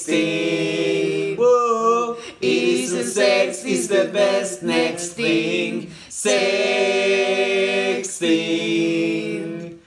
Sexting. 0.00 1.36
Whoa. 1.36 2.16
Isn't 2.40 3.04
sex 3.04 3.64
is 3.64 3.88
the 3.88 4.06
best 4.12 4.62
next 4.62 5.12
thing. 5.12 5.90
Sexting. 8.10 9.78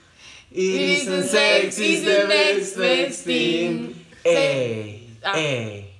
Isn't 0.52 1.24
sex 1.24 1.78
is 1.78 2.04
the 2.04 2.26
best 2.28 2.76
next 2.78 3.22
thing. 3.22 3.94
Ey, 4.24 5.00
Ah. 5.24 5.34
ey, 5.36 5.90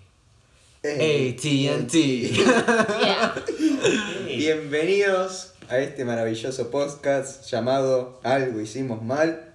ey, 0.85 1.33
TNT. 1.35 2.31
Yeah. 2.31 3.35
Bienvenidos 4.27 5.53
a 5.69 5.79
este 5.79 6.05
maravilloso 6.05 6.71
podcast 6.71 7.51
llamado 7.51 8.21
Algo 8.23 8.61
Hicimos 8.61 9.03
Mal. 9.03 9.54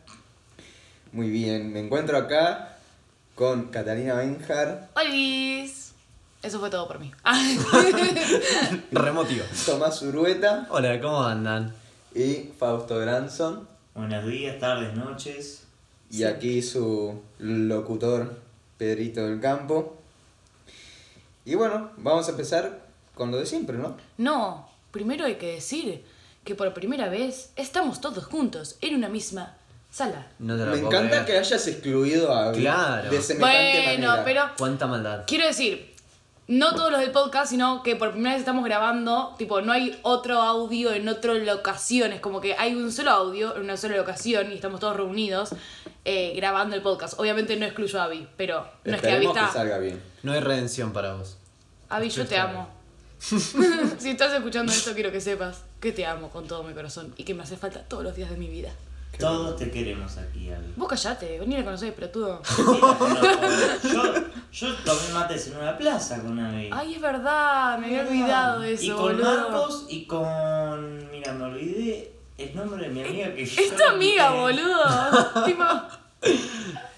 Muy 1.12 1.30
bien, 1.30 1.74
me 1.74 1.80
encuentro 1.80 2.18
acá 2.18 2.78
con 3.36 3.68
Catalina 3.68 4.16
Benjar, 4.16 4.90
Olis. 4.96 5.94
Eso 6.44 6.60
fue 6.60 6.70
todo 6.70 6.88
por 6.88 7.00
mí. 7.00 7.12
Remotivo. 8.92 9.44
Tomás 9.66 10.02
Urueta 10.04 10.68
Hola, 10.70 11.02
¿cómo 11.02 11.24
andan? 11.24 11.74
y 12.14 12.52
Fausto 12.58 12.98
Granson. 13.00 13.68
Buenos 13.96 14.26
días, 14.26 14.60
tardes, 14.60 14.96
noches. 14.96 15.64
Y 16.12 16.24
aquí 16.24 16.62
su 16.62 17.22
locutor 17.40 18.40
Pedrito 18.78 19.28
del 19.28 19.40
Campo. 19.40 19.96
Y 21.46 21.56
bueno, 21.56 21.92
vamos 21.98 22.28
a 22.28 22.32
empezar 22.32 22.86
con 23.16 23.32
lo 23.32 23.38
de 23.38 23.46
siempre, 23.46 23.78
¿no? 23.78 23.98
No, 24.18 24.70
primero 24.92 25.26
hay 25.26 25.36
que 25.36 25.54
decir 25.54 26.04
que 26.44 26.56
por 26.56 26.74
primera 26.74 27.10
vez 27.10 27.52
estamos 27.56 28.00
todos 28.00 28.24
juntos 28.26 28.78
en 28.82 28.96
una 28.96 29.10
misma 29.10 29.56
sala. 29.90 30.28
No 30.40 30.56
te 30.56 30.60
la 30.66 30.72
Me 30.72 30.78
puedo 30.78 30.88
encanta 30.88 31.20
que 31.20 31.26
creer. 31.26 31.40
hayas 31.44 31.68
excluido 31.68 32.32
a 32.34 32.48
Abby 32.50 32.60
Claro. 32.62 33.10
de 33.10 33.22
semejante 33.22 33.84
Bueno, 33.86 34.08
manera. 34.08 34.24
pero 34.26 34.44
Cuánta 34.58 34.88
maldad. 34.88 35.24
quiero 35.28 35.46
decir, 35.48 35.94
no 36.48 36.74
todos 36.76 36.92
los 36.92 37.00
del 37.02 37.12
podcast, 37.12 37.52
sino 37.52 37.84
que 37.84 37.96
por 37.96 38.12
primera 38.12 38.32
vez 38.34 38.40
estamos 38.42 38.64
grabando, 38.66 39.36
tipo, 39.38 39.62
no 39.62 39.72
hay 39.72 40.00
otro 40.04 40.42
audio 40.42 40.92
en 40.94 41.08
otra 41.08 41.34
locación, 41.36 42.12
es 42.14 42.22
como 42.22 42.42
que 42.42 42.56
hay 42.56 42.74
un 42.76 42.92
solo 42.92 43.12
audio 43.12 43.56
en 43.56 43.62
una 43.64 43.78
sola 43.78 43.98
locación 43.98 44.52
y 44.52 44.56
estamos 44.56 44.80
todos 44.80 44.96
reunidos 44.96 45.50
eh, 46.06 46.34
grabando 46.36 46.76
el 46.76 46.82
podcast. 46.82 47.20
Obviamente 47.20 47.56
no 47.56 47.66
excluyo 47.66 48.02
a 48.02 48.06
Abby, 48.06 48.28
pero 48.38 48.68
no 48.84 48.96
es 48.96 49.02
que 49.02 49.08
Abby 49.12 49.26
Esperemos 49.26 49.34
que 49.34 49.40
está... 49.42 49.54
salga 49.54 49.78
bien. 49.78 50.02
No 50.24 50.32
hay 50.32 50.40
redención 50.40 50.92
para 50.92 51.14
vos. 51.14 51.38
Abby, 51.90 52.10
yo 52.10 52.26
te 52.26 52.38
amo. 52.38 52.68
si 53.20 54.10
estás 54.12 54.34
escuchando 54.34 54.72
esto, 54.72 54.94
quiero 54.94 55.12
que 55.12 55.20
sepas 55.22 55.64
que 55.80 55.92
te 55.92 56.06
amo 56.06 56.30
con 56.30 56.48
todo 56.48 56.64
mi 56.64 56.74
corazón 56.74 57.14
y 57.18 57.24
que 57.26 57.34
me 57.34 57.44
hace 57.44 57.58
falta 57.58 57.82
todos 57.84 58.04
los 58.04 58.16
días 58.16 58.30
de 58.30 58.38
mi 58.38 58.48
vida. 58.48 58.72
Todos 59.18 59.58
te 59.58 59.70
queremos 59.70 60.18
aquí, 60.18 60.50
Abby. 60.50 60.74
Vos 60.78 60.88
callate, 60.88 61.40
vení 61.40 61.58
a 61.58 61.64
conocer, 61.66 61.94
pero 61.94 62.10
tú. 62.10 62.20
yo, 63.84 64.14
yo 64.52 64.76
tomé 64.86 65.10
mates 65.14 65.48
en 65.48 65.58
una 65.58 65.78
plaza 65.78 66.22
con 66.22 66.40
Abby. 66.40 66.70
Ay, 66.72 66.96
es 66.96 67.02
verdad, 67.02 67.78
me 67.80 67.88
había 67.88 68.02
olvidado 68.08 68.62
de 68.62 68.74
eso, 68.74 68.84
Y 68.86 68.90
con 68.90 69.02
boludo. 69.02 69.50
Marcos 69.50 69.86
y 69.90 70.06
con. 70.06 71.12
Mira, 71.12 71.34
me 71.34 71.44
olvidé 71.46 72.14
el 72.38 72.56
nombre 72.56 72.88
de 72.88 72.94
mi 72.94 73.02
amiga 73.02 73.36
que 73.36 73.46
yo. 73.46 73.62
Es 73.62 73.76
tu 73.76 73.84
amiga, 73.84 74.32
boludo. 74.32 75.44
tipo. 75.46 75.64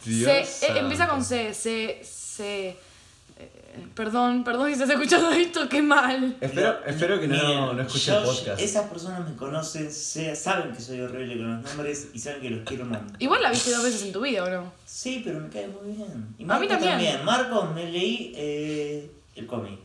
Dios 0.05 0.63
eh, 0.63 0.73
empieza 0.77 1.07
con 1.07 1.23
C, 1.23 1.53
C, 1.53 2.01
C. 2.03 2.77
perdón, 3.95 4.43
perdón 4.43 4.67
si 4.67 4.73
estás 4.73 4.89
escuchando 4.89 5.29
esto, 5.31 5.67
qué 5.69 5.81
mal. 5.81 6.35
Espero, 6.41 6.77
espero 6.85 7.19
que 7.19 7.27
no, 7.27 7.35
Miren, 7.35 7.75
no 7.77 7.81
escuche 7.81 8.11
yo- 8.11 8.19
el 8.19 8.23
podcast. 8.25 8.61
Esas 8.61 8.87
personas 8.89 9.29
me 9.29 9.35
conocen, 9.35 9.91
saben 9.91 10.71
que 10.73 10.81
soy 10.81 11.01
horrible 11.01 11.37
con 11.37 11.55
los 11.61 11.63
nombres 11.63 12.09
y 12.13 12.19
saben 12.19 12.41
que 12.41 12.49
los 12.49 12.67
quiero 12.67 12.85
mucho. 12.85 13.01
Igual 13.19 13.41
la 13.41 13.51
viste 13.51 13.71
dos 13.71 13.83
veces 13.83 14.03
en 14.03 14.11
tu 14.13 14.21
vida, 14.21 14.43
¿o 14.43 14.49
no? 14.49 14.71
Sí, 14.85 15.21
pero 15.23 15.39
me 15.39 15.49
cae 15.49 15.67
muy 15.67 15.95
bien. 15.95 16.07
Y 16.37 16.43
A 16.43 16.45
mí 16.59 16.67
Marcos 16.67 16.79
también. 16.79 17.25
Marcos, 17.25 17.73
me 17.75 17.89
leí 17.91 18.33
eh, 18.35 19.11
el 19.35 19.47
cómic. 19.47 19.79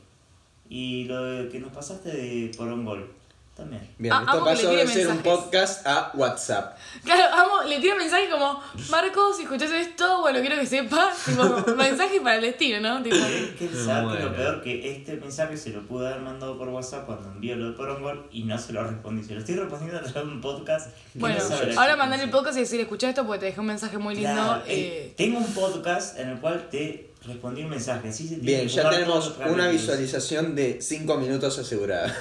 Y 0.69 1.05
lo 1.05 1.49
que 1.49 1.61
nos 1.61 1.71
pasaste 1.73 2.11
de 2.11 2.51
Porongol. 2.57 3.09
También. 3.57 3.89
Bien, 3.97 4.13
Ah, 4.13 4.23
esto 4.27 4.45
pasó 4.45 4.71
de 4.71 4.87
ser 4.87 5.09
un 5.09 5.15
mensajes. 5.17 5.23
podcast 5.23 5.87
a 5.87 6.11
WhatsApp. 6.13 6.77
Claro, 7.05 7.23
amo, 7.35 7.63
le 7.67 7.81
tiro 7.81 7.97
mensaje 7.97 8.29
como, 8.29 8.63
Marcos, 8.91 9.39
si 9.39 9.45
escuchas 9.45 9.71
esto, 9.71 10.21
bueno, 10.21 10.41
quiero 10.41 10.57
que 10.57 10.67
sepas, 10.67 11.17
tipo, 11.25 11.43
mensaje 11.75 12.21
para 12.21 12.37
el 12.37 12.43
destino, 12.43 12.81
¿no? 12.81 13.03
Tipo, 13.03 13.17
¿Querés 13.17 13.51
que 13.53 13.69
muero. 14.03 14.27
lo 14.29 14.37
peor 14.37 14.63
que 14.63 14.93
este 14.97 15.17
mensaje 15.17 15.57
se 15.57 15.71
lo 15.71 15.81
pude 15.87 16.07
haber 16.07 16.21
mandado 16.21 16.59
por 16.59 16.69
WhatsApp 16.69 17.07
cuando 17.07 17.31
envió 17.31 17.57
lo 17.57 17.71
de 17.71 17.73
Porongol 17.79 18.29
y 18.31 18.43
no 18.45 18.59
se 18.59 18.75
lo 18.75 18.85
respondí. 18.85 19.23
Se 19.25 19.33
lo 19.33 19.41
estoy 19.41 19.55
respondiendo 19.55 19.99
a 20.01 20.03
través 20.03 20.15
de 20.29 20.35
un 20.35 20.41
podcast. 20.43 20.91
bueno, 21.15 21.39
no 21.75 21.81
ahora 21.81 21.97
mandar 21.97 22.21
el 22.21 22.29
podcast 22.29 22.59
y 22.59 22.61
decir, 22.61 22.79
escucha 22.81 23.09
esto 23.09 23.25
porque 23.27 23.41
te 23.41 23.47
dejé 23.47 23.61
un 23.61 23.67
mensaje 23.69 23.97
muy 23.97 24.15
lindo. 24.17 24.33
Claro, 24.35 24.63
eh, 24.67 25.07
eh, 25.09 25.15
tengo 25.17 25.39
un 25.39 25.55
podcast 25.55 26.19
en 26.19 26.29
el 26.29 26.41
cual 26.41 26.69
te 26.71 27.11
respondí 27.27 27.63
un 27.65 27.71
mensaje. 27.71 28.09
Así 28.09 28.29
se 28.29 28.37
Bien, 28.37 28.67
ya 28.69 28.89
tenemos 28.91 29.35
una 29.47 29.69
visualización 29.69 30.55
de 30.55 30.79
5 30.81 31.17
minutos 31.19 31.59
asegurada. 31.59 32.15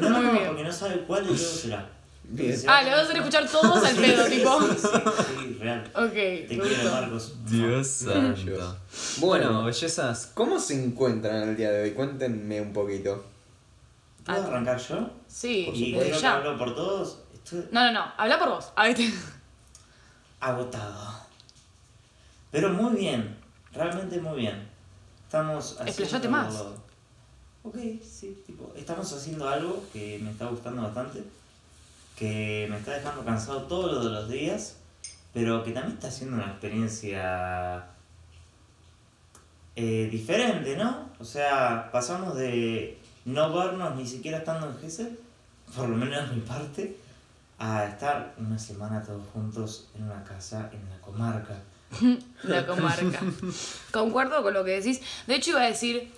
No, 0.00 0.10
no, 0.10 0.32
no, 0.32 0.46
porque 0.46 0.64
no 0.64 0.72
sabe 0.72 1.04
cuál 1.06 1.22
de 1.24 1.34
todos 1.34 1.40
será. 1.40 1.90
Bien. 2.30 2.54
Ah, 2.66 2.82
le 2.82 2.90
vas 2.90 3.00
a 3.00 3.02
hacer 3.04 3.16
escuchar 3.16 3.48
todos 3.48 3.82
al 3.84 3.96
pedo, 3.96 4.24
tipo. 4.26 4.60
Sí, 4.60 4.76
sí, 4.76 4.88
sí, 5.38 5.58
real. 5.60 5.90
Ok, 5.94 6.12
Te 6.12 6.46
quiero. 6.60 6.90
Marcos. 6.92 7.32
Dios 7.46 7.86
santo. 8.04 8.76
Bueno, 9.18 9.46
Bueno, 9.46 9.64
bellezas. 9.64 10.30
¿cómo 10.34 10.60
se 10.60 10.74
encuentran 10.84 11.48
el 11.48 11.56
día 11.56 11.70
de 11.70 11.82
hoy? 11.84 11.92
Cuéntenme 11.92 12.60
un 12.60 12.72
poquito. 12.74 13.24
¿Puedo 14.26 14.42
arrancar 14.46 14.78
yo? 14.78 15.08
Sí, 15.26 15.64
Por 15.68 15.74
Y 15.76 15.92
creo 15.94 16.04
que 16.16 16.20
ya. 16.20 16.34
hablo 16.36 16.58
por 16.58 16.74
todos. 16.74 17.18
Estoy 17.32 17.64
No, 17.72 17.84
no, 17.86 17.92
no, 17.92 18.12
habla 18.18 18.38
por 18.38 18.48
vos. 18.50 18.72
Ahí 18.76 18.92
te... 18.94 19.10
agotado. 20.40 21.14
Pero 22.50 22.68
muy 22.70 22.94
bien. 22.96 23.37
Realmente 23.72 24.20
muy 24.20 24.38
bien. 24.38 24.68
Estamos 25.24 25.72
haciendo... 25.72 25.90
Explayate 25.90 26.28
más. 26.28 26.54
Ok, 27.62 27.76
sí, 28.02 28.42
tipo, 28.46 28.72
estamos 28.76 29.12
haciendo 29.12 29.48
algo 29.48 29.84
que 29.92 30.18
me 30.22 30.30
está 30.30 30.46
gustando 30.46 30.82
bastante, 30.82 31.22
que 32.16 32.66
me 32.70 32.78
está 32.78 32.92
dejando 32.92 33.24
cansado 33.24 33.64
todos 33.64 34.04
los 34.04 34.28
días, 34.30 34.76
pero 35.34 35.62
que 35.62 35.72
también 35.72 35.94
está 35.96 36.10
siendo 36.10 36.36
una 36.36 36.46
experiencia 36.46 37.84
eh, 39.76 40.08
diferente, 40.10 40.76
¿no? 40.76 41.10
O 41.20 41.24
sea, 41.24 41.90
pasamos 41.92 42.36
de 42.36 42.98
no 43.24 43.52
vernos 43.52 43.96
ni 43.96 44.06
siquiera 44.06 44.38
estando 44.38 44.70
en 44.70 44.78
Gesell, 44.78 45.18
por 45.76 45.88
lo 45.88 45.96
menos 45.96 46.30
de 46.30 46.36
mi 46.36 46.40
parte, 46.42 46.96
a 47.58 47.84
estar 47.84 48.34
una 48.38 48.58
semana 48.58 49.02
todos 49.02 49.22
juntos 49.32 49.88
en 49.94 50.04
una 50.04 50.24
casa 50.24 50.70
en 50.72 50.88
la 50.88 50.98
comarca. 51.00 51.54
La 52.44 52.66
comarca. 52.66 53.20
Concuerdo 53.90 54.42
con 54.42 54.54
lo 54.54 54.64
que 54.64 54.72
decís. 54.72 55.00
De 55.26 55.34
hecho, 55.34 55.50
iba 55.50 55.62
a 55.62 55.66
decir, 55.66 56.12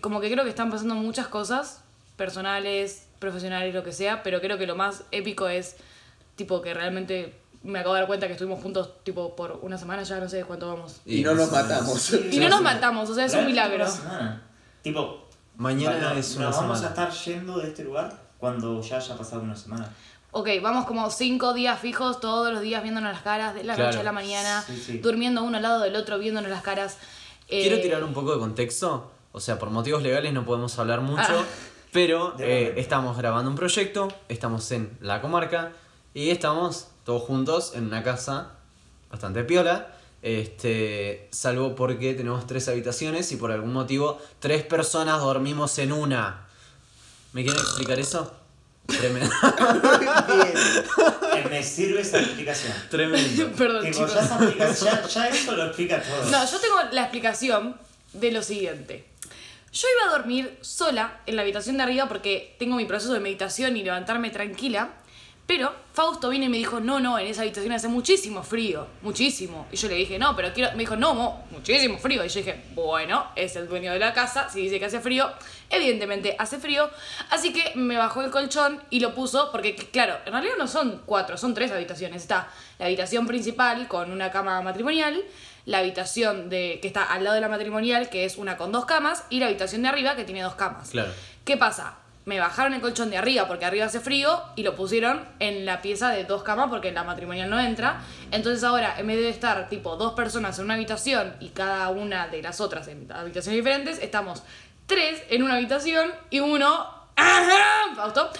como 0.00 0.20
que 0.20 0.30
creo 0.30 0.44
que 0.44 0.50
están 0.50 0.70
pasando 0.70 0.94
muchas 0.94 1.28
cosas, 1.28 1.82
personales, 2.16 3.06
profesionales, 3.18 3.74
lo 3.74 3.82
que 3.82 3.92
sea, 3.92 4.22
pero 4.22 4.40
creo 4.40 4.58
que 4.58 4.66
lo 4.66 4.76
más 4.76 5.04
épico 5.10 5.48
es, 5.48 5.76
tipo, 6.36 6.62
que 6.62 6.74
realmente 6.74 7.34
me 7.62 7.78
acabo 7.80 7.94
de 7.94 8.00
dar 8.00 8.06
cuenta 8.06 8.26
que 8.26 8.32
estuvimos 8.32 8.62
juntos, 8.62 9.02
tipo, 9.04 9.36
por 9.36 9.58
una 9.62 9.76
semana 9.76 10.02
ya, 10.02 10.18
no 10.18 10.28
sé 10.28 10.44
cuánto 10.44 10.68
vamos. 10.68 11.00
Y 11.04 11.22
no 11.22 11.34
nos 11.34 11.50
matamos. 11.50 12.12
Y 12.30 12.38
no 12.38 12.48
nos 12.48 12.62
matamos, 12.62 13.10
o 13.10 13.14
sea, 13.14 13.26
es 13.26 13.34
un 13.34 13.46
milagro. 13.46 13.76
Una 13.84 13.88
semana. 13.88 14.42
Tipo, 14.82 15.26
Mañana 15.56 15.96
bueno, 15.96 16.12
es 16.20 16.36
una 16.36 16.46
nos 16.46 16.56
vamos 16.56 16.78
a 16.78 16.88
semana. 16.88 17.08
estar 17.10 17.24
yendo 17.24 17.58
de 17.58 17.68
este 17.68 17.84
lugar 17.84 18.18
cuando 18.38 18.80
ya 18.80 18.96
haya 18.96 19.14
pasado 19.14 19.42
una 19.42 19.54
semana. 19.54 19.86
Ok, 20.32 20.48
vamos 20.62 20.86
como 20.86 21.10
cinco 21.10 21.52
días 21.54 21.80
fijos, 21.80 22.20
todos 22.20 22.52
los 22.52 22.62
días 22.62 22.82
viéndonos 22.82 23.12
las 23.12 23.22
caras, 23.22 23.54
de 23.54 23.64
la 23.64 23.74
Claro. 23.74 23.90
noche 23.90 24.00
a 24.00 24.04
la 24.04 24.12
mañana, 24.12 24.62
Sí, 24.66 24.76
sí. 24.76 24.98
durmiendo 24.98 25.42
uno 25.42 25.56
al 25.56 25.62
lado 25.62 25.80
del 25.80 25.96
otro, 25.96 26.18
viéndonos 26.18 26.50
las 26.50 26.62
caras. 26.62 26.98
Eh, 27.48 27.62
Quiero 27.62 27.80
tirar 27.80 28.04
un 28.04 28.14
poco 28.14 28.32
de 28.32 28.38
contexto. 28.38 29.10
O 29.32 29.40
sea, 29.40 29.58
por 29.58 29.70
motivos 29.70 30.02
legales 30.02 30.32
no 30.32 30.44
podemos 30.44 30.78
hablar 30.78 31.00
mucho. 31.00 31.22
Ah. 31.40 31.44
Pero 31.92 32.34
eh, 32.38 32.74
estamos 32.76 33.16
grabando 33.16 33.50
un 33.50 33.56
proyecto, 33.56 34.06
estamos 34.28 34.70
en 34.70 34.96
la 35.00 35.20
comarca 35.20 35.72
y 36.14 36.30
estamos 36.30 36.86
todos 37.04 37.22
juntos 37.22 37.72
en 37.74 37.86
una 37.86 38.02
casa 38.04 38.52
bastante 39.10 39.42
piola. 39.42 39.88
Este, 40.22 41.28
salvo 41.32 41.74
porque 41.74 42.14
tenemos 42.14 42.46
tres 42.46 42.68
habitaciones 42.68 43.32
y 43.32 43.36
por 43.36 43.50
algún 43.50 43.72
motivo 43.72 44.18
tres 44.38 44.62
personas 44.62 45.20
dormimos 45.20 45.76
en 45.78 45.90
una. 45.92 46.46
¿Me 47.32 47.42
quieren 47.42 47.60
explicar 47.60 47.98
eso? 47.98 48.32
Tremendo. 48.98 49.30
Eh, 51.36 51.44
me 51.48 51.62
sirve 51.62 52.00
esa 52.00 52.18
explicación. 52.20 52.72
Tremendo. 52.90 53.52
Perdón, 53.52 53.84
Tipo, 53.90 54.06
chicos. 54.06 55.14
ya 55.14 55.28
eso 55.28 55.56
lo 55.56 55.66
explica 55.66 56.02
todo. 56.02 56.30
No, 56.30 56.44
yo 56.50 56.58
tengo 56.60 56.76
la 56.92 57.02
explicación 57.02 57.76
de 58.12 58.32
lo 58.32 58.42
siguiente. 58.42 59.04
Yo 59.72 59.86
iba 60.00 60.10
a 60.12 60.18
dormir 60.18 60.58
sola 60.62 61.20
en 61.26 61.36
la 61.36 61.42
habitación 61.42 61.76
de 61.76 61.84
arriba 61.84 62.08
porque 62.08 62.56
tengo 62.58 62.76
mi 62.76 62.84
proceso 62.86 63.12
de 63.12 63.20
meditación 63.20 63.76
y 63.76 63.84
levantarme 63.84 64.30
tranquila, 64.30 64.90
Pero 65.50 65.74
Fausto 65.92 66.28
vino 66.28 66.44
y 66.44 66.48
me 66.48 66.58
dijo, 66.58 66.78
no, 66.78 67.00
no, 67.00 67.18
en 67.18 67.26
esa 67.26 67.42
habitación 67.42 67.72
hace 67.72 67.88
muchísimo 67.88 68.44
frío, 68.44 68.86
muchísimo. 69.02 69.66
Y 69.72 69.76
yo 69.76 69.88
le 69.88 69.96
dije, 69.96 70.16
no, 70.16 70.36
pero 70.36 70.52
quiero, 70.52 70.70
me 70.74 70.78
dijo, 70.78 70.94
no, 70.94 71.12
mo, 71.12 71.44
muchísimo 71.50 71.98
frío. 71.98 72.24
Y 72.24 72.28
yo 72.28 72.38
dije, 72.38 72.62
bueno, 72.76 73.26
es 73.34 73.56
el 73.56 73.66
dueño 73.66 73.92
de 73.92 73.98
la 73.98 74.12
casa, 74.12 74.48
si 74.48 74.60
dice 74.60 74.78
que 74.78 74.84
hace 74.84 75.00
frío, 75.00 75.28
evidentemente 75.68 76.36
hace 76.38 76.60
frío. 76.60 76.88
Así 77.30 77.52
que 77.52 77.72
me 77.74 77.96
bajó 77.96 78.22
el 78.22 78.30
colchón 78.30 78.80
y 78.90 79.00
lo 79.00 79.12
puso, 79.12 79.50
porque 79.50 79.74
claro, 79.74 80.18
en 80.24 80.34
realidad 80.34 80.54
no 80.56 80.68
son 80.68 81.02
cuatro, 81.04 81.36
son 81.36 81.52
tres 81.52 81.72
habitaciones. 81.72 82.22
Está 82.22 82.48
la 82.78 82.86
habitación 82.86 83.26
principal 83.26 83.88
con 83.88 84.12
una 84.12 84.30
cama 84.30 84.62
matrimonial, 84.62 85.20
la 85.66 85.78
habitación 85.78 86.48
de, 86.48 86.78
que 86.80 86.86
está 86.86 87.02
al 87.02 87.24
lado 87.24 87.34
de 87.34 87.40
la 87.40 87.48
matrimonial, 87.48 88.08
que 88.08 88.24
es 88.24 88.36
una 88.36 88.56
con 88.56 88.70
dos 88.70 88.84
camas, 88.84 89.24
y 89.30 89.40
la 89.40 89.46
habitación 89.46 89.82
de 89.82 89.88
arriba, 89.88 90.14
que 90.14 90.22
tiene 90.22 90.42
dos 90.42 90.54
camas. 90.54 90.90
Claro. 90.90 91.10
¿Qué 91.44 91.56
pasa? 91.56 91.96
Me 92.30 92.38
bajaron 92.38 92.74
el 92.74 92.80
colchón 92.80 93.10
de 93.10 93.16
arriba 93.16 93.48
porque 93.48 93.64
arriba 93.64 93.86
hace 93.86 93.98
frío 93.98 94.40
y 94.54 94.62
lo 94.62 94.76
pusieron 94.76 95.26
en 95.40 95.66
la 95.66 95.82
pieza 95.82 96.10
de 96.10 96.22
dos 96.22 96.44
camas 96.44 96.70
porque 96.70 96.92
la 96.92 97.02
matrimonial 97.02 97.50
no 97.50 97.58
entra. 97.58 98.02
Entonces 98.30 98.62
ahora, 98.62 98.94
en 98.98 99.08
vez 99.08 99.16
de 99.16 99.30
estar 99.30 99.68
tipo 99.68 99.96
dos 99.96 100.12
personas 100.12 100.56
en 100.60 100.66
una 100.66 100.74
habitación 100.74 101.34
y 101.40 101.48
cada 101.48 101.88
una 101.88 102.28
de 102.28 102.40
las 102.40 102.60
otras 102.60 102.86
en 102.86 103.10
habitaciones 103.10 103.56
diferentes, 103.56 103.98
estamos 103.98 104.44
tres 104.86 105.20
en 105.28 105.42
una 105.42 105.56
habitación 105.56 106.12
y 106.30 106.38
uno. 106.38 106.86
Fausto, 107.96 108.30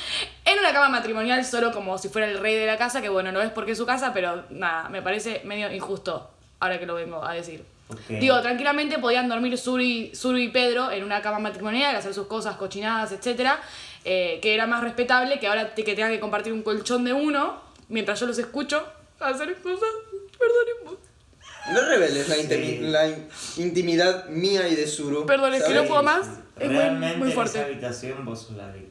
en 0.45 0.61
una 0.61 0.73
cama 0.73 0.89
matrimonial 0.89 1.45
solo 1.45 1.73
como 1.73 1.99
si 1.99 2.09
fuera 2.09 2.29
el 2.29 2.39
rey 2.39 2.55
de 2.55 2.67
la 2.67 2.79
casa, 2.79 3.03
que 3.03 3.09
bueno, 3.09 3.33
no 3.33 3.43
es 3.43 3.51
porque 3.51 3.73
es 3.73 3.79
su 3.79 3.87
casa, 3.87 4.13
pero 4.15 4.45
nada, 4.51 4.89
me 4.89 5.03
parece 5.03 5.43
medio 5.45 5.69
injusto 5.73 6.31
ahora 6.61 6.79
que 6.79 6.87
lo 6.87 6.95
vengo 6.95 7.25
a 7.25 7.33
decir. 7.33 7.65
Digo, 8.09 8.41
tranquilamente 8.43 8.99
podían 8.99 9.29
dormir 9.29 9.57
Suri, 9.59 10.15
Suri 10.15 10.45
y 10.45 10.49
Pedro 10.49 10.91
en 10.91 11.05
una 11.05 11.21
cama 11.23 11.39
matrimonial, 11.39 11.95
hacer 11.97 12.15
sus 12.15 12.27
cosas 12.27 12.57
cochinadas, 12.57 13.13
etc. 13.13 13.51
que 14.05 14.41
era 14.55 14.67
más 14.67 14.83
respetable 14.83 15.39
que 15.39 15.47
ahora 15.47 15.75
te- 15.75 15.85
que 15.85 15.95
tengan 15.95 16.11
que 16.13 16.21
compartir 16.21 16.53
un 16.53 16.63
colchón 16.63 17.05
de 17.05 17.13
uno 17.13 17.61
mientras 17.89 18.19
yo 18.21 18.27
los 18.27 18.39
escucho 18.39 18.83
hacer 19.19 19.55
cosas. 19.63 19.89
Perdón, 20.39 20.99
No 21.73 21.81
reveles 21.83 22.27
la, 22.29 22.35
Sí. 22.37 22.43
intimi- 22.49 22.81
la 22.81 23.07
in- 23.09 23.29
intimidad 23.59 24.27
mía 24.31 24.67
y 24.69 24.75
de 24.77 24.87
Suru. 24.87 25.27
Perdón, 25.27 25.53
es 25.55 25.63
que 25.63 25.75
no 25.75 25.85
puedo 25.85 26.03
más. 26.03 26.27
Es 26.59 26.69
Realmente 26.69 27.17
muy 27.19 27.29
en 27.29 27.35
fuerte. 27.35 27.59
esa 27.59 27.67
habitación 27.67 28.25
vos 28.25 28.41
sos 28.43 28.57
la 28.57 28.69
víctima. 28.73 28.90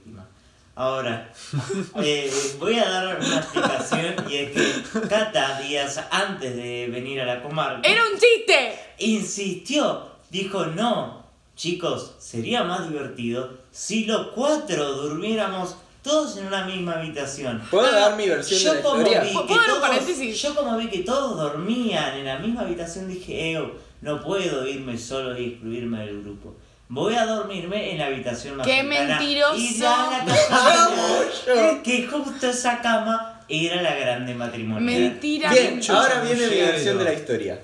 Ahora, 0.79 1.29
eh, 2.01 2.31
voy 2.57 2.79
a 2.79 2.89
dar 2.89 3.17
una 3.19 3.35
explicación 3.39 4.15
y 4.29 4.35
es 4.37 4.51
que 4.51 4.99
Cata 5.09 5.59
días 5.59 5.99
antes 6.09 6.55
de 6.55 6.87
venir 6.89 7.19
a 7.19 7.25
la 7.25 7.41
comarca 7.43 7.81
¡Era 7.85 8.01
un 8.05 8.13
chiste! 8.17 8.79
insistió, 8.99 10.03
dijo 10.29 10.67
no, 10.67 11.25
chicos, 11.57 12.15
sería 12.19 12.63
más 12.63 12.87
divertido 12.89 13.57
si 13.71 14.05
los 14.05 14.27
cuatro 14.29 14.93
durmiéramos 14.93 15.75
todos 16.01 16.37
en 16.37 16.47
una 16.47 16.63
misma 16.63 16.93
habitación. 16.93 17.61
¿Puedo 17.69 17.91
dar 17.91 18.15
mi 18.15 18.29
versión 18.29 18.61
Yo 18.61 18.69
de 18.71 18.77
la 18.77 18.83
como 18.83 19.01
historia? 19.01 19.21
vi 19.21 19.33
¿Puedo 19.33 19.47
que 19.47 19.53
dar 19.55 19.61
un 19.63 19.67
todos- 19.67 19.81
paréntesis? 19.81 20.41
Yo 20.41 20.55
como 20.55 20.77
vi 20.77 20.87
que 20.87 20.99
todos 20.99 21.35
dormían 21.37 22.19
en 22.19 22.25
la 22.25 22.39
misma 22.39 22.61
habitación 22.61 23.09
dije, 23.09 23.51
Eo, 23.51 23.75
no 23.99 24.21
puedo 24.23 24.65
irme 24.65 24.97
solo 24.97 25.37
y 25.37 25.45
excluirme 25.49 26.05
del 26.05 26.21
grupo. 26.23 26.55
Voy 26.91 27.13
a 27.13 27.23
dormirme 27.23 27.91
en 27.91 27.99
la 27.99 28.07
habitación 28.07 28.57
más 28.57 28.65
¡Qué 28.65 28.81
cercana". 28.81 29.19
mentiroso! 29.19 29.55
Y 29.57 29.77
da 29.79 30.25
la 30.25 31.83
que, 31.83 32.07
justo 32.07 32.49
esa 32.49 32.81
cama 32.81 33.41
era 33.47 33.79
la 33.83 33.93
grande 33.93 34.33
matrimonial. 34.33 34.83
Mentira. 34.83 35.51
Bien, 35.51 35.79
ahora 35.87 36.21
viene 36.21 36.47
mi 36.47 36.61
versión 36.61 36.97
de 36.97 37.03
la 37.03 37.13
historia. 37.13 37.59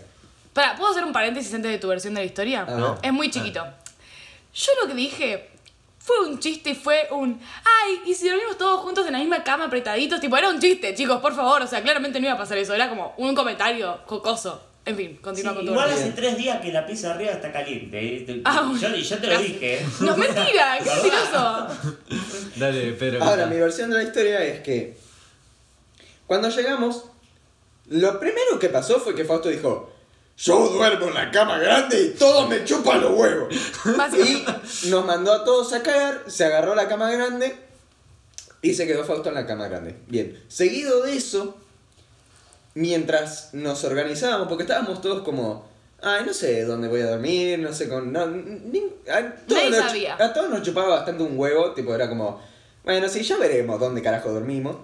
Para, 0.54 0.76
¿puedo 0.76 0.92
hacer 0.92 1.04
un 1.04 1.12
paréntesis 1.12 1.52
antes 1.56 1.72
de 1.72 1.80
tu 1.80 1.88
versión 1.88 2.14
de 2.14 2.22
la 2.22 2.26
historia? 2.26 2.66
Ah, 2.68 2.76
no. 2.76 2.98
Es 3.02 3.12
muy 3.12 3.32
chiquito. 3.32 3.66
Yo 4.54 4.72
lo 4.82 4.88
que 4.88 4.94
dije 4.94 5.50
fue 5.98 6.20
un 6.20 6.40
chiste 6.40 6.70
y 6.70 6.76
fue 6.76 7.08
un. 7.10 7.42
¡Ay! 7.64 8.02
Y 8.06 8.14
si 8.14 8.30
dormimos 8.30 8.60
todos 8.60 8.82
juntos 8.82 9.08
en 9.08 9.14
la 9.14 9.20
misma 9.20 9.44
cama, 9.44 9.66
apretaditos. 9.66 10.22
Tipo, 10.22 10.38
era 10.38 10.50
un 10.50 10.60
chiste, 10.60 10.94
chicos, 10.94 11.20
por 11.20 11.36
favor. 11.36 11.64
O 11.64 11.68
sea, 11.68 11.82
claramente 11.82 12.20
no 12.20 12.28
iba 12.28 12.36
a 12.36 12.38
pasar 12.38 12.60
eso. 12.60 12.76
Era 12.76 12.90
como 12.90 13.16
un 13.18 13.34
comentario 13.34 14.02
jocoso. 14.06 14.75
En 14.86 14.96
fin, 14.96 15.18
continúa 15.20 15.52
Sí, 15.52 15.58
con 15.58 15.66
tu 15.66 15.72
igual 15.72 15.90
hace 15.90 16.12
tres 16.12 16.38
días 16.38 16.62
que 16.62 16.72
la 16.72 16.86
pizza 16.86 17.14
arriba 17.14 17.32
está 17.32 17.52
caliente. 17.52 18.18
¿eh? 18.18 18.42
Ah, 18.46 18.72
yo, 18.80 18.96
y 18.96 19.02
yo 19.02 19.18
te 19.18 19.28
lo 19.28 19.40
dije. 19.40 19.84
No, 20.02 20.16
mentira, 20.16 20.78
qué 20.84 20.90
mentiroso. 20.90 21.68
Dale, 22.56 22.92
Pedro. 22.94 23.24
Ahora, 23.24 23.48
mi 23.48 23.58
versión 23.58 23.90
de 23.90 23.98
la 23.98 24.04
historia 24.04 24.44
es 24.44 24.60
que 24.62 24.96
cuando 26.28 26.50
llegamos, 26.50 27.06
lo 27.88 28.20
primero 28.20 28.60
que 28.60 28.70
pasó 28.70 29.00
fue 29.00 29.16
que 29.16 29.26
Fausto 29.26 29.50
dijo, 29.50 29.92
yo 30.38 30.70
duermo 30.70 31.08
en 31.08 31.14
la 31.16 31.32
cama 31.32 31.58
grande 31.58 32.02
y 32.02 32.10
todos 32.12 32.48
me 32.50 32.64
chupan 32.64 33.02
los 33.02 33.12
huevos. 33.18 33.54
Y 33.54 34.90
nos 34.90 35.06
mandó 35.06 35.34
a 35.34 35.44
todos 35.44 35.74
a 35.74 35.82
caer, 35.82 36.24
se 36.28 36.46
agarró 36.46 36.76
la 36.76 36.88
cama 36.88 37.10
grande 37.12 37.56
y 38.62 38.74
se 38.74 38.86
quedó 38.86 39.04
Fausto 39.04 39.30
en 39.30 39.36
la 39.36 39.48
cama 39.48 39.68
grande. 39.68 39.96
Bien, 40.08 40.44
seguido 40.48 41.04
de 41.04 41.16
eso, 41.16 41.58
mientras 42.76 43.54
nos 43.54 43.84
organizábamos, 43.84 44.48
porque 44.48 44.64
estábamos 44.64 45.02
todos 45.02 45.24
como, 45.24 45.66
ay, 46.02 46.24
no 46.26 46.34
sé 46.34 46.64
dónde 46.66 46.88
voy 46.88 47.02
a 47.02 47.10
dormir, 47.10 47.58
no 47.60 47.74
sé 47.74 47.90
con... 47.90 48.12
No, 48.14 48.28
ni- 48.28 48.94
a, 49.12 49.36
todos 49.48 49.64
Nadie 49.64 49.70
nos, 49.72 49.86
sabía. 49.86 50.16
a 50.16 50.34
todos 50.34 50.50
nos 50.50 50.62
chupaba 50.62 50.90
bastante 50.90 51.24
un 51.24 51.38
huevo, 51.40 51.72
tipo, 51.72 51.96
era 51.96 52.08
como, 52.10 52.40
bueno, 52.84 53.10
sí, 53.10 53.24
ya 53.24 53.38
veremos 53.38 53.80
dónde 53.80 54.02
carajo 54.02 54.32
dormimos. 54.32 54.78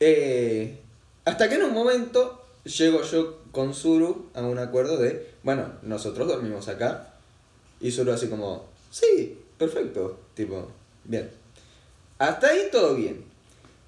Eh, 0.00 0.78
hasta 1.24 1.48
que 1.48 1.54
en 1.56 1.64
un 1.64 1.72
momento 1.74 2.44
llego 2.64 3.02
yo 3.02 3.38
con 3.52 3.74
Zuru 3.74 4.30
a 4.34 4.42
un 4.42 4.58
acuerdo 4.58 4.96
de, 4.98 5.32
bueno, 5.42 5.72
nosotros 5.82 6.28
dormimos 6.28 6.68
acá. 6.68 7.14
Y 7.80 7.92
Zuru 7.92 8.12
así 8.12 8.28
como, 8.28 8.66
sí, 8.90 9.38
perfecto, 9.56 10.18
tipo, 10.34 10.68
bien. 11.04 11.30
Hasta 12.18 12.48
ahí 12.48 12.68
todo 12.72 12.94
bien. 12.96 13.24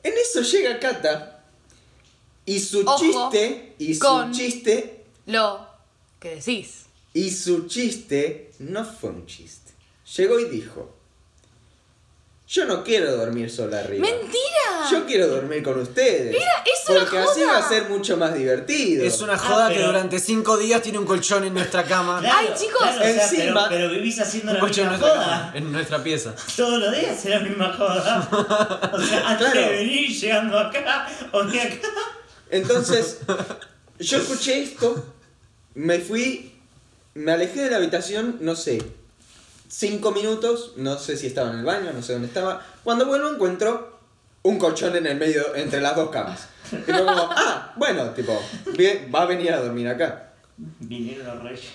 En 0.02 0.12
eso 0.14 0.42
llega 0.42 0.78
Kata 0.78 1.29
y 2.46 2.58
su 2.60 2.80
Ojo 2.80 2.98
chiste, 3.30 3.74
y 3.78 3.94
su 3.94 4.00
con- 4.00 4.32
chiste, 4.32 5.04
Lo 5.26 5.66
que 6.18 6.36
decís. 6.36 6.86
y 7.14 7.30
su 7.30 7.66
chiste 7.66 8.50
no 8.60 8.84
fue 8.84 9.10
un 9.10 9.26
chiste. 9.26 9.72
Llegó 10.16 10.40
y 10.40 10.46
dijo, 10.46 10.94
yo 12.48 12.64
no 12.64 12.82
quiero 12.82 13.16
dormir 13.16 13.48
sola 13.48 13.78
arriba. 13.78 14.04
¡Mentira! 14.08 14.40
Yo 14.90 15.06
quiero 15.06 15.28
dormir 15.28 15.62
con 15.62 15.78
ustedes. 15.78 16.32
Mira, 16.32 16.64
es 16.64 16.88
una 16.88 17.00
Porque 17.00 17.18
así 17.18 17.40
joda. 17.42 17.52
va 17.52 17.58
a 17.58 17.68
ser 17.68 17.88
mucho 17.88 18.16
más 18.16 18.34
divertido. 18.34 19.04
Es 19.04 19.20
una 19.20 19.34
Ah, 19.34 19.38
joda 19.38 19.68
que 19.68 19.74
pero- 19.76 19.86
durante 19.88 20.18
cinco 20.18 20.56
días 20.56 20.82
tiene 20.82 20.98
un 20.98 21.04
colchón 21.06 21.44
en 21.44 21.54
nuestra 21.54 21.84
cama. 21.84 22.18
Claro, 22.18 22.38
Ay, 22.40 22.48
chicos, 22.58 22.78
claro, 22.80 22.98
o 22.98 23.02
sea, 23.04 23.10
encima- 23.24 23.68
pero, 23.68 23.86
pero 23.88 23.90
vivís 23.90 24.18
haciendo 24.20 24.50
Un 24.50 24.54
la 24.54 24.60
colchón 24.60 24.86
en 24.86 24.90
misma 24.90 25.06
nuestra 25.06 25.24
joda. 25.26 25.38
cama, 25.42 25.52
en 25.54 25.72
nuestra 25.72 26.02
pieza. 26.02 26.34
Todos 26.56 26.80
los 26.80 26.96
días 26.96 27.24
es 27.24 27.30
la 27.30 27.40
misma 27.40 27.72
joda. 27.72 28.28
O 28.94 29.00
sea, 29.00 29.28
antes 29.28 29.50
Claro. 29.52 29.60
de 29.70 29.76
venir 29.76 30.08
llegando 30.08 30.58
acá 30.58 31.08
o 31.30 31.44
de 31.44 31.60
acá. 31.60 31.88
Entonces, 32.50 33.18
yo 33.98 34.18
escuché 34.18 34.62
esto, 34.62 35.04
me 35.74 35.98
fui, 35.98 36.54
me 37.14 37.32
alejé 37.32 37.62
de 37.62 37.70
la 37.70 37.76
habitación, 37.76 38.38
no 38.40 38.56
sé, 38.56 38.82
cinco 39.68 40.10
minutos, 40.12 40.74
no 40.76 40.98
sé 40.98 41.16
si 41.16 41.28
estaba 41.28 41.50
en 41.50 41.60
el 41.60 41.64
baño, 41.64 41.92
no 41.92 42.02
sé 42.02 42.12
dónde 42.12 42.28
estaba. 42.28 42.66
Cuando 42.82 43.06
vuelvo 43.06 43.28
encuentro 43.28 43.98
un 44.42 44.58
colchón 44.58 44.96
en 44.96 45.06
el 45.06 45.18
medio, 45.18 45.54
entre 45.54 45.80
las 45.80 45.96
dos 45.96 46.10
camas. 46.10 46.48
Y 46.72 46.90
como, 46.90 47.10
ah, 47.10 47.72
bueno, 47.76 48.10
tipo, 48.10 48.38
bien, 48.76 49.10
va 49.14 49.22
a 49.22 49.26
venir 49.26 49.52
a 49.52 49.60
dormir 49.60 49.88
acá. 49.88 50.32
Vinieron 50.56 51.26
los 51.26 51.42
reyes. 51.42 51.70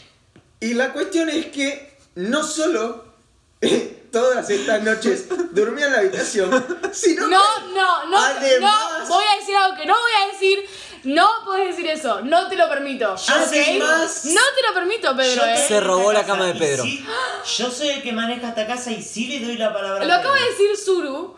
Y 0.59 0.73
la 0.73 0.93
cuestión 0.93 1.29
es 1.29 1.47
que 1.47 1.97
no 2.15 2.43
solo 2.43 3.14
todas 4.11 4.49
estas 4.49 4.81
noches 4.83 5.25
dormía 5.51 5.87
en 5.87 5.91
la 5.93 5.99
habitación, 5.99 6.49
sino 6.91 7.27
No, 7.27 7.41
que 7.41 7.73
no, 7.73 8.05
no, 8.07 8.17
Además- 8.17 8.99
no, 9.01 9.07
voy 9.07 9.23
a 9.33 9.39
decir 9.39 9.55
algo 9.55 9.77
que 9.77 9.85
no 9.85 9.93
voy 9.93 10.11
a 10.23 10.31
decir. 10.31 10.59
No 11.03 11.29
puedes 11.45 11.75
decir 11.75 11.87
eso, 11.87 12.21
no 12.21 12.47
te 12.47 12.55
lo 12.55 12.67
permito. 12.67 13.15
Yo 13.15 13.35
¿ok? 13.35 13.47
sé 13.47 13.77
más. 13.77 14.25
No 14.25 14.41
te 14.55 14.67
lo 14.67 14.73
permito, 14.73 15.15
Pedro, 15.15 15.45
eh. 15.45 15.63
Se 15.67 15.79
robó 15.79 16.11
la 16.11 16.25
cama 16.25 16.47
de 16.47 16.55
Pedro. 16.55 16.81
sí, 16.83 17.05
yo 17.57 17.69
soy 17.69 17.89
el 17.89 18.01
que 18.01 18.11
maneja 18.11 18.49
esta 18.49 18.65
casa 18.65 18.89
y 18.91 19.03
sí 19.03 19.27
le 19.27 19.45
doy 19.45 19.55
la 19.55 19.71
palabra. 19.71 20.01
a 20.01 20.05
Lo 20.05 20.13
acaba 20.15 20.35
de 20.35 20.45
decir 20.49 20.75
Zuru 20.75 21.37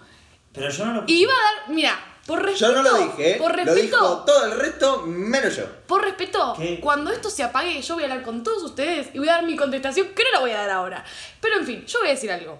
Pero 0.53 0.69
yo 0.69 0.85
no 0.85 0.93
lo 0.93 1.03
y 1.05 1.15
iba 1.21 1.33
a 1.33 1.35
dar, 1.35 1.69
mira, 1.69 1.99
por 2.27 2.43
respeto. 2.43 2.71
yo 2.73 2.81
no 2.83 2.83
lo 2.83 2.97
dije, 2.97 3.31
¿eh? 3.31 3.35
Por 3.37 3.51
lo 3.51 3.55
respeto. 3.63 3.81
dijo 3.81 4.23
todo 4.25 4.45
el 4.45 4.51
resto 4.59 5.01
menos 5.07 5.55
yo. 5.55 5.65
Por 5.87 6.03
respeto, 6.03 6.53
¿Qué? 6.57 6.79
cuando 6.79 7.11
esto 7.11 7.29
se 7.31 7.41
apague, 7.41 7.81
yo 7.81 7.93
voy 7.95 8.03
a 8.03 8.07
hablar 8.07 8.23
con 8.23 8.43
todos 8.43 8.61
ustedes 8.63 9.07
y 9.13 9.19
voy 9.19 9.29
a 9.29 9.33
dar 9.33 9.45
mi 9.45 9.55
contestación, 9.55 10.09
que 10.09 10.23
no 10.25 10.31
la 10.31 10.39
voy 10.41 10.51
a 10.51 10.57
dar 10.57 10.69
ahora. 10.69 11.03
Pero 11.41 11.55
en 11.57 11.65
fin, 11.65 11.85
yo 11.85 11.99
voy 11.99 12.09
a 12.09 12.11
decir 12.11 12.31
algo. 12.31 12.59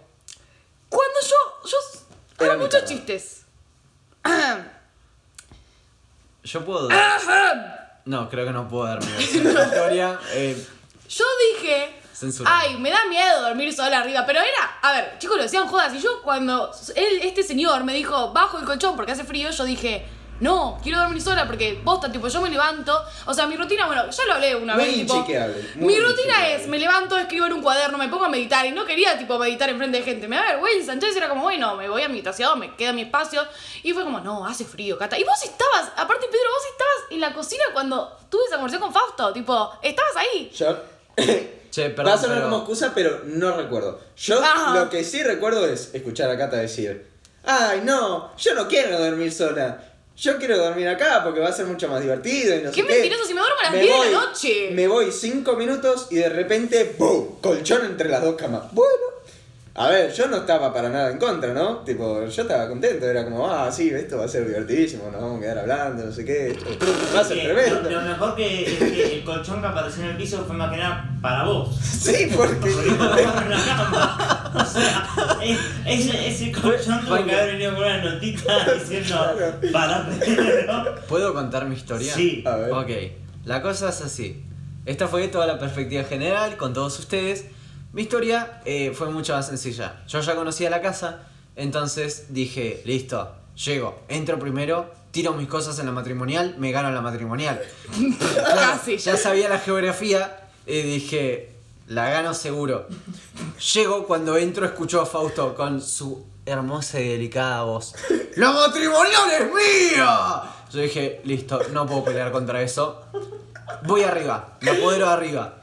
Cuando 0.89 1.19
yo, 1.21 1.69
yo 1.69 1.77
Era 2.39 2.53
hago 2.53 2.63
muchos 2.63 2.85
chistes. 2.85 3.41
Yo 6.43 6.63
puedo. 6.63 6.89
No, 8.05 8.29
creo 8.29 8.45
que 8.45 8.51
no 8.53 8.67
puedo 8.69 8.85
dar 8.85 9.03
mi 9.03 9.11
versión 9.11 9.43
de 9.43 9.53
la 9.53 9.63
historia. 9.67 10.19
Eh, 10.31 10.65
Yo 11.09 11.25
dije, 11.53 11.96
Ay, 12.45 12.77
me 12.77 12.89
da 12.89 13.05
miedo 13.05 13.41
dormir 13.41 13.73
sola 13.73 13.99
arriba. 13.99 14.25
Pero 14.25 14.39
era, 14.39 14.79
a 14.81 14.91
ver, 14.93 15.17
chicos, 15.19 15.37
lo 15.37 15.43
decían 15.43 15.67
jodas. 15.67 15.93
Y 15.93 15.99
yo 15.99 16.21
cuando 16.23 16.71
él, 16.95 17.19
este 17.23 17.43
señor 17.43 17.83
me 17.83 17.93
dijo, 17.93 18.33
bajo 18.33 18.57
el 18.57 18.65
colchón 18.65 18.95
porque 18.95 19.11
hace 19.11 19.23
frío, 19.23 19.51
yo 19.51 19.63
dije, 19.65 20.05
no, 20.39 20.79
quiero 20.83 20.99
dormir 20.99 21.21
sola 21.21 21.47
porque 21.47 21.79
posta, 21.83 22.11
tipo, 22.11 22.27
yo 22.27 22.41
me 22.41 22.49
levanto. 22.49 22.99
O 23.25 23.33
sea, 23.33 23.47
mi 23.47 23.55
rutina, 23.55 23.87
bueno, 23.87 24.09
ya 24.09 24.25
lo 24.25 24.33
hablé 24.33 24.55
una 24.55 24.75
Muy 24.75 24.85
vez. 24.85 24.95
Tipo, 24.95 25.25
muy 25.75 25.95
mi 25.95 25.99
rutina 25.99 26.47
es, 26.49 26.67
me 26.67 26.77
levanto, 26.77 27.17
escribo 27.17 27.47
en 27.47 27.53
un 27.53 27.61
cuaderno, 27.61 27.97
me 27.97 28.07
pongo 28.07 28.25
a 28.25 28.29
meditar. 28.29 28.65
Y 28.65 28.71
no 28.71 28.85
quería, 28.85 29.17
tipo, 29.17 29.37
meditar 29.39 29.69
enfrente 29.69 29.97
de 29.97 30.03
gente. 30.03 30.27
Me 30.27 30.35
da 30.35 30.43
vergüenza. 30.43 30.93
Entonces 30.93 31.17
era 31.17 31.27
como, 31.29 31.43
bueno, 31.43 31.75
me 31.75 31.89
voy 31.89 32.03
a 32.03 32.07
mi 32.07 32.15
habitación, 32.15 32.59
me 32.59 32.75
quedo 32.75 32.91
en 32.91 32.95
mi 32.97 33.01
espacio. 33.03 33.41
Y 33.83 33.93
fue 33.93 34.03
como, 34.03 34.19
no, 34.19 34.45
hace 34.45 34.65
frío, 34.65 34.97
Cata. 34.97 35.17
Y 35.17 35.23
vos 35.23 35.41
estabas, 35.43 35.91
aparte, 35.95 36.27
Pedro, 36.27 36.49
vos 36.49 36.65
estabas 36.71 37.11
en 37.11 37.19
la 37.19 37.33
cocina 37.33 37.63
cuando 37.73 38.17
tuve 38.29 38.43
esa 38.45 38.57
conversación 38.57 38.91
con 38.91 38.93
Fausto. 38.93 39.33
Tipo, 39.33 39.71
estabas 39.81 40.17
ahí. 40.17 40.51
Yo. 40.55 40.77
Che, 41.71 41.89
Va 41.89 41.95
perdón, 41.95 42.13
a 42.13 42.17
sonar 42.17 42.37
pero- 42.37 42.49
como 42.49 42.57
excusa, 42.59 42.91
pero 42.95 43.21
no 43.25 43.55
recuerdo. 43.57 43.99
Yo 44.17 44.41
Ajá. 44.43 44.73
lo 44.79 44.89
que 44.89 45.03
sí 45.03 45.21
recuerdo 45.23 45.65
es 45.67 45.89
escuchar 45.93 46.29
a 46.29 46.37
Cata 46.37 46.57
decir: 46.57 47.05
Ay, 47.43 47.81
no, 47.83 48.35
yo 48.37 48.55
no 48.55 48.67
quiero 48.67 48.99
dormir 48.99 49.31
sola. 49.31 49.83
Yo 50.17 50.37
quiero 50.39 50.57
dormir 50.57 50.87
acá 50.87 51.21
porque 51.23 51.39
va 51.39 51.49
a 51.49 51.53
ser 51.53 51.65
mucho 51.67 51.87
más 51.87 52.01
divertido 52.01 52.55
y 52.55 52.63
no 52.63 52.71
Qué 52.71 52.81
sé 52.81 52.87
qué. 52.87 52.93
mentiroso, 52.93 53.25
si 53.25 53.33
me 53.35 53.41
duermo 53.41 53.59
a 53.59 53.63
las 53.65 53.71
Me 53.73 53.81
10 53.81 53.93
de 53.93 53.99
la 54.11 54.17
voy- 54.19 54.27
noche. 54.27 54.69
Me 54.71 54.87
voy 54.87 55.11
cinco 55.11 55.53
minutos 55.53 56.07
y 56.09 56.15
de 56.15 56.29
repente, 56.29 56.95
¡boom! 56.97 57.39
Colchón 57.39 57.85
entre 57.85 58.09
las 58.09 58.23
dos 58.23 58.35
camas. 58.35 58.63
Bueno. 58.71 58.91
A 59.79 59.89
ver, 59.89 60.11
yo 60.11 60.27
no 60.27 60.37
estaba 60.37 60.73
para 60.73 60.89
nada 60.89 61.11
en 61.11 61.19
contra, 61.19 61.53
¿no? 61.53 61.77
Tipo, 61.81 62.25
yo 62.25 62.41
estaba 62.41 62.67
contento, 62.67 63.05
era 63.05 63.23
como, 63.23 63.47
ah, 63.47 63.71
sí, 63.71 63.91
esto 63.91 64.17
va 64.17 64.25
a 64.25 64.27
ser 64.27 64.47
divertidísimo, 64.47 65.03
nos 65.11 65.21
vamos 65.21 65.37
a 65.37 65.41
quedar 65.41 65.59
hablando, 65.59 66.03
no 66.03 66.11
sé 66.11 66.25
qué, 66.25 66.47
esto 66.47 66.65
va 67.15 67.19
a 67.19 67.23
ser 67.23 67.43
tremendo. 67.43 67.81
Lo, 67.83 67.91
lo 67.91 68.01
mejor 68.01 68.35
que 68.35 68.63
es 68.65 68.79
que 68.79 69.17
el 69.19 69.23
colchón 69.23 69.61
que 69.61 69.67
apareció 69.67 70.01
en 70.03 70.09
el 70.09 70.17
piso 70.17 70.43
fue 70.47 70.55
más 70.55 70.71
que 70.71 70.77
nada 70.77 71.07
para 71.21 71.43
vos. 71.43 71.75
Sí, 71.79 72.27
porque... 72.35 72.55
Porque 72.71 72.89
no 72.91 73.15
estaba 73.15 73.43
en 73.43 73.49
la 73.51 73.65
cama. 73.65 74.51
O 74.55 74.65
sea, 74.65 75.07
es- 75.43 75.59
ese, 75.85 76.27
ese 76.27 76.51
colchón 76.51 77.05
tuvo 77.05 77.23
que 77.23 77.31
haber 77.35 77.51
venido 77.51 77.75
con 77.75 77.83
una 77.83 78.03
notita 78.03 78.73
diciendo 78.73 79.15
para 79.71 80.07
Pedro. 80.09 80.95
¿Puedo 81.07 81.35
contar 81.35 81.65
mi 81.67 81.75
historia? 81.75 82.15
Sí. 82.15 82.43
A 82.47 82.55
ver. 82.55 82.71
Ok, 82.71 82.89
la 83.45 83.61
cosa 83.61 83.89
es 83.89 84.01
así. 84.01 84.43
Esta 84.87 85.07
fue 85.07 85.27
toda 85.27 85.45
la 85.45 85.59
perspectiva 85.59 86.03
general 86.03 86.57
con 86.57 86.73
todos 86.73 86.97
ustedes. 86.97 87.45
Mi 87.93 88.03
historia 88.03 88.61
eh, 88.65 88.91
fue 88.93 89.09
mucho 89.09 89.33
más 89.33 89.47
sencilla. 89.47 90.03
Yo 90.07 90.19
ya 90.21 90.35
conocía 90.35 90.69
la 90.69 90.81
casa, 90.81 91.27
entonces 91.55 92.27
dije, 92.29 92.81
listo, 92.85 93.31
llego, 93.55 93.99
entro 94.07 94.37
primero, 94.37 94.91
tiro 95.11 95.33
mis 95.33 95.47
cosas 95.47 95.79
en 95.79 95.85
la 95.85 95.91
matrimonial, 95.91 96.55
me 96.59 96.71
gano 96.71 96.91
la 96.91 97.01
matrimonial. 97.01 97.61
Casi. 98.55 98.97
Ya 98.97 99.17
sabía 99.17 99.49
la 99.49 99.59
geografía 99.59 100.49
y 100.65 100.81
dije, 100.81 101.51
la 101.87 102.09
gano 102.09 102.33
seguro. 102.33 102.87
Llego, 103.73 104.05
cuando 104.05 104.37
entro, 104.37 104.65
escucho 104.65 105.01
a 105.01 105.05
Fausto 105.05 105.55
con 105.55 105.81
su 105.81 106.25
hermosa 106.45 106.99
y 106.99 107.07
delicada 107.09 107.63
voz. 107.63 107.95
¡La 108.35 108.51
matrimonial 108.51 109.31
es 109.39 109.47
mía! 109.47 110.41
Yo 110.71 110.81
dije, 110.81 111.21
listo, 111.23 111.61
no 111.71 111.85
puedo 111.85 112.03
pelear 112.03 112.31
contra 112.31 112.61
eso. 112.61 113.03
Voy 113.83 114.03
arriba, 114.03 114.57
me 114.61 114.71
apodero 114.71 115.09
arriba. 115.09 115.55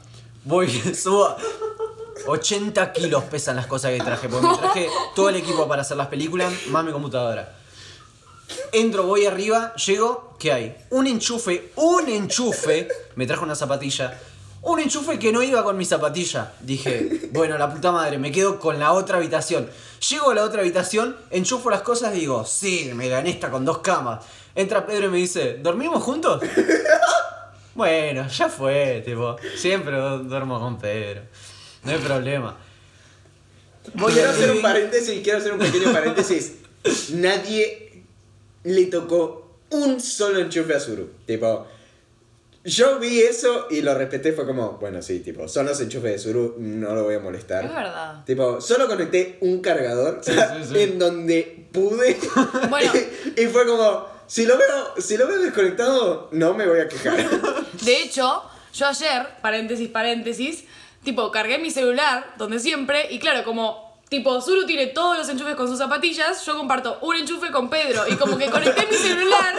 Voy, 0.43 0.69
subo. 0.95 1.35
80 2.27 2.93
kilos 2.93 3.23
pesan 3.25 3.55
las 3.55 3.67
cosas 3.67 3.91
que 3.91 3.99
traje, 3.99 4.27
porque 4.29 4.47
me 4.47 4.57
traje 4.57 4.89
todo 5.15 5.29
el 5.29 5.35
equipo 5.35 5.67
para 5.67 5.81
hacer 5.81 5.97
las 5.97 6.07
películas, 6.07 6.51
más 6.67 6.83
mi 6.83 6.91
computadora. 6.91 7.53
Entro, 8.71 9.03
voy 9.03 9.25
arriba, 9.25 9.73
llego, 9.75 10.35
¿qué 10.39 10.51
hay? 10.51 10.77
Un 10.91 11.07
enchufe, 11.07 11.71
un 11.75 12.07
enchufe, 12.09 12.87
me 13.15 13.25
trajo 13.25 13.43
una 13.43 13.55
zapatilla. 13.55 14.19
Un 14.61 14.79
enchufe 14.79 15.19
que 15.19 15.31
no 15.31 15.43
iba 15.43 15.63
con 15.63 15.77
mi 15.77 15.85
zapatilla. 15.85 16.53
Dije, 16.59 17.29
bueno, 17.31 17.57
la 17.57 17.71
puta 17.71 17.91
madre, 17.91 18.17
me 18.17 18.31
quedo 18.31 18.59
con 18.59 18.79
la 18.79 18.93
otra 18.93 19.17
habitación. 19.17 19.69
Llego 20.09 20.31
a 20.31 20.35
la 20.35 20.43
otra 20.43 20.61
habitación, 20.61 21.15
enchufo 21.29 21.69
las 21.69 21.81
cosas 21.81 22.15
y 22.15 22.21
digo, 22.21 22.45
sí, 22.45 22.91
me 22.95 23.07
gané 23.07 23.29
esta 23.29 23.49
con 23.51 23.63
dos 23.63 23.79
camas. 23.79 24.23
Entra 24.55 24.85
Pedro 24.85 25.07
y 25.07 25.09
me 25.09 25.17
dice, 25.17 25.57
¿dormimos 25.61 26.01
juntos? 26.03 26.41
Bueno, 27.73 28.25
ya 28.29 28.47
fue, 28.47 29.03
tipo, 29.05 29.35
siempre 29.57 29.97
du- 29.97 30.19
duermo 30.29 30.59
con 30.61 30.77
Pedro. 30.77 31.23
No 31.85 31.91
hay 31.91 31.97
problema. 31.99 32.57
Voy 33.93 34.11
quiero 34.13 34.29
al 34.29 34.35
hacer 34.35 34.49
un 34.49 34.55
living. 34.55 34.61
paréntesis, 34.63 35.21
quiero 35.23 35.37
hacer 35.39 35.53
un 35.53 35.59
pequeño 35.59 35.93
paréntesis. 35.93 36.53
Nadie 37.13 38.03
le 38.63 38.85
tocó 38.87 39.59
un 39.69 40.01
solo 40.01 40.39
enchufe 40.39 40.73
a 40.73 40.79
Zuru. 40.79 41.11
Tipo, 41.25 41.67
yo 42.63 42.97
vi 42.99 43.19
eso 43.21 43.67
y 43.69 43.81
lo 43.81 43.93
respeté, 43.93 44.33
fue 44.33 44.45
como, 44.47 44.73
bueno, 44.79 45.01
sí, 45.03 45.19
tipo, 45.19 45.47
son 45.47 45.67
los 45.67 45.79
enchufes 45.81 46.11
de 46.13 46.19
Zuru, 46.19 46.55
no 46.57 46.95
lo 46.95 47.03
voy 47.03 47.15
a 47.15 47.19
molestar. 47.19 47.63
Es 47.65 47.73
verdad. 47.75 48.25
Tipo, 48.25 48.59
solo 48.59 48.87
conecté 48.87 49.37
un 49.41 49.61
cargador 49.61 50.21
Sí, 50.23 50.31
sí, 50.31 50.69
sí. 50.73 50.79
en 50.81 50.97
donde 50.99 51.67
pude. 51.71 52.17
Bueno. 52.69 52.91
y 53.37 53.45
fue 53.45 53.67
como, 53.67 54.07
si 54.25 54.45
lo 54.47 54.57
veo, 54.57 54.93
si 54.97 55.17
lo 55.17 55.27
veo 55.27 55.39
desconectado, 55.39 56.29
no 56.31 56.55
me 56.55 56.67
voy 56.67 56.79
a 56.79 56.87
quejar. 56.87 57.17
De 57.81 58.01
hecho, 58.01 58.41
yo 58.73 58.87
ayer, 58.87 59.27
paréntesis, 59.41 59.87
paréntesis, 59.89 60.63
tipo, 61.05 61.31
cargué 61.31 61.57
mi 61.59 61.71
celular, 61.71 62.33
donde 62.37 62.59
siempre, 62.59 63.07
y 63.09 63.19
claro, 63.19 63.45
como, 63.45 63.97
tipo, 64.09 64.41
Zuru 64.41 64.65
tiene 64.65 64.87
todos 64.87 65.17
los 65.17 65.29
enchufes 65.29 65.55
con 65.55 65.69
sus 65.69 65.77
zapatillas, 65.77 66.45
yo 66.45 66.57
comparto 66.57 66.97
un 67.01 67.15
enchufe 67.15 67.51
con 67.51 67.69
Pedro, 67.69 68.03
y 68.09 68.15
como 68.15 68.37
que 68.37 68.47
conecté 68.49 68.85
mi 68.91 68.97
celular, 68.97 69.53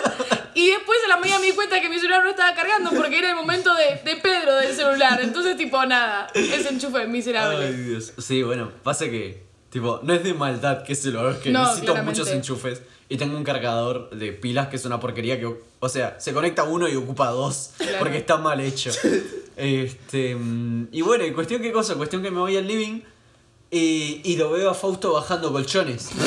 y 0.54 0.68
después 0.70 0.98
a 1.06 1.08
la 1.08 1.16
mañana 1.16 1.38
me 1.38 1.46
di 1.46 1.52
cuenta 1.52 1.80
que 1.80 1.88
mi 1.88 1.98
celular 1.98 2.22
no 2.24 2.30
estaba 2.30 2.54
cargando 2.54 2.90
porque 2.90 3.18
era 3.18 3.30
el 3.30 3.36
momento 3.36 3.74
de, 3.74 4.00
de 4.04 4.16
Pedro 4.20 4.56
del 4.56 4.74
celular, 4.74 5.20
entonces, 5.22 5.56
tipo, 5.56 5.82
nada, 5.86 6.26
ese 6.34 6.68
enchufe 6.68 7.02
es 7.02 7.08
miserable. 7.08 7.64
Ay, 7.64 7.72
Dios. 7.74 8.12
Sí, 8.18 8.42
bueno, 8.42 8.72
pasa 8.82 9.06
que, 9.06 9.44
tipo, 9.70 10.00
no 10.02 10.12
es 10.12 10.24
de 10.24 10.34
maldad 10.34 10.82
que 10.82 10.94
se 10.94 11.10
lo 11.10 11.30
es 11.30 11.38
que 11.38 11.50
No, 11.50 11.60
necesito 11.62 11.92
claramente. 11.92 12.20
muchos 12.20 12.34
enchufes. 12.34 12.82
Y 13.08 13.18
tengo 13.18 13.36
un 13.36 13.44
cargador 13.44 14.10
de 14.10 14.32
pilas 14.32 14.66
que 14.66 14.74
es 14.74 14.84
una 14.84 14.98
porquería 14.98 15.38
que, 15.38 15.46
o 15.78 15.88
sea, 15.88 16.18
se 16.18 16.32
conecta 16.32 16.64
uno 16.64 16.88
y 16.88 16.96
ocupa 16.96 17.28
dos. 17.30 17.70
Claro. 17.78 17.98
Porque 18.00 18.18
está 18.18 18.36
mal 18.36 18.58
hecho. 18.60 18.90
este. 19.56 20.34
mm, 20.34 20.88
Y 20.92 21.02
bueno, 21.02 21.24
y 21.24 21.32
cuestión 21.32 21.62
qué 21.62 21.72
cosa, 21.72 21.94
cuestión 21.94 22.22
que 22.22 22.30
me 22.30 22.38
voy 22.40 22.56
al 22.56 22.66
living 22.66 23.00
y, 23.70 24.20
y 24.24 24.36
lo 24.36 24.50
veo 24.50 24.70
a 24.70 24.74
Fausto 24.74 25.12
bajando 25.12 25.52
colchones. 25.52 26.10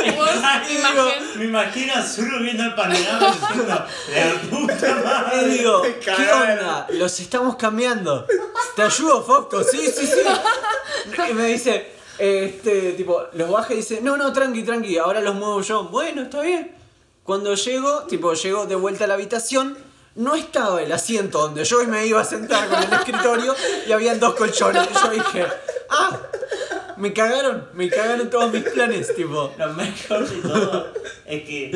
Me 1.36 1.44
imagino 1.44 1.94
a 1.94 2.02
Zuru 2.02 2.40
viendo 2.42 2.64
el 2.64 2.74
panorama 2.74 3.32
diciendo, 3.32 3.66
la 3.66 4.40
puta 4.50 5.02
madre. 5.04 5.42
Y 5.42 5.58
digo, 5.58 5.82
¿qué 5.82 6.10
onda? 6.10 6.86
Los 6.90 7.18
estamos 7.20 7.56
cambiando. 7.56 8.26
¿Te 8.76 8.82
ayudo, 8.82 9.22
Fausto? 9.22 9.62
Sí, 9.64 9.86
sí, 9.94 10.06
sí. 10.06 10.20
Y 11.30 11.32
me 11.34 11.46
dice, 11.46 11.92
este, 12.18 12.92
tipo, 12.92 13.22
los 13.32 13.50
baja 13.50 13.72
y 13.72 13.78
dice, 13.78 14.00
no, 14.02 14.16
no, 14.16 14.32
tranqui, 14.32 14.62
tranqui, 14.62 14.98
ahora 14.98 15.20
los 15.20 15.34
muevo 15.34 15.60
yo. 15.62 15.84
Bueno, 15.84 16.22
está 16.22 16.40
bien. 16.42 16.74
Cuando 17.30 17.54
llego, 17.54 18.00
tipo, 18.08 18.34
llego 18.34 18.66
de 18.66 18.74
vuelta 18.74 19.04
a 19.04 19.06
la 19.06 19.14
habitación, 19.14 19.78
no 20.16 20.34
estaba 20.34 20.82
el 20.82 20.90
asiento 20.90 21.38
donde 21.38 21.62
yo 21.64 21.86
me 21.86 22.04
iba 22.04 22.20
a 22.20 22.24
sentar 22.24 22.68
con 22.68 22.82
el 22.82 22.92
escritorio 22.92 23.54
y 23.86 23.92
habían 23.92 24.18
dos 24.18 24.34
colchones. 24.34 24.88
Y 24.90 24.94
yo 24.94 25.10
dije, 25.12 25.46
ah, 25.90 26.18
me 26.96 27.12
cagaron, 27.12 27.68
me 27.72 27.88
cagaron 27.88 28.28
todos 28.30 28.52
mis 28.52 28.64
planes, 28.64 29.14
tipo. 29.14 29.54
Lo 29.56 29.72
mejor 29.74 30.28
de 30.28 30.42
todo 30.42 30.92
es 31.24 31.44
que 31.44 31.70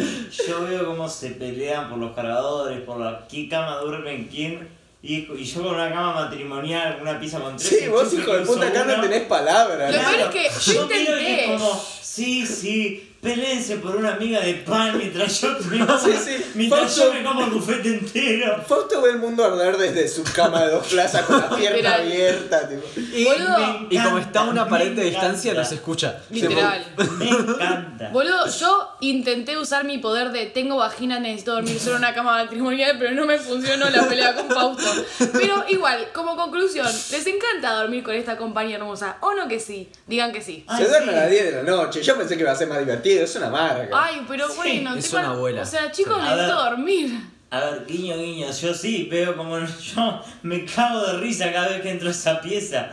yo 0.48 0.64
veo 0.64 0.86
cómo 0.86 1.08
se 1.08 1.30
pelean 1.30 1.88
por 1.88 1.98
los 2.00 2.16
cargadores, 2.16 2.80
por 2.80 2.98
la 2.98 3.24
qué 3.28 3.48
cama 3.48 3.76
duerme 3.76 4.12
en 4.12 4.24
quién. 4.26 4.68
Y, 5.04 5.18
y 5.40 5.44
yo 5.44 5.62
con 5.62 5.74
una 5.76 5.88
cama 5.90 6.14
matrimonial, 6.14 6.98
una 7.00 7.20
pieza 7.20 7.38
con 7.38 7.56
tres. 7.56 7.68
Sí, 7.68 7.86
vos 7.86 8.12
hijo 8.12 8.32
de 8.32 8.44
puta 8.44 8.66
acá 8.66 8.86
no 8.86 9.00
tenés 9.00 9.22
palabras. 9.28 9.94
Lo 9.94 10.00
peor 10.00 10.34
es 10.34 10.50
que 10.64 10.72
yo 10.72 10.88
miro 10.88 11.20
y 11.20 11.26
intenté. 11.26 11.64
sí, 12.02 12.44
sí, 12.44 13.13
peleense 13.24 13.76
por 13.78 13.96
una 13.96 14.14
amiga 14.14 14.40
de 14.40 14.54
pan 14.54 14.96
mientras 14.98 15.40
yo 15.40 15.48
Sí, 16.04 16.12
sí, 16.24 16.44
mientras 16.54 16.82
Fausto- 16.82 17.04
yo 17.06 17.14
me 17.14 17.22
como 17.24 17.44
el 17.44 17.50
bufete 17.50 17.88
entero. 17.88 18.62
Fausto 18.66 19.02
ve 19.02 19.10
el 19.10 19.18
mundo 19.18 19.44
arder 19.44 19.76
desde 19.76 20.06
su 20.08 20.22
cama 20.24 20.62
de 20.64 20.70
dos 20.72 20.86
plazas 20.86 21.22
con 21.22 21.40
la 21.40 21.48
pierna 21.56 21.94
abierta. 21.96 22.68
Tipo. 22.68 22.82
Y, 22.96 23.98
como 23.98 24.18
está 24.18 24.40
a 24.40 24.44
una 24.44 24.64
Me 24.64 24.70
pared 24.70 24.86
de 24.92 25.08
encanta. 25.08 25.10
distancia, 25.28 25.54
nos 25.54 25.72
escucha. 25.72 26.22
Literal. 26.30 26.84
Me 27.18 27.28
encanta. 27.30 28.10
Boludo, 28.10 28.46
yo 28.48 28.88
intenté 29.00 29.56
usar 29.56 29.84
mi 29.84 29.98
poder 29.98 30.30
de 30.30 30.46
tengo 30.46 30.76
vagina, 30.76 31.18
necesito 31.18 31.52
dormir 31.54 31.78
solo 31.80 31.92
en 31.96 32.02
una 32.02 32.14
cama 32.14 32.42
matrimonial, 32.44 32.96
pero 32.98 33.12
no 33.12 33.24
me 33.24 33.38
funcionó 33.38 33.88
la 33.90 34.06
pelea 34.08 34.34
con 34.34 34.48
Fausto. 34.48 35.04
Pero 35.32 35.64
igual, 35.68 36.08
como 36.12 36.36
conclusión, 36.36 36.86
les 36.86 37.26
encanta 37.26 37.72
dormir 37.74 38.02
con 38.04 38.14
esta 38.14 38.36
compañía 38.36 38.76
hermosa. 38.76 39.16
¿O 39.20 39.32
no 39.34 39.48
que 39.48 39.58
sí? 39.60 39.88
Digan 40.06 40.32
que 40.32 40.42
sí. 40.42 40.64
Ay, 40.68 40.82
Se 40.84 40.88
duerme 40.90 41.12
sí. 41.12 41.18
a 41.18 41.20
las 41.22 41.30
10 41.30 41.44
de 41.46 41.52
la 41.52 41.62
noche. 41.62 42.02
Yo 42.02 42.16
pensé 42.16 42.34
que 42.36 42.42
iba 42.42 42.52
a 42.52 42.56
ser 42.56 42.68
más 42.68 42.78
divertido. 42.80 43.13
Es 43.22 43.36
una 43.36 43.50
marca. 43.50 43.88
Ay, 43.92 44.24
pero 44.28 44.48
Sí, 44.48 44.54
bueno, 44.56 44.94
es 44.94 45.12
una 45.12 45.30
abuela. 45.30 45.62
O 45.62 45.66
sea, 45.66 45.90
chicos, 45.90 46.16
Sí. 46.16 46.22
Necesito 46.22 46.46
ver. 46.64 46.70
dormir. 46.70 47.20
A 47.50 47.60
ver, 47.60 47.86
guiño, 47.86 48.16
guiño, 48.16 48.50
yo 48.50 48.74
sí 48.74 49.08
veo 49.10 49.36
como 49.36 49.58
yo 49.94 50.20
me 50.42 50.64
cago 50.64 51.06
de 51.06 51.18
risa 51.18 51.52
cada 51.52 51.68
vez 51.68 51.82
que 51.82 51.90
entro 51.90 52.08
a 52.08 52.10
esa 52.10 52.40
pieza. 52.40 52.90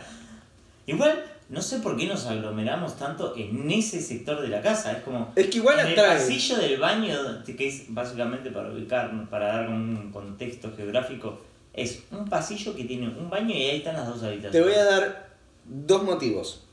Igual, 0.86 1.24
no 1.48 1.60
sé 1.60 1.78
por 1.80 1.96
qué 1.96 2.06
nos 2.06 2.26
aglomeramos 2.26 2.96
tanto 2.96 3.34
en 3.36 3.70
ese 3.70 4.00
sector 4.00 4.40
de 4.40 4.48
la 4.48 4.62
casa. 4.62 4.92
Es 4.92 5.02
como. 5.02 5.32
Es 5.36 5.48
que 5.48 5.58
igual 5.58 5.80
en 5.80 5.86
el 5.88 5.94
pasillo 5.94 6.58
del 6.58 6.78
baño, 6.78 7.42
que 7.44 7.68
es 7.68 7.84
básicamente 7.88 8.50
para 8.50 8.70
ubicar, 8.70 9.10
para 9.28 9.48
dar 9.48 9.68
un 9.68 10.10
contexto 10.12 10.72
geográfico, 10.76 11.40
es 11.72 12.02
un 12.10 12.28
pasillo 12.28 12.74
que 12.76 12.84
tiene 12.84 13.08
un 13.08 13.28
baño 13.30 13.54
y 13.54 13.62
ahí 13.64 13.76
están 13.78 13.94
las 13.96 14.06
dos 14.06 14.22
habitaciones. 14.22 14.52
Te 14.52 14.60
voy 14.60 14.74
a 14.74 14.84
dar 14.84 15.30
dos 15.64 16.02
motivos. 16.04 16.64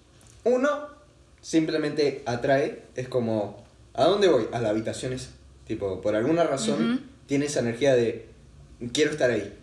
Uno, 0.43 0.69
simplemente 1.41 2.23
atrae, 2.25 2.83
es 2.95 3.07
como, 3.07 3.63
¿a 3.93 4.05
dónde 4.05 4.27
voy? 4.27 4.47
A 4.51 4.59
la 4.59 4.69
habitación 4.69 5.13
esa. 5.13 5.29
Tipo, 5.65 6.01
por 6.01 6.15
alguna 6.15 6.43
razón 6.43 7.09
tiene 7.27 7.45
esa 7.45 7.59
energía 7.59 7.95
de, 7.95 8.27
quiero 8.91 9.11
estar 9.11 9.29
ahí. 9.29 9.53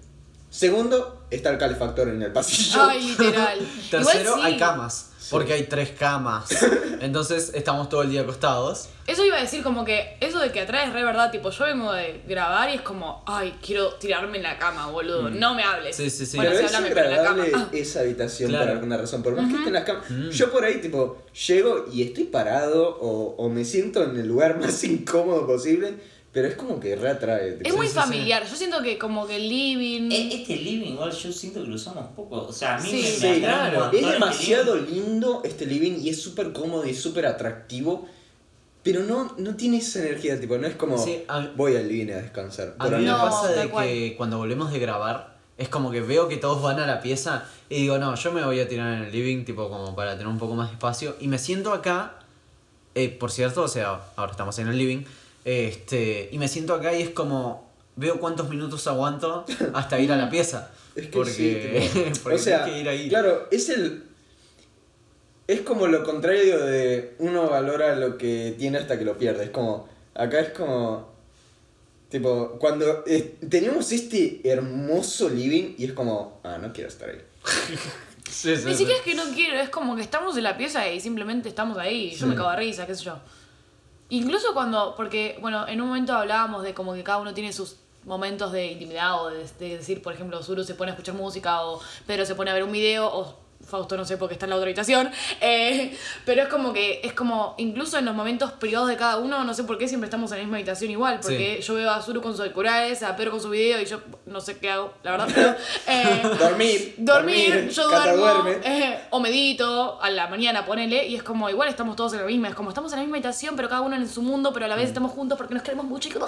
Segundo, 0.50 1.15
está 1.30 1.50
el 1.50 1.58
calefactor 1.58 2.08
en 2.08 2.22
el 2.22 2.32
pasillo. 2.32 2.82
Ay, 2.88 3.08
literal. 3.08 3.58
Tercero, 3.90 4.20
Igual 4.36 4.40
sí. 4.40 4.46
hay 4.46 4.56
camas. 4.58 5.10
Porque 5.28 5.54
hay 5.54 5.64
tres 5.64 5.90
camas. 5.90 6.46
Entonces 7.00 7.50
estamos 7.54 7.88
todo 7.88 8.02
el 8.02 8.10
día 8.10 8.20
acostados. 8.20 8.90
Eso 9.08 9.24
iba 9.24 9.36
a 9.36 9.40
decir 9.40 9.62
como 9.64 9.84
que 9.84 10.16
eso 10.20 10.38
de 10.38 10.52
que 10.52 10.60
atrae 10.60 10.86
es 10.86 10.92
re 10.92 11.02
verdad, 11.02 11.32
tipo 11.32 11.50
yo 11.50 11.64
vengo 11.64 11.92
de 11.92 12.22
grabar 12.28 12.70
y 12.70 12.74
es 12.74 12.80
como, 12.82 13.24
ay, 13.26 13.56
quiero 13.64 13.94
tirarme 13.94 14.36
en 14.36 14.44
la 14.44 14.56
cama, 14.56 14.86
boludo, 14.86 15.28
no 15.30 15.54
me 15.56 15.64
hables. 15.64 15.96
Sí, 15.96 16.10
sí, 16.10 16.26
sí. 16.26 16.36
Bueno, 16.36 16.52
Pero 16.54 16.68
sí, 16.68 16.74
es 16.74 16.80
en 16.80 16.84
la 16.84 16.94
cama. 16.94 17.06
agradable 17.08 17.52
Ah. 17.56 17.68
esa 17.72 18.00
habitación 18.00 18.50
Claro. 18.50 18.64
por 18.66 18.74
alguna 18.74 18.96
razón. 18.98 19.22
Por 19.24 19.34
más 19.34 19.48
que 19.50 19.54
esté 19.56 19.66
en 19.68 19.72
las 19.74 19.84
camas. 19.84 20.04
Yo 20.30 20.52
por 20.52 20.64
ahí, 20.64 20.80
tipo, 20.80 21.18
llego 21.46 21.86
y 21.92 22.02
estoy 22.02 22.24
parado 22.24 22.96
o, 23.00 23.34
o 23.36 23.48
me 23.48 23.64
siento 23.64 24.04
en 24.04 24.16
el 24.16 24.28
lugar 24.28 24.58
más 24.60 24.84
incómodo 24.84 25.44
posible. 25.44 25.94
Pero 26.36 26.48
es 26.48 26.54
como 26.54 26.78
que 26.78 26.94
reatrae. 26.96 27.56
Es 27.64 27.74
muy 27.74 27.88
familiar, 27.88 28.46
yo 28.46 28.54
siento 28.54 28.82
que 28.82 28.98
como 28.98 29.26
que 29.26 29.36
el 29.36 29.48
living... 29.48 30.10
E- 30.12 30.34
Este 30.42 30.54
living 30.56 30.92
igual 30.92 31.10
yo 31.10 31.32
siento 31.32 31.62
que 31.62 31.68
lo 31.68 31.76
usamos 31.76 32.08
poco. 32.14 32.42
O 32.46 32.52
sea, 32.52 32.76
a 32.76 32.78
mí 32.78 32.90
Sí. 32.90 32.96
me, 32.96 33.00
me 33.02 33.08
Sí, 33.08 33.16
atrae 33.16 33.34
un 33.36 33.40
claro. 33.40 33.80
montón 33.80 34.04
Es 34.04 34.12
demasiado 34.12 34.76
lindo 34.76 35.40
este 35.46 35.64
living 35.64 35.98
y 36.02 36.10
es 36.10 36.20
súper 36.20 36.52
cómodo 36.52 36.84
y 36.86 36.90
es 36.90 37.00
súper 37.00 37.24
atractivo. 37.24 38.06
Pero 38.82 39.04
no, 39.04 39.34
no 39.38 39.56
tiene 39.56 39.78
esa 39.78 40.00
energía, 40.00 40.38
tipo, 40.38 40.58
no 40.58 40.66
es 40.66 40.74
como 40.76 40.98
Sí, 41.02 41.24
a- 41.26 41.48
voy 41.56 41.74
al 41.74 41.88
living 41.88 42.12
a 42.12 42.16
descansar. 42.18 42.74
A 42.78 42.84
Por 42.84 42.92
mí 42.98 43.04
me. 43.04 43.08
No, 43.10 43.16
pasa 43.16 43.46
tal 43.54 43.56
de 43.64 43.68
cual. 43.70 43.86
que 43.86 44.14
cuando 44.18 44.36
volvemos 44.36 44.70
de 44.70 44.78
grabar, 44.78 45.38
es 45.56 45.70
como 45.70 45.90
que 45.90 46.02
veo 46.02 46.28
que 46.28 46.36
todos 46.36 46.60
van 46.60 46.78
a 46.80 46.86
la 46.86 47.00
pieza 47.00 47.44
y 47.70 47.76
digo, 47.76 47.96
no, 47.96 48.14
yo 48.14 48.30
me 48.32 48.44
voy 48.44 48.60
a 48.60 48.68
tirar 48.68 48.92
en 48.92 49.04
el 49.04 49.10
living, 49.10 49.46
tipo 49.46 49.70
como 49.70 49.96
para 49.96 50.12
tener 50.18 50.26
un 50.28 50.38
poco 50.38 50.54
más 50.54 50.68
de 50.68 50.74
espacio. 50.74 51.16
Y 51.18 51.28
me 51.28 51.38
siento 51.38 51.72
acá, 51.72 52.18
eh, 52.94 53.08
por 53.08 53.30
cierto, 53.32 53.62
o 53.62 53.68
sea, 53.68 54.02
ahora 54.16 54.32
estamos 54.32 54.58
en 54.58 54.68
el 54.68 54.76
living, 54.76 55.04
este, 55.46 56.28
y 56.32 56.38
me 56.38 56.48
siento 56.48 56.74
acá 56.74 56.92
y 56.92 57.02
es 57.02 57.10
como, 57.10 57.70
veo 57.94 58.18
cuántos 58.18 58.48
minutos 58.48 58.84
aguanto 58.88 59.44
hasta 59.74 60.00
ir 60.00 60.10
a 60.10 60.16
la 60.16 60.28
pieza. 60.28 60.70
Es 60.96 61.08
que 61.08 61.12
porque 61.12 61.30
sí, 61.30 62.12
porque 62.22 62.36
o 62.36 62.38
sea, 62.38 62.64
tienes 62.64 62.74
que 62.74 62.80
ir 62.80 62.88
ahí. 62.88 63.08
claro, 63.10 63.48
es 63.50 63.68
el... 63.68 64.04
Es 65.46 65.60
como 65.60 65.86
lo 65.86 66.02
contrario 66.02 66.58
de 66.64 67.14
uno 67.18 67.50
valora 67.50 67.94
lo 67.96 68.16
que 68.16 68.54
tiene 68.58 68.78
hasta 68.78 68.98
que 68.98 69.04
lo 69.04 69.18
pierde. 69.18 69.44
Es 69.44 69.50
como, 69.50 69.86
acá 70.14 70.40
es 70.40 70.48
como... 70.50 71.14
Tipo, 72.08 72.56
cuando 72.58 73.04
eh, 73.06 73.36
teníamos 73.48 73.92
este 73.92 74.40
hermoso 74.42 75.28
living 75.28 75.74
y 75.76 75.84
es 75.84 75.92
como, 75.92 76.40
ah, 76.44 76.56
no 76.56 76.72
quiero 76.72 76.88
estar 76.88 77.08
ahí. 77.10 77.20
Sí, 78.28 78.56
sí, 78.56 78.64
Ni 78.64 78.72
sí. 78.72 78.78
siquiera 78.78 78.98
es 78.98 79.04
que 79.04 79.14
no 79.14 79.22
quiero, 79.34 79.56
es 79.60 79.68
como 79.68 79.94
que 79.94 80.02
estamos 80.02 80.36
en 80.36 80.42
la 80.42 80.56
pieza 80.56 80.86
y 80.90 81.00
simplemente 81.00 81.48
estamos 81.48 81.78
ahí. 81.78 82.10
Yo 82.16 82.26
me 82.26 82.34
cago 82.34 82.50
de 82.50 82.56
risa, 82.56 82.84
qué 82.84 82.94
sé 82.94 83.04
yo. 83.04 83.18
Incluso 84.08 84.54
cuando, 84.54 84.94
porque, 84.96 85.38
bueno, 85.40 85.66
en 85.66 85.80
un 85.80 85.88
momento 85.88 86.12
hablábamos 86.14 86.62
de 86.62 86.74
como 86.74 86.94
que 86.94 87.02
cada 87.02 87.18
uno 87.18 87.34
tiene 87.34 87.52
sus 87.52 87.76
momentos 88.04 88.52
de 88.52 88.66
intimidad 88.66 89.20
o 89.22 89.30
de, 89.30 89.44
de 89.58 89.76
decir, 89.78 90.00
por 90.00 90.12
ejemplo, 90.12 90.42
Zuru 90.42 90.62
se 90.62 90.74
pone 90.74 90.92
a 90.92 90.94
escuchar 90.94 91.14
música 91.14 91.62
o 91.62 91.80
Pedro 92.06 92.24
se 92.24 92.34
pone 92.36 92.50
a 92.50 92.54
ver 92.54 92.62
un 92.62 92.72
video 92.72 93.06
o 93.06 93.45
Fausto 93.64 93.96
no 93.96 94.04
sé 94.04 94.16
porque 94.16 94.34
está 94.34 94.46
en 94.46 94.50
la 94.50 94.56
otra 94.56 94.66
habitación. 94.66 95.10
Eh, 95.40 95.96
pero 96.24 96.42
es 96.42 96.48
como 96.48 96.72
que, 96.72 97.00
es 97.02 97.12
como, 97.12 97.54
incluso 97.58 97.98
en 97.98 98.04
los 98.04 98.14
momentos 98.14 98.52
privados 98.52 98.88
de 98.88 98.96
cada 98.96 99.18
uno, 99.18 99.44
no 99.44 99.54
sé 99.54 99.64
por 99.64 99.78
qué 99.78 99.88
siempre 99.88 100.06
estamos 100.06 100.30
en 100.32 100.38
la 100.38 100.44
misma 100.44 100.58
habitación 100.58 100.90
igual. 100.90 101.20
Porque 101.20 101.60
yo 101.60 101.74
veo 101.74 101.90
a 101.90 102.02
Zuru 102.02 102.22
con 102.22 102.32
sus 102.32 102.40
auriculares, 102.40 103.02
a 103.02 103.16
Pedro 103.16 103.32
con 103.32 103.40
su 103.40 103.50
video 103.50 103.80
y 103.80 103.86
yo 103.86 104.00
no 104.26 104.40
sé 104.40 104.58
qué 104.58 104.70
hago, 104.70 104.92
la 105.02 105.12
verdad. 105.12 105.28
Pero, 105.34 105.54
eh, 105.88 106.22
Dormir. 106.38 106.94
dormir, 106.98 107.68
yo 107.70 107.88
duermo, 107.88 108.48
eh, 108.48 109.00
o 109.10 109.20
medito, 109.20 110.00
a 110.00 110.10
la 110.10 110.28
mañana 110.28 110.64
ponele, 110.64 111.06
y 111.06 111.16
es 111.16 111.22
como, 111.22 111.48
igual 111.50 111.68
estamos 111.68 111.96
todos 111.96 112.12
en 112.14 112.20
la 112.20 112.26
misma, 112.26 112.48
es 112.48 112.54
como 112.54 112.70
estamos 112.70 112.92
en 112.92 112.98
la 112.98 113.02
misma 113.02 113.16
habitación, 113.16 113.56
pero 113.56 113.68
cada 113.68 113.80
uno 113.80 113.96
en 113.96 114.08
su 114.08 114.22
mundo, 114.22 114.52
pero 114.52 114.66
a 114.66 114.68
la 114.68 114.76
vez 114.76 114.88
estamos 114.88 115.12
juntos 115.12 115.38
porque 115.38 115.54
nos 115.54 115.62
queremos 115.62 115.86
mucho 115.86 116.08
y 116.08 116.12
que 116.12 116.18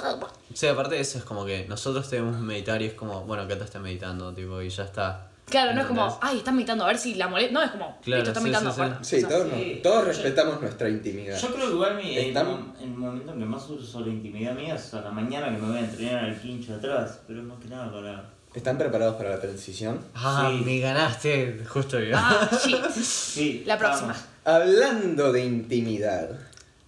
Sí, 0.55 0.67
aparte 0.67 0.95
de 0.95 1.01
eso 1.01 1.19
es 1.19 1.25
como 1.25 1.45
que 1.45 1.67
nosotros 1.69 2.09
tenemos 2.09 2.37
que 2.37 2.43
meditar 2.43 2.81
y 2.83 2.87
es 2.87 2.95
como, 2.95 3.23
bueno, 3.23 3.47
Cata 3.49 3.65
está 3.65 3.79
meditando, 3.79 4.33
tipo, 4.33 4.61
y 4.63 4.69
ya 4.69 4.85
está. 4.85 5.29
Claro, 5.51 5.75
no 5.75 5.81
es 5.81 5.87
como, 5.87 6.19
ay, 6.21 6.39
están 6.39 6.55
meditando, 6.57 6.85
a 6.85 6.89
ver 6.89 6.99
si 6.99 7.15
la 7.15 7.29
molesta, 7.29 7.53
no, 7.55 7.63
es 7.63 7.71
como, 7.71 7.99
Claro, 8.03 8.23
listo, 8.23 8.31
están 8.31 8.43
sí, 8.43 8.51
meditando. 8.51 8.99
sí, 9.03 9.07
sí. 9.17 9.21
Sí, 9.21 9.27
todos, 9.27 9.47
no- 9.47 9.83
todos 9.83 10.01
Yo- 10.03 10.05
respetamos 10.09 10.61
nuestra 10.61 10.89
intimidad. 10.89 11.39
Yo 11.41 11.49
creo 11.55 11.67
que 11.69 11.73
igual 11.75 11.97
mi, 11.97 12.17
el, 12.17 12.37
el 12.37 12.91
momento 12.91 13.33
en 13.33 13.39
que 13.39 13.45
más 13.45 13.69
uso 13.71 14.01
la 14.01 14.09
intimidad 14.09 14.55
mía 14.55 14.75
es 14.75 14.93
a 14.95 15.01
la 15.01 15.11
mañana 15.11 15.47
que 15.55 15.61
me 15.63 15.69
voy 15.69 15.77
a 15.79 15.81
entrenar 15.81 16.25
al 16.25 16.41
quincho 16.41 16.75
atrás, 16.75 17.21
pero 17.27 17.41
es 17.41 17.47
más 17.47 17.59
que 17.61 17.69
nada 17.69 17.91
para... 17.93 18.31
¿Están 18.55 18.79
preparados 18.79 19.17
para 19.17 19.31
la 19.31 19.41
transición? 19.41 20.01
Ah, 20.15 20.51
Sí. 20.51 20.65
me 20.65 20.79
ganaste, 20.81 21.65
justo 21.69 21.99
bien. 21.99 22.15
Ah. 22.17 22.49
Sí, 23.01 23.63
La 23.67 23.79
próxima. 23.79 24.09
vamos. 24.09 24.25
Hablando 24.45 25.33
de 25.33 25.45
intimidad, 25.45 26.31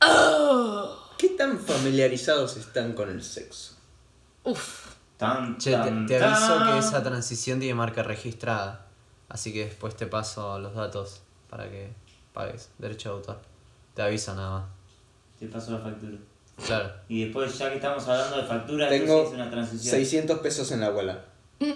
Oh. 0.02 0.96
¿qué 1.18 1.28
tan 1.30 1.58
familiarizados 1.58 2.56
están 2.56 2.94
con 2.94 3.10
el 3.10 3.22
sexo? 3.22 3.74
Uf. 4.44 4.89
Tan, 5.20 5.58
Che, 5.58 5.70
te, 5.70 5.76
tan, 5.76 6.06
te 6.06 6.16
aviso 6.22 6.54
tan. 6.56 6.72
que 6.72 6.78
esa 6.78 7.02
transición 7.02 7.60
tiene 7.60 7.74
marca 7.74 8.02
registrada. 8.02 8.86
Así 9.28 9.52
que 9.52 9.66
después 9.66 9.94
te 9.94 10.06
paso 10.06 10.58
los 10.58 10.74
datos 10.74 11.20
para 11.50 11.68
que 11.70 11.92
pagues 12.32 12.70
derecho 12.78 13.10
de 13.10 13.14
autor. 13.16 13.40
Te 13.94 14.00
aviso 14.00 14.34
nada 14.34 14.50
más. 14.60 14.64
Te 15.38 15.46
paso 15.46 15.72
la 15.72 15.78
factura. 15.80 16.16
Claro. 16.66 16.90
Y 17.08 17.24
después, 17.24 17.56
ya 17.58 17.68
que 17.68 17.76
estamos 17.76 18.08
hablando 18.08 18.38
de 18.38 18.44
factura, 18.44 18.88
Tengo 18.88 19.24
es 19.24 19.30
una 19.30 19.50
transición. 19.50 19.94
600 19.94 20.38
pesos 20.38 20.72
en 20.72 20.80
la 20.80 20.86
abuela. 20.86 21.24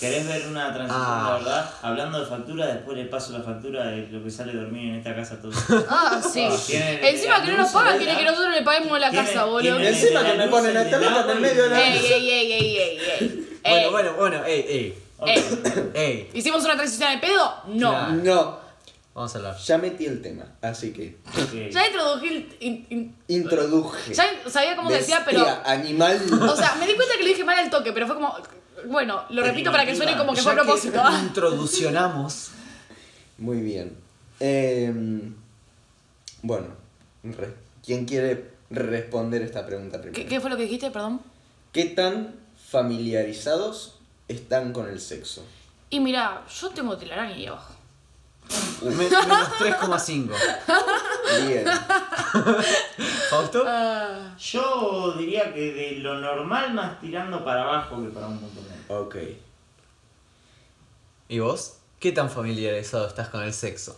¿Querés 0.00 0.26
ver 0.26 0.46
una 0.48 0.72
transición, 0.74 1.02
Ah. 1.06 1.24
la 1.28 1.34
verdad? 1.38 1.70
Hablando 1.82 2.20
de 2.20 2.26
factura, 2.26 2.66
después 2.66 2.96
le 2.96 3.04
paso 3.04 3.32
la 3.32 3.42
factura 3.42 3.84
de 3.86 4.08
lo 4.08 4.22
que 4.22 4.30
sale 4.30 4.52
dormir 4.52 4.90
en 4.90 4.94
esta 4.96 5.14
casa 5.14 5.40
todo. 5.40 5.52
Ah, 5.88 6.20
sí. 6.22 6.46
Tienen 6.66 7.04
Encima 7.04 7.38
la 7.38 7.44
que 7.44 7.50
no 7.52 7.58
nos 7.58 7.70
pagan, 7.72 7.92
la- 7.92 7.98
quiere 8.04 8.16
que 8.18 8.24
nosotros 8.24 8.54
le 8.54 8.62
paguemos 8.62 8.98
la 9.00 9.10
casa, 9.10 9.44
boludo. 9.44 9.78
encima 9.80 10.22
que 10.24 10.34
la 10.36 10.44
me 10.44 10.50
ponen 10.50 10.70
el 10.72 10.76
a 10.76 10.84
del 10.84 10.92
esta 10.94 10.98
nota 11.10 11.20
agua 11.20 11.32
en 11.32 11.40
medio 11.42 11.62
de 11.64 11.68
la- 11.70 11.80
Ey, 11.80 12.06
ey, 12.06 12.30
ey, 12.30 12.52
ey, 12.52 12.76
ey, 12.76 12.98
ey. 13.20 13.60
Bueno, 13.64 13.90
bueno, 13.92 14.14
bueno, 14.14 14.44
ey, 14.44 14.64
ey. 14.68 14.98
Ey. 15.26 15.44
Ey. 15.94 16.30
¿Hicimos 16.34 16.64
una 16.64 16.74
transición 16.76 17.12
de 17.12 17.18
pedo? 17.18 17.54
No. 17.68 18.08
No, 18.10 18.58
Vamos 19.14 19.32
a 19.34 19.38
hablar. 19.38 19.56
ya 19.56 19.78
metí 19.78 20.04
el 20.06 20.20
tema, 20.20 20.44
así 20.60 20.92
que. 20.92 21.18
Ya 21.70 21.86
introduje 21.86 22.28
el... 22.28 22.56
in- 22.60 22.86
in- 22.90 23.16
introduje. 23.28 24.12
ya 24.12 24.24
sabía 24.48 24.74
cómo 24.76 24.90
se 24.90 24.96
decía, 24.96 25.22
pero... 25.24 25.46
Animal. 25.64 26.20
O 26.42 26.56
sea, 26.56 26.74
me 26.74 26.86
di 26.86 26.94
cuenta 26.94 27.14
que 27.16 27.22
lo 27.22 27.28
dije 27.28 27.44
mal 27.44 27.56
al 27.58 27.70
toque, 27.70 27.92
pero 27.92 28.06
fue 28.06 28.16
como... 28.16 28.36
Bueno, 28.88 29.24
lo 29.30 29.42
repito 29.42 29.70
para 29.70 29.84
que 29.86 29.94
suene 29.96 30.16
como 30.16 30.34
que 30.34 30.42
fue 30.42 30.52
a 30.52 30.54
propósito. 30.56 31.00
¿ah? 31.04 31.20
introduccionamos. 31.22 32.50
Muy 33.38 33.60
bien. 33.60 33.96
Em, 34.40 35.34
bueno, 36.42 36.68
re- 37.22 37.54
¿quién 37.84 38.04
quiere 38.06 38.52
responder 38.70 39.42
esta 39.42 39.64
pregunta 39.66 39.98
primero? 40.00 40.14
¿Qué, 40.14 40.26
qué 40.26 40.40
fue 40.40 40.50
lo 40.50 40.56
que 40.56 40.62
dijiste, 40.64 40.90
perdón? 40.90 41.20
¿Qué 41.72 41.84
tan 41.86 42.34
familiarizados 42.70 43.96
están 44.28 44.72
con 44.72 44.88
el 44.88 45.00
sexo? 45.00 45.44
Y 45.90 46.00
mira, 46.00 46.44
yo 46.60 46.70
tengo 46.70 46.96
telaraña 46.96 47.34
ahí 47.34 47.46
abajo. 47.46 47.73
Me- 48.82 48.90
menos 48.94 49.48
3,5. 49.58 50.30
Bien. 51.46 51.64
¿Fausto? 53.30 53.64
Ah, 53.66 54.34
Yo 54.38 55.14
diría 55.18 55.52
que 55.54 55.72
de 55.72 55.92
lo 56.00 56.18
normal 56.20 56.74
más 56.74 57.00
tirando 57.00 57.44
para 57.44 57.62
abajo 57.62 58.02
que 58.02 58.08
para 58.10 58.26
un 58.26 58.38
punto 58.38 58.60
medio. 58.62 59.00
Ok. 59.00 59.16
¿Y 61.28 61.38
vos? 61.38 61.78
¿Qué 61.98 62.12
tan 62.12 62.28
familiarizado 62.30 63.06
estás 63.06 63.28
con 63.28 63.42
el 63.42 63.54
sexo? 63.54 63.96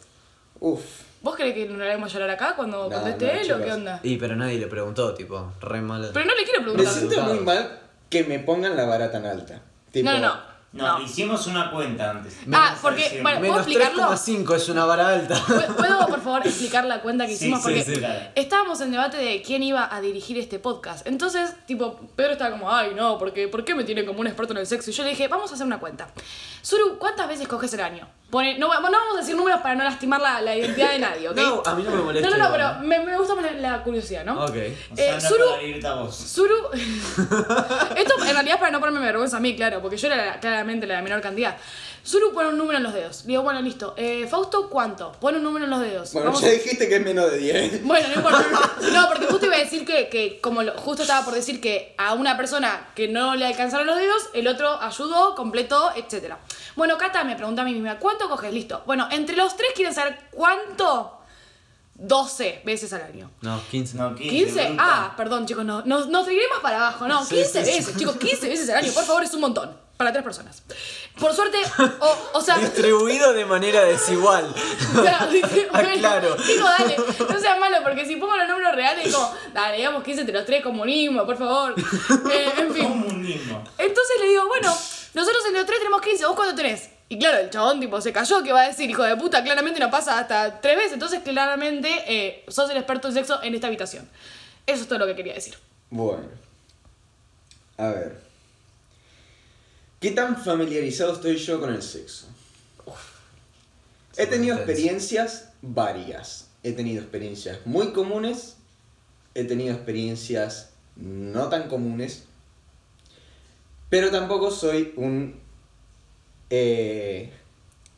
Uf. 0.61 0.81
¿Vos 1.23 1.35
crees 1.35 1.55
que 1.55 1.67
no 1.69 1.77
le 1.79 1.93
a 1.93 2.07
llorar 2.07 2.31
acá 2.31 2.55
cuando 2.55 2.89
No, 2.89 2.95
conteste 2.95 3.27
no, 3.27 3.33
él 3.33 3.39
o 3.41 3.43
chicos. 3.43 3.61
qué 3.65 3.73
onda? 3.73 4.01
Y 4.05 4.17
pero 4.17 4.37
nadie 4.37 4.59
le 4.59 4.67
preguntó, 4.69 5.13
tipo, 5.15 5.53
re 5.61 5.81
mal. 5.81 6.11
Pero 6.13 6.25
no 6.25 6.35
le 6.35 6.45
quiero 6.45 6.61
Me 6.61 6.67
preguntar. 6.73 6.95
siento 6.95 7.23
muy 7.23 7.41
mal 7.41 7.81
que 8.09 8.23
me 8.25 8.39
pongan 8.39 8.77
la 8.77 8.85
vara 8.85 9.11
tan 9.11 9.27
alta. 9.27 9.61
Tipo, 9.91 10.09
No, 10.09 10.19
no, 10.19 10.35
no. 10.35 10.56
No, 10.77 10.99
No. 10.99 11.05
hicimos 11.05 11.47
una 11.47 11.71
cuenta 11.71 12.11
antes. 12.11 12.37
Ah, 12.53 12.77
porque, 12.83 13.03
Sí. 13.09 13.19
bueno, 13.23 13.39
¿puedo 13.39 13.53
Menos 13.55 13.67
explicarlo? 13.67 14.03
3,5 14.09 14.55
es 14.55 14.69
una 14.69 14.85
vara 14.85 15.09
alta. 15.09 15.43
¿Puedo- 15.47 15.77
¿Puedo, 15.77 16.07
por 16.07 16.21
favor, 16.21 16.47
explicar 16.47 16.85
la 16.85 17.01
cuenta 17.01 17.25
que 17.27 17.31
Sí, 17.37 17.47
hicimos? 17.47 17.61
sí, 17.61 17.65
Porque 17.65 17.83
sí, 17.85 17.93
claro. 17.99 18.21
estábamos 18.35 18.81
en 18.81 18.91
debate 18.93 19.17
de 19.17 19.43
quién 19.43 19.63
iba 19.63 19.89
a 19.95 20.01
dirigir 20.01 20.39
este 20.39 20.59
podcast. 20.59 21.07
Entonces, 21.07 21.51
tipo, 21.67 21.99
Pedro 22.15 22.33
estaba 22.33 22.51
como, 22.51 22.71
ay, 22.71 22.93
no, 22.95 23.19
porque 23.19 23.49
¿por 23.49 23.65
qué 23.65 23.75
me 23.75 23.85
tienen 23.85 24.07
como 24.07 24.21
un 24.21 24.27
experto 24.27 24.53
en 24.53 24.59
el 24.59 24.67
sexo? 24.67 24.91
Y 24.91 24.93
yo 24.93 25.03
le 25.05 25.11
dije, 25.11 25.29
vamos 25.29 25.51
a 25.51 25.55
hacer 25.55 25.67
una 25.67 25.79
cuenta. 25.81 26.09
Suru, 26.63 26.99
¿cuántas 26.99 27.29
veces 27.29 27.49
coges 27.49 27.73
el 27.75 27.81
año? 27.81 28.07
Pone, 28.31 28.59
no, 28.59 28.67
no 28.67 28.81
vamos 28.91 29.15
a 29.15 29.21
decir 29.21 29.37
números 29.37 29.61
para 29.61 29.77
no 29.77 29.85
lastimar 29.85 30.21
la, 30.21 30.41
la 30.41 30.57
identidad 30.57 30.91
de 30.91 30.99
nadie, 30.99 31.29
¿ok? 31.29 31.37
No, 31.37 31.63
a 31.65 31.75
mí 31.77 31.83
no 31.85 31.91
me 31.93 32.03
molesta. 32.03 32.29
no, 32.29 32.37
no, 32.37 32.45
no, 32.45 32.51
pero 32.53 32.75
me, 32.81 32.99
me 32.99 33.17
gusta 33.17 33.35
más 33.37 33.55
la, 33.55 33.83
curiosidad, 33.85 34.25
¿no? 34.25 34.45
Ok. 34.45 34.57
O 34.93 34.97
sea, 34.97 35.17
Eh, 35.17 35.21
Zuru-. 35.21 36.71
Esto 37.97 38.15
en 38.25 38.33
realidad 38.33 38.55
es 38.55 38.57
para 38.61 38.71
no 38.73 38.81
ponerme 38.81 39.01
vergüenza 39.07 39.37
a 39.37 39.41
mí, 39.41 39.55
claro, 39.57 39.81
porque 39.81 39.97
yo 39.97 40.09
era 40.09 40.17
la- 40.17 40.41
claramente 40.41 40.87
la 40.87 40.97
de 40.97 41.03
menor 41.03 41.21
cantidad. 41.21 41.57
Suru 42.03 42.33
pone 42.33 42.49
un 42.51 42.59
número 42.59 42.77
en 42.79 42.85
los 42.85 42.95
dedos. 42.95 43.27
Digo, 43.27 43.43
bueno, 43.43 43.61
listo. 43.63 43.95
Eh, 43.97 44.29
Fausto, 44.31 44.69
¿cuánto? 44.71 45.11
Pone 45.13 45.39
un 45.39 45.43
número 45.43 45.65
en 45.65 45.71
los 45.73 45.81
dedos. 45.81 46.13
Bueno, 46.13 46.29
Vamos- 46.29 46.41
ya 46.43 46.51
dijiste 46.51 46.89
que 46.89 46.97
es 46.97 47.05
menos 47.05 47.31
de 47.33 47.39
10. 47.39 47.85
Bueno, 47.85 48.07
no 48.09 48.15
importa. 48.15 48.45
No, 48.93 49.09
porque 49.09 49.27
justo 49.27 49.47
iba 49.47 49.57
a 49.57 49.59
decir 49.59 49.85
que, 49.85 50.09
que 50.09 50.41
como 50.41 50.63
lo- 50.63 50.73
justo 50.79 51.03
estaba 51.03 51.25
por 51.25 51.35
decir 51.35 51.61
que 51.61 51.95
a 51.99 52.15
una 52.15 52.37
persona 52.37 52.89
que 52.95 53.09
no 53.09 53.35
le 53.35 53.45
alcanzaron 53.47 53.87
los 53.89 53.97
dedos, 53.97 54.29
el 54.35 54.47
otro 54.47 54.81
ayudó, 54.81 55.35
completó, 55.35 55.91
etc. 55.97 56.35
Bueno, 56.77 56.97
Cata 56.97 57.25
me 57.25 57.35
pregunta 57.35 57.63
a 57.63 57.65
mí 57.65 57.73
misma, 57.75 57.99
¿cuánto 57.99 58.16
coges? 58.25 58.53
Listo. 58.53 58.83
Bueno, 58.87 59.09
entre 59.11 59.37
los 59.37 59.57
tres 59.57 59.71
quieren 59.75 59.95
saber 59.95 60.19
cuánto. 60.31 61.13
12 61.99 62.61
veces 62.65 62.93
al 62.93 63.03
año. 63.03 63.31
No, 63.41 63.61
15. 63.71 63.97
No, 63.97 64.15
15. 64.15 64.31
15, 64.31 64.67
bruta. 64.69 64.75
ah, 64.79 65.15
perdón 65.17 65.47
chicos, 65.47 65.65
no, 65.65 65.83
no, 65.87 66.05
nos 66.07 66.27
más 66.27 66.61
para 66.61 66.77
abajo, 66.77 67.09
no, 67.09 67.25
Sí, 67.25 67.37
15 67.37 67.65
sí, 67.65 67.71
sí. 67.73 67.79
veces, 67.79 67.97
chicos, 67.97 68.17
15 68.17 68.49
veces 68.51 68.69
al 68.69 68.77
año, 68.85 68.93
por 68.93 69.05
favor, 69.05 69.25
es 69.25 69.33
un 69.33 69.41
montón, 69.41 69.75
para 69.97 70.13
tres 70.13 70.23
personas. 70.23 70.63
Por 71.19 71.33
suerte, 71.33 71.57
o, 72.01 72.17
o 72.35 72.41
sea, 72.43 72.59
Distribuido 72.59 73.33
de 73.33 73.47
manera 73.47 73.83
desigual. 73.85 74.55
Claro, 74.93 75.27
bueno. 75.73 76.37
Digo, 76.47 76.65
dale, 76.65 76.97
no 77.31 77.41
seas 77.41 77.59
malo, 77.59 77.79
porque 77.83 78.05
si 78.05 78.17
pongo 78.17 78.37
los 78.37 78.47
números 78.47 78.75
reales, 78.75 79.15
como, 79.15 79.35
dale, 79.55 79.79
digamos 79.79 80.03
15 80.05 80.21
entre 80.21 80.37
los 80.37 80.45
tres, 80.45 80.63
comunismo, 80.63 81.25
por 81.25 81.39
favor. 81.39 81.75
Eh, 82.31 82.53
en 82.59 82.75
fin. 82.75 82.89
Comunismo. 82.89 83.65
Entonces 83.79 84.17
le 84.21 84.29
digo, 84.29 84.47
bueno, 84.49 84.69
nosotros 85.15 85.43
entre 85.47 85.61
los 85.61 85.67
tres 85.67 85.79
tenemos 85.79 86.03
15, 86.03 86.27
¿vos 86.27 86.37
cuánto 86.37 86.55
tenés? 86.55 86.91
Y 87.09 87.19
claro, 87.19 87.39
el 87.39 87.51
chabón 87.51 87.79
tipo 87.79 88.01
se 88.01 88.13
cayó, 88.13 88.43
que 88.43 88.53
va 88.53 88.63
a 88.63 88.69
decir, 88.69 88.91
hijo 88.91 89.05
de 89.05 89.17
puta, 89.17 89.45
claramente 89.45 89.79
no 89.79 89.91
pasa 89.91 90.19
hasta 90.19 90.61
tres 90.61 90.77
veces, 90.77 90.95
entonces 90.95 91.21
claramente 91.23 91.89
eh, 92.09 92.45
sos 92.49 92.69
el 92.71 92.77
experto 92.77 93.09
en 93.09 93.15
sexo 93.15 93.41
en 93.43 93.55
esta 93.55 93.69
habitación. 93.69 94.09
Eso 94.67 94.83
es 94.83 94.89
todo 94.89 94.99
lo 94.99 95.07
que 95.07 95.15
quería 95.15 95.35
decir. 95.35 95.55
Bueno. 95.91 96.25
A 97.77 97.89
ver. 97.89 98.21
¿Qué 100.01 100.11
tan 100.11 100.37
familiarizado 100.37 101.13
estoy 101.13 101.37
yo 101.37 101.61
con 101.61 101.73
el 101.73 101.83
sexo? 101.83 102.27
He 104.17 104.27
tenido 104.27 104.57
experiencias 104.57 105.51
varias. 105.63 106.49
He 106.63 106.73
tenido 106.73 107.03
experiencias 107.03 107.59
muy 107.65 107.93
comunes. 107.93 108.57
He 109.35 109.45
tenido 109.45 109.75
experiencias 109.75 110.71
no 110.97 111.49
tan 111.49 111.69
comunes. 111.69 112.25
Pero 113.91 114.11
tampoco 114.11 114.51
soy 114.51 114.93
un 114.97 115.46
eh, 116.51 117.31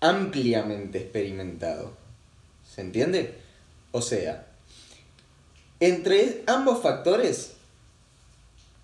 ampliamente 0.01 0.99
experimentado. 0.99 1.97
¿Se 2.69 2.81
entiende? 2.81 3.35
O 3.93 4.03
sea, 4.03 4.47
entre 5.81 6.43
ambos 6.47 6.83
factores, 6.83 7.55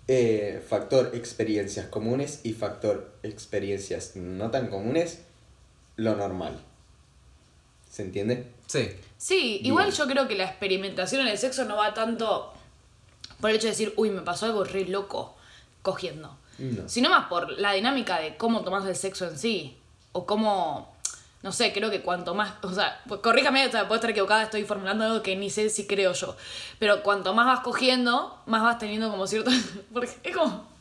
eh, 0.07 0.63
factor 0.67 1.11
experiencias 1.13 1.87
comunes 1.87 2.41
y 2.43 2.53
factor 2.53 3.11
experiencias 3.23 4.15
no 4.15 4.51
tan 4.51 4.67
comunes, 4.67 5.19
lo 5.95 6.15
normal. 6.15 6.61
¿Se 7.89 8.01
entiende? 8.01 8.47
Sí. 8.67 8.89
Sí, 9.17 9.61
igual 9.63 9.91
yo 9.93 10.05
creo 10.07 10.27
que 10.27 10.35
la 10.35 10.45
experimentación 10.45 11.21
en 11.21 11.27
el 11.29 11.37
sexo 11.37 11.65
no 11.65 11.77
va 11.77 11.93
tanto 11.93 12.53
por 13.39 13.49
el 13.49 13.55
hecho 13.55 13.67
de 13.67 13.71
decir, 13.71 13.93
uy, 13.95 14.09
me 14.09 14.21
pasó 14.21 14.45
algo 14.45 14.63
re 14.63 14.85
loco 14.85 15.35
cogiendo. 15.81 16.37
No. 16.57 16.87
Sino 16.87 17.09
más 17.09 17.27
por 17.27 17.51
la 17.59 17.73
dinámica 17.73 18.19
de 18.19 18.37
cómo 18.37 18.61
tomas 18.63 18.85
el 18.85 18.95
sexo 18.95 19.25
en 19.25 19.37
sí. 19.37 19.77
O 20.13 20.25
cómo, 20.25 20.95
no 21.43 21.51
sé, 21.51 21.73
creo 21.73 21.91
que 21.91 22.01
cuanto 22.01 22.33
más, 22.33 22.53
o 22.61 22.71
sea, 22.73 23.01
pues 23.07 23.19
corríjame, 23.21 23.67
o 23.67 23.71
sea, 23.71 23.83
puedo 23.87 23.95
estar 23.95 24.09
equivocada, 24.11 24.43
estoy 24.43 24.63
formulando 24.63 25.03
algo 25.05 25.21
que 25.21 25.35
ni 25.35 25.49
sé 25.49 25.69
si 25.69 25.85
creo 25.87 26.13
yo. 26.13 26.35
Pero 26.79 27.03
cuanto 27.03 27.33
más 27.33 27.45
vas 27.45 27.59
cogiendo, 27.59 28.39
más 28.45 28.63
vas 28.63 28.79
teniendo 28.79 29.09
como 29.11 29.27
cierto... 29.27 29.51
Porque 29.93 30.09
es 30.23 30.35
como... 30.35 30.73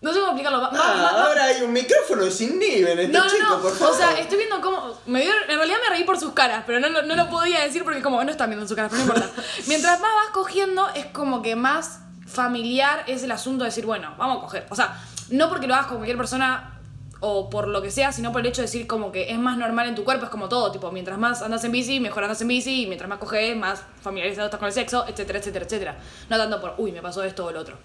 No 0.00 0.12
sé 0.12 0.20
cómo 0.20 0.30
explicarlo. 0.30 0.60
va- 0.60 0.70
Ah, 0.72 0.94
va- 0.96 1.02
va- 1.12 1.24
ahora 1.26 1.44
hay 1.46 1.60
un 1.62 1.72
micrófono 1.72 2.30
sin 2.30 2.56
nivel 2.60 3.00
en 3.00 3.06
este 3.06 3.18
no, 3.18 3.24
no, 3.24 3.30
chico, 3.30 3.46
no. 3.56 3.60
por 3.62 3.74
favor. 3.74 3.94
O 3.94 3.98
sea, 3.98 4.16
estoy 4.20 4.38
viendo 4.38 4.60
cómo. 4.60 4.96
Me 5.06 5.22
dio, 5.22 5.32
en 5.48 5.56
realidad 5.58 5.78
me 5.88 5.96
reí 5.96 6.04
por 6.04 6.20
sus 6.20 6.32
caras, 6.34 6.62
pero 6.64 6.78
no, 6.78 6.88
lo- 6.88 7.02
no 7.02 7.16
lo 7.16 7.28
podía 7.28 7.64
decir 7.64 7.82
porque, 7.82 8.00
como 8.00 8.22
no 8.22 8.30
están 8.30 8.48
viendo 8.48 8.64
sus 8.68 8.76
caras, 8.76 8.92
pero 8.92 9.04
no 9.04 9.12
importa. 9.12 9.42
Mientras 9.66 10.00
más 10.00 10.10
vas 10.14 10.30
cogiendo, 10.32 10.88
es 10.94 11.06
como 11.06 11.42
que 11.42 11.56
más 11.56 11.98
familiar 12.28 13.04
es 13.06 13.22
el 13.22 13.32
asunto 13.32 13.64
de 13.64 13.70
decir, 13.70 13.86
bueno, 13.86 14.14
vamos 14.18 14.38
a 14.38 14.40
coger. 14.42 14.66
O 14.70 14.76
sea, 14.76 15.02
no 15.30 15.48
porque 15.48 15.66
lo 15.66 15.74
hagas 15.74 15.86
con 15.86 15.96
cualquier 15.96 16.16
persona 16.16 16.78
o 17.20 17.50
por 17.50 17.66
lo 17.68 17.82
que 17.82 17.90
sea, 17.90 18.12
sino 18.12 18.30
por 18.30 18.42
el 18.42 18.46
hecho 18.46 18.62
de 18.62 18.66
decir 18.66 18.86
como 18.86 19.10
que 19.10 19.32
es 19.32 19.38
más 19.38 19.58
normal 19.58 19.88
en 19.88 19.94
tu 19.94 20.04
cuerpo, 20.04 20.24
es 20.26 20.30
como 20.30 20.48
todo, 20.48 20.70
tipo, 20.70 20.92
mientras 20.92 21.18
más 21.18 21.42
andas 21.42 21.64
en 21.64 21.72
bici, 21.72 21.98
mejor 21.98 22.22
andas 22.22 22.40
en 22.40 22.48
bici, 22.48 22.82
y 22.82 22.86
mientras 22.86 23.08
más 23.08 23.18
coges, 23.18 23.56
más 23.56 23.82
familiarizado 24.00 24.46
estás 24.46 24.58
con 24.58 24.68
el 24.68 24.72
sexo, 24.72 25.04
etcétera, 25.08 25.40
etcétera, 25.40 25.64
etcétera. 25.64 25.98
No 26.30 26.36
tanto 26.36 26.60
por, 26.60 26.74
uy, 26.78 26.92
me 26.92 27.02
pasó 27.02 27.24
esto 27.24 27.46
o 27.46 27.50
lo 27.50 27.60
otro. 27.60 27.76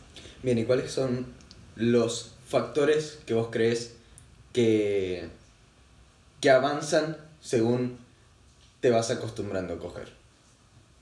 Bien, 0.43 0.57
¿y 0.57 0.65
cuáles 0.65 0.91
son 0.91 1.25
los 1.75 2.33
factores 2.47 3.19
que 3.25 3.33
vos 3.33 3.47
crees 3.49 3.95
que, 4.51 5.29
que 6.39 6.51
avanzan 6.51 7.17
según 7.41 7.97
te 8.81 8.91
vas 8.91 9.09
acostumbrando 9.09 9.73
a 9.73 9.79
coger? 9.79 10.22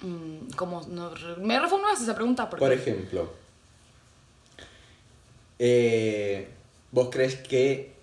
Mm, 0.02 0.52
¿Cómo? 0.56 0.82
No, 0.90 1.12
¿Me 1.38 1.60
reformulas 1.60 2.02
esa 2.02 2.16
pregunta? 2.16 2.50
Porque... 2.50 2.64
Por 2.66 2.74
ejemplo, 2.74 3.32
eh, 5.60 6.48
¿vos 6.92 7.10
crees 7.12 7.36
que 7.36 7.94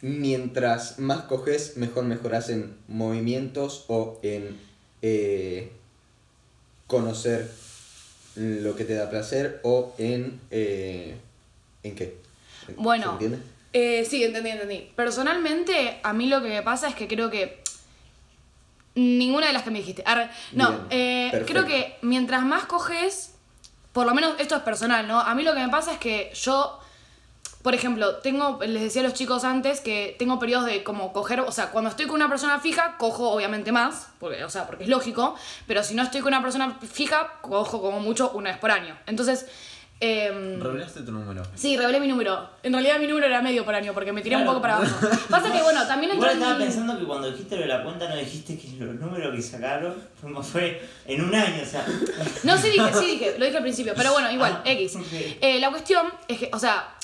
mientras 0.00 0.98
más 0.98 1.22
coges, 1.22 1.76
mejor 1.76 2.04
mejoras 2.04 2.48
en 2.48 2.74
movimientos 2.88 3.84
o 3.88 4.18
en 4.22 4.58
eh, 5.02 5.70
conocer 6.86 7.50
lo 8.36 8.74
que 8.76 8.84
te 8.84 8.94
da 8.94 9.10
placer 9.10 9.60
o 9.62 9.94
en... 9.98 10.40
eh, 10.50 11.16
¿En 11.82 11.94
qué? 11.94 12.16
Bueno, 12.76 13.04
¿Se 13.04 13.10
entiende? 13.12 13.38
Eh, 13.72 14.04
sí, 14.04 14.24
entendí, 14.24 14.50
entendí. 14.50 14.90
Personalmente, 14.96 16.00
a 16.02 16.12
mí 16.12 16.26
lo 16.28 16.42
que 16.42 16.48
me 16.48 16.62
pasa 16.62 16.88
es 16.88 16.94
que 16.94 17.06
creo 17.08 17.30
que. 17.30 17.62
Ninguna 18.94 19.46
de 19.46 19.52
las 19.52 19.62
que 19.62 19.70
me 19.70 19.78
dijiste. 19.78 20.02
Arre. 20.04 20.30
no, 20.52 20.86
eh, 20.90 21.44
creo 21.46 21.64
que 21.64 21.98
mientras 22.02 22.42
más 22.42 22.64
coges, 22.64 23.34
por 23.92 24.06
lo 24.06 24.14
menos 24.14 24.34
esto 24.38 24.56
es 24.56 24.62
personal, 24.62 25.06
¿no? 25.06 25.20
A 25.20 25.34
mí 25.34 25.42
lo 25.42 25.54
que 25.54 25.60
me 25.60 25.68
pasa 25.68 25.92
es 25.92 25.98
que 25.98 26.32
yo, 26.34 26.80
por 27.62 27.74
ejemplo, 27.74 28.16
tengo, 28.16 28.58
les 28.64 28.82
decía 28.82 29.02
a 29.02 29.04
los 29.04 29.14
chicos 29.14 29.44
antes 29.44 29.80
que 29.80 30.16
tengo 30.18 30.38
periodos 30.38 30.66
de 30.66 30.82
como 30.82 31.12
coger, 31.12 31.40
o 31.40 31.52
sea, 31.52 31.70
cuando 31.70 31.90
estoy 31.90 32.06
con 32.06 32.16
una 32.16 32.28
persona 32.28 32.58
fija, 32.58 32.96
cojo 32.98 33.30
obviamente 33.30 33.70
más, 33.70 34.08
porque, 34.18 34.42
o 34.44 34.50
sea, 34.50 34.66
porque 34.66 34.84
es 34.84 34.90
lógico, 34.90 35.36
pero 35.66 35.82
si 35.84 35.94
no 35.94 36.02
estoy 36.02 36.20
con 36.20 36.34
una 36.34 36.42
persona 36.42 36.76
fija, 36.80 37.38
cojo 37.42 37.80
como 37.80 38.00
mucho 38.00 38.30
una 38.32 38.50
vez 38.50 38.58
por 38.58 38.70
año. 38.70 38.98
Entonces, 39.06 39.46
em, 40.00 40.60
Revelaste 40.60 41.02
tu 41.02 41.12
número. 41.12 41.42
Sí, 41.54 41.76
revelé 41.76 42.00
mi 42.00 42.08
número. 42.08 42.48
En 42.62 42.72
realidad 42.72 42.98
mi 42.98 43.06
número 43.06 43.26
era 43.26 43.42
medio 43.42 43.64
por 43.64 43.74
año 43.74 43.92
porque 43.92 44.12
me 44.12 44.22
tiré 44.22 44.36
un 44.36 44.46
poco 44.46 44.60
para 44.62 44.76
abajo. 44.78 44.96
Pasa 45.28 45.52
que, 45.52 45.62
bueno, 45.62 45.86
también 45.86 46.12
entró 46.12 46.26
Igual 46.30 46.38
estaba 46.42 46.58
mi- 46.58 46.64
pensando 46.64 46.98
que 46.98 47.04
cuando 47.04 47.30
dijiste 47.30 47.56
lo 47.56 47.62
de 47.62 47.68
la 47.68 47.82
cuenta 47.84 48.08
no 48.08 48.16
dijiste 48.16 48.58
que 48.58 48.68
los 48.82 48.94
números 48.94 49.34
que 49.36 49.42
sacaron 49.42 49.94
como 50.20 50.42
fue 50.42 50.82
en 51.06 51.22
un 51.22 51.34
año, 51.34 51.62
o 51.62 51.66
sea. 51.66 51.86
No, 52.44 52.56
sí 52.56 52.70
dije, 52.70 52.92
sí 52.94 53.04
dije, 53.06 53.34
lo 53.38 53.44
dije 53.44 53.56
al 53.58 53.62
principio, 53.62 53.92
pero 53.96 54.12
bueno, 54.12 54.30
igual, 54.30 54.62
Ah, 54.64 54.70
X. 54.70 54.96
Eh, 55.40 55.60
la 55.60 55.70
cuestión 55.70 56.06
es 56.28 56.38
que, 56.38 56.50
o 56.52 56.58
sea, 56.58 56.94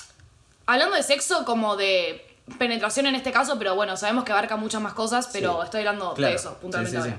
hablando 0.66 0.96
de 0.96 1.02
sexo 1.02 1.44
como 1.44 1.76
de 1.76 2.22
penetración 2.58 3.06
en 3.06 3.14
este 3.16 3.32
caso, 3.32 3.58
pero 3.58 3.74
bueno, 3.74 3.96
sabemos 3.96 4.24
que 4.24 4.32
abarca 4.32 4.56
muchas 4.56 4.80
más 4.80 4.94
cosas, 4.94 5.28
pero 5.32 5.58
Sí. 5.60 5.64
estoy 5.64 5.80
hablando 5.80 6.14
Claro. 6.14 6.30
de 6.30 6.36
eso, 6.36 6.58
puntualmente 6.60 7.02
Sí. 7.02 7.14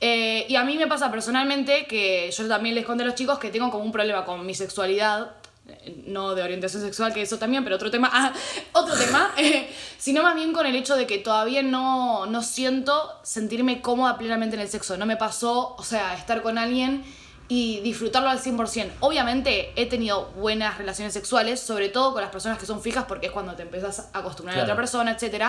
Eh, 0.00 0.46
y 0.48 0.56
a 0.56 0.64
mí 0.64 0.78
me 0.78 0.86
pasa 0.86 1.10
personalmente 1.10 1.86
que 1.86 2.30
yo 2.30 2.48
también 2.48 2.74
les 2.74 2.86
conté 2.86 3.02
a 3.02 3.06
los 3.06 3.14
chicos 3.14 3.38
que 3.38 3.50
tengo 3.50 3.70
como 3.70 3.84
un 3.84 3.92
problema 3.92 4.24
con 4.24 4.46
mi 4.46 4.54
sexualidad, 4.54 5.32
eh, 5.68 6.04
no 6.06 6.34
de 6.34 6.42
orientación 6.42 6.82
sexual, 6.82 7.12
que 7.12 7.20
eso 7.20 7.38
también, 7.38 7.64
pero 7.64 7.76
otro 7.76 7.90
tema, 7.90 8.08
ah, 8.12 8.32
otro 8.72 8.96
tema, 8.96 9.32
eh, 9.38 9.70
sino 9.98 10.22
más 10.22 10.34
bien 10.34 10.52
con 10.54 10.64
el 10.64 10.74
hecho 10.74 10.96
de 10.96 11.06
que 11.06 11.18
todavía 11.18 11.62
no, 11.62 12.24
no 12.26 12.42
siento 12.42 13.20
sentirme 13.22 13.82
cómoda 13.82 14.16
plenamente 14.16 14.56
en 14.56 14.62
el 14.62 14.68
sexo. 14.68 14.96
No 14.96 15.04
me 15.04 15.16
pasó, 15.16 15.74
o 15.76 15.82
sea, 15.82 16.14
estar 16.14 16.40
con 16.40 16.56
alguien 16.56 17.04
y 17.48 17.80
disfrutarlo 17.80 18.30
al 18.30 18.40
100%. 18.40 18.92
Obviamente 19.00 19.72
he 19.76 19.84
tenido 19.86 20.26
buenas 20.36 20.78
relaciones 20.78 21.12
sexuales, 21.12 21.60
sobre 21.60 21.90
todo 21.90 22.12
con 22.12 22.22
las 22.22 22.30
personas 22.30 22.58
que 22.58 22.64
son 22.64 22.80
fijas, 22.80 23.04
porque 23.06 23.26
es 23.26 23.32
cuando 23.32 23.54
te 23.54 23.62
empezás 23.62 24.08
a 24.12 24.20
acostumbrar 24.20 24.60
a 24.60 24.62
otra 24.62 24.76
persona, 24.76 25.10
etc. 25.18 25.46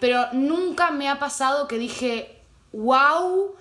Pero 0.00 0.26
nunca 0.32 0.90
me 0.90 1.08
ha 1.08 1.18
pasado 1.18 1.68
que 1.68 1.78
dije, 1.78 2.42
wow, 2.72 3.54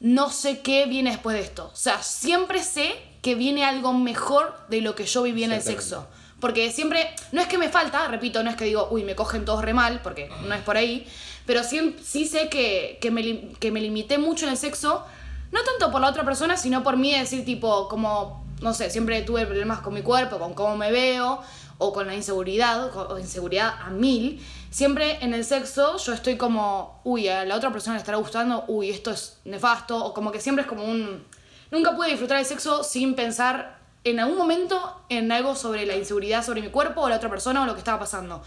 no 0.00 0.30
sé 0.30 0.60
qué 0.60 0.86
viene 0.86 1.10
después 1.10 1.36
de 1.36 1.42
esto. 1.42 1.70
O 1.72 1.76
sea, 1.76 2.02
siempre 2.02 2.62
sé 2.62 2.94
que 3.22 3.34
viene 3.34 3.64
algo 3.64 3.92
mejor 3.92 4.58
de 4.68 4.80
lo 4.80 4.94
que 4.94 5.04
yo 5.04 5.22
viví 5.22 5.44
en 5.44 5.52
el 5.52 5.62
sexo. 5.62 6.06
Porque 6.40 6.72
siempre, 6.72 7.14
no 7.32 7.42
es 7.42 7.48
que 7.48 7.58
me 7.58 7.68
falta, 7.68 8.08
repito, 8.08 8.42
no 8.42 8.48
es 8.48 8.56
que 8.56 8.64
digo, 8.64 8.88
uy, 8.90 9.04
me 9.04 9.14
cogen 9.14 9.44
todos 9.44 9.62
re 9.62 9.74
mal, 9.74 10.00
porque 10.02 10.30
no 10.46 10.54
es 10.54 10.62
por 10.62 10.78
ahí, 10.78 11.06
pero 11.44 11.62
sí, 11.62 11.96
sí 12.02 12.26
sé 12.26 12.48
que, 12.48 12.98
que, 13.02 13.10
me, 13.10 13.50
que 13.60 13.70
me 13.70 13.80
limité 13.82 14.16
mucho 14.16 14.46
en 14.46 14.52
el 14.52 14.56
sexo, 14.56 15.04
no 15.52 15.62
tanto 15.62 15.92
por 15.92 16.00
la 16.00 16.08
otra 16.08 16.24
persona, 16.24 16.56
sino 16.56 16.82
por 16.82 16.96
mí, 16.96 17.12
decir 17.12 17.44
tipo, 17.44 17.88
como, 17.88 18.42
no 18.62 18.72
sé, 18.72 18.88
siempre 18.88 19.20
tuve 19.20 19.44
problemas 19.44 19.80
con 19.80 19.92
mi 19.92 20.00
cuerpo, 20.00 20.38
con 20.38 20.54
cómo 20.54 20.78
me 20.78 20.90
veo, 20.90 21.42
o 21.76 21.92
con 21.92 22.06
la 22.06 22.14
inseguridad, 22.14 22.90
o 22.94 23.18
inseguridad 23.18 23.74
a 23.80 23.90
mil. 23.90 24.40
Siempre 24.70 25.18
en 25.22 25.34
el 25.34 25.44
sexo 25.44 25.98
yo 25.98 26.12
estoy 26.12 26.36
como, 26.36 27.00
uy, 27.02 27.28
a 27.28 27.44
la 27.44 27.56
otra 27.56 27.72
persona 27.72 27.96
le 27.96 28.00
estará 28.00 28.18
gustando, 28.18 28.64
uy, 28.68 28.90
esto 28.90 29.10
es 29.10 29.40
nefasto, 29.44 30.04
o 30.04 30.14
como 30.14 30.30
que 30.30 30.40
siempre 30.40 30.62
es 30.62 30.68
como 30.68 30.84
un... 30.84 31.26
Nunca 31.72 31.96
pude 31.96 32.08
disfrutar 32.08 32.38
el 32.38 32.46
sexo 32.46 32.84
sin 32.84 33.14
pensar 33.14 33.80
en 34.04 34.20
algún 34.20 34.38
momento 34.38 35.02
en 35.08 35.30
algo 35.32 35.54
sobre 35.56 35.86
la 35.86 35.96
inseguridad 35.96 36.44
sobre 36.44 36.62
mi 36.62 36.68
cuerpo 36.68 37.02
o 37.02 37.08
la 37.08 37.16
otra 37.16 37.28
persona 37.28 37.62
o 37.62 37.66
lo 37.66 37.74
que 37.74 37.80
estaba 37.80 37.98
pasando. 37.98 38.42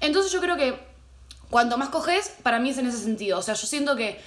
Entonces 0.00 0.32
yo 0.32 0.40
creo 0.40 0.56
que 0.56 0.78
cuanto 1.48 1.78
más 1.78 1.88
coges, 1.88 2.34
para 2.42 2.58
mí 2.58 2.70
es 2.70 2.78
en 2.78 2.86
ese 2.86 2.98
sentido. 2.98 3.38
O 3.38 3.42
sea, 3.42 3.54
yo 3.54 3.66
siento 3.66 3.96
que 3.96 4.20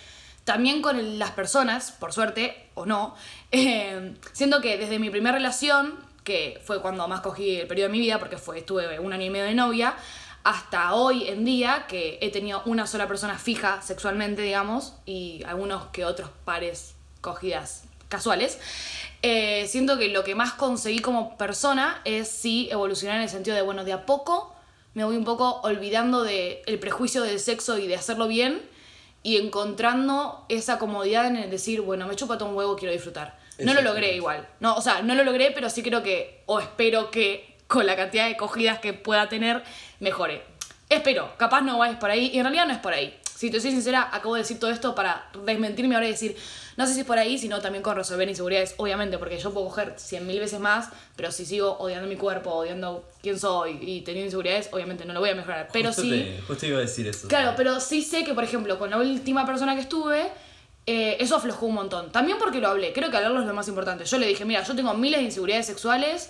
también 0.44 0.82
con 0.82 1.20
las 1.20 1.32
personas, 1.32 1.92
por 1.92 2.14
suerte 2.14 2.70
o 2.74 2.86
no, 2.86 3.16
eh, 3.52 4.16
siento 4.32 4.62
que 4.62 4.78
desde 4.78 5.00
mi 5.00 5.10
primera 5.10 5.36
relación, 5.36 6.00
que 6.24 6.62
fue 6.64 6.82
cuando 6.82 7.08
más 7.08 7.22
cogí 7.22 7.58
el 7.58 7.68
periodo 7.68 7.90
de 7.90 7.94
mi 7.94 8.00
vida, 8.00 8.20
porque 8.20 8.38
fue, 8.38 8.60
estuve 8.60 9.00
un 9.00 9.12
año 9.12 9.26
y 9.26 9.30
medio 9.30 9.46
de 9.46 9.56
novia, 9.56 9.96
hasta 10.44 10.94
hoy 10.94 11.28
en 11.28 11.46
día, 11.46 11.86
que 11.88 12.18
he 12.22 12.32
tenido 12.32 12.62
una 12.66 12.88
sola 12.88 13.08
persona 13.08 13.38
fija 13.38 13.82
sexualmente, 13.82 14.42
digamos, 14.42 14.94
y 15.06 15.44
algunos 15.46 15.88
que 15.88 16.06
otros 16.06 16.30
pares 16.46 16.96
cogidas 17.22 17.84
casuales. 18.10 18.60
Eh, 19.22 19.68
siento 19.68 19.98
que 19.98 20.10
lo 20.10 20.24
que 20.24 20.36
más 20.36 20.54
conseguí 20.54 21.00
como 21.00 21.38
persona 21.38 22.02
es 22.06 22.28
sí 22.28 22.68
evolucionar 22.72 23.18
en 23.18 23.24
el 23.24 23.30
sentido 23.30 23.56
de, 23.56 23.62
bueno, 23.62 23.84
de 23.84 23.94
a 23.94 24.06
poco 24.06 24.56
me 24.94 25.06
voy 25.06 25.16
un 25.16 25.24
poco 25.24 25.62
olvidando 25.62 26.24
del 26.24 26.60
el 26.66 26.80
prejuicio 26.80 27.22
del 27.24 27.40
sexo 27.40 27.78
y 27.78 27.88
de 27.88 27.96
hacerlo 27.96 28.28
bien 28.28 28.62
y 29.24 29.38
encontrando 29.38 30.46
esa 30.50 30.80
comodidad 30.80 31.28
en 31.28 31.38
el 31.38 31.50
decir, 31.50 31.82
bueno, 31.82 32.08
me 32.08 32.16
chupa 32.16 32.38
todo 32.38 32.50
un 32.50 32.56
huevo, 32.56 32.76
quiero 32.76 32.92
disfrutar. 32.92 33.40
No 33.60 33.74
lo 33.74 33.82
logré 33.84 34.16
igual. 34.16 34.48
No, 34.60 34.76
o 34.76 34.82
sea, 34.82 35.04
no 35.04 35.14
lo 35.14 35.24
logré, 35.24 35.52
pero 35.52 35.70
sí 35.70 35.84
creo 35.84 36.02
que, 36.02 36.42
o 36.48 36.60
espero 36.60 37.12
que 37.12 37.51
con 37.72 37.86
la 37.86 37.96
cantidad 37.96 38.28
de 38.28 38.36
cogidas 38.36 38.80
que 38.80 38.94
pueda 38.94 39.30
tener, 39.30 39.64
mejore. 40.00 40.44
Espero, 40.90 41.32
capaz 41.38 41.62
no 41.62 41.78
vayas 41.78 41.98
por 41.98 42.10
ahí, 42.12 42.30
y 42.34 42.38
en 42.38 42.44
realidad 42.44 42.66
no 42.68 42.74
es 42.74 42.80
por 42.80 42.92
ahí. 42.94 43.18
Si 43.34 43.50
te 43.50 43.60
soy 43.62 43.72
sincera, 43.72 44.10
acabo 44.12 44.36
de 44.36 44.42
decir 44.42 44.60
todo 44.60 44.70
esto 44.70 44.94
para 44.94 45.30
desmentirme 45.46 45.96
ahora 45.96 46.06
y 46.08 46.12
decir, 46.12 46.36
no 46.78 46.86
sé 46.86 46.94
si 46.94 47.00
es 47.00 47.06
por 47.06 47.18
ahí, 47.18 47.38
sino 47.40 47.60
también 47.62 47.82
con 47.82 47.96
resolver 47.96 48.28
inseguridades, 48.30 48.76
obviamente, 48.78 49.18
porque 49.18 49.40
yo 49.40 49.52
puedo 49.52 49.68
coger 49.68 49.94
cien 49.98 50.28
mil 50.28 50.40
veces 50.40 50.60
más, 50.60 50.90
pero 51.16 51.32
si 51.32 51.46
sigo 51.46 51.78
odiando 51.80 52.08
mi 52.08 52.18
cuerpo, 52.18 52.52
odiando 52.52 53.04
quién 53.24 53.40
soy 53.40 53.80
y 53.82 54.02
teniendo 54.02 54.26
inseguridades, 54.28 54.70
obviamente 54.74 55.06
no 55.06 55.14
lo 55.14 55.22
voy 55.22 55.30
a 55.30 55.36
mejorar. 55.36 55.70
Pero 55.74 55.88
justo 55.90 56.02
sí. 56.04 56.10
te- 56.10 56.42
justo 56.46 56.66
iba 56.68 56.78
a 56.78 56.82
decir 56.82 57.08
eso. 57.08 57.28
Claro, 57.30 57.54
pero 57.58 57.80
sí 57.80 58.04
sé 58.04 58.24
que, 58.26 58.34
por 58.36 58.44
ejemplo, 58.44 58.78
con 58.78 58.90
la 58.92 58.98
última 58.98 59.46
persona 59.46 59.74
que 59.76 59.82
estuve, 59.82 60.28
eh, 60.86 61.16
eso 61.20 61.38
aflojó 61.38 61.66
un 61.68 61.76
montón. 61.76 62.12
También 62.12 62.38
porque 62.38 62.60
lo 62.60 62.68
hablé, 62.68 62.92
creo 62.94 63.10
que 63.10 63.18
hablarlo 63.18 63.40
es 63.40 63.48
lo 63.48 63.54
más 63.54 63.68
importante. 63.70 64.06
Yo 64.06 64.18
le 64.20 64.28
dije, 64.28 64.46
mira, 64.46 64.62
yo 64.62 64.76
tengo 64.76 64.94
miles 64.94 65.20
de 65.20 65.26
inseguridades 65.26 65.66
sexuales 65.66 66.30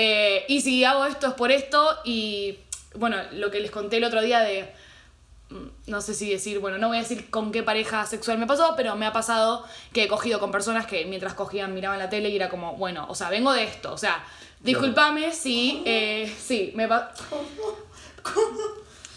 eh, 0.00 0.44
y 0.48 0.60
si 0.60 0.84
hago 0.84 1.04
esto 1.06 1.26
es 1.26 1.34
por 1.34 1.50
esto 1.50 1.98
y, 2.04 2.58
bueno, 2.94 3.16
lo 3.32 3.50
que 3.50 3.58
les 3.58 3.70
conté 3.72 3.96
el 3.96 4.04
otro 4.04 4.22
día 4.22 4.40
de, 4.40 4.72
mm, 5.50 5.66
no 5.90 6.00
sé 6.00 6.14
si 6.14 6.30
decir, 6.30 6.60
bueno, 6.60 6.78
no 6.78 6.86
voy 6.88 6.98
a 6.98 7.00
decir 7.00 7.28
con 7.30 7.50
qué 7.50 7.62
pareja 7.64 8.06
sexual 8.06 8.38
me 8.38 8.46
pasó, 8.46 8.74
pero 8.76 8.94
me 8.96 9.06
ha 9.06 9.12
pasado 9.12 9.64
que 9.92 10.04
he 10.04 10.08
cogido 10.08 10.38
con 10.38 10.52
personas 10.52 10.86
que 10.86 11.04
mientras 11.06 11.34
cogían 11.34 11.74
miraban 11.74 11.98
la 11.98 12.08
tele 12.08 12.28
y 12.28 12.36
era 12.36 12.48
como, 12.48 12.76
bueno, 12.76 13.06
o 13.08 13.14
sea, 13.16 13.28
vengo 13.28 13.52
de 13.52 13.64
esto, 13.64 13.92
o 13.92 13.98
sea, 13.98 14.24
discúlpame 14.60 15.32
si, 15.32 15.82
eh, 15.84 16.32
sí, 16.38 16.72
me 16.76 16.86
pa- 16.86 17.12
Ay, 17.32 17.46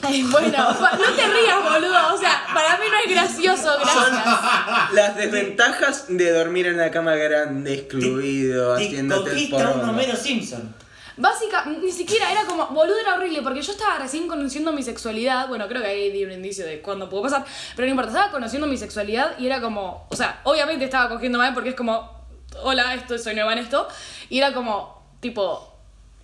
bueno, 0.31 0.73
no 0.73 1.15
te 1.15 1.27
rías, 1.27 1.63
boludo. 1.63 2.13
O 2.13 2.17
sea, 2.17 2.43
para 2.53 2.77
mí 2.77 2.85
no 2.89 2.97
es 3.05 3.11
gracioso, 3.11 3.77
gracias. 3.79 4.93
Las 4.93 5.15
desventajas 5.15 6.05
de 6.07 6.31
dormir 6.31 6.67
en 6.67 6.77
la 6.77 6.91
cama 6.91 7.15
grande, 7.15 7.73
excluido, 7.73 8.75
Te 8.75 8.85
haciéndote 8.85 9.31
el 9.31 9.37
un 9.37 9.49
porro. 9.49 9.89
Homero 9.89 10.15
Simpson. 10.15 10.75
Básica, 11.17 11.65
ni 11.65 11.91
siquiera 11.91 12.31
era 12.31 12.45
como, 12.45 12.67
boludo, 12.67 12.97
era 12.97 13.15
horrible, 13.15 13.41
porque 13.41 13.61
yo 13.61 13.73
estaba 13.73 13.99
recién 13.99 14.27
conociendo 14.27 14.71
mi 14.71 14.81
sexualidad. 14.81 15.47
Bueno, 15.49 15.67
creo 15.67 15.81
que 15.81 15.87
ahí 15.87 16.11
di 16.11 16.23
un 16.25 16.31
indicio 16.31 16.65
de 16.65 16.81
cuándo 16.81 17.09
pudo 17.09 17.23
pasar, 17.23 17.45
pero 17.75 17.85
no 17.85 17.91
importa, 17.91 18.11
estaba 18.11 18.31
conociendo 18.31 18.65
mi 18.65 18.77
sexualidad 18.77 19.37
y 19.37 19.45
era 19.45 19.61
como, 19.61 20.07
o 20.09 20.15
sea, 20.15 20.41
obviamente 20.43 20.85
estaba 20.85 21.09
cogiendo 21.09 21.37
mal 21.37 21.53
porque 21.53 21.69
es 21.69 21.75
como, 21.75 22.25
hola, 22.63 22.95
esto 22.95 23.17
soy 23.17 23.35
nueva 23.35 23.53
en 23.53 23.59
esto. 23.59 23.87
Y 24.29 24.39
era 24.39 24.53
como, 24.53 25.03
tipo, 25.19 25.75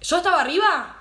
yo 0.01 0.17
estaba 0.17 0.41
arriba 0.41 0.95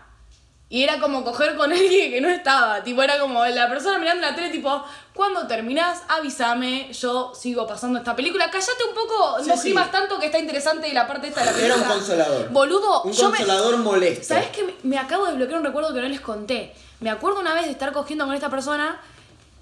y 0.69 0.83
era 0.83 0.99
como 0.99 1.23
coger 1.25 1.57
con 1.57 1.71
alguien 1.73 2.11
que 2.11 2.21
no 2.21 2.29
estaba. 2.29 2.83
Tipo, 2.83 3.03
era 3.03 3.19
como 3.19 3.45
la 3.47 3.69
persona 3.69 3.99
mirando 3.99 4.27
la 4.27 4.35
tele, 4.35 4.51
tipo, 4.51 4.85
cuando 5.15 5.47
terminás, 5.47 6.03
avísame, 6.09 6.93
yo 6.93 7.33
sigo 7.35 7.67
pasando 7.67 7.99
esta 7.99 8.17
película. 8.17 8.51
Cállate 8.51 8.83
un 8.89 8.95
poco, 8.95 9.37
Sí, 9.43 9.49
no 9.49 9.57
sí. 9.57 9.75
tanto 9.93 10.19
que 10.19 10.27
está 10.27 10.39
interesante 10.39 10.89
y 10.89 10.93
la 10.93 11.07
parte 11.07 11.29
esta 11.29 11.41
de 11.41 11.47
la 11.47 11.53
Era 11.53 11.61
película. 11.75 11.87
un 11.87 11.99
consolador. 12.01 12.49
Boludo, 12.51 13.03
Un 13.03 13.13
yo 13.13 13.31
me. 13.31 13.37
consolador 13.39 13.77
molesto. 13.79 14.25
¿Sabes 14.25 14.49
qué? 14.49 14.75
Me- 14.83 14.99
acabo 14.99 15.25
de 15.27 15.31
desbloquear 15.33 15.61
un 15.61 15.67
recuerdo 15.67 15.95
que 15.95 16.01
no 16.01 16.09
les 16.09 16.21
conté. 16.21 16.75
Me 17.01 17.11
acuerdo 17.11 17.41
una 17.41 17.55
vez 17.55 17.67
de 17.67 17.71
estar 17.73 17.93
cogiendo 17.93 18.25
con 18.27 18.35
esta 18.35 18.51
persona, 18.51 19.01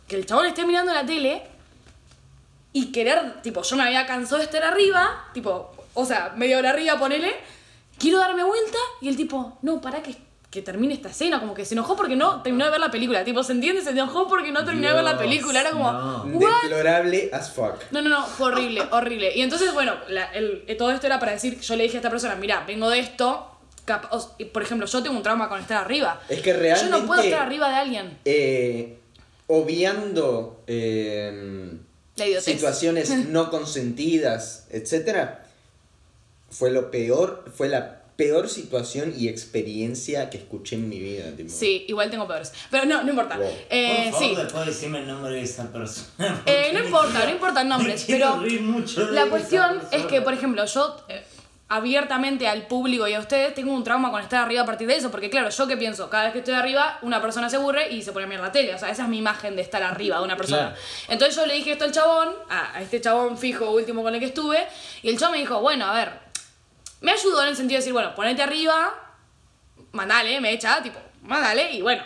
que 0.08 0.16
el 0.16 0.24
chabón 0.26 0.46
esté 0.46 0.64
mirando 0.64 0.92
la 0.94 1.04
tele 1.04 1.42
y 2.72 2.92
querer, 2.92 3.40
tipo, 3.42 3.62
yo 3.62 3.76
me 3.76 3.84
había 3.84 4.06
cansado 4.06 4.38
de 4.38 4.44
estar 4.44 4.62
arriba, 4.64 5.26
tipo, 5.32 5.72
o 5.94 6.04
sea, 6.04 6.32
media 6.36 6.58
hora 6.58 6.70
arriba, 6.70 6.98
ponele, 6.98 7.34
quiero 7.98 8.18
darme 8.18 8.42
vuelta 8.42 8.78
y 9.00 9.08
el 9.08 9.16
tipo, 9.16 9.58
no, 9.62 9.80
para 9.80 10.02
que, 10.02 10.16
que 10.54 10.62
termine 10.62 10.94
esta 10.94 11.08
escena, 11.08 11.40
como 11.40 11.52
que 11.52 11.64
se 11.64 11.74
enojó 11.74 11.96
porque 11.96 12.14
no 12.14 12.40
terminó 12.40 12.64
de 12.66 12.70
ver 12.70 12.78
la 12.80 12.90
película, 12.92 13.24
tipo, 13.24 13.42
¿se 13.42 13.50
entiende? 13.50 13.82
Se 13.82 13.90
enojó 13.90 14.28
porque 14.28 14.52
no 14.52 14.64
terminó 14.64 14.86
de 14.90 14.94
ver 14.94 15.02
la 15.02 15.18
película, 15.18 15.60
era 15.60 15.72
como, 15.72 15.90
no. 15.92 16.22
¿what? 16.38 16.62
Deplorable 16.62 17.28
as 17.32 17.50
fuck. 17.50 17.74
No, 17.90 18.00
no, 18.02 18.08
no, 18.08 18.24
fue 18.24 18.52
horrible, 18.52 18.82
horrible. 18.92 19.32
Y 19.36 19.42
entonces, 19.42 19.74
bueno, 19.74 19.94
la- 20.08 20.32
el- 20.32 20.62
eh, 20.68 20.76
todo 20.76 20.92
esto 20.92 21.06
era 21.08 21.18
para 21.18 21.32
decir, 21.32 21.58
yo 21.60 21.74
le 21.74 21.82
dije 21.82 21.96
a 21.96 21.98
esta 21.98 22.10
persona, 22.10 22.36
mira, 22.36 22.62
vengo 22.66 22.88
de 22.88 23.00
esto, 23.00 23.50
cap- 23.84 24.06
o- 24.12 24.34
y, 24.38 24.44
por 24.44 24.62
ejemplo, 24.62 24.86
yo 24.86 25.02
tengo 25.02 25.16
un 25.16 25.24
trauma 25.24 25.48
con 25.48 25.60
estar 25.60 25.76
arriba. 25.84 26.20
Es 26.28 26.40
que 26.40 26.52
Yo 26.52 26.60
realmente. 26.60 26.90
no 27.00 27.04
puedo 27.04 27.20
estar 27.20 27.42
arriba 27.42 27.68
de 27.68 27.74
alguien. 27.74 28.18
eh, 28.24 28.98
obviando 29.48 30.62
eh, 30.68 31.72
La 32.16 32.26
idiotez. 32.26 32.44
situaciones 32.44 33.10
no 33.28 33.50
consentidas, 33.50 34.66
etcétera, 34.70 35.44
fue 36.48 36.70
lo 36.70 36.90
peor, 36.92 37.44
fue 37.54 37.68
la 37.68 38.02
peor 38.16 38.48
situación 38.48 39.12
y 39.16 39.28
experiencia 39.28 40.30
que 40.30 40.38
escuché 40.38 40.76
en 40.76 40.88
mi 40.88 41.00
vida. 41.00 41.30
tipo. 41.36 41.50
Sí, 41.50 41.84
igual 41.88 42.10
tengo 42.10 42.26
peores. 42.28 42.52
Pero 42.70 42.84
no, 42.86 43.02
no 43.02 43.10
importa. 43.10 43.36
Wow. 43.36 43.50
Eh, 43.70 44.08
Por 44.10 44.20
favor, 44.20 44.28
sí. 44.28 44.42
después 44.42 44.66
decime 44.66 44.98
el 45.00 45.06
nombre 45.08 45.34
de 45.34 45.42
esa 45.42 45.72
persona. 45.72 46.42
Eh, 46.46 46.70
no 46.72 46.84
importa, 46.84 47.24
no 47.24 47.30
importan 47.30 47.68
nombres, 47.68 48.04
pero 48.06 48.36
mucho 48.60 49.10
la 49.10 49.26
cuestión 49.26 49.80
es 49.90 50.06
que, 50.06 50.20
por 50.20 50.32
ejemplo, 50.32 50.64
yo 50.64 50.96
eh, 51.08 51.24
abiertamente 51.68 52.46
al 52.46 52.66
público 52.66 53.08
y 53.08 53.14
a 53.14 53.20
ustedes 53.20 53.54
tengo 53.54 53.72
un 53.72 53.82
trauma 53.82 54.10
con 54.10 54.22
estar 54.22 54.44
arriba 54.44 54.62
a 54.62 54.66
partir 54.66 54.86
de 54.86 54.96
eso, 54.96 55.10
porque 55.10 55.30
claro, 55.30 55.48
yo 55.50 55.66
que 55.66 55.76
pienso, 55.76 56.08
cada 56.10 56.24
vez 56.24 56.32
que 56.34 56.38
estoy 56.40 56.54
arriba, 56.54 56.98
una 57.02 57.20
persona 57.20 57.48
se 57.50 57.56
aburre 57.56 57.90
y 57.90 58.02
se 58.02 58.12
pone 58.12 58.26
a 58.26 58.28
mirar 58.28 58.44
la 58.44 58.52
tele, 58.52 58.74
o 58.74 58.78
sea, 58.78 58.90
esa 58.90 59.04
es 59.04 59.08
mi 59.08 59.18
imagen 59.18 59.56
de 59.56 59.62
estar 59.62 59.82
arriba 59.82 60.18
de 60.18 60.24
una 60.24 60.36
persona. 60.36 60.68
Claro. 60.68 60.76
Entonces 61.08 61.34
yo 61.36 61.46
le 61.46 61.54
dije 61.54 61.72
esto 61.72 61.84
al 61.84 61.92
chabón, 61.92 62.28
a, 62.48 62.76
a 62.76 62.82
este 62.82 63.00
chabón 63.00 63.38
fijo 63.38 63.70
último 63.70 64.02
con 64.02 64.14
el 64.14 64.20
que 64.20 64.26
estuve, 64.26 64.58
y 65.02 65.08
el 65.08 65.18
chabón 65.18 65.32
me 65.32 65.38
dijo, 65.38 65.60
bueno, 65.60 65.86
a 65.86 65.94
ver, 65.94 66.23
me 67.04 67.12
ayudó 67.12 67.42
en 67.42 67.48
el 67.48 67.56
sentido 67.56 67.76
de 67.76 67.80
decir, 67.80 67.92
bueno, 67.92 68.14
ponete 68.14 68.42
arriba, 68.42 68.94
mandale, 69.92 70.40
me 70.40 70.52
echa, 70.52 70.82
tipo, 70.82 70.98
mandale, 71.22 71.70
y 71.72 71.82
bueno, 71.82 72.02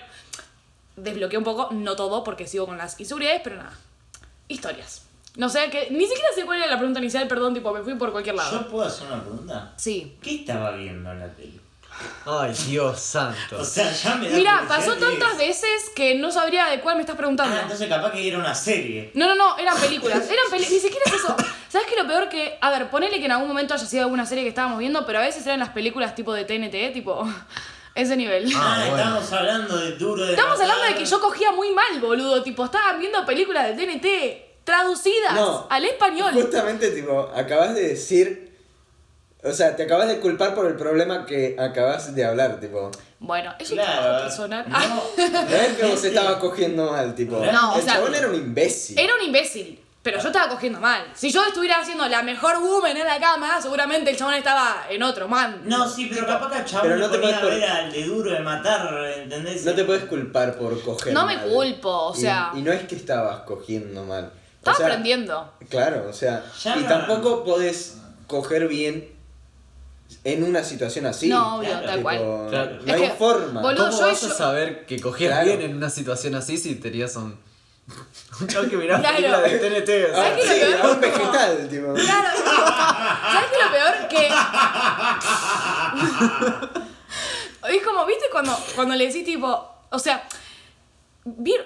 desbloqueé 0.96 1.38
un 1.38 1.44
poco, 1.44 1.68
no 1.72 1.94
todo, 1.94 2.24
porque 2.24 2.48
sigo 2.48 2.66
con 2.66 2.76
las 2.76 2.98
inseguridades, 2.98 3.40
pero 3.44 3.56
nada, 3.56 3.72
historias. 4.48 5.06
No 5.36 5.48
sé, 5.48 5.70
que 5.70 5.88
ni 5.92 6.04
siquiera 6.04 6.30
sé 6.34 6.44
cuál 6.44 6.58
era 6.58 6.66
la 6.66 6.78
pregunta 6.78 6.98
inicial, 6.98 7.28
perdón, 7.28 7.54
tipo, 7.54 7.72
me 7.72 7.84
fui 7.84 7.94
por 7.94 8.10
cualquier 8.10 8.34
lado. 8.34 8.50
¿Yo 8.50 8.68
puedo 8.68 8.84
hacer 8.88 9.06
una 9.06 9.22
pregunta? 9.22 9.72
Sí. 9.76 10.18
¿Qué 10.20 10.40
estaba 10.40 10.72
viendo 10.72 11.12
en 11.12 11.20
la 11.20 11.32
tele? 11.32 11.60
Ay, 12.26 12.52
Dios 12.66 13.00
santo. 13.00 13.58
O 13.58 13.64
sea, 13.64 13.90
ya 13.92 14.14
me 14.16 14.28
da 14.28 14.36
Mira, 14.36 14.64
pasó 14.68 14.94
tantas 14.96 15.32
es. 15.32 15.38
veces 15.38 15.90
que 15.96 16.14
no 16.14 16.30
sabría 16.30 16.66
de 16.66 16.80
cuál 16.80 16.96
me 16.96 17.00
estás 17.02 17.16
preguntando. 17.16 17.56
Ah, 17.56 17.60
entonces 17.62 17.88
capaz 17.88 18.12
que 18.12 18.26
era 18.28 18.38
una 18.38 18.54
serie. 18.54 19.10
No, 19.14 19.26
no, 19.26 19.34
no, 19.34 19.58
eran 19.58 19.76
películas. 19.78 20.24
Eran 20.30 20.44
peli 20.50 20.66
ni 20.70 20.78
siquiera 20.78 21.04
es 21.06 21.14
eso. 21.14 21.34
¿Sabes 21.68 21.86
qué? 21.88 21.96
Lo 21.96 22.06
peor 22.06 22.28
que. 22.28 22.58
A 22.60 22.70
ver, 22.70 22.90
ponele 22.90 23.18
que 23.18 23.24
en 23.24 23.32
algún 23.32 23.48
momento 23.48 23.74
haya 23.74 23.86
sido 23.86 24.04
alguna 24.04 24.26
serie 24.26 24.42
que 24.44 24.50
estábamos 24.50 24.78
viendo, 24.78 25.04
pero 25.06 25.18
a 25.18 25.22
veces 25.22 25.44
eran 25.46 25.60
las 25.60 25.70
películas 25.70 26.14
tipo 26.14 26.32
de 26.34 26.44
TNT, 26.44 26.92
tipo. 26.92 27.26
Ese 27.94 28.16
nivel. 28.16 28.48
Ah, 28.54 28.76
Ah, 28.76 28.84
bueno. 28.90 28.96
estamos 28.96 29.32
hablando 29.32 29.76
de 29.76 29.92
duro 29.96 30.24
de 30.24 30.30
Estamos 30.34 30.60
hablando 30.60 30.84
de 30.84 30.94
que 30.94 31.04
yo 31.04 31.20
cogía 31.20 31.50
muy 31.50 31.70
mal, 31.72 31.98
boludo. 32.00 32.42
Tipo, 32.44 32.66
estaban 32.66 33.00
viendo 33.00 33.24
películas 33.26 33.74
de 33.76 33.86
TNT 33.86 34.64
traducidas 34.64 35.34
No, 35.34 35.66
al 35.70 35.84
español. 35.84 36.32
Justamente, 36.34 36.90
tipo, 36.90 37.32
acabas 37.34 37.74
de 37.74 37.88
decir. 37.88 38.47
O 39.44 39.52
sea, 39.52 39.76
te 39.76 39.84
acabas 39.84 40.08
de 40.08 40.18
culpar 40.18 40.54
por 40.54 40.66
el 40.66 40.74
problema 40.74 41.24
que 41.24 41.54
acabas 41.58 42.14
de 42.14 42.24
hablar, 42.24 42.58
tipo. 42.58 42.90
Bueno, 43.20 43.54
es 43.58 43.70
un 43.70 43.76
trabajo 43.78 44.24
personal. 44.24 44.64
no, 44.68 44.78
No 44.78 45.56
es 45.56 45.76
que 45.76 45.86
vos 45.86 46.04
estabas 46.04 46.36
cogiendo 46.36 46.90
mal, 46.90 47.14
tipo. 47.14 47.36
No, 47.44 47.74
o 47.74 47.76
el 47.76 47.82
sea, 47.84 47.94
chabón 47.94 48.14
era 48.16 48.28
un 48.28 48.34
imbécil. 48.34 48.98
Era 48.98 49.14
un 49.14 49.22
imbécil, 49.22 49.80
pero 50.02 50.18
yo 50.20 50.26
estaba 50.28 50.48
cogiendo 50.48 50.80
mal. 50.80 51.04
Si 51.14 51.30
yo 51.30 51.44
estuviera 51.46 51.78
haciendo 51.80 52.08
la 52.08 52.20
mejor 52.22 52.58
woman 52.60 52.96
en 52.96 53.06
la 53.06 53.20
cama, 53.20 53.62
seguramente 53.62 54.10
el 54.10 54.16
chabón 54.16 54.34
estaba 54.34 54.86
en 54.90 55.04
otro, 55.04 55.28
man. 55.28 55.60
No, 55.64 55.88
sí, 55.88 56.08
pero 56.12 56.26
capaz 56.26 56.50
que 56.50 56.56
al 56.58 56.64
chabón 56.64 56.88
Pero 56.88 56.98
no 56.98 57.08
te 57.10 57.18
puedes 57.18 57.40
ver 57.42 57.64
al 57.64 57.92
de 57.92 58.02
duro 58.04 58.30
de 58.32 58.40
matar, 58.40 58.92
¿entendés? 59.18 59.64
No 59.64 59.72
te 59.72 59.84
puedes 59.84 60.04
culpar 60.06 60.58
por 60.58 60.82
coger 60.82 61.12
No 61.14 61.26
me 61.26 61.36
mal. 61.36 61.48
culpo, 61.48 61.88
o 62.08 62.16
Y- 62.16 62.20
sea- 62.22 62.50
Y, 62.56 62.62
no 62.62 62.72
es 62.72 62.82
que 62.88 62.96
estabas 62.96 63.40
cogiendo 63.42 64.02
mal. 64.04 64.24
O 64.24 64.58
Estaba 64.58 64.76
sea, 64.76 64.86
aprendiendo. 64.86 65.52
Claro, 65.68 66.06
o 66.10 66.12
sea. 66.12 66.44
Ya 66.64 66.76
y 66.76 66.80
no- 66.80 66.88
tampoco 66.88 67.44
podés 67.44 67.98
coger 68.26 68.66
bien 68.66 69.16
en 70.24 70.42
una 70.42 70.62
situación 70.64 71.06
así. 71.06 71.28
No, 71.28 71.56
obvio, 71.58 71.68
Claro, 71.70 71.86
tal 71.86 71.96
Tipo, 71.96 72.02
cual. 72.02 72.18
Claro. 72.50 72.70
No 72.76 72.80
Es 72.86 72.92
hay 72.94 73.00
que, 73.08 73.10
forma. 73.14 73.60
boludo, 73.60 73.86
¿Cómo 73.90 74.00
yo- 74.00 74.06
vas 74.06 74.24
a 74.24 74.34
saber 74.34 74.86
que 74.86 75.00
cogías 75.00 75.32
Claro. 75.32 75.46
bien 75.46 75.60
en 75.62 75.76
una 75.76 75.90
situación 75.90 76.34
así 76.34 76.56
si 76.58 76.74
tenías 76.76 77.14
un. 77.16 77.38
Un 78.40 78.46
chavo 78.46 78.68
que 78.68 78.76
miraba 78.76 79.00
Claro. 79.02 79.40
de 79.42 79.58
TNT? 79.58 79.90
Ah, 80.12 80.16
¿Sabes 80.16 80.44
sí, 80.44 80.60
lo 80.60 80.66
peor? 80.76 80.80
a 80.86 80.88
un 80.92 81.00
vegetal, 81.00 81.68
tipo. 81.68 81.94
Claro, 81.94 82.28
¿sabes 82.44 83.48
qué 83.50 83.56
es 83.56 83.64
lo 83.64 83.70
peor? 83.72 84.08
Que. 84.08 84.28
es 87.76 87.82
como, 87.86 88.06
¿viste 88.06 88.26
cuando, 88.30 88.56
cuando 88.74 88.94
le 88.94 89.06
decís 89.06 89.24
tipo. 89.24 89.68
O 89.90 89.98
sea. 89.98 90.22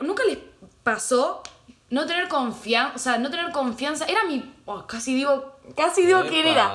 ¿nunca 0.00 0.24
les 0.24 0.38
pasó 0.82 1.42
no 1.90 2.06
tener 2.06 2.28
confianza? 2.28 2.94
O 2.94 2.98
sea, 2.98 3.18
no 3.18 3.30
tener 3.30 3.50
confianza. 3.52 4.04
Era 4.06 4.24
mi. 4.24 4.54
oh, 4.64 4.86
casi 4.86 5.14
digo. 5.14 5.56
Casi 5.76 6.06
digo 6.06 6.22
quién 6.28 6.46
Epa. 6.46 6.52
era. 6.52 6.72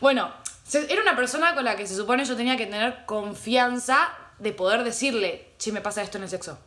Bueno, 0.00 0.30
era 0.72 1.02
una 1.02 1.16
persona 1.16 1.54
con 1.54 1.64
la 1.64 1.76
que 1.76 1.86
se 1.86 1.94
supone 1.94 2.24
yo 2.24 2.36
tenía 2.36 2.56
que 2.56 2.66
tener 2.66 3.04
confianza 3.06 4.08
de 4.38 4.52
poder 4.52 4.84
decirle, 4.84 5.52
che, 5.58 5.72
me 5.72 5.80
pasa 5.80 6.02
esto 6.02 6.18
en 6.18 6.24
el 6.24 6.30
sexo. 6.30 6.58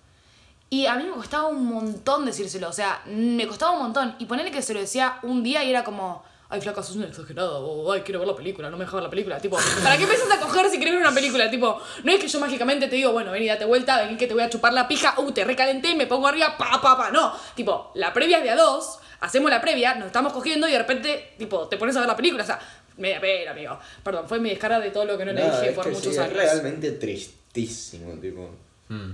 Y 0.70 0.86
a 0.86 0.96
mí 0.96 1.04
me 1.04 1.12
costaba 1.12 1.48
un 1.48 1.66
montón 1.66 2.26
decírselo, 2.26 2.70
o 2.70 2.74
sea, 2.74 3.02
me 3.08 3.48
costaba 3.48 3.72
un 3.72 3.80
montón. 3.80 4.16
Y 4.20 4.26
ponerle 4.26 4.52
que 4.52 4.62
se 4.62 4.74
lo 4.74 4.80
decía 4.80 5.20
un 5.24 5.42
día 5.44 5.64
y 5.64 5.72
era 5.72 5.84
como, 5.84 6.24
ay, 6.50 6.62
flaca, 6.62 6.84
sos 6.84 6.96
una 6.96 7.08
exagerada, 7.08 7.60
o 7.60 7.92
ay, 7.92 8.02
quiero 8.02 8.20
ver 8.20 8.28
la 8.28 8.36
película, 8.36 8.70
no 8.70 8.78
me 8.78 8.86
dejas 8.86 8.96
ver 8.96 9.04
la 9.04 9.10
película. 9.10 9.40
Tipo, 9.40 9.58
¿para 9.84 9.98
qué 9.98 10.04
empiezas 10.04 10.32
a 10.32 10.40
coger 10.40 10.70
si 10.70 10.78
querés 10.78 10.94
ver 10.94 11.02
una 11.02 11.14
película? 11.14 11.50
Tipo, 11.50 11.82
no 12.04 12.12
es 12.12 12.20
que 12.20 12.28
yo 12.28 12.40
mágicamente 12.40 12.88
te 12.88 12.96
digo, 12.96 13.12
bueno, 13.12 13.32
vení, 13.32 13.48
date 13.48 13.66
vuelta, 13.66 14.02
vení 14.02 14.16
que 14.16 14.28
te 14.28 14.34
voy 14.34 14.44
a 14.44 14.50
chupar 14.50 14.74
la 14.74 14.88
pija, 14.88 15.16
uh, 15.18 15.32
te 15.32 15.44
recalenté, 15.44 15.96
me 15.96 16.08
pongo 16.08 16.28
arriba, 16.28 16.56
pa, 16.58 16.80
pa, 16.82 16.98
pa. 16.98 17.12
No, 17.12 17.34
tipo, 17.56 17.92
la 17.96 18.14
previa 18.14 18.38
es 18.38 18.44
de 18.44 18.52
a 18.52 18.56
dos, 18.56 19.00
hacemos 19.22 19.50
la 19.50 19.62
previa, 19.62 19.96
nos 19.96 20.08
estamos 20.08 20.34
cogiendo 20.34 20.68
y 20.68 20.72
de 20.72 20.78
repente, 20.78 21.34
tipo, 21.38 21.68
te 21.68 21.78
pones 21.78 21.96
a 21.96 22.00
ver 22.00 22.10
la 22.10 22.16
película, 22.16 22.44
o 22.44 22.48
sea, 22.48 22.60
media 23.00 23.20
pena, 23.22 23.52
amigo. 23.52 23.80
Perdón, 24.04 24.28
fue 24.28 24.40
mi 24.40 24.50
descarga 24.50 24.80
de 24.80 24.92
todo 24.92 25.06
lo 25.06 25.18
que 25.18 25.26
no 25.26 25.34
le 25.34 25.42
No, 25.42 25.52
dije 25.52 25.70
es 25.70 25.76
por 25.76 25.86
que 25.86 25.92
muchos 25.92 26.14
sí, 26.14 26.20
años. 26.20 26.32
Es 26.32 26.38
realmente 26.38 26.92
tristísimo, 26.92 28.14
tipo. 28.20 28.50
Mm. 28.90 29.12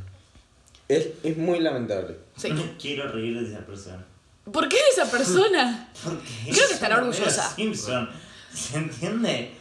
Es, 0.88 1.08
es 1.24 1.38
muy 1.38 1.60
lamentable. 1.60 2.16
Sí. 2.36 2.50
No 2.52 2.64
quiero 2.80 3.08
reír 3.12 3.40
de 3.42 3.48
esa 3.50 3.66
persona. 3.66 4.06
¿Por 4.52 4.70
qué 4.70 4.76
de 4.76 5.02
esa 5.02 5.10
persona? 5.10 5.90
Porque 6.04 6.22
Creo 6.44 6.54
que 6.56 6.62
es 6.62 6.72
estará 6.72 6.98
orgullosa. 6.98 7.56
Simpson. 7.56 8.10
¿Se 8.54 8.78
entiende? 8.78 9.52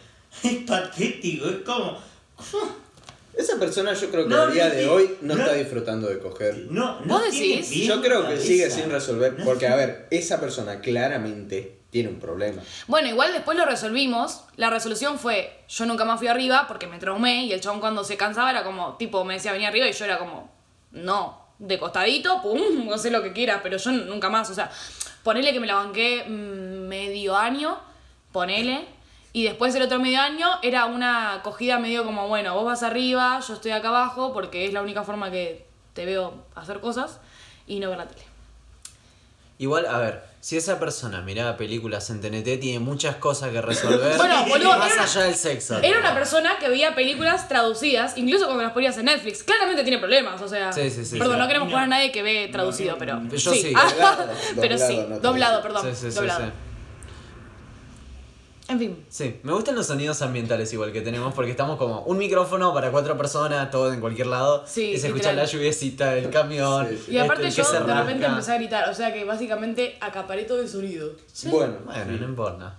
Es 0.43 0.57
patético, 0.67 1.49
es 1.49 1.57
como. 1.65 1.99
Esa 3.37 3.59
persona 3.59 3.95
yo 3.95 4.11
creo 4.11 4.25
que 4.25 4.31
No, 4.31 4.43
a 4.43 4.47
día 4.51 4.71
de 4.71 4.89
hoy 4.89 5.17
no, 5.23 5.35
no. 5.35 5.43
está 5.43 5.55
disfrutando 5.55 6.09
de 6.09 6.19
coger. 6.19 6.67
No, 6.71 7.01
no 7.01 7.19
¿Vos 7.19 7.25
decís? 7.25 7.69
Yo 7.71 8.01
creo 8.01 8.29
que 8.29 8.39
sigue 8.39 8.71
sin 8.71 8.91
resolver, 8.91 9.37
porque 9.45 9.67
a 9.67 9.75
ver, 9.75 10.07
esa 10.11 10.39
persona 10.41 10.81
claramente 10.81 11.79
tiene 11.95 12.09
un 12.09 12.19
problema. 12.19 12.61
Bueno, 12.89 13.07
igual 13.07 13.33
después 13.33 13.57
lo 13.57 13.65
resolvimos. 13.65 14.43
La 14.57 14.69
resolución 14.69 15.17
fue, 15.17 15.61
yo 15.69 15.87
nunca 15.87 16.05
más 16.05 16.19
fui 16.19 16.27
arriba 16.27 16.65
porque 16.67 16.89
me 16.89 16.99
traumé 16.99 17.45
y 17.45 17.53
el 17.53 17.61
chabón 17.61 17.79
cuando 17.79 18.03
se 18.03 18.17
cansaba 18.17 18.51
era 18.51 18.65
como, 18.65 18.95
tipo, 18.95 19.25
me 19.25 19.35
decía 19.35 19.53
venía 19.53 19.69
arriba 19.69 19.87
y 19.87 19.93
yo 19.93 20.05
era 20.05 20.19
como, 20.19 20.51
no, 20.91 21.41
de 21.61 21.79
costadito, 21.79 22.43
pum, 22.43 22.61
no 22.89 22.99
sé 22.99 23.13
lo 23.13 23.23
que 23.23 23.33
quieras, 23.33 23.61
pero 23.63 23.77
yo 23.77 23.93
nunca 23.93 24.29
más, 24.29 24.51
o 24.51 24.55
sea, 24.55 24.73
ponele 25.23 25.53
que 25.53 25.61
me 25.61 25.69
la 25.69 25.77
banqué 25.77 26.25
mm, 26.25 26.89
medio 26.89 27.37
año, 27.37 27.79
ponele. 28.33 28.87
Y 29.33 29.45
después 29.45 29.73
el 29.77 29.83
otro 29.83 30.01
medio 30.01 30.21
año 30.21 30.49
era 30.65 30.87
una 30.87 31.43
cogida 31.45 31.79
medio 31.79 32.05
como, 32.05 32.27
bueno, 32.27 32.57
vos 32.57 32.65
vas 32.65 32.83
arriba, 32.83 33.39
yo 33.39 33.55
estoy 33.55 33.71
acá 33.71 33.91
abajo, 33.91 34.33
porque 34.33 34.67
es 34.67 34.73
la 34.73 34.83
única 34.83 35.05
forma 35.05 35.31
que 35.31 35.65
te 35.93 36.05
veo 36.07 36.43
hacer 36.57 36.81
cosas 36.81 37.21
y 37.69 37.79
no 37.79 37.91
ver 37.91 37.99
la 37.99 38.09
tele. 38.09 38.25
Igual, 39.59 39.87
a 39.87 39.99
ver, 39.99 40.34
si 40.45 40.59
esa 40.59 40.79
persona 40.79 41.23
miraba 41.23 41.57
películas 41.57 42.11
en 42.11 42.21
TNT, 42.21 42.61
tiene 42.61 42.79
muchas 42.79 43.17
cosas 43.17 43.51
que 43.51 43.63
resolver. 43.63 44.15
Bueno, 44.19 44.45
boludo, 44.47 44.77
más 44.77 44.99
allá 44.99 45.23
del 45.25 45.37
sexo. 45.37 45.79
Era 45.79 46.01
una 46.01 46.13
persona 46.13 46.59
que 46.61 46.69
veía 46.69 46.95
películas 46.95 47.49
traducidas, 47.49 48.19
incluso 48.19 48.45
cuando 48.45 48.63
las 48.63 48.73
ponías 48.73 48.99
en 48.99 49.07
Netflix. 49.07 49.43
Claramente 49.43 49.85
tiene 49.85 49.97
problemas, 49.97 50.43
o 50.43 50.47
sea. 50.47 50.71
Sí, 50.71 50.91
sí, 50.91 51.07
sí, 51.07 51.17
Perdón, 51.19 51.37
sí. 51.37 51.41
no 51.41 51.47
queremos 51.47 51.69
No. 51.69 51.73
poner 51.73 51.85
a 51.85 51.89
nadie 51.89 52.13
que 52.13 52.23
ve 52.23 52.51
traducido, 52.53 52.93
no, 52.93 52.99
pero. 52.99 53.23
yo 53.27 53.39
sí. 53.39 53.73
Doblado, 53.73 54.29
pero 54.61 54.77
doblado, 54.77 54.93
sí, 54.93 55.07
no 55.09 55.19
doblado, 55.21 55.63
perdón. 55.63 55.83
Sí, 55.87 55.97
sí, 55.99 56.11
sí, 56.11 56.15
doblado. 56.15 56.53
Sí. 58.67 58.73
En 58.73 58.79
fin. 58.79 59.05
Sí, 59.09 59.41
me 59.43 59.53
gustan 59.53 59.75
los 59.77 59.87
sonidos 59.87 60.21
ambientales 60.23 60.73
igual 60.73 60.91
que 60.93 61.01
tenemos 61.03 61.35
porque 61.35 61.51
estamos 61.51 61.77
como 61.79 62.01
un 62.03 62.17
micrófono 62.19 62.73
para 62.73 62.91
cuatro 62.91 63.17
personas, 63.17 63.71
todo 63.71 63.93
en 63.93 64.01
cualquier 64.01 64.29
lado. 64.29 64.65
Sí, 64.67 64.93
y 64.93 64.99
se 64.99 65.09
escucha 65.09 65.33
la 65.33 65.45
lluviecita, 65.45 66.17
el 66.17 66.31
camión. 66.31 66.87
Sí, 66.89 67.03
sí. 67.07 67.13
Y 67.13 67.19
aparte 67.19 67.47
este, 67.49 67.63
yo 67.63 67.73
de 67.87 67.95
repente 67.95 68.27
empecé 68.27 68.53
a 68.53 68.57
gritar, 68.57 68.89
o 68.89 68.95
sea 68.95 69.13
que 69.13 69.25
básicamente 69.25 69.97
acaparé 70.01 70.45
todo 70.45 70.61
el 70.61 70.69
sonido. 70.69 71.13
Bueno, 71.47 71.75
Bueno, 71.85 72.13
no 72.19 72.25
importa. 72.27 72.79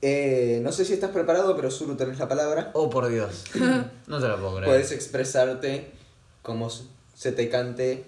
eh, 0.00 0.60
no 0.62 0.72
sé 0.72 0.84
si 0.84 0.92
estás 0.94 1.10
preparado, 1.10 1.54
pero 1.56 1.70
Zuru 1.70 1.94
tenés 1.96 2.18
la 2.18 2.28
palabra. 2.28 2.70
Oh, 2.74 2.88
por 2.90 3.08
Dios. 3.08 3.44
No 4.06 4.20
te 4.20 4.28
lo 4.28 4.36
puedo 4.36 4.52
creer. 4.56 4.66
Puedes 4.66 4.92
expresarte 4.92 5.90
como 6.42 6.68
se 7.14 7.32
te 7.32 7.48
cante 7.48 8.04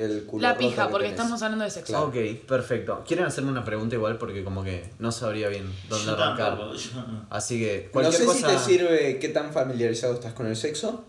el 0.00 0.24
culo 0.24 0.42
La 0.42 0.56
pija, 0.56 0.86
que 0.86 0.90
porque 0.90 1.06
tenés. 1.08 1.20
estamos 1.20 1.42
hablando 1.42 1.64
de 1.64 1.70
sexo. 1.70 1.92
Claro. 1.92 2.06
Ok, 2.08 2.46
perfecto. 2.46 3.02
¿Quieren 3.06 3.26
hacerme 3.26 3.50
una 3.50 3.64
pregunta 3.64 3.94
igual? 3.96 4.18
Porque 4.18 4.42
como 4.42 4.64
que 4.64 4.90
no 4.98 5.12
sabría 5.12 5.48
bien 5.48 5.70
dónde 5.88 6.06
Yo 6.06 6.12
arrancar. 6.12 6.56
tampoco, 6.56 6.74
yo 6.74 6.90
no. 6.94 7.26
Así 7.30 7.58
que 7.60 7.90
No 7.94 8.10
sé 8.12 8.24
cosa... 8.24 8.38
si 8.50 8.54
te 8.54 8.58
sirve 8.58 9.18
qué 9.18 9.28
tan 9.28 9.52
familiarizado 9.52 10.14
estás 10.14 10.32
con 10.32 10.46
el 10.46 10.56
sexo. 10.56 11.04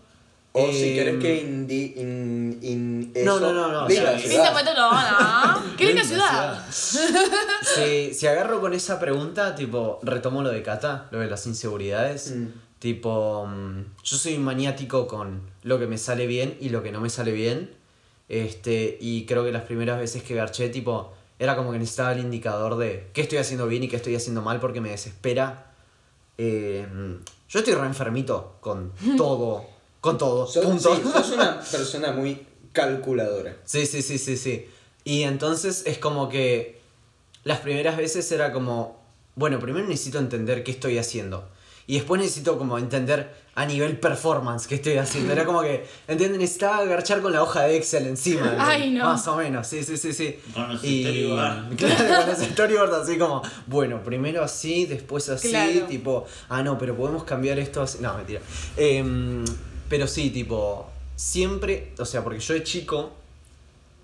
O 0.54 0.70
si 0.70 0.90
Em, 0.90 0.94
querés 0.96 1.18
que 1.22 1.40
indi, 1.40 1.94
in, 1.96 2.58
in 2.60 3.12
No, 3.24 3.38
eso 3.38 3.40
no, 3.40 3.52
no, 3.54 3.72
no, 3.72 3.86
diga 3.88 4.02
o 4.02 4.04
sea, 4.04 4.12
la 4.12 4.18
sí. 4.18 4.28
ciudad. 4.28 4.54
Linda. 4.58 5.62
Qué 5.78 5.86
linda 5.86 6.02
Linda 6.02 6.62
ciudad. 6.70 7.22
Si, 7.62 8.12
si 8.14 8.26
agarro 8.26 8.60
con 8.60 8.74
esa 8.74 9.00
pregunta, 9.00 9.54
tipo, 9.54 9.98
retomo 10.02 10.42
lo 10.42 10.50
de 10.50 10.62
Kata, 10.62 11.08
lo 11.10 11.20
de 11.20 11.28
las 11.28 11.46
inseguridades. 11.46 12.32
Mm. 12.36 12.46
Tipo, 12.78 13.46
mm, 13.46 13.84
yo 14.02 14.16
soy 14.16 14.36
maniático 14.38 15.06
con 15.06 15.40
lo 15.62 15.78
que 15.78 15.86
me 15.86 15.96
sale 15.96 16.26
bien 16.26 16.56
y 16.60 16.68
lo 16.68 16.82
que 16.82 16.92
no 16.92 17.00
me 17.00 17.08
sale 17.08 17.32
bien. 17.32 17.70
Este, 18.32 18.96
y 18.98 19.26
creo 19.26 19.44
que 19.44 19.52
las 19.52 19.64
primeras 19.64 20.00
veces 20.00 20.22
que 20.22 20.34
garché, 20.34 20.70
tipo, 20.70 21.12
era 21.38 21.54
como 21.54 21.70
que 21.70 21.78
necesitaba 21.78 22.12
el 22.12 22.20
indicador 22.20 22.76
de 22.78 23.10
qué 23.12 23.20
estoy 23.20 23.36
haciendo 23.36 23.66
bien 23.66 23.82
y 23.82 23.88
qué 23.88 23.96
estoy 23.96 24.16
haciendo 24.16 24.40
mal 24.40 24.58
porque 24.58 24.80
me 24.80 24.88
desespera. 24.88 25.70
Eh, 26.38 26.86
yo 27.50 27.58
estoy 27.58 27.74
re 27.74 27.84
enfermito 27.84 28.56
con 28.60 28.90
todo, 29.18 29.66
con 30.00 30.16
todo, 30.16 30.46
Sos, 30.46 30.64
punto. 30.64 30.96
sí, 30.96 31.02
sos 31.12 31.30
una 31.32 31.60
persona 31.70 32.12
muy 32.12 32.46
calculadora. 32.72 33.54
Sí, 33.66 33.84
sí, 33.84 34.00
sí, 34.00 34.16
sí, 34.16 34.38
sí. 34.38 34.66
Y 35.04 35.24
entonces 35.24 35.82
es 35.84 35.98
como 35.98 36.30
que 36.30 36.80
las 37.44 37.60
primeras 37.60 37.98
veces 37.98 38.32
era 38.32 38.50
como, 38.50 38.98
bueno, 39.34 39.58
primero 39.58 39.86
necesito 39.86 40.18
entender 40.18 40.64
qué 40.64 40.70
estoy 40.70 40.96
haciendo. 40.96 41.50
Y 41.86 41.94
después 41.96 42.20
necesito 42.20 42.58
como 42.58 42.78
entender 42.78 43.42
a 43.54 43.66
nivel 43.66 43.98
performance 43.98 44.66
qué 44.66 44.76
estoy 44.76 44.96
haciendo. 44.96 45.32
Era 45.32 45.44
como 45.44 45.60
que, 45.62 45.84
¿entienden? 46.08 46.40
Necesitaba 46.40 46.78
agarchar 46.78 47.20
con 47.20 47.32
la 47.32 47.42
hoja 47.42 47.62
de 47.62 47.76
Excel 47.76 48.06
encima. 48.06 48.54
Ay, 48.58 48.90
no. 48.92 49.04
Más 49.04 49.26
o 49.28 49.36
menos, 49.36 49.66
sí, 49.66 49.82
sí, 49.84 49.96
sí, 49.96 50.12
sí. 50.12 50.38
Con 50.54 50.72
los 50.72 50.82
y. 50.84 51.04
Claro, 51.76 52.16
con 52.22 52.28
los 52.28 52.38
storyboards 52.38 52.94
así 52.94 53.18
como, 53.18 53.42
bueno, 53.66 54.02
primero 54.02 54.42
así, 54.42 54.86
después 54.86 55.28
así, 55.28 55.50
Claro. 55.50 55.86
tipo, 55.86 56.24
ah, 56.48 56.62
no, 56.62 56.78
pero 56.78 56.96
podemos 56.96 57.24
cambiar 57.24 57.58
esto 57.58 57.82
así. 57.82 57.98
No, 58.00 58.14
mentira. 58.16 58.40
Em, 58.76 59.44
pero 59.88 60.06
sí, 60.06 60.30
tipo, 60.30 60.88
siempre, 61.16 61.92
o 61.98 62.04
sea, 62.06 62.24
porque 62.24 62.40
yo 62.40 62.54
de 62.54 62.62
chico, 62.62 63.10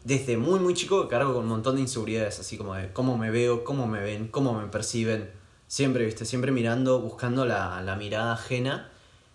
desde 0.04 0.36
muy, 0.36 0.58
muy 0.60 0.74
chico, 0.74 1.08
cargo 1.08 1.32
con 1.34 1.44
un 1.44 1.48
montón 1.48 1.76
de 1.76 1.82
inseguridades, 1.82 2.38
así 2.40 2.58
como 2.58 2.74
de 2.74 2.92
cómo 2.92 3.16
me 3.16 3.30
veo, 3.30 3.64
cómo 3.64 3.86
me 3.86 4.00
ven, 4.00 4.28
cómo 4.28 4.52
me 4.52 4.66
perciben. 4.66 5.38
Siempre, 5.68 6.04
viste, 6.07 6.24
siempre 6.24 6.50
mirando, 6.50 7.00
buscando 7.00 7.44
la, 7.44 7.81
la 7.83 7.94
mirada 7.94 8.33
ajena. 8.33 8.90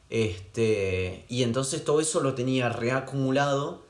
Este, 0.09 1.25
y 1.29 1.43
entonces 1.43 1.85
todo 1.85 2.01
eso 2.01 2.19
lo 2.19 2.33
tenía 2.33 2.69
reacumulado. 2.69 3.83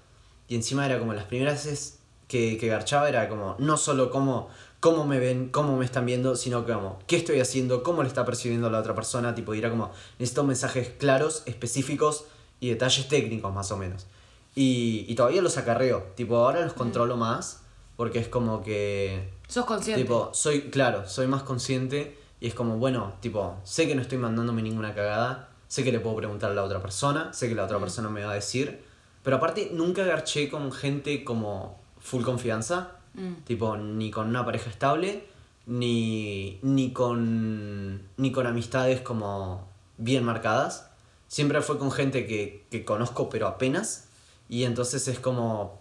Y 0.48 0.56
encima 0.56 0.86
era 0.86 1.00
como 1.00 1.14
las 1.14 1.24
primeras 1.24 1.66
veces 1.66 2.00
que, 2.28 2.58
que 2.58 2.68
garchaba, 2.68 3.10
era 3.10 3.30
como 3.30 3.56
no 3.60 3.78
solo 3.78 4.12
cómo, 4.12 4.50
cómo 4.82 5.06
me 5.06 5.20
ven, 5.20 5.50
cómo 5.50 5.78
me 5.78 5.86
están 5.86 6.06
viendo, 6.06 6.36
sino 6.36 6.66
como 6.66 7.00
qué 7.08 7.16
estoy 7.16 7.40
haciendo, 7.40 7.82
cómo 7.82 8.04
le 8.04 8.10
está 8.10 8.26
percibiendo 8.26 8.70
la 8.70 8.80
otra 8.80 8.94
persona. 8.94 9.34
Tipo, 9.36 9.56
y 9.56 9.60
era 9.60 9.70
como 9.70 9.92
necesito 10.20 10.44
mensajes 10.44 10.90
claros, 11.00 11.44
específicos 11.46 12.26
y 12.60 12.70
detalles 12.70 13.08
técnicos 13.08 13.54
más 13.54 13.72
o 13.72 13.78
menos. 13.78 14.06
Y, 14.54 15.06
y 15.08 15.16
todavía 15.16 15.42
los 15.42 15.58
acarreo. 15.58 16.12
Tipo, 16.16 16.38
ahora 16.38 16.62
los 16.62 16.74
controlo 16.74 17.16
más. 17.18 17.62
Porque 17.96 18.20
es 18.20 18.28
como 18.28 18.64
que. 18.64 19.30
Sos 19.48 19.66
consciente. 19.66 20.02
Tipo, 20.02 20.32
soy, 20.34 20.70
claro, 20.72 21.08
soy 21.08 21.28
más 21.28 21.44
consciente. 21.44 22.18
Y 22.44 22.48
es 22.48 22.56
como, 22.56 22.76
bueno, 22.76 23.14
tipo, 23.22 23.56
sé 23.64 23.88
que 23.88 23.96
no 23.96 24.02
estoy 24.02 24.18
mandándome 24.18 24.62
ninguna 24.62 24.94
cagada. 24.94 25.48
Sé 25.70 25.82
que 25.86 25.94
le 25.94 26.02
puedo 26.02 26.18
preguntar 26.18 26.52
a 26.52 26.54
la 26.54 26.64
otra 26.66 26.82
persona. 26.82 27.32
Sé 27.32 27.48
que 27.48 27.56
la 27.56 27.64
otra 27.64 27.80
persona 27.80 28.10
me 28.10 28.22
va 28.22 28.32
a 28.32 28.36
decir. 28.36 28.84
Pero 29.24 29.38
aparte, 29.38 29.72
nunca 29.72 30.04
garché 30.04 30.50
con 30.50 30.70
gente 30.74 31.24
como 31.24 31.80
full 32.02 32.22
confianza. 32.22 32.98
Mm. 33.14 33.46
Tipo, 33.46 33.78
ni 33.78 34.12
con 34.12 34.28
una 34.28 34.44
pareja 34.44 34.70
estable. 34.70 35.26
Ni, 35.68 36.60
ni 36.64 36.92
con. 36.92 38.10
Ni 38.18 38.34
con 38.34 38.46
amistades 38.46 39.00
como 39.00 39.66
bien 39.98 40.26
marcadas. 40.26 40.90
Siempre 41.30 41.62
fue 41.62 41.80
con 41.80 41.94
gente 41.94 42.28
que, 42.28 42.66
que 42.70 42.84
conozco, 42.84 43.30
pero 43.30 43.48
apenas. 43.48 44.10
Y 44.50 44.66
entonces 44.66 45.08
es 45.08 45.18
como. 45.18 45.80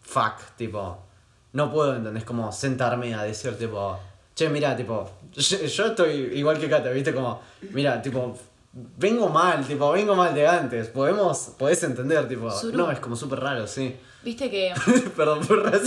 Fuck, 0.00 0.56
tipo. 0.56 1.00
No 1.52 1.70
puedo, 1.70 1.94
¿entendés? 1.94 2.24
Como 2.24 2.50
sentarme 2.50 3.14
a 3.14 3.24
decir, 3.24 3.58
tipo. 3.58 3.98
Che, 4.38 4.48
mira, 4.48 4.76
tipo. 4.76 5.10
Yo, 5.32 5.56
yo 5.66 5.86
estoy 5.86 6.10
igual 6.38 6.58
que 6.60 6.68
Kata, 6.68 6.90
¿viste? 6.90 7.12
Como. 7.12 7.40
Mira, 7.72 8.00
tipo. 8.00 8.38
Vengo 8.72 9.28
mal, 9.28 9.66
tipo, 9.66 9.90
vengo 9.90 10.14
mal 10.14 10.32
de 10.32 10.46
antes. 10.46 10.86
Podemos. 10.88 11.54
Podés 11.58 11.82
entender, 11.82 12.28
tipo. 12.28 12.48
Suru. 12.48 12.76
No, 12.78 12.90
es 12.92 13.00
como 13.00 13.16
súper 13.16 13.40
raro, 13.40 13.66
sí. 13.66 13.96
Viste 14.22 14.48
que. 14.48 14.72
Perdón 15.16 15.44
por. 15.44 15.68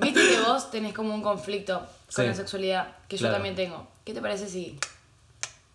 Viste 0.00 0.20
que 0.28 0.40
vos 0.44 0.68
tenés 0.72 0.92
como 0.92 1.14
un 1.14 1.22
conflicto 1.22 1.78
con 1.78 1.86
Sí. 2.08 2.26
la 2.26 2.34
sexualidad, 2.34 2.96
que 3.08 3.16
yo 3.16 3.20
Claro. 3.22 3.34
también 3.36 3.54
tengo. 3.54 3.86
¿Qué 4.04 4.12
te 4.12 4.20
parece 4.20 4.48
si 4.48 4.76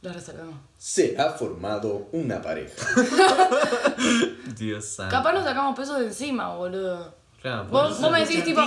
lo 0.01 0.12
resolvemos? 0.12 0.56
Se 0.77 1.15
ha 1.17 1.30
formado 1.32 2.08
una 2.12 2.41
pareja. 2.41 2.75
Dios 4.58 4.86
santo. 4.86 5.15
Capaz 5.15 5.32
nos 5.34 5.43
sacamos 5.45 5.77
pesos 5.77 5.99
de 5.99 6.08
encima, 6.08 6.54
boludo. 6.56 7.13
Claro, 7.41 7.65
Vos, 7.65 8.00
vos 8.00 8.12
me 8.12 8.19
decís, 8.19 8.44
tipo, 8.44 8.62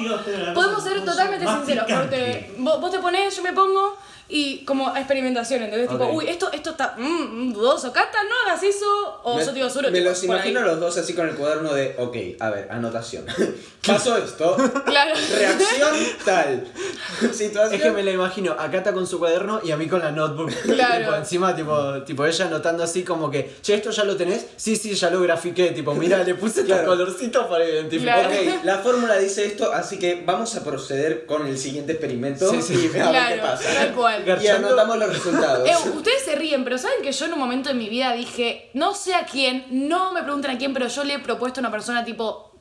podemos 0.54 0.82
ser 0.82 1.04
totalmente 1.04 1.46
sinceros, 1.46 1.86
porque 1.88 2.54
vos, 2.58 2.80
vos 2.80 2.90
te 2.90 2.98
ponés, 2.98 3.36
yo 3.36 3.42
me 3.42 3.52
pongo, 3.52 3.96
y 4.28 4.64
como 4.64 4.96
experimentación, 4.96 5.62
¿entendés? 5.62 5.88
Tipo, 5.88 6.04
Ok. 6.04 6.14
uy, 6.14 6.28
esto, 6.28 6.50
esto 6.52 6.70
está 6.70 6.94
mm, 6.96 7.02
mm, 7.48 7.52
dudoso, 7.52 7.92
Cata, 7.92 8.18
no 8.24 8.34
hagas 8.50 8.62
eso, 8.62 9.20
o 9.22 9.36
me, 9.36 9.42
yo 9.42 9.48
te 9.48 9.54
digo 9.56 9.68
seguro. 9.68 9.90
me 9.90 9.98
tipo, 9.98 10.10
los 10.10 10.18
por 10.20 10.36
ahí. 10.36 10.50
imagino 10.50 10.60
los 10.62 10.80
dos 10.80 10.96
así 10.98 11.14
con 11.14 11.28
el 11.28 11.34
cuaderno 11.34 11.72
de, 11.74 11.94
ok, 11.98 12.16
a 12.40 12.50
ver, 12.50 12.68
anotación. 12.70 13.24
Pasó 13.86 14.16
esto, 14.16 14.56
Claro. 14.86 15.12
reacción 15.36 15.94
tal, 16.24 16.66
situación. 17.32 17.74
Es 17.74 17.82
que 17.82 17.90
me 17.90 18.02
la 18.02 18.12
imagino 18.12 18.56
a 18.58 18.70
Cata 18.70 18.92
con 18.94 19.06
su 19.06 19.18
cuaderno 19.18 19.60
y 19.62 19.70
a 19.72 19.76
mí 19.76 19.88
con 19.88 20.00
la 20.00 20.10
notebook. 20.10 20.50
Claro. 20.62 21.04
Tipo, 21.04 21.14
encima, 21.16 21.54
tipo, 21.54 22.02
tipo, 22.04 22.24
ella 22.24 22.46
anotando 22.46 22.82
así 22.82 23.02
como 23.04 23.30
que, 23.30 23.56
che, 23.60 23.74
¿esto 23.74 23.90
ya 23.90 24.04
lo 24.04 24.16
tenés? 24.16 24.46
Sí, 24.56 24.76
sí, 24.76 24.94
ya 24.94 25.10
lo 25.10 25.20
grafiqué. 25.20 25.72
Tipo, 25.72 25.94
mira, 25.94 26.22
le 26.24 26.34
puse 26.34 26.64
Claro. 26.64 26.86
colorcitos 26.86 27.46
para 27.46 27.68
identificar. 27.68 28.26
Claro. 28.30 28.42
Ok, 28.58 28.64
la 28.64 28.78
fórmula 28.78 29.18
dice 29.18 29.44
esto, 29.44 29.70
así 29.72 29.98
que 29.98 30.22
vamos 30.24 30.54
a 30.56 30.64
proceder 30.64 31.26
con 31.26 31.46
el 31.46 31.58
siguiente 31.58 31.92
experimento 31.92 32.48
Sí, 32.50 32.62
sí. 32.62 32.74
y 32.74 32.88
ver 32.88 33.02
qué 33.02 33.40
pasa. 33.42 33.68
tal 33.74 33.92
cual. 33.94 34.13
Y 34.22 34.24
Garchando. 34.24 34.68
anotamos 34.68 34.98
los 34.98 35.08
resultados. 35.08 35.68
Eh, 35.68 35.88
ustedes 35.90 36.24
se 36.24 36.34
ríen, 36.36 36.64
pero 36.64 36.78
saben 36.78 37.02
que 37.02 37.12
yo 37.12 37.26
en 37.26 37.32
un 37.32 37.38
momento 37.38 37.68
de 37.68 37.74
mi 37.74 37.88
vida 37.88 38.12
dije, 38.12 38.70
no 38.74 38.94
sé 38.94 39.14
a 39.14 39.24
quién, 39.26 39.66
no 39.70 40.12
me 40.12 40.22
pregunten 40.22 40.50
a 40.50 40.58
quién, 40.58 40.72
pero 40.72 40.88
yo 40.88 41.04
le 41.04 41.14
he 41.14 41.18
propuesto 41.18 41.60
a 41.60 41.62
una 41.62 41.70
persona 41.70 42.04
tipo, 42.04 42.52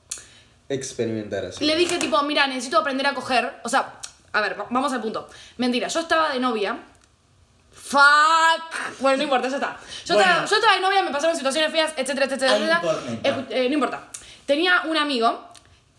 Experimentar 0.69 1.45
así. 1.45 1.63
le 1.65 1.75
dije 1.75 1.97
tipo, 1.97 2.21
mira, 2.23 2.47
necesito 2.47 2.79
aprender 2.79 3.05
a 3.07 3.13
coger, 3.13 3.59
o 3.63 3.69
sea, 3.69 3.99
a 4.31 4.41
ver, 4.41 4.59
va- 4.59 4.67
vamos 4.69 4.91
al 4.93 5.01
punto. 5.01 5.29
Mentira, 5.57 5.87
yo 5.87 5.99
estaba 5.99 6.31
de 6.33 6.39
novia. 6.39 6.77
Fuck. 7.71 8.99
Bueno, 8.99 9.17
no 9.17 9.23
importa, 9.23 9.47
ya 9.49 9.55
está. 9.55 9.77
Yo, 10.05 10.15
Bueno. 10.15 10.29
estaba, 10.31 10.45
yo 10.47 10.55
estaba 10.55 10.75
de 10.75 10.81
novia, 10.81 11.03
me 11.03 11.11
pasaron 11.11 11.35
situaciones 11.35 11.71
feas, 11.71 11.91
etcétera, 11.97 12.25
etcétera, 12.27 12.55
etcétera. 12.55 12.79
no 12.81 12.89
importa. 12.89 13.29
Escu- 13.29 13.45
eh, 13.49 13.67
no 13.67 13.73
importa. 13.73 14.07
Tenía 14.45 14.81
un 14.85 14.97
amigo 14.97 15.47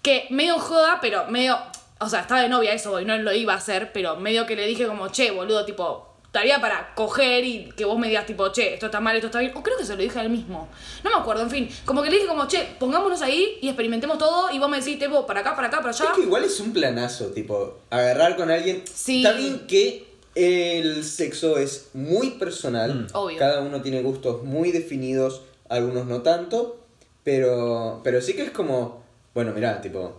que 0.03 0.27
medio 0.31 0.59
joda, 0.59 0.99
pero 1.01 1.27
medio. 1.29 1.59
O 2.01 2.09
sea, 2.09 2.21
estaba 2.21 2.43
de 2.43 2.49
novia, 2.49 2.73
eso 2.75 2.91
voy, 2.91 3.05
no 3.05 3.17
lo 3.17 3.33
iba 3.33 3.55
a 3.55 3.57
hacer, 3.57 3.93
pero 3.93 4.17
medio 4.17 4.47
que 4.47 4.57
le 4.57 4.67
dije 4.67 4.87
como, 4.87 5.09
che, 5.09 5.31
boludo, 5.31 5.65
tipo, 5.65 6.09
estaría 6.25 6.61
para 6.61 6.93
coger 6.95 7.45
y 7.45 7.69
que 7.77 7.85
vos 7.85 7.99
me 7.99 8.09
digas, 8.09 8.27
tipo, 8.27 8.49
che, 8.51 8.75
esto 8.75 8.87
está 8.87 9.01
mal, 9.01 9.15
esto 9.15 9.29
está 9.29 9.39
bien. 9.39 9.53
O 9.55 9.63
creo 9.63 9.77
que 9.79 9.85
se 9.85 9.95
lo 9.97 10.03
dije 10.03 10.19
a 10.19 10.23
él 10.23 10.29
mismo. 10.31 10.69
No 11.05 11.11
me 11.11 11.17
acuerdo, 11.17 11.43
en 11.45 11.51
fin. 11.51 11.69
Como 11.85 12.03
que 12.03 12.11
le 12.11 12.17
dije 12.17 12.27
como, 12.29 12.47
che, 12.49 12.67
pongámonos 12.81 13.23
ahí 13.23 13.59
y 13.63 13.69
experimentemos 13.69 14.19
todo 14.19 14.51
y 14.53 14.59
vos 14.59 14.69
me 14.69 14.79
decís, 14.81 14.99
tipo, 14.99 15.25
para 15.27 15.41
acá, 15.41 15.55
para 15.55 15.69
acá, 15.69 15.79
para 15.79 15.91
allá. 15.91 16.05
Es 16.07 16.11
que 16.17 16.23
igual 16.23 16.43
es 16.45 16.59
un 16.61 16.73
planazo, 16.73 17.27
tipo, 17.29 17.79
agarrar 17.91 18.37
con 18.37 18.51
alguien. 18.51 18.83
Sí. 18.93 19.25
Está 19.25 19.37
bien 19.39 19.61
que 19.69 20.07
el 20.35 21.05
sexo 21.05 21.59
es 21.59 21.91
muy 21.95 22.31
personal. 22.31 23.07
Obvio. 23.13 23.39
Cada 23.39 23.61
uno 23.61 23.81
tiene 23.83 24.03
gustos 24.03 24.43
muy 24.43 24.73
definidos, 24.73 25.43
algunos 25.69 26.07
no 26.07 26.23
tanto. 26.23 26.81
Pero, 27.23 28.01
pero 28.05 28.21
sí 28.21 28.35
que 28.35 28.43
es 28.43 28.51
como, 28.51 29.03
bueno, 29.33 29.53
mirá, 29.53 29.81
tipo, 29.81 30.17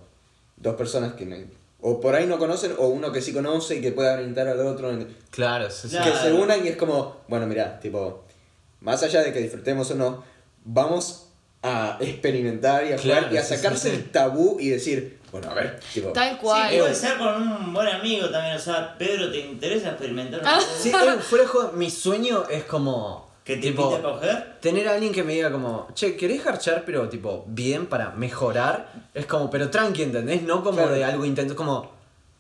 dos 0.58 0.76
personas 0.76 1.14
que 1.14 1.26
me- 1.26 1.65
o 1.88 2.02
por 2.02 2.16
ahí 2.16 2.26
no 2.26 2.40
conocen, 2.40 2.74
o 2.80 2.88
uno 2.88 3.12
que 3.12 3.22
sí 3.22 3.32
conoce 3.32 3.76
y 3.76 3.82
que 3.82 3.92
pueda 3.92 4.16
orientar 4.16 4.48
al 4.48 4.60
otro. 4.60 4.90
Claro, 5.30 5.70
sí, 5.70 5.88
sí. 5.88 5.96
Que 5.98 6.02
Claro. 6.10 6.20
se 6.20 6.34
unan 6.34 6.66
y 6.66 6.70
es 6.70 6.78
como, 6.78 7.18
bueno, 7.28 7.46
mirá, 7.46 7.80
tipo, 7.80 8.24
más 8.80 9.04
allá 9.04 9.22
de 9.22 9.32
que 9.32 9.40
disfrutemos 9.40 9.92
o 9.92 9.96
no, 9.96 10.24
vamos 10.64 11.28
a 11.62 11.98
experimentar 12.00 12.88
y 12.88 12.94
a 12.94 12.98
jugar 12.98 13.30
y 13.32 13.38
a 13.38 13.44
sí, 13.44 13.50
sí, 13.50 13.56
sacarse 13.58 13.90
sí. 13.92 13.96
el 13.98 14.10
tabú 14.10 14.58
y 14.60 14.70
decir, 14.70 15.20
bueno, 15.32 15.52
a 15.52 15.54
ver, 15.54 15.80
tipo, 15.94 16.10
Tal 16.10 16.40
cual. 16.40 16.72
Sí, 16.72 16.80
puede 16.80 16.96
ser 16.96 17.18
con 17.20 17.28
un 17.40 17.72
buen 17.72 17.88
amigo 17.88 18.32
también. 18.32 18.56
O 18.56 18.60
sea, 18.60 18.98
Pedro, 18.98 19.32
¿te 19.32 19.42
interesa 19.42 19.90
experimentar 19.90 20.42
Ah. 20.44 20.60
Sí, 20.82 20.90
eh, 20.96 21.20
fuera 21.22 21.44
de 21.44 21.48
juego, 21.50 21.72
mi 21.74 21.92
sueño 21.92 22.46
es 22.50 22.64
como. 22.64 23.25
¿Que 23.46 23.58
te 23.58 23.62
tipo, 23.62 23.84
invite 23.84 24.08
a 24.08 24.12
coger? 24.12 24.58
Tener 24.60 24.88
a 24.90 24.94
alguien 24.96 25.14
que 25.14 25.24
me 25.24 25.34
diga 25.34 25.52
como, 25.52 25.88
che, 25.94 26.18
¿querés 26.18 26.44
garchar 26.44 26.84
pero 26.86 27.08
tipo 27.10 27.46
bien 27.48 27.86
para 27.86 28.10
mejorar? 28.12 28.92
Es 29.14 29.28
como, 29.28 29.50
pero 29.52 29.70
tranqui, 29.70 30.02
¿entendés? 30.04 30.42
No 30.42 30.64
como 30.64 30.78
Claro. 30.78 30.94
de 30.94 31.04
algo 31.06 31.26
intenso, 31.26 31.56
como 31.56 31.92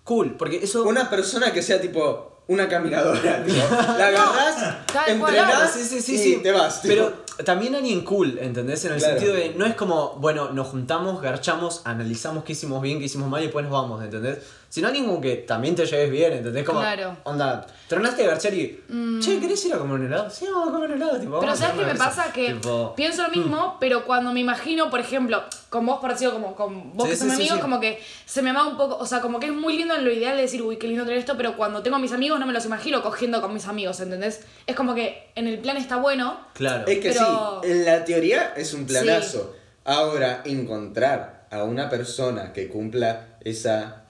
cool, 0.03 0.35
porque 0.35 0.57
eso... 0.63 0.83
una 0.83 1.09
persona 1.09 1.53
que 1.53 1.61
sea 1.61 1.79
tipo 1.79 2.31
una 2.47 2.67
caminadora, 2.67 3.43
tipo, 3.45 3.57
la 3.97 4.07
agarrás, 4.07 4.75
cual. 4.91 5.09
entrenás 5.35 5.71
sí, 5.71 5.83
sí, 5.83 6.01
sí, 6.01 6.15
y 6.15 6.17
sí. 6.17 6.39
te 6.43 6.51
vas. 6.51 6.81
tipo. 6.81 6.93
Pero 6.93 7.13
también 7.43 7.73
alguien 7.75 8.01
cool, 8.03 8.37
¿entendés? 8.39 8.85
En 8.85 8.93
el 8.93 8.99
Claro. 8.99 9.13
sentido 9.15 9.35
de, 9.35 9.53
no 9.55 9.65
es 9.65 9.73
como, 9.75 10.15
bueno, 10.19 10.51
nos 10.53 10.67
juntamos, 10.67 11.21
garchamos, 11.21 11.81
analizamos 11.85 12.43
qué 12.43 12.53
hicimos 12.53 12.81
bien, 12.81 12.99
qué 12.99 13.05
hicimos 13.05 13.29
mal 13.29 13.41
y 13.41 13.45
después 13.45 13.63
nos 13.65 13.73
vamos, 13.73 14.03
¿entendés? 14.03 14.39
Sino 14.75 14.87
alguien 14.89 15.05
como 15.05 15.21
que 15.21 15.37
también 15.37 15.73
te 15.73 15.85
lleves 15.85 16.11
bien, 16.11 16.33
¿entendés? 16.33 16.65
Como, 16.65 16.81
Claro. 16.81 17.13
Mm. 17.13 17.15
onda, 17.29 17.65
tronaste 17.87 18.23
de 18.23 18.27
garchar 18.27 18.53
y, 18.53 18.83
che, 19.21 19.39
¿querés 19.39 19.65
ir 19.65 19.73
a 19.73 19.77
comer 19.77 20.01
un 20.01 20.05
helado? 20.07 20.29
Sí, 20.29 20.45
vamos 20.51 20.67
a 20.67 20.71
comer 20.73 20.89
un 20.91 21.01
helado, 21.01 21.17
tipo, 21.17 21.39
Pero 21.39 21.55
¿sabes 21.55 21.79
qué 21.79 21.85
me 21.85 21.95
pasa? 21.95 22.33
Que 22.33 22.53
Tipo, 22.55 22.93
pienso 22.93 23.23
lo 23.23 23.29
mismo, 23.29 23.77
pero 23.79 24.03
cuando 24.03 24.33
me 24.33 24.41
imagino, 24.41 24.89
por 24.89 24.99
ejemplo, 24.99 25.41
con 25.69 25.85
vos 25.85 25.99
parecido 26.01 26.33
como 26.33 26.55
con 26.57 26.91
vos 26.93 27.05
Sí, 27.05 27.11
que 27.11 27.15
sí, 27.15 27.21
son 27.21 27.29
sí, 27.29 27.35
amigos, 27.37 27.55
sí. 27.55 27.61
como 27.61 27.79
que 27.79 28.01
se 28.25 28.41
me 28.41 28.51
va 28.51 28.67
un 28.67 28.75
poco, 28.75 28.97
o 28.97 29.05
sea, 29.05 29.21
como 29.21 29.39
que 29.39 29.45
es 29.45 29.53
muy 29.53 29.77
lindo 29.77 29.95
en 29.95 30.03
lo 30.03 30.11
ideal 30.11 30.35
de 30.35 30.41
decir, 30.41 30.61
uy, 30.61 30.75
qué 30.75 30.89
lindo 30.89 31.05
tener 31.05 31.19
esto, 31.19 31.37
pero 31.37 31.55
cuando 31.55 31.81
tengo 31.81 31.95
a 31.95 31.99
mis 31.99 32.11
amigos 32.11 32.37
no 32.37 32.45
me 32.45 32.51
los 32.51 32.65
imagino 32.65 33.01
cogiendo 33.01 33.41
con 33.41 33.53
mis 33.53 33.67
amigos, 33.67 34.01
¿entendés? 34.01 34.41
Es 34.67 34.75
como 34.75 34.93
que 34.93 35.29
en 35.35 35.47
el 35.47 35.59
plan 35.59 35.77
está 35.77 35.95
bueno, 35.95 36.37
Claro. 36.53 36.85
Es 36.85 36.99
que 36.99 37.11
Pero- 37.13 37.61
sí, 37.63 37.71
en 37.71 37.85
la 37.85 38.03
teoría 38.03 38.53
es 38.57 38.73
un 38.73 38.85
planazo. 38.85 39.55
Ahora, 39.85 40.41
encontrar 40.43 41.45
a 41.49 41.63
una 41.63 41.89
persona 41.89 42.51
que 42.51 42.67
cumpla 42.67 43.37
esa, 43.39 44.01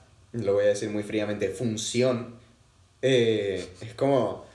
lo 0.42 0.54
voy 0.54 0.64
a 0.64 0.68
decir 0.68 0.90
muy 0.90 1.02
fríamente, 1.02 1.48
función, 1.48 2.34
eh, 3.02 3.68
es 3.80 3.94
como, 3.94 4.46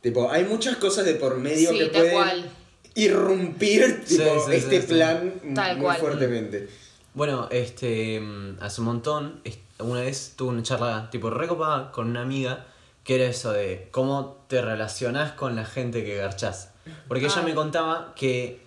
tipo, 0.00 0.30
hay 0.30 0.44
muchas 0.44 0.76
cosas 0.76 1.04
de 1.04 1.14
por 1.14 1.36
medio 1.38 1.70
Sí, 1.70 1.78
que 1.78 1.86
pueden 1.86 2.12
cual. 2.12 2.50
irrumpir 2.94 4.04
tipo, 4.06 4.24
sí, 4.24 4.40
sí, 4.50 4.52
este 4.56 4.80
sí. 4.82 4.86
plan 4.88 5.34
Tal 5.54 5.76
muy 5.76 5.84
cual. 5.86 5.96
fuertemente. 5.98 6.68
Bueno, 7.14 7.48
este, 7.50 8.20
mm, 8.20 8.56
hace 8.60 8.80
un 8.80 8.86
montón, 8.86 9.40
una 9.80 10.00
vez 10.02 10.34
tuve 10.36 10.50
una 10.50 10.62
charla 10.62 11.08
tipo 11.10 11.30
recopada 11.30 11.90
con 11.92 12.08
una 12.08 12.22
amiga 12.22 12.66
que 13.04 13.16
era 13.16 13.24
eso 13.24 13.52
de 13.52 13.88
cómo 13.90 14.44
te 14.48 14.60
relacionás 14.62 15.32
con 15.32 15.56
la 15.56 15.64
gente 15.64 16.04
que 16.04 16.16
garchás. 16.16 16.70
Porque 17.08 17.24
ella 17.26 17.36
Ah. 17.38 17.42
me 17.42 17.54
contaba 17.54 18.12
que, 18.14 18.60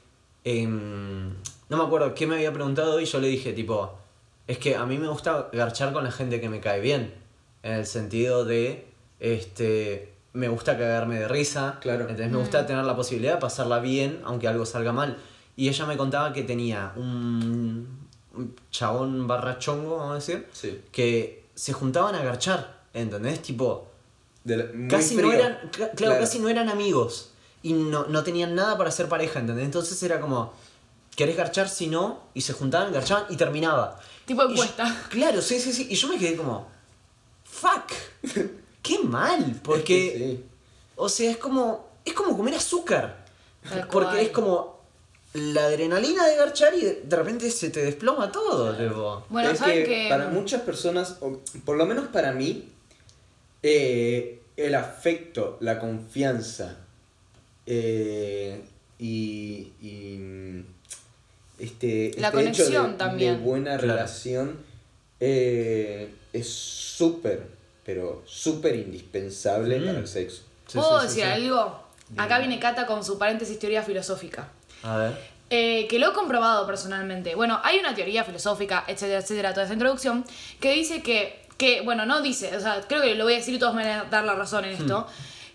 em, 0.44 1.30
no 1.70 1.78
me 1.78 1.84
acuerdo 1.84 2.14
qué 2.14 2.28
me 2.28 2.36
había 2.36 2.52
preguntado 2.52 3.00
y 3.00 3.06
yo 3.06 3.20
le 3.20 3.28
dije 3.28 3.54
tipo, 3.54 3.98
es 4.48 4.58
que 4.58 4.76
a 4.76 4.86
mí 4.86 4.98
me 4.98 5.08
gusta 5.08 5.50
garchar 5.54 5.94
con 5.94 6.04
la 6.04 6.12
gente 6.12 6.40
que 6.42 6.50
me 6.50 6.60
cae 6.60 6.80
bien. 6.82 7.14
En 7.64 7.74
el 7.74 7.86
sentido 7.86 8.44
de, 8.46 8.88
este, 9.20 10.14
me 10.34 10.48
gusta 10.50 10.78
cagarme 10.78 11.20
de 11.20 11.28
risa. 11.28 11.78
Claro. 11.82 12.02
Entonces 12.02 12.30
me 12.32 12.38
gusta 12.38 12.66
tener 12.66 12.84
la 12.84 12.96
posibilidad 12.96 13.36
de 13.36 13.40
pasarla 13.40 13.80
bien, 13.80 14.22
aunque 14.26 14.48
algo 14.48 14.66
salga 14.66 14.92
mal. 14.92 15.18
Y 15.56 15.70
ella 15.70 15.86
me 15.86 15.96
contaba 15.98 16.34
que 16.34 16.44
tenía 16.44 16.92
un, 16.96 18.08
un 18.36 18.56
chabón 18.72 19.28
barra 19.28 19.60
chongo, 19.60 19.98
vamos 19.98 20.12
a 20.12 20.16
decir, 20.16 20.48
Sí. 20.52 20.82
que 20.92 21.46
se 21.56 21.72
juntaban 21.74 22.16
a 22.16 22.24
garchar, 22.24 22.82
¿entendés? 22.94 23.42
Tipo, 23.42 23.88
De 24.44 24.58
la- 24.58 24.66
casi 24.90 25.16
no 25.16 25.32
eran, 25.32 25.58
cla- 25.72 25.92
claro, 25.96 26.20
casi 26.20 26.40
no 26.40 26.50
eran 26.50 26.68
amigos. 26.70 27.30
Y 27.62 27.74
no, 27.74 28.08
no 28.08 28.24
tenían 28.24 28.56
nada 28.56 28.78
para 28.78 28.92
ser 28.92 29.08
pareja, 29.08 29.40
¿entendés? 29.40 29.64
Entonces 29.66 30.02
era 30.04 30.20
como, 30.20 30.54
¿querés 31.16 31.36
garchar? 31.38 31.70
Si 31.70 31.88
no, 31.88 32.22
y 32.34 32.42
se 32.42 32.54
juntaban, 32.54 32.92
garchaban 32.94 33.26
y 33.30 33.36
terminaba. 33.38 34.00
tipo 34.26 34.44
Y 34.44 34.48
yo- 34.48 34.52
encuesta. 34.54 35.06
claro, 35.10 35.42
sí, 35.42 35.60
sí, 35.60 35.72
sí. 35.74 35.88
Y 35.90 35.96
yo 35.96 36.08
me 36.08 36.18
quedé 36.18 36.36
como, 36.36 36.68
fuck, 37.44 37.92
qué 38.82 39.00
mal, 39.00 39.60
porque... 39.64 40.08
Es 40.08 40.14
que 40.14 40.20
sí. 40.20 40.44
O 40.96 41.10
sea, 41.10 41.32
es 41.32 41.38
como. 41.38 41.90
Es 42.06 42.14
como 42.14 42.38
comer 42.38 42.54
azúcar. 42.54 43.26
Tal 43.68 43.88
Porque 43.88 44.10
cual. 44.10 44.20
es 44.20 44.30
como 44.30 44.80
la 45.34 45.66
adrenalina 45.66 46.28
de 46.28 46.36
garchar 46.36 46.76
y 46.76 46.82
de, 46.82 47.16
repente 47.16 47.50
se 47.50 47.72
te 47.72 47.84
desploma 47.84 48.32
todo. 48.32 48.76
tipo. 48.78 49.26
Bueno, 49.30 49.50
es 49.50 49.58
¿saben 49.58 49.84
que, 49.86 50.04
que 50.04 50.10
para 50.10 50.28
muchas 50.28 50.62
personas, 50.62 51.18
o 51.22 51.40
por 51.66 51.78
lo 51.78 51.86
menos 51.88 52.08
para 52.10 52.32
mí, 52.34 52.70
eh, 53.64 54.42
el 54.56 54.76
afecto, 54.76 55.58
la 55.62 55.80
confianza 55.80 56.78
eh, 57.66 58.64
y, 59.00 59.72
y, 59.82 60.66
este, 61.64 62.12
La 62.18 62.28
este 62.28 62.42
hecho 62.42 62.52
conexión 62.64 62.92
de, 62.94 62.98
también. 62.98 63.38
de 63.38 63.42
buena 63.44 63.78
Claro. 63.78 63.94
relación 63.96 64.58
eh, 65.20 66.14
es 66.34 66.50
súper, 66.50 67.44
pero 67.86 68.24
súper 68.26 68.76
indispensable 68.76 69.80
Mm. 69.80 69.86
para 69.86 70.00
el 70.00 70.08
sexo. 70.08 70.42
Sí, 70.68 70.78
¿Puedo 70.78 71.00
sí, 71.02 71.08
decir 71.08 71.24
sí. 71.24 71.30
algo? 71.30 71.84
Acá 72.18 72.40
viene 72.40 72.60
Cata 72.60 72.86
con 72.86 73.04
su 73.04 73.18
paréntesis 73.18 73.58
teoría 73.60 73.82
filosófica. 73.84 74.50
A 74.84 74.98
ver. 74.98 75.34
Eh, 75.50 75.88
que 75.88 76.00
lo 76.00 76.10
he 76.12 76.14
comprobado 76.14 76.66
personalmente. 76.66 77.36
Bueno, 77.36 77.60
hay 77.64 77.78
una 77.80 77.94
teoría 77.94 78.24
filosófica, 78.24 78.84
etcétera, 78.88 79.20
etcétera, 79.20 79.54
toda 79.54 79.66
esa 79.66 79.74
introducción, 79.74 80.26
que 80.60 80.74
dice 80.74 81.02
que, 81.04 81.46
que, 81.58 81.82
bueno, 81.82 82.06
no 82.06 82.22
dice, 82.22 82.56
o 82.56 82.60
sea, 82.60 82.82
creo 82.88 83.02
que 83.02 83.14
lo 83.16 83.24
voy 83.26 83.34
a 83.34 83.38
decir 83.38 83.54
y 83.54 83.60
todos 83.60 83.76
me 83.76 83.84
van 83.88 84.00
a 84.00 84.04
dar 84.06 84.24
la 84.26 84.34
razón 84.36 84.66
en 84.66 84.72
esto, 84.72 85.08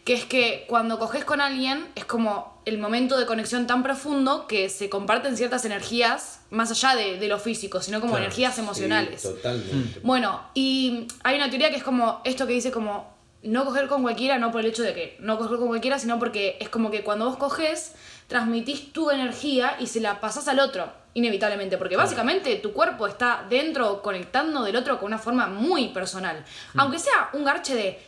que 0.09 0.14
es 0.14 0.24
que 0.24 0.64
cuando 0.68 0.98
coges 0.98 1.22
con 1.22 1.42
alguien 1.42 1.86
es 1.94 2.06
como 2.06 2.62
el 2.64 2.78
momento 2.78 3.18
de 3.18 3.26
conexión 3.26 3.66
tan 3.66 3.82
profundo 3.82 4.46
que 4.46 4.70
se 4.70 4.88
comparten 4.88 5.36
ciertas 5.36 5.66
energías, 5.66 6.40
más 6.48 6.70
allá 6.70 6.96
de, 6.96 7.18
de 7.18 7.28
lo 7.28 7.38
físico, 7.38 7.82
sino 7.82 8.00
como 8.00 8.12
Claro, 8.14 8.24
energías 8.24 8.54
Sí, 8.54 8.62
emocionales. 8.62 9.20
totalmente. 9.22 10.00
Bueno, 10.02 10.40
y 10.54 11.06
hay 11.24 11.36
una 11.36 11.50
teoría 11.50 11.68
que 11.68 11.76
es 11.76 11.82
como 11.82 12.22
esto 12.24 12.46
que 12.46 12.54
dice 12.54 12.70
como 12.70 13.18
no 13.42 13.66
coger 13.66 13.86
con 13.86 14.00
cualquiera, 14.00 14.38
no 14.38 14.50
por 14.50 14.62
el 14.62 14.68
hecho 14.68 14.82
de 14.82 14.94
que 14.94 15.16
no 15.20 15.36
coger 15.36 15.59
con 15.59 15.68
cualquiera, 15.68 15.98
sino 15.98 16.18
porque 16.18 16.56
es 16.59 16.70
como 16.70 16.90
que 16.90 17.02
cuando 17.02 17.26
vos 17.26 17.36
coges, 17.36 17.92
transmitís 18.28 18.94
tu 18.94 19.11
energía 19.11 19.76
y 19.78 19.88
se 19.88 20.00
la 20.00 20.20
pasás 20.20 20.48
al 20.48 20.59
otro, 20.59 20.90
inevitablemente, 21.14 21.76
porque 21.78 21.96
básicamente 21.96 22.56
tu 22.56 22.72
cuerpo 22.72 23.06
está 23.06 23.44
dentro 23.50 24.00
conectando 24.02 24.62
del 24.64 24.76
otro 24.76 24.98
con 24.98 25.06
una 25.09 25.18
forma 25.18 25.46
muy 25.48 25.88
personal. 25.88 26.44
Aunque 26.76 26.98
sea 26.98 27.28
un 27.34 27.44
garche 27.44 27.74
de 27.74 28.07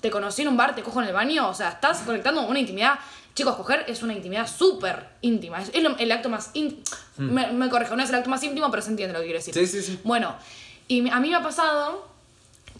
te 0.00 0.10
conocí 0.10 0.42
en 0.42 0.48
un 0.48 0.56
bar, 0.56 0.74
te 0.74 0.82
cojo 0.82 1.00
en 1.02 1.08
el 1.08 1.14
baño, 1.14 1.48
o 1.48 1.54
sea, 1.54 1.70
estás 1.70 1.98
conectando 2.00 2.42
una 2.42 2.58
intimidad. 2.58 2.98
Chicos, 3.34 3.54
coger 3.56 3.84
es 3.88 4.02
una 4.02 4.12
intimidad 4.12 4.46
súper 4.46 5.06
íntima. 5.20 5.62
Es, 5.62 5.70
el 5.74 6.12
acto 6.12 6.28
más 6.28 6.50
íntimo. 6.54 6.82
Me, 7.16 7.52
me 7.52 7.68
corrijo, 7.68 7.94
no 7.96 8.02
es 8.02 8.08
el 8.08 8.16
acto 8.16 8.30
más 8.30 8.42
íntimo, 8.42 8.70
pero 8.70 8.82
se 8.82 8.90
entiende 8.90 9.12
lo 9.12 9.20
que 9.20 9.26
quiero 9.26 9.38
decir. 9.38 9.54
Sí, 9.54 9.66
sí, 9.66 9.82
sí. 9.82 10.00
Bueno, 10.04 10.34
y 10.88 11.08
a 11.08 11.20
mí 11.20 11.28
me 11.28 11.36
ha 11.36 11.42
pasado 11.42 12.08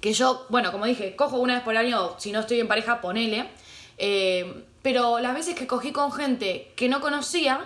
que 0.01 0.13
yo, 0.13 0.47
bueno, 0.49 0.73
como 0.73 0.87
dije, 0.87 1.15
cojo 1.15 1.37
una 1.39 1.55
vez 1.55 1.63
por 1.63 1.77
año, 1.77 2.17
si 2.19 2.33
no 2.33 2.41
estoy 2.41 2.61
en 2.61 2.69
pareja, 2.69 3.01
ponele. 3.01 3.49
eh, 3.99 4.65
pero 4.83 5.19
las 5.19 5.35
veces 5.35 5.55
que 5.55 5.67
cogí 5.67 5.93
con 5.93 6.11
gente 6.13 6.73
que 6.77 6.89
no 6.89 7.01
conocía, 7.01 7.61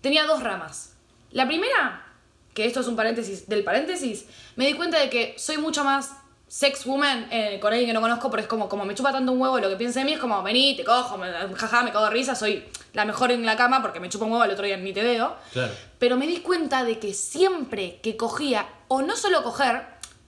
tenía 0.00 0.24
dos 0.24 0.42
ramas. 0.42 0.94
La 1.32 1.46
primera, 1.46 2.06
que 2.54 2.66
esto 2.66 2.80
es 2.80 2.86
un 2.86 2.96
paréntesis 2.96 3.48
del 3.48 3.64
paréntesis, 3.64 4.26
me 4.54 4.66
di 4.66 4.74
cuenta 4.74 5.00
de 5.00 5.10
que 5.10 5.34
soy 5.38 5.58
mucho 5.58 5.82
más 5.82 6.12
sex 6.48 6.86
woman 6.86 7.28
eh, 7.30 7.58
con 7.60 7.72
alguien 7.72 7.88
que 7.88 7.92
no 7.92 8.00
conozco, 8.00 8.30
pero 8.30 8.42
es 8.42 8.48
como, 8.48 8.68
como 8.68 8.84
me 8.84 8.94
chupa 8.94 9.12
tanto 9.12 9.32
un 9.32 9.40
huevo, 9.40 9.58
lo 9.58 9.68
que 9.68 9.76
piensa 9.76 10.00
de 10.00 10.06
mí 10.06 10.12
es 10.12 10.20
como, 10.20 10.42
vení, 10.42 10.76
te 10.76 10.84
cojo, 10.84 11.18
me, 11.18 11.26
jaja, 11.30 11.82
me 11.82 11.90
cago 11.90 12.04
de 12.04 12.10
risa, 12.10 12.34
soy 12.34 12.64
la 12.92 13.04
mejor 13.04 13.32
en 13.32 13.44
la 13.44 13.56
cama 13.56 13.82
porque 13.82 14.00
me 14.00 14.08
chupa 14.08 14.26
un 14.26 14.32
huevo, 14.32 14.44
el 14.44 14.52
otro 14.52 14.64
día 14.64 14.76
ni 14.76 14.92
te 14.92 15.02
veo. 15.02 15.36
Claro. 15.52 15.72
Pero 15.98 16.16
me 16.16 16.26
di 16.26 16.38
cuenta 16.38 16.84
de 16.84 16.98
que 16.98 17.14
siempre 17.14 18.00
que 18.02 18.16
cogía, 18.16 18.68
o 18.88 19.02
no 19.02 19.16
solo 19.16 19.42
coger, 19.42 19.86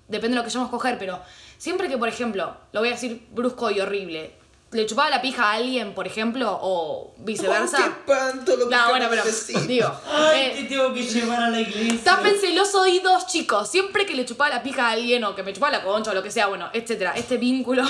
depende 0.09 0.35
de 0.35 0.37
lo 0.37 0.45
que 0.45 0.51
llamamos 0.51 0.71
coger, 0.71 0.99
pero 0.99 1.21
siempre 1.57 1.89
que, 1.89 1.99
por 1.99 2.09
ejemplo, 2.09 2.57
lo 2.73 2.81
voy 2.81 2.89
a 2.89 2.93
decir 2.93 3.29
brusco 3.31 3.71
y 3.71 3.81
horrible, 3.81 4.38
le 4.71 4.85
chupaba 4.85 5.09
la 5.09 5.23
pija 5.23 5.51
a 5.51 5.53
alguien, 5.55 5.95
por 5.95 6.07
ejemplo, 6.07 6.59
o 6.61 7.15
viceversa. 7.19 7.79
¡Oh, 7.79 7.83
¡Qué 7.83 8.13
espanto 8.13 8.57
lo 8.57 8.69
que 8.69 8.75
no, 8.75 8.89
bueno, 8.91 9.07
pero 9.09 9.25
de 9.25 9.31
decir! 9.31 9.67
digo, 9.67 9.91
Ay, 10.07 10.41
eh, 10.41 10.55
te 10.57 10.65
tengo 10.65 10.93
que 10.93 11.03
llevar 11.03 11.43
a 11.43 11.51
la 11.51 11.61
iglesia. 11.61 12.05
Tápense 12.05 12.53
los 12.53 12.75
oídos, 12.75 13.27
chicos. 13.29 13.71
Siempre 13.71 14.05
que 14.05 14.15
le 14.15 14.27
chupaba 14.27 14.51
la 14.51 14.63
pija 14.63 14.89
a 14.89 14.91
alguien 14.93 15.25
o 15.25 15.35
que 15.35 15.43
me 15.43 15.55
chupaba 15.55 15.73
la 15.73 15.83
concha 15.83 16.11
o 16.11 16.15
lo 16.15 16.23
que 16.23 16.31
sea, 16.31 16.49
bueno, 16.49 16.69
etcétera, 16.75 17.15
este 17.17 17.39
vínculo, 17.39 17.83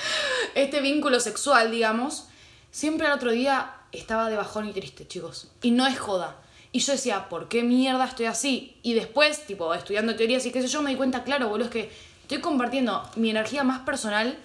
este 0.54 0.80
vínculo 0.80 1.18
sexual, 1.18 1.70
digamos, 1.70 2.28
siempre 2.70 3.06
al 3.06 3.14
otro 3.14 3.30
día 3.30 3.72
estaba 3.92 4.28
de 4.28 4.36
bajón 4.36 4.68
y 4.68 4.72
triste, 4.72 5.08
chicos. 5.08 5.48
Y 5.62 5.70
no 5.70 5.86
es 5.86 5.98
joda. 5.98 6.36
Y 6.72 6.80
yo 6.80 6.92
decía, 6.92 7.30
¿por 7.30 7.48
qué 7.48 7.62
mierda 7.62 8.04
estoy 8.04 8.26
así? 8.26 8.78
Y 8.82 8.92
después, 8.92 9.46
tipo, 9.46 9.72
estudiando 9.72 10.14
teorías 10.14 10.44
y 10.44 10.52
qué 10.52 10.60
sé 10.60 10.68
yo, 10.68 10.82
me 10.82 10.90
di 10.90 10.96
cuenta, 10.96 11.24
claro, 11.24 11.48
boludo, 11.48 11.68
es 11.68 11.72
que 11.72 11.90
estoy 12.20 12.42
compartiendo 12.42 13.02
mi 13.16 13.30
energía 13.30 13.64
más 13.64 13.80
personal 13.80 14.38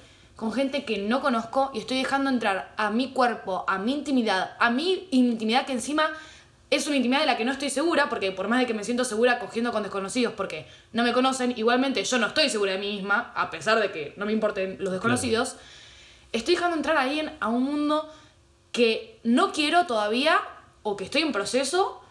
con 0.44 0.52
gente 0.52 0.84
que 0.84 0.98
no 0.98 1.22
conozco 1.22 1.72
y 1.74 1.80
estoy 1.80 1.96
dejando 2.00 2.30
entrar 2.30 2.74
a 2.76 2.90
mi 2.90 3.12
cuerpo, 3.14 3.64
a 3.66 3.78
mi 3.78 3.94
intimidad, 3.94 4.58
a 4.60 4.72
mi 4.72 5.08
intimidad 5.12 5.66
que 5.66 5.72
encima 5.72 6.12
es 6.70 6.86
una 6.86 6.98
intimidad 6.98 7.22
de 7.22 7.28
la 7.28 7.38
que 7.38 7.46
no 7.46 7.54
estoy 7.54 7.70
segura, 7.70 8.10
porque 8.10 8.34
por 8.34 8.50
más 8.50 8.60
de 8.60 8.66
que 8.66 8.74
me 8.74 8.84
siento 8.84 9.06
segura 9.06 9.40
cogiendo 9.40 9.72
con 9.72 9.84
desconocidos 9.84 10.34
porque 10.36 10.68
no 10.92 11.04
me 11.04 11.14
conocen, 11.14 11.54
igualmente 11.56 12.04
yo 12.04 12.18
no 12.18 12.28
estoy 12.28 12.50
segura 12.50 12.74
de 12.74 12.78
mí 12.78 12.92
misma, 12.92 13.32
a 13.38 13.50
pesar 13.52 13.80
de 13.80 13.94
que 13.94 14.14
no 14.18 14.26
me 14.26 14.34
importen 14.34 14.76
los 14.82 14.92
desconocidos, 14.92 15.56
estoy 16.34 16.56
dejando 16.56 16.76
entrar 16.76 16.98
a 16.98 17.04
alguien 17.04 17.32
a 17.40 17.48
un 17.48 17.64
mundo 17.64 18.12
que 18.74 19.22
no 19.24 19.54
quiero 19.54 19.86
todavía 19.86 20.42
o 20.82 20.98
que 20.98 21.06
estoy 21.06 21.22
en 21.22 21.32
proceso 21.32 22.02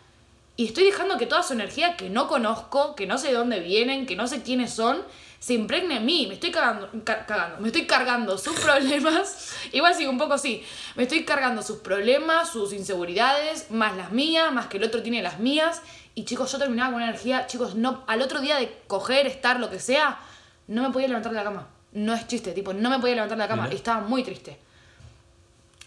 y 0.56 0.68
estoy 0.68 0.84
dejando 0.84 1.18
que 1.18 1.26
toda 1.26 1.42
su 1.42 1.52
energía 1.52 1.98
que 1.98 2.08
no 2.08 2.28
conozco, 2.28 2.94
que 2.94 3.06
no 3.06 3.18
sé 3.18 3.28
de 3.28 3.34
dónde 3.34 3.60
vienen, 3.60 4.06
que 4.06 4.16
no 4.16 4.26
sé 4.26 4.40
quiénes 4.40 4.72
son, 4.72 5.02
se 5.42 5.54
impregne 5.54 5.96
en 5.96 6.06
mí. 6.06 6.26
Me 6.28 6.34
estoy 6.34 6.52
cagando, 6.52 6.88
ca- 7.02 7.26
cagando, 7.26 7.58
me 7.60 7.66
estoy 7.66 7.84
cargando 7.86 8.38
sus 8.38 8.58
problemas. 8.60 9.52
Igual 9.72 9.92
sigo 9.96 10.10
un 10.12 10.18
poco 10.18 10.34
así. 10.34 10.62
Me 10.94 11.02
estoy 11.02 11.24
cargando 11.24 11.62
sus 11.62 11.78
problemas, 11.78 12.48
sus 12.50 12.72
inseguridades, 12.72 13.70
más 13.72 13.96
las 13.96 14.12
mías, 14.12 14.52
más 14.52 14.68
que 14.68 14.76
el 14.76 14.84
otro 14.84 15.02
tiene 15.02 15.20
las 15.20 15.40
mías. 15.40 15.82
Y 16.14 16.24
chicos, 16.26 16.52
yo 16.52 16.58
terminaba 16.58 16.92
con 16.92 17.02
una 17.02 17.08
energía, 17.10 17.46
chicos, 17.48 17.74
no, 17.74 18.04
al 18.06 18.22
otro 18.22 18.40
día 18.40 18.56
de 18.56 18.78
coger, 18.86 19.26
estar, 19.26 19.58
lo 19.58 19.68
que 19.68 19.80
sea, 19.80 20.20
no 20.68 20.82
me 20.82 20.90
podía 20.90 21.08
levantar 21.08 21.32
de 21.32 21.38
la 21.38 21.44
cama. 21.44 21.68
No 21.92 22.14
es 22.14 22.26
chiste, 22.28 22.52
tipo, 22.52 22.72
no 22.72 22.88
me 22.90 23.00
podía 23.00 23.14
levantar 23.16 23.36
de 23.36 23.42
la 23.44 23.48
cama. 23.48 23.68
Y 23.72 23.74
estaba 23.74 24.00
muy 24.02 24.22
triste. 24.22 24.58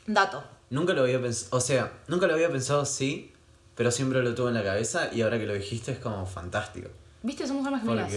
Dato. 0.08 0.43
Nunca 0.70 0.93
lo 0.93 1.03
había 1.03 1.22
pensado, 1.22 1.58
o 1.58 1.62
sea, 1.62 1.93
nunca 2.08 2.28
lo 2.28 2.34
había 2.34 2.49
pensado 2.49 2.82
así, 2.82 3.32
pero 3.76 3.91
siempre 3.91 4.22
lo 4.24 4.34
tuve 4.36 4.49
en 4.49 4.56
la 4.56 4.64
cabeza 4.64 5.10
y 5.14 5.22
ahora 5.22 5.38
que 5.39 5.45
lo 5.45 5.53
dijiste 5.53 5.91
es 5.93 5.99
como 5.99 6.26
fantástico. 6.26 6.89
¿Viste? 7.26 7.47
Somos 7.47 7.65
almas 7.65 7.82
gemelas. 7.82 8.11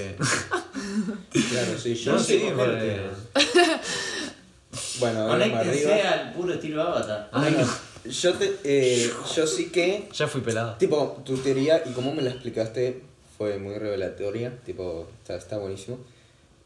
Claro, 1.50 1.78
sí, 1.78 1.94
yo 1.94 2.12
No, 2.12 2.18
sí. 2.18 2.42
porque- 2.54 3.00
Bueno, 5.00 5.20
a 5.32 5.36
ver, 5.36 5.50
Conéctense 5.50 5.92
arriba. 5.92 6.10
al 6.12 6.32
puro 6.34 6.52
estilo 6.54 6.82
Avatar. 6.82 7.30
Ay, 7.32 7.52
Bueno, 7.54 7.66
no. 8.04 8.10
yo, 8.10 8.34
te, 8.34 8.56
eh, 8.64 9.10
yo 9.36 9.46
sí 9.46 9.70
que 9.70 10.08
Ya 10.12 10.28
fui 10.28 10.40
pelado. 10.42 10.76
Tipo, 10.76 11.22
tu 11.24 11.36
teoría 11.38 11.82
y 11.86 11.92
cómo 11.92 12.14
me 12.14 12.22
la 12.22 12.30
explicaste 12.30 13.02
fue 13.36 13.58
muy 13.58 13.76
revelatoria, 13.78 14.58
tipo, 14.64 15.08
está, 15.22 15.36
está 15.36 15.56
buenísimo. 15.58 15.98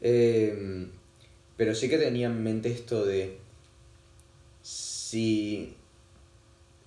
Eh, 0.01 0.87
pero 1.55 1.73
sí 1.75 1.87
que 1.89 1.97
tenía 1.97 2.27
en 2.27 2.43
mente 2.43 2.71
esto 2.71 3.05
de 3.05 3.37
si, 4.61 5.75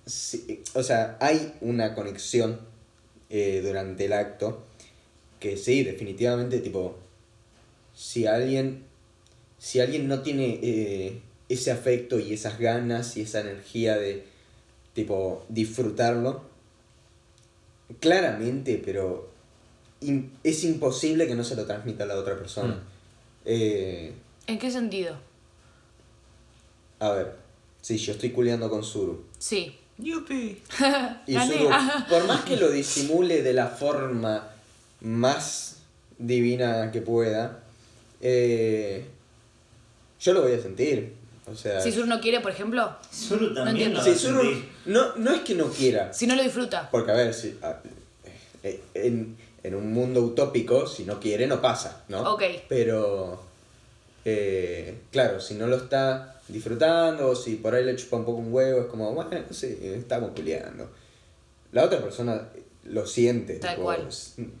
si- 0.05 0.61
o 0.73 0.83
sea, 0.83 1.17
hay 1.19 1.53
una 1.61 1.95
conexión 1.95 2.59
eh, 3.29 3.61
durante 3.65 4.05
el 4.05 4.13
acto 4.13 4.63
que 5.39 5.57
sí, 5.57 5.83
definitivamente, 5.83 6.59
tipo, 6.59 6.97
si 7.95 8.25
alguien, 8.27 8.83
si 9.57 9.79
alguien 9.79 10.07
no 10.07 10.21
tiene 10.21 10.59
eh, 10.61 11.21
ese 11.49 11.71
afecto 11.71 12.19
y 12.19 12.33
esas 12.33 12.59
ganas 12.59 13.17
y 13.17 13.21
esa 13.21 13.41
energía 13.41 13.97
de, 13.97 14.25
tipo, 14.93 15.45
disfrutarlo, 15.49 16.43
claramente, 17.99 18.81
pero 18.83 19.29
es 20.43 20.63
imposible 20.63 21.27
que 21.27 21.35
no 21.35 21.43
se 21.43 21.55
lo 21.55 21.65
transmita 21.65 22.03
a 22.03 22.07
la 22.07 22.15
otra 22.15 22.37
persona. 22.37 22.75
Mm. 22.75 22.81
Eh, 23.45 24.13
¿En 24.47 24.59
qué 24.59 24.71
sentido? 24.71 25.27
a 26.99 27.11
ver, 27.11 27.35
si 27.81 27.97
yo 27.97 28.13
estoy 28.13 28.31
culeando 28.31 28.69
con 28.69 28.83
Zuru. 28.83 29.25
Sí. 29.37 29.75
Yupi. 29.97 30.61
Y. 31.25 31.33
Zuru, 31.39 31.69
por 32.09 32.27
más 32.27 32.41
que 32.41 32.57
lo 32.57 32.69
disimule 32.69 33.41
de 33.41 33.53
la 33.53 33.67
forma 33.67 34.51
más 35.01 35.77
divina 36.17 36.91
que 36.91 37.01
pueda, 37.01 37.59
eh, 38.21 39.05
yo 40.19 40.33
lo 40.33 40.41
voy 40.43 40.53
a 40.53 40.61
sentir. 40.61 41.13
O 41.49 41.55
sea, 41.55 41.79
Si 41.79 41.91
Sur 41.93 42.07
no 42.07 42.19
quiere, 42.19 42.41
por 42.41 42.51
ejemplo, 42.51 42.93
Zuru 43.13 43.53
también 43.53 43.93
entiendo. 43.93 43.99
lo 43.99 44.03
si 44.03 44.09
va 44.09 44.15
a 44.15 44.19
Zuru 44.19 44.41
sentir. 44.51 44.69
no, 44.87 45.15
no 45.15 45.31
es 45.33 45.41
que 45.41 45.55
no 45.55 45.67
quiera, 45.69 46.11
si 46.13 46.27
no 46.27 46.35
lo 46.35 46.43
disfruta. 46.43 46.89
porque 46.91 47.11
a 47.11 47.15
ver, 47.15 47.33
si, 47.33 47.57
a- 47.61 47.79
eh, 48.63 48.81
en, 48.95 49.37
en 49.63 49.75
un 49.75 49.93
mundo 49.93 50.21
utópico, 50.21 50.87
si 50.87 51.05
no 51.05 51.19
quiere, 51.21 51.47
no 51.47 51.61
pasa, 51.61 52.03
¿no? 52.09 52.33
Ok. 52.33 52.43
Pero, 52.67 53.41
eh, 54.25 54.97
claro, 55.11 55.39
si 55.39 55.53
no 55.53 55.67
lo 55.67 55.77
está 55.77 56.35
disfrutando, 56.49 57.29
o 57.29 57.35
si 57.35 57.55
por 57.55 57.75
ahí 57.75 57.85
le 57.85 57.95
chupa 57.95 58.17
un 58.17 58.25
poco 58.25 58.39
un 58.39 58.51
huevo, 58.53 58.81
es 58.81 58.85
como, 58.87 59.13
bueno, 59.13 59.29
sí, 59.51 59.77
estamos 59.81 60.31
culiando. 60.31 60.89
La 61.71 61.83
otra 61.85 62.01
persona 62.01 62.41
lo 62.87 63.05
siente, 63.05 63.55
Tal 63.55 63.71
tipo, 63.75 63.83
cual. 63.83 64.07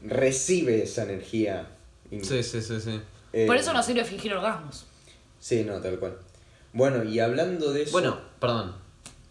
recibe 0.03 0.83
esa 0.83 1.03
energía. 1.03 1.69
Sí, 2.09 2.43
sí, 2.43 2.61
sí, 2.61 2.79
sí. 2.81 3.01
eh, 3.33 3.45
Por 3.47 3.57
eso 3.57 3.73
no 3.73 3.81
sirve 3.83 4.03
fingir 4.05 4.33
orgasmos. 4.33 4.85
Sí, 5.39 5.63
no, 5.63 5.79
tal 5.81 5.99
cual. 5.99 6.17
Bueno, 6.73 7.03
y 7.03 7.19
hablando 7.19 7.71
de 7.73 7.83
eso. 7.83 7.91
Bueno, 7.91 8.19
perdón. 8.39 8.75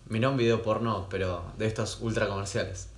Mirá 0.08 0.28
un 0.30 0.36
video 0.36 0.62
porno, 0.62 1.08
pero 1.10 1.52
de 1.58 1.66
estos 1.66 1.98
ultra 2.00 2.28
comerciales. 2.28 2.88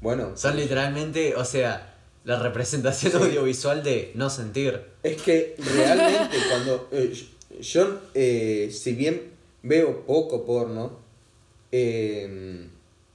bueno, 0.00 0.36
Son 0.36 0.56
literalmente, 0.56 1.34
o 1.36 1.44
sea, 1.44 1.94
la 2.24 2.38
representación 2.38 3.10
Sí. 3.12 3.18
audiovisual 3.18 3.82
de 3.82 4.12
no 4.14 4.30
sentir. 4.30 4.80
Es 5.02 5.20
que 5.22 5.56
realmente 5.58 6.36
cuando 6.50 6.88
eh, 6.92 7.12
yo, 7.60 7.98
eh, 8.14 8.70
si 8.72 8.92
bien 8.94 9.32
veo 9.62 10.06
poco 10.06 10.44
porno, 10.46 10.98
eh, 11.72 12.68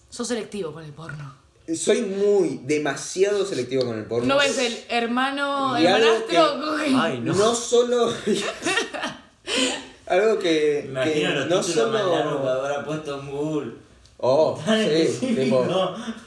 Sos 0.10 0.28
selectivo 0.28 0.74
con 0.74 0.84
el 0.84 0.92
porno. 0.94 1.36
Soy 1.76 2.02
muy 2.02 2.62
demasiado 2.64 3.46
selectivo 3.46 3.86
con 3.86 3.98
el 3.98 4.06
porno. 4.06 4.28
No 4.28 4.38
ves 4.40 4.58
el 4.58 4.78
hermano, 4.90 5.78
Y 5.80 5.86
hermanastro. 5.86 6.28
que- 6.28 6.38
coge- 6.38 6.96
Ay, 7.00 7.20
no. 7.22 7.34
No 7.36 7.54
solo. 7.56 8.14
algo 10.08 10.40
que, 10.40 10.86
imagino 10.88 11.30
que 11.30 11.36
los 11.36 11.48
no 11.50 11.62
títulos 11.62 11.92
más 11.92 12.02
largos 12.06 12.34
que 12.34 12.38
solo. 12.38 12.50
habrá 12.52 12.86
puesto 12.86 13.20
en 13.20 13.32
Google. 13.32 13.72
Oh, 14.20 14.60
sí, 14.66 15.36
tipo. 15.36 15.66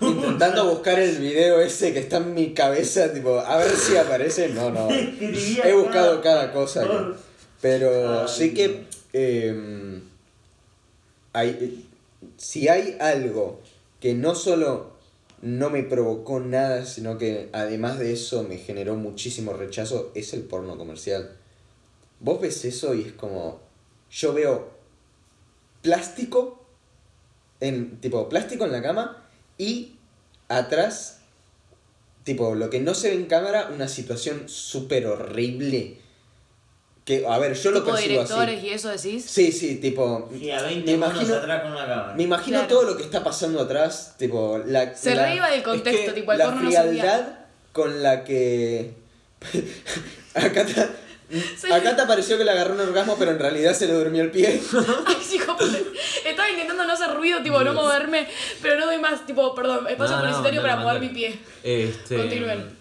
Intentando 0.01 0.65
buscar 0.71 0.99
el 1.01 1.17
video 1.19 1.61
ese 1.61 1.93
que 1.93 1.99
está 2.01 2.19
en 2.19 2.35
mi 2.35 2.53
cabeza, 2.55 3.13
tipo, 3.13 3.39
a 3.41 3.57
ver 3.57 3.71
si 3.75 3.97
aparece. 3.97 4.51
No, 4.51 4.71
no. 4.71 4.89
He 4.91 5.73
buscado 5.75 6.21
cada- 6.21 6.53
cosa. 6.53 6.83
por- 6.87 7.17
Pero 7.61 8.23
Ay, 8.23 8.29
sí 8.29 8.55
que 8.55 8.85
eh, 9.13 10.01
hay, 11.33 11.85
si 12.37 12.69
hay 12.69 12.97
algo 13.01 13.61
que 14.01 14.15
no 14.15 14.35
solo 14.35 14.90
no 15.43 15.71
me 15.71 15.83
provocó 15.83 16.41
nada, 16.41 16.85
sino 16.85 17.17
que 17.17 17.49
además 17.53 17.99
de 17.99 18.13
eso 18.13 18.43
me 18.43 18.59
generó 18.59 18.97
muchísimo 18.97 19.53
rechazo, 19.53 20.13
es 20.15 20.35
el 20.35 20.43
porno 20.43 20.77
comercial. 20.77 21.37
Vos 22.21 22.41
ves 22.41 22.65
eso 22.65 22.95
y 22.95 23.03
es 23.03 23.13
como, 23.13 23.61
yo 24.11 24.35
veo 24.35 24.71
plástico, 25.83 26.65
en, 27.61 28.01
tipo 28.01 28.29
plástico 28.29 28.65
en 28.65 28.73
la 28.73 28.83
cama 28.83 29.25
y 29.57 29.97
atrás, 30.49 31.21
tipo 32.25 32.55
lo 32.55 32.69
que 32.69 32.81
no 32.81 32.95
se 32.95 33.09
ve 33.09 33.15
en 33.15 33.27
cámara, 33.27 33.71
una 33.73 33.89
situación 33.89 34.49
súper 34.49 35.07
horrible 35.07 35.99
que, 37.19 37.27
a 37.27 37.39
ver, 37.39 37.55
yo 37.55 37.71
lo 37.73 37.85
percibo 37.85 38.09
directores 38.09 38.59
así. 38.59 38.67
y 38.67 38.71
eso 38.71 38.89
decís. 38.89 39.25
Sí, 39.29 39.53
sí, 39.53 39.77
tipo. 39.77 40.29
Sí, 40.39 40.51
a 40.51 40.63
20 40.63 40.85
me 40.87 40.93
imagino, 40.93 41.35
atrás 41.35 41.63
con 41.63 41.73
una 41.73 41.87
cámara. 41.87 42.15
me 42.17 42.23
imagino 42.23 42.59
Claro. 42.59 42.75
todo 42.75 42.83
lo 42.91 42.97
que 42.97 43.03
está 43.03 43.23
pasando 43.25 43.61
atrás, 43.61 44.15
tipo, 44.19 44.59
la. 44.65 44.95
Se 44.97 45.15
la- 45.15 45.25
re 45.27 45.35
iba 45.37 45.51
del 45.51 45.63
contexto, 45.63 46.15
que 46.15 46.21
tipo, 46.21 46.33
el 46.33 46.39
la 46.39 46.45
porno 46.47 46.61
no 46.63 46.67
frialdad 46.69 47.29
con 47.73 48.03
la 48.03 48.25
que. 48.25 48.95
acá 50.35 50.65
te, 50.67 50.75
Sí. 51.57 51.71
acá 51.73 51.95
te 51.95 52.07
pareció 52.07 52.37
que 52.39 52.45
le 52.45 52.51
agarró 52.51 52.75
un 52.75 52.81
orgasmo, 52.81 53.15
pero 53.17 53.31
en 53.31 53.39
realidad 53.39 53.73
se 53.73 53.87
le 53.87 53.93
durmió 53.93 54.23
el 54.23 54.33
pie. 54.33 54.61
Ay, 55.07 55.17
sí, 55.23 55.39
como- 55.39 55.59
Estaba 56.27 56.51
intentando 56.51 56.85
no 56.85 56.93
hacer 56.93 57.15
ruido, 57.15 57.41
tipo, 57.43 57.63
no 57.63 57.73
moverme, 57.73 58.27
pero 58.61 58.79
no 58.81 58.87
doy 58.87 58.99
más, 58.99 59.25
tipo, 59.27 59.55
perdón, 59.55 59.87
espacio 59.89 60.17
No, 60.17 60.23
no, 60.23 60.29
publicitario 60.29 60.61
mandale, 60.63 60.83
para 60.85 60.95
mover 60.99 61.09
mi 61.09 61.15
pie. 61.15 61.39
Este, 61.63 62.17
Continúen. 62.17 62.79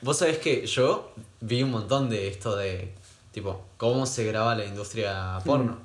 Vos 0.00 0.16
sabés 0.18 0.38
que 0.38 0.64
yo 0.66 1.12
vi 1.40 1.62
un 1.62 1.70
montón 1.72 2.08
de 2.08 2.28
esto 2.28 2.56
de, 2.56 2.94
tipo, 3.32 3.62
cómo 3.76 4.06
se 4.06 4.24
graba 4.24 4.54
la 4.54 4.64
industria 4.64 5.38
porno. 5.44 5.78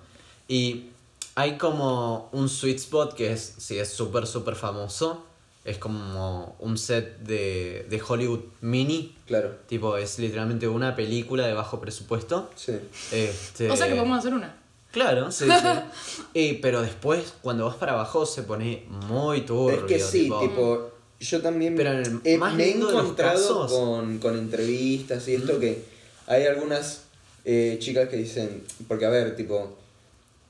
Y 0.48 0.88
hay 1.36 1.58
como 1.58 2.30
un 2.32 2.50
sweet 2.50 2.78
spot 2.78 3.14
que 3.14 3.32
es, 3.34 3.56
si 3.58 3.78
es 3.80 3.89
súper, 3.89 4.26
súper 4.28 4.56
famoso, 4.56 5.24
es 5.64 5.78
como 5.80 6.56
un 6.60 6.78
set 6.78 7.20
de, 7.20 7.88
de 7.89 8.02
Hollywood 8.08 8.41
mini. 8.62 9.16
Claro, 9.26 9.56
Tipo, 9.68 9.98
es 9.98 10.20
literalmente 10.20 10.68
una 10.68 10.96
película 10.96 11.48
de 11.48 11.54
bajo 11.54 11.80
presupuesto. 11.82 12.50
sí. 12.56 12.74
Este, 13.12 13.70
O 13.72 13.76
sea 13.76 13.88
que 13.88 13.96
podemos 13.96 14.20
hacer 14.20 14.34
una. 14.34 14.56
Claro, 14.91 15.32
sí, 15.32 15.46
sí. 15.46 15.68
Eh, 16.36 16.60
pero 16.62 16.82
después, 16.82 17.34
cuando 17.41 17.66
vas 17.66 17.76
para 17.76 17.93
abajo, 17.93 18.26
se 18.26 18.43
pone 18.43 18.86
muy 18.89 19.41
turbio. 19.41 19.78
Es 19.78 19.84
que 19.86 20.00
sí, 20.00 20.24
tipo, 20.24 20.39
tipo, 20.39 20.91
yo 21.20 21.41
también 21.41 21.76
Pero 21.76 21.93
en 21.93 22.00
el 22.00 22.22
he- 22.24 22.38
más 22.38 22.54
me 22.54 22.66
he 22.66 22.72
encontrado 22.78 23.39
casos- 23.66 23.72
con, 23.72 24.20
con 24.20 24.38
entrevistas 24.38 25.28
y 25.28 25.36
esto 25.36 25.60
que 25.60 25.84
hay 26.28 26.46
algunas 26.46 27.05
eh, 27.46 27.78
chicas 27.80 28.10
que 28.10 28.18
dicen, 28.18 28.64
porque 28.88 29.06
a 29.06 29.10
ver, 29.10 29.36
tipo, 29.36 29.78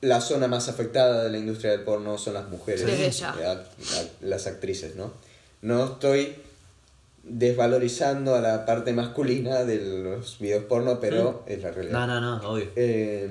la 0.01 0.21
zona 0.21 0.47
más 0.47 0.69
afectada 0.69 1.23
de 1.23 1.29
la 1.29 1.37
industria 1.37 1.71
del 1.71 1.81
porno 1.81 2.17
son 2.17 2.33
las 2.35 2.47
mujeres, 2.49 2.85
act- 3.43 3.65
act- 3.77 4.09
las 4.21 4.47
actrices, 4.47 4.95
¿no? 4.95 5.11
No 5.61 5.85
estoy 5.85 6.35
desvalorizando 7.23 8.35
a 8.35 8.41
la 8.41 8.65
parte 8.65 8.93
masculina 8.93 9.63
de 9.63 10.03
los 10.03 10.37
videos 10.39 10.65
porno, 10.65 10.99
pero 10.99 11.43
es 11.47 11.61
la 11.63 11.71
realidad. 11.71 12.07
No, 12.07 12.07
no, 12.07 12.21
no, 12.21 12.49
obvio. 12.51 12.67
Eh, 12.75 13.29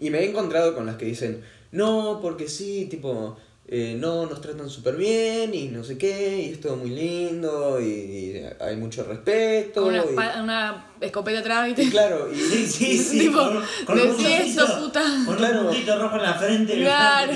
y 0.00 0.10
me 0.10 0.20
he 0.20 0.30
encontrado 0.30 0.74
con 0.74 0.86
las 0.86 0.96
que 0.96 1.04
dicen, 1.04 1.42
no, 1.72 2.18
porque 2.22 2.48
sí, 2.48 2.86
tipo, 2.90 3.36
eh, 3.68 3.96
no, 3.98 4.26
nos 4.26 4.40
tratan 4.40 4.68
súper 4.68 4.96
bien 4.96 5.54
y 5.54 5.68
no 5.68 5.82
sé 5.84 5.96
qué, 5.96 6.42
y 6.42 6.52
es 6.52 6.60
todo 6.60 6.76
muy 6.76 6.90
lindo, 6.90 7.80
y, 7.80 7.84
y 7.84 8.42
hay 8.60 8.76
mucho 8.76 9.04
respeto. 9.04 9.82
Con 9.82 9.94
una, 9.94 10.04
y- 10.04 10.08
espa- 10.08 10.42
una 10.42 10.86
escopeta 11.00 11.38
atrás, 11.40 11.70
claro, 11.90 12.30
y, 12.32 12.36
Sí, 12.36 12.66
sí, 12.66 12.98
sí. 12.98 13.18
Tipo, 13.20 13.38
con, 13.38 13.62
con 13.86 14.00
un 14.00 14.16
puntito- 14.16 14.80
puta. 14.80 15.02
Con 15.24 15.36
Claro. 15.36 15.60
un 15.60 15.66
puntito 15.68 15.98
rojo 15.98 16.16
en 16.16 16.22
la 16.22 16.34
frente. 16.34 16.78
Claro, 16.80 17.32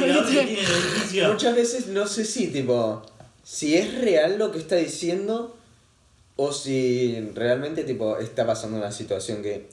muchas 1.29 1.55
veces 1.57 1.87
no 1.89 2.07
sé 2.07 2.25
si, 2.25 2.49
tipo, 2.49 3.03
si 3.43 3.77
es 3.77 3.95
real 4.01 4.37
lo 4.39 4.51
que 4.51 4.59
está 4.59 4.77
diciendo 4.77 5.57
o 6.37 6.53
si 6.53 7.19
realmente, 7.35 7.85
tipo, 7.85 8.19
está 8.19 8.45
pasando 8.47 8.77
una 8.77 8.93
situación 8.93 9.43
que... 9.43 9.69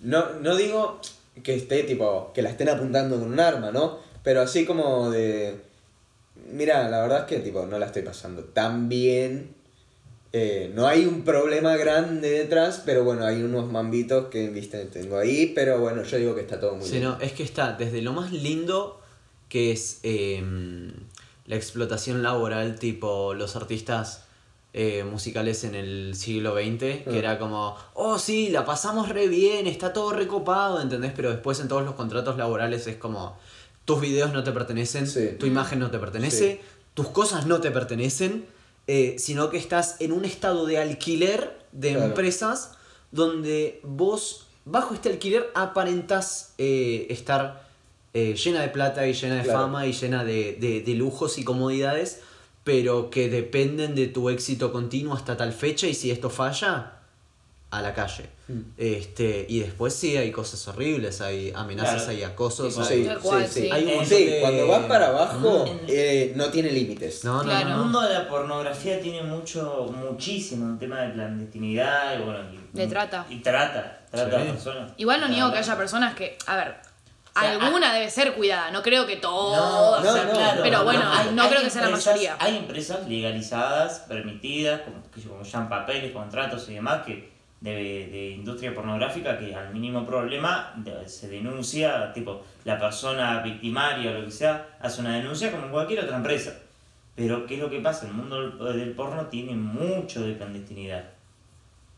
No, 0.00 0.30
no 0.40 0.56
digo 0.56 1.00
que 1.42 1.54
esté, 1.54 1.82
tipo, 1.82 2.30
que 2.34 2.42
la 2.42 2.50
estén 2.50 2.68
apuntando 2.68 3.18
con 3.18 3.32
un 3.32 3.40
arma, 3.40 3.70
¿no? 3.70 3.98
Pero 4.22 4.40
así 4.42 4.64
como 4.64 5.10
de... 5.10 5.60
Mira, 6.50 6.88
la 6.88 7.00
verdad 7.02 7.20
es 7.20 7.24
que, 7.26 7.38
tipo, 7.38 7.66
no 7.66 7.78
la 7.78 7.86
estoy 7.86 8.02
pasando 8.02 8.42
tan 8.44 8.88
bien. 8.88 9.54
Eh, 10.32 10.70
no 10.74 10.86
hay 10.86 11.04
un 11.04 11.24
problema 11.24 11.76
grande 11.76 12.30
detrás, 12.30 12.82
pero 12.86 13.04
bueno, 13.04 13.24
hay 13.26 13.42
unos 13.42 13.70
mambitos 13.70 14.26
que, 14.28 14.48
viste, 14.48 14.84
tengo 14.86 15.18
ahí, 15.18 15.52
pero 15.54 15.78
bueno, 15.78 16.02
yo 16.04 16.16
digo 16.16 16.34
que 16.34 16.40
está 16.40 16.58
todo 16.58 16.74
muy 16.76 16.86
Sí, 16.86 16.92
bien. 16.92 17.04
no, 17.04 17.18
es 17.20 17.32
que 17.32 17.42
está 17.42 17.72
desde 17.74 18.00
lo 18.00 18.12
más 18.14 18.32
lindo 18.32 18.98
que 19.50 19.72
es 19.72 20.00
em, 20.04 20.90
la 21.44 21.56
explotación 21.56 22.22
laboral, 22.22 22.78
tipo 22.78 23.34
los 23.34 23.56
artistas 23.56 24.24
eh, 24.72 25.04
musicales 25.04 25.64
en 25.64 25.74
el 25.74 26.14
siglo 26.14 26.54
XX, 26.54 26.78
que 26.78 27.04
Ah. 27.08 27.16
era 27.16 27.38
como, 27.38 27.76
oh 27.92 28.18
sí, 28.18 28.48
la 28.48 28.64
pasamos 28.64 29.10
re 29.10 29.28
bien, 29.28 29.66
está 29.66 29.92
todo 29.92 30.12
recopado, 30.14 30.80
¿entendés? 30.80 31.12
Pero 31.14 31.28
después 31.30 31.60
en 31.60 31.68
todos 31.68 31.84
los 31.84 31.94
contratos 31.94 32.38
laborales 32.38 32.86
es 32.86 32.96
como, 32.96 33.36
tus 33.84 34.00
videos 34.00 34.32
no 34.32 34.44
te 34.44 34.52
pertenecen, 34.52 35.06
Sí. 35.06 35.30
tu 35.38 35.46
imagen 35.46 35.78
no 35.78 35.90
te 35.90 35.98
pertenece, 35.98 36.60
Sí. 36.62 36.68
tus 36.94 37.08
cosas 37.08 37.46
no 37.46 37.60
te 37.60 37.70
pertenecen, 37.70 38.44
eh, 38.86 39.16
sino 39.18 39.50
que 39.50 39.56
estás 39.58 39.96
en 40.00 40.12
un 40.12 40.24
estado 40.24 40.66
de 40.66 40.78
alquiler 40.78 41.58
de 41.72 41.90
Claro. 41.92 42.06
empresas 42.06 42.72
donde 43.10 43.80
vos, 43.82 44.46
bajo 44.64 44.94
este 44.94 45.08
alquiler, 45.10 45.50
aparentás 45.54 46.54
eh, 46.58 47.06
estar 47.10 47.62
eh, 48.14 48.34
llena 48.34 48.60
de 48.60 48.68
plata 48.68 49.06
y 49.06 49.14
llena 49.14 49.36
de 49.36 49.42
Claro. 49.44 49.60
fama 49.60 49.86
y 49.86 49.92
llena 49.94 50.22
de, 50.22 50.52
de- 50.60 50.82
de 50.82 50.94
lujos 50.94 51.38
y 51.38 51.44
comodidades, 51.44 52.20
pero 52.62 53.08
que 53.08 53.30
dependen 53.30 53.94
de 53.94 54.06
tu 54.06 54.28
éxito 54.28 54.70
continuo 54.70 55.14
hasta 55.14 55.36
tal 55.38 55.52
fecha 55.54 55.86
y 55.86 55.94
si 55.94 56.10
esto 56.10 56.28
falla, 56.28 56.92
a 57.72 57.80
la 57.80 57.94
calle. 57.94 58.28
Mm. 58.48 58.60
Este, 58.76 59.46
y 59.48 59.60
después 59.60 59.94
sí 59.94 60.14
hay 60.16 60.30
cosas 60.30 60.68
horribles, 60.68 61.22
hay 61.22 61.52
amenazas, 61.56 62.02
Claro. 62.04 62.10
hay 62.10 62.22
acosos, 62.22 62.74
Sí, 62.74 62.80
hay- 62.82 63.02
Sí, 63.02 63.08
Tal 63.08 63.18
cual, 63.18 63.46
sí, 63.48 63.52
sí. 63.54 63.60
sí. 63.62 63.70
Hay 63.72 63.82
un 63.84 63.88
Eh, 63.88 63.94
montón 63.96 64.18
Sí, 64.18 64.24
de- 64.26 64.40
cuando 64.42 64.68
vas 64.68 64.84
para 64.84 65.06
abajo 65.08 65.64
Mm. 65.66 65.78
eh, 65.88 66.32
no 66.36 66.44
tiene 66.50 66.70
límites. 66.70 67.24
No, 67.24 67.38
no, 67.38 67.44
Claro. 67.44 67.68
no, 67.70 67.74
El 67.76 67.80
mundo 67.80 68.00
de 68.02 68.12
la 68.12 68.28
pornografía 68.28 69.00
tiene 69.00 69.22
mucho, 69.22 69.90
muchísimo 69.90 70.66
en 70.66 70.78
tema 70.78 71.00
de 71.00 71.12
clandestinidad 71.14 72.18
y 72.18 72.22
bueno. 72.22 72.40
y- 72.52 72.76
De 72.76 72.86
trata. 72.86 73.26
Y 73.30 73.36
trata, 73.40 74.00
trata 74.10 74.42
Sí. 74.42 74.48
a 74.48 74.52
personas. 74.52 74.92
Igual 74.98 75.20
no 75.22 75.28
niego 75.28 75.50
que 75.50 75.58
haya 75.58 75.76
personas 75.76 76.14
que, 76.14 76.36
a 76.46 76.56
ver, 76.56 76.76
O 77.34 77.40
sea, 77.40 77.52
alguna 77.52 77.94
debe 77.94 78.10
ser 78.10 78.34
cuidada, 78.34 78.70
no 78.70 78.82
creo 78.82 79.06
que 79.06 79.14
No, 79.14 79.20
todas. 79.22 80.00
o 80.06 80.12
sea, 80.14 80.24
no, 80.26 80.32
claro, 80.32 80.60
pero 80.62 80.84
bueno, 80.84 81.02
no 81.32 81.48
creo 81.48 81.62
que 81.62 81.70
sea 81.70 81.80
la 81.80 81.88
mayoría. 81.88 82.36
Hay 82.38 82.58
empresas 82.58 83.08
legalizadas, 83.08 84.00
permitidas, 84.00 84.82
como 84.82 85.02
que 85.10 85.22
como 85.22 85.42
ya 85.42 85.58
en 85.60 85.68
papeles, 85.70 86.12
contratos 86.12 86.68
y 86.68 86.74
demás, 86.74 87.06
que 87.06 87.31
de, 87.62 87.72
de 88.08 88.30
industria 88.30 88.74
pornográfica 88.74 89.38
que 89.38 89.54
al 89.54 89.72
mínimo 89.72 90.04
problema 90.04 90.74
se 91.06 91.28
denuncia, 91.28 92.12
tipo, 92.12 92.42
la 92.64 92.76
persona 92.78 93.40
victimaria 93.42 94.10
o 94.10 94.14
lo 94.14 94.24
que 94.24 94.30
sea, 94.32 94.76
hace 94.80 95.00
una 95.00 95.14
denuncia 95.16 95.50
como 95.52 95.66
en 95.66 95.70
cualquier 95.72 96.00
otra 96.04 96.16
empresa. 96.16 96.58
Pero, 97.14 97.46
¿qué 97.46 97.54
es 97.54 97.60
lo 97.60 97.70
que 97.70 97.78
pasa? 97.80 98.06
El 98.08 98.14
mundo 98.14 98.50
del- 98.72 98.92
porno 98.92 99.26
tiene 99.26 99.52
mucho 99.54 100.22
de 100.22 100.36
clandestinidad. 100.36 101.04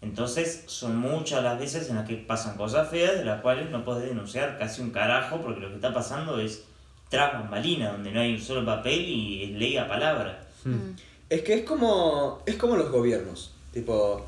Entonces, 0.02 0.64
son 0.66 0.96
muchas 0.98 1.42
las 1.42 1.58
veces 1.58 1.88
en 1.88 1.96
las 1.96 2.06
que 2.06 2.16
pasan 2.16 2.56
cosas 2.58 2.88
feas 2.90 3.16
de 3.16 3.24
las 3.24 3.40
cuales 3.40 3.70
no 3.70 3.84
podés 3.84 4.08
denunciar 4.08 4.58
casi 4.58 4.82
un 4.82 4.90
carajo 4.90 5.40
porque 5.40 5.60
lo 5.60 5.68
que 5.70 5.76
está 5.76 5.94
pasando 5.94 6.38
es 6.38 6.64
tras 7.08 7.32
bambalina, 7.32 7.92
donde 7.92 8.12
no 8.12 8.20
hay 8.20 8.34
un 8.34 8.40
solo 8.40 8.66
papel 8.66 9.00
y 9.00 9.44
es 9.44 9.50
ley 9.52 9.76
a 9.78 9.88
palabra. 9.88 10.40
Mm. 10.64 10.90
Es 11.30 11.42
que 11.42 11.54
es 11.54 11.62
como, 11.64 12.42
es 12.44 12.56
como 12.56 12.76
los 12.76 12.90
gobiernos. 12.90 13.54
Tipo, 13.72 14.26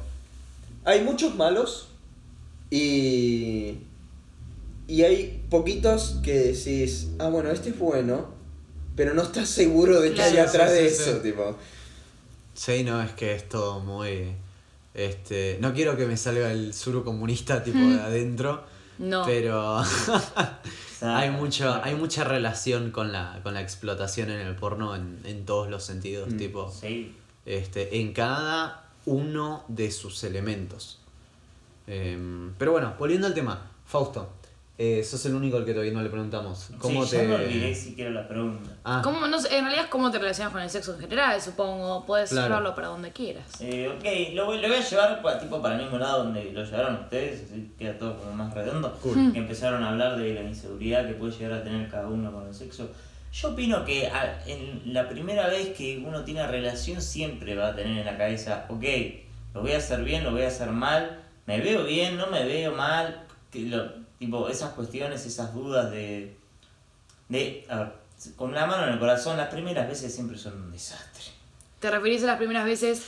hay 0.87 1.03
muchos 1.03 1.34
malos 1.34 1.89
y, 2.70 3.78
y 4.89 5.03
hay 5.03 5.43
poquitos 5.51 6.20
que 6.22 6.32
decís, 6.32 7.09
ah, 7.18 7.28
bueno, 7.28 7.51
este 7.51 7.70
es 7.70 7.78
bueno, 7.78 8.28
pero 8.97 9.12
no 9.14 9.22
estás 9.22 9.49
seguro 9.49 10.01
de 10.01 10.11
que 10.11 10.14
Claro. 10.16 10.30
hay 10.32 10.39
atrás 10.39 10.70
Sí, 10.70 10.76
de 10.76 10.89
sí, 10.91 11.03
eso. 11.03 11.12
sí. 11.16 11.20
Tipo, 11.22 11.57
Sí, 12.55 12.84
no, 12.84 13.03
es 13.03 13.12
que 13.12 13.34
es 13.34 13.49
todo 13.49 13.80
muy... 13.80 14.32
Este, 14.95 15.59
no 15.61 15.74
quiero 15.74 15.95
que 15.99 16.07
me 16.07 16.16
salga 16.16 16.51
el 16.51 16.72
suru 16.72 17.05
comunista 17.05 17.62
tipo 17.62 17.78
de 17.78 18.01
adentro, 18.01 18.64
No. 18.99 19.24
pero 19.26 19.82
hay 21.03 21.30
mucho, 21.30 21.78
hay 21.84 21.95
mucha 21.95 22.24
relación 22.24 22.91
con 22.93 23.12
la, 23.12 23.41
con 23.43 23.53
la 23.53 23.61
explotación 23.61 24.30
en 24.30 24.41
el 24.41 24.57
porno 24.57 24.97
en, 24.97 25.18
en 25.24 25.45
todos 25.45 25.68
los 25.68 25.84
sentidos, 25.84 26.30
Mm. 26.32 26.37
tipo, 26.39 26.70
Sí. 26.72 27.14
este, 27.45 28.01
en 28.01 28.14
cada 28.14 28.86
uno 29.07 29.64
de 29.68 29.90
sus 29.90 30.22
elementos. 30.24 30.98
Em, 31.86 32.52
pero 32.59 32.72
bueno, 32.72 32.94
volviendo 32.98 33.26
al 33.26 33.34
tema, 33.34 33.70
Fausto, 33.86 34.28
eh, 34.78 35.02
sos 35.04 35.24
el 35.26 35.34
único 35.34 35.57
al 35.57 35.64
que 35.64 35.72
todavía 35.72 35.92
no 35.92 36.02
le 36.02 36.11
preguntamos. 36.11 36.68
¿Cómo 36.78 37.04
sí, 37.04 37.12
te... 37.12 37.16
ya 37.22 37.28
me 37.28 37.34
olvidé 37.36 37.74
siquiera 37.74 38.11
la 38.11 38.28
pregunta. 38.28 38.70
Ah, 38.84 39.00
¿Cómo, 39.02 39.26
no 39.26 39.40
sé, 39.40 39.57
en 39.57 39.64
realidad 39.64 39.84
es 39.84 39.90
cómo 39.90 40.11
te 40.11 40.18
relacionas 40.18 40.52
con 40.52 40.61
el 40.61 40.68
sexo 40.68 40.92
en 40.94 41.00
general, 41.00 41.40
supongo. 41.40 42.04
Puedes 42.04 42.30
Claro. 42.30 42.48
llevarlo 42.48 42.74
para 42.74 42.88
donde 42.88 43.11
quieras. 43.12 43.46
Eh, 43.61 43.88
ok, 43.88 44.34
lo 44.34 44.46
voy, 44.46 44.61
lo 44.61 44.68
voy 44.68 44.76
a 44.76 44.80
llevar 44.86 45.22
pa- 45.22 45.38
tipo 45.38 45.62
para 45.62 45.76
el 45.76 45.82
mismo 45.82 45.96
lado 45.98 46.24
donde 46.24 46.52
lo 46.52 46.62
llevaron 46.64 46.96
ustedes, 46.96 47.44
así 47.50 47.70
queda 47.78 47.96
todo 47.98 48.18
como 48.18 48.32
más 48.32 48.52
redondo. 48.52 48.92
Cool. 49.02 49.32
Que 49.32 49.38
empezaron 49.38 49.82
a 49.82 49.90
hablar 49.90 50.18
de 50.18 50.34
la 50.34 50.42
inseguridad 50.42 51.07
que 51.07 51.14
puede 51.14 51.32
llegar 51.32 51.52
a 51.61 51.64
tener 51.64 51.88
cada 51.88 52.09
uno 52.09 52.30
con 52.32 52.46
el 52.46 52.52
sexo. 52.54 52.90
Yo 53.41 53.49
opino 53.51 53.84
que 53.84 54.07
a- 54.07 54.41
en 54.47 54.82
la 54.95 55.09
primera 55.09 55.47
vez 55.49 55.76
que 55.76 56.03
uno 56.05 56.24
tiene 56.24 56.47
relación 56.47 57.03
siempre 57.03 57.55
va 57.55 57.68
a 57.68 57.74
tener 57.74 57.99
en 57.99 58.07
la 58.07 58.16
cabeza, 58.16 58.64
ok, 58.70 58.84
lo 59.55 59.61
voy 59.62 59.72
a 59.72 59.78
hacer 59.78 60.03
bien, 60.05 60.24
lo 60.24 60.30
voy 60.32 60.43
a 60.43 60.49
hacer 60.49 60.70
mal, 60.70 61.22
me 61.45 61.61
veo 61.61 61.84
bien, 61.84 62.16
no 62.16 62.28
me 62.28 62.45
veo 62.45 62.72
mal, 62.72 63.24
que 63.53 63.61
lo- 63.61 63.93
tipo 64.18 64.49
esas 64.49 64.70
cuestiones, 64.72 65.26
esas 65.26 65.53
dudas 65.53 65.91
de, 65.91 66.34
de, 67.28 67.66
a 67.68 67.76
ver, 67.78 67.93
con 68.37 68.55
la 68.55 68.64
mano 68.64 68.87
en 68.87 68.95
el 68.95 68.99
corazón, 68.99 69.37
las 69.37 69.49
primeras 69.49 69.87
veces 69.87 70.14
siempre 70.14 70.39
son 70.39 70.55
un 70.62 70.72
desastre. 70.72 71.24
¿Te 71.80 71.91
referís 71.91 72.22
a 72.22 72.26
las 72.26 72.39
primeras 72.39 72.64
veces 72.64 73.05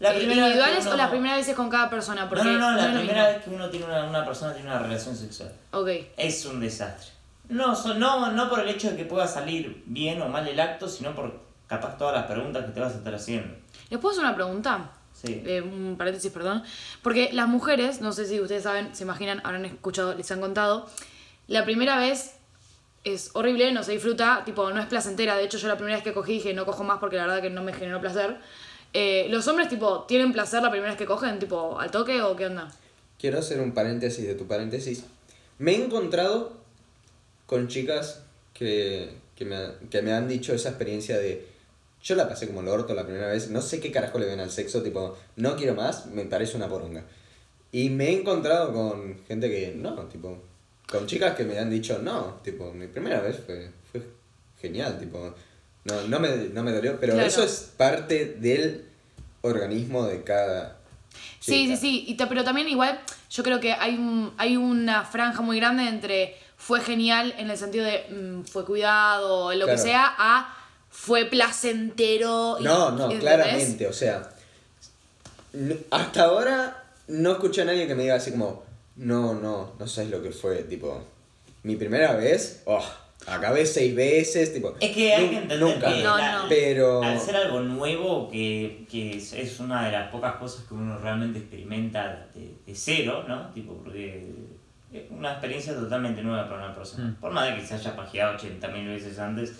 La 0.00 0.12
¿Individuales 0.16 0.84
uno- 0.86 0.94
o 0.94 0.96
las 0.96 1.10
primeras 1.10 1.38
veces 1.38 1.54
con 1.54 1.68
cada 1.70 1.88
persona? 1.90 2.28
Porque 2.28 2.44
No, 2.44 2.52
no, 2.58 2.72
no, 2.72 2.76
la 2.88 2.92
primera 2.98 3.28
vez 3.28 3.44
que 3.44 3.50
uno 3.50 3.68
tiene 3.70 3.86
una, 3.86 4.04
una 4.04 4.24
persona 4.24 4.52
tiene 4.54 4.68
una 4.70 4.78
relación 4.80 5.16
sexual. 5.16 5.52
Ok. 5.72 5.88
Es 6.16 6.44
un 6.46 6.58
desastre. 6.60 7.17
No, 7.48 7.74
so- 7.74 7.94
no, 7.94 8.30
no 8.32 8.48
por 8.50 8.60
el 8.60 8.68
hecho 8.68 8.90
de 8.90 8.96
que 8.96 9.04
pueda 9.04 9.26
salir 9.26 9.82
bien 9.86 10.20
o 10.22 10.28
mal 10.28 10.46
el 10.46 10.58
acto, 10.60 10.88
sino 10.88 11.14
por 11.14 11.40
capaz 11.66 11.96
todas 11.96 12.14
las 12.14 12.26
preguntas 12.26 12.64
que 12.66 12.72
te 12.72 12.80
vas 12.80 12.94
a 12.94 12.98
estar 12.98 13.14
haciendo. 13.14 13.54
¿Les 13.90 13.98
puedo 14.00 14.12
hacer 14.12 14.24
una 14.24 14.34
pregunta? 14.34 14.90
Sí. 15.14 15.42
Eh, 15.44 15.60
un 15.62 15.96
paréntesis, 15.98 16.30
perdón. 16.30 16.62
Porque 17.02 17.30
las 17.32 17.48
mujeres, 17.48 18.00
no 18.00 18.12
sé 18.12 18.26
si 18.26 18.40
ustedes 18.40 18.62
saben, 18.62 18.94
se 18.94 19.02
imaginan, 19.04 19.40
habrán 19.44 19.64
escuchado, 19.64 20.14
les 20.14 20.30
han 20.30 20.40
contado, 20.40 20.88
la 21.48 21.64
primera 21.64 21.98
vez 21.98 22.34
es 23.04 23.30
horrible, 23.34 23.72
no 23.72 23.82
se 23.82 23.92
disfruta, 23.92 24.42
tipo, 24.44 24.70
no 24.70 24.80
es 24.80 24.86
placentera. 24.86 25.36
De 25.36 25.44
hecho, 25.44 25.56
yo 25.58 25.68
la 25.68 25.76
primera 25.76 25.96
vez 25.96 26.04
que 26.04 26.12
cogí 26.12 26.34
dije, 26.34 26.52
no 26.54 26.66
cojo 26.66 26.84
más 26.84 26.98
porque 26.98 27.16
la 27.16 27.26
verdad 27.26 27.42
que 27.42 27.50
no 27.50 27.62
me 27.62 27.72
generó 27.72 28.00
placer. 28.00 28.36
Eh, 28.92 29.26
¿Los 29.30 29.48
hombres, 29.48 29.68
tipo, 29.68 30.02
tienen 30.04 30.32
placer 30.32 30.62
la 30.62 30.70
primera 30.70 30.90
vez 30.90 30.98
que 30.98 31.06
cogen, 31.06 31.38
tipo, 31.38 31.80
al 31.80 31.90
toque 31.90 32.20
o 32.22 32.36
qué 32.36 32.46
onda? 32.46 32.68
Quiero 33.18 33.38
hacer 33.38 33.60
un 33.60 33.72
paréntesis 33.72 34.26
de 34.26 34.34
tu 34.34 34.46
paréntesis. 34.46 35.04
Me 35.58 35.72
he 35.72 35.84
encontrado 35.84 36.57
con 37.48 37.66
chicas 37.66 38.20
que, 38.52 39.08
que, 39.34 39.44
me, 39.46 39.56
que 39.90 40.02
me 40.02 40.12
han 40.12 40.28
dicho 40.28 40.52
esa 40.52 40.68
experiencia 40.68 41.18
de... 41.18 41.48
Yo 42.04 42.14
la 42.14 42.28
pasé 42.28 42.46
como 42.46 42.60
el 42.60 42.68
orto 42.68 42.94
la 42.94 43.04
primera 43.04 43.26
vez, 43.28 43.50
no 43.50 43.60
sé 43.62 43.80
qué 43.80 43.90
carajo 43.90 44.18
le 44.20 44.26
ven 44.26 44.38
al 44.38 44.50
sexo, 44.52 44.82
tipo, 44.82 45.16
no 45.36 45.56
quiero 45.56 45.74
más, 45.74 46.06
me 46.06 46.24
parece 46.26 46.56
una 46.56 46.68
poronga. 46.68 47.02
Y 47.72 47.90
me 47.90 48.08
he 48.10 48.20
encontrado 48.20 48.72
con 48.72 49.18
gente 49.26 49.50
que, 49.50 49.72
no, 49.74 49.94
tipo, 50.04 50.38
con 50.88 51.06
chicas 51.06 51.34
que 51.34 51.44
me 51.44 51.58
han 51.58 51.70
dicho, 51.70 51.98
no, 52.02 52.34
tipo, 52.44 52.72
mi 52.72 52.86
primera 52.86 53.20
vez 53.20 53.40
fue, 53.44 53.70
fue 53.90 54.02
genial, 54.60 54.98
tipo, 55.00 55.34
no, 55.84 56.02
no, 56.02 56.20
me, 56.20 56.28
no 56.52 56.62
me 56.62 56.72
dolió, 56.72 57.00
pero 57.00 57.14
Claro. 57.14 57.26
eso 57.28 57.42
es 57.42 57.72
parte 57.76 58.36
del 58.38 58.84
organismo 59.40 60.06
de 60.06 60.22
cada... 60.22 60.76
Sí, 61.40 61.64
chica. 61.64 61.76
sí, 61.76 61.80
sí, 61.80 62.04
y 62.08 62.14
ta- 62.16 62.28
pero 62.28 62.44
también 62.44 62.68
igual 62.68 63.00
yo 63.30 63.42
creo 63.42 63.58
que 63.60 63.72
hay, 63.72 63.94
un, 63.96 64.32
hay 64.36 64.56
una 64.56 65.04
franja 65.04 65.40
muy 65.42 65.58
grande 65.58 65.88
entre 65.88 66.36
fue 66.58 66.80
genial 66.82 67.34
en 67.38 67.50
el 67.50 67.56
sentido 67.56 67.84
de 67.86 68.04
mm, 68.10 68.42
fue 68.44 68.64
cuidado, 68.66 69.54
lo 69.54 69.64
que 69.66 69.78
sea, 69.78 70.14
a 70.18 70.54
fue 70.90 71.24
placentero. 71.26 72.58
y- 72.60 72.64
No, 72.64 72.90
no, 72.90 73.04
¿entendés? 73.04 73.20
claramente, 73.20 73.86
o 73.86 73.92
sea, 73.92 74.28
hasta 75.90 76.24
ahora 76.24 76.84
no 77.08 77.32
escuché 77.32 77.62
a 77.62 77.64
nadie 77.64 77.86
que 77.86 77.94
me 77.94 78.02
diga 78.02 78.16
así 78.16 78.32
como, 78.32 78.62
no, 78.96 79.34
no, 79.34 79.72
no 79.78 79.86
sabes 79.86 80.10
lo 80.10 80.22
que 80.22 80.30
fue, 80.30 80.64
tipo, 80.64 81.02
mi 81.62 81.76
primera 81.76 82.14
vez, 82.16 82.62
oh, 82.66 82.84
acabé 83.26 83.64
seis 83.64 83.94
veces, 83.94 84.52
tipo, 84.52 84.74
Es 84.80 84.90
que 84.94 85.14
hay 85.14 85.28
que 85.30 85.34
entender 85.36 85.60
nunca, 85.60 85.92
que 85.94 86.02
No, 86.02 86.18
la- 86.18 86.42
no. 86.42 86.48
pero, 86.48 87.02
al 87.02 87.20
ser 87.20 87.36
algo 87.36 87.60
nuevo, 87.60 88.28
que, 88.30 88.86
que 88.90 89.16
es, 89.16 89.32
es 89.32 89.60
una 89.60 89.86
de 89.86 89.92
las 89.92 90.10
pocas 90.10 90.36
cosas 90.36 90.64
que 90.66 90.74
uno 90.74 90.98
realmente 90.98 91.38
experimenta 91.38 92.28
de, 92.34 92.54
de 92.66 92.74
cero, 92.74 93.24
¿no? 93.26 93.50
Tipo, 93.52 93.74
porque 93.74 94.26
una 95.10 95.32
experiencia 95.32 95.74
totalmente 95.74 96.22
nueva 96.22 96.48
para 96.48 96.64
una 96.66 96.74
persona. 96.74 97.04
Mm. 97.08 97.14
Por 97.16 97.32
más 97.32 97.48
de 97.48 97.56
que 97.60 97.66
se 97.66 97.74
haya 97.74 97.94
pajeado 97.96 98.36
80.000 98.38 98.86
veces 98.88 99.18
antes, 99.18 99.52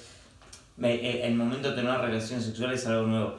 me- 0.76 0.95
eh, 0.95 1.26
el 1.26 1.35
momento 1.35 1.70
de 1.70 1.74
tener 1.76 1.91
una 1.91 2.01
relación 2.01 2.41
sexual 2.41 2.72
es 2.72 2.87
algo 2.87 3.07
nuevo. 3.07 3.39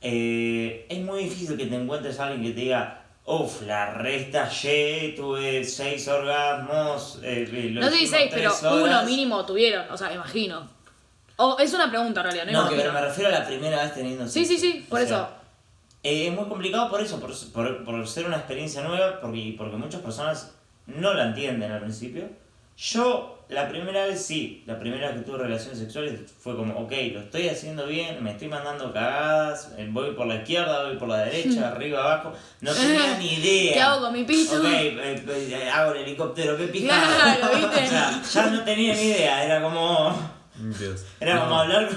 Eh, 0.00 0.86
es 0.88 0.98
muy 1.00 1.24
difícil 1.24 1.56
que 1.56 1.66
te 1.66 1.74
encuentres 1.76 2.20
a 2.20 2.26
alguien 2.26 2.42
que 2.42 2.50
te 2.54 2.60
diga, 2.60 3.02
uff, 3.24 3.62
la 3.62 3.94
restallé, 3.94 5.14
tuve 5.16 5.64
seis 5.64 6.06
orgasmos. 6.08 7.18
eh, 7.22 7.48
eh, 7.50 7.70
lo 7.70 7.80
No 7.80 7.88
sé 7.88 7.96
si 7.96 8.04
hicimos 8.04 8.20
seis, 8.20 8.30
pero 8.34 8.50
tres 8.50 8.62
uno 8.62 8.82
horas". 8.84 9.06
mínimo 9.06 9.46
tuvieron, 9.46 9.90
o 9.90 9.96
sea, 9.96 10.12
imagino. 10.12 10.68
O 11.36 11.56
es 11.58 11.72
una 11.74 11.88
pregunta 11.90 12.20
en 12.20 12.26
realidad, 12.32 12.52
no, 12.52 12.70
No, 12.70 12.76
pero 12.76 12.92
me 12.92 13.00
refiero 13.00 13.28
a 13.30 13.32
la 13.40 13.46
primera 13.46 13.82
vez 13.82 13.94
teniendo 13.94 14.28
Sí, 14.28 14.44
sí, 14.44 14.56
sí, 14.58 14.86
por 14.88 15.00
O 15.00 15.02
eso. 15.02 15.14
sea, 15.16 15.30
eh, 16.04 16.28
es 16.28 16.32
muy 16.34 16.44
complicado 16.48 16.88
por 16.90 17.00
eso, 17.00 17.18
por, 17.18 17.32
por, 17.52 17.84
por 17.84 18.06
ser 18.06 18.26
una 18.26 18.36
experiencia 18.36 18.82
nueva, 18.82 19.20
porque, 19.20 19.54
porque 19.58 19.76
muchas 19.76 20.00
personas 20.02 20.54
no 20.86 21.14
la 21.14 21.26
entienden 21.28 21.70
al 21.72 21.80
principio. 21.80 22.24
Yo, 22.76 23.44
la 23.50 23.68
primera 23.68 24.04
vez 24.06 24.20
sí, 24.20 24.64
la 24.66 24.80
primera 24.80 25.08
vez 25.08 25.18
que 25.18 25.22
tuve 25.24 25.38
relaciones 25.38 25.78
sexuales 25.78 26.18
fue 26.40 26.56
como, 26.56 26.76
ok, 26.76 26.92
lo 27.12 27.20
estoy 27.20 27.48
haciendo 27.48 27.86
bien, 27.86 28.22
me 28.22 28.32
estoy 28.32 28.48
mandando 28.48 28.92
cagadas, 28.92 29.70
eh, 29.78 29.86
voy 29.90 30.10
por 30.14 30.26
la 30.26 30.36
izquierda, 30.36 30.88
voy 30.88 30.96
por 30.96 31.08
la 31.08 31.18
derecha, 31.24 31.68
arriba, 31.72 32.00
abajo, 32.02 32.32
no 32.62 32.72
tenía 32.74 33.16
ni 33.18 33.34
idea. 33.34 33.74
¿Qué 33.74 33.80
hago 33.80 34.00
con 34.00 34.12
mi 34.12 34.24
pito? 34.24 34.58
Ok, 34.58 34.64
eh, 34.66 35.22
eh, 35.28 35.70
hago 35.70 35.92
el 35.92 36.02
helicóptero, 36.02 36.56
qué 36.56 36.66
pijada. 36.66 37.36
Claro, 37.36 37.54
¿viste? 37.58 37.84
O 37.84 37.88
sea, 37.88 38.22
ya 38.32 38.50
no 38.50 38.64
tenía 38.64 38.94
ni 38.94 39.02
idea, 39.02 39.44
era 39.44 39.62
como... 39.62 40.34
Dios. 40.78 41.04
Era 41.20 41.34
No. 41.36 41.40
como 41.42 41.60
hablar 41.60 41.88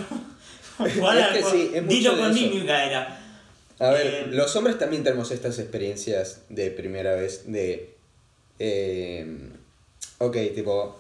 con 0.78 0.90
Juan, 0.92 1.18
Es 1.18 1.28
que 1.28 1.44
sí, 1.44 1.72
es 1.74 1.84
mucho 1.84 1.96
Dilo 1.96 2.16
de 2.16 2.22
con 2.22 2.34
mímica 2.36 2.86
era. 2.86 3.20
a 3.80 3.90
ver, 3.90 4.06
eh, 4.08 4.28
los 4.30 4.56
hombres 4.56 4.78
también 4.78 5.04
tenemos 5.04 5.32
estas 5.32 5.58
experiencias 5.60 6.44
de 6.50 6.70
primera 6.72 7.16
vez, 7.16 7.52
de, 7.52 7.97
eh, 8.60 9.50
ok, 10.20 10.36
tipo, 10.56 10.98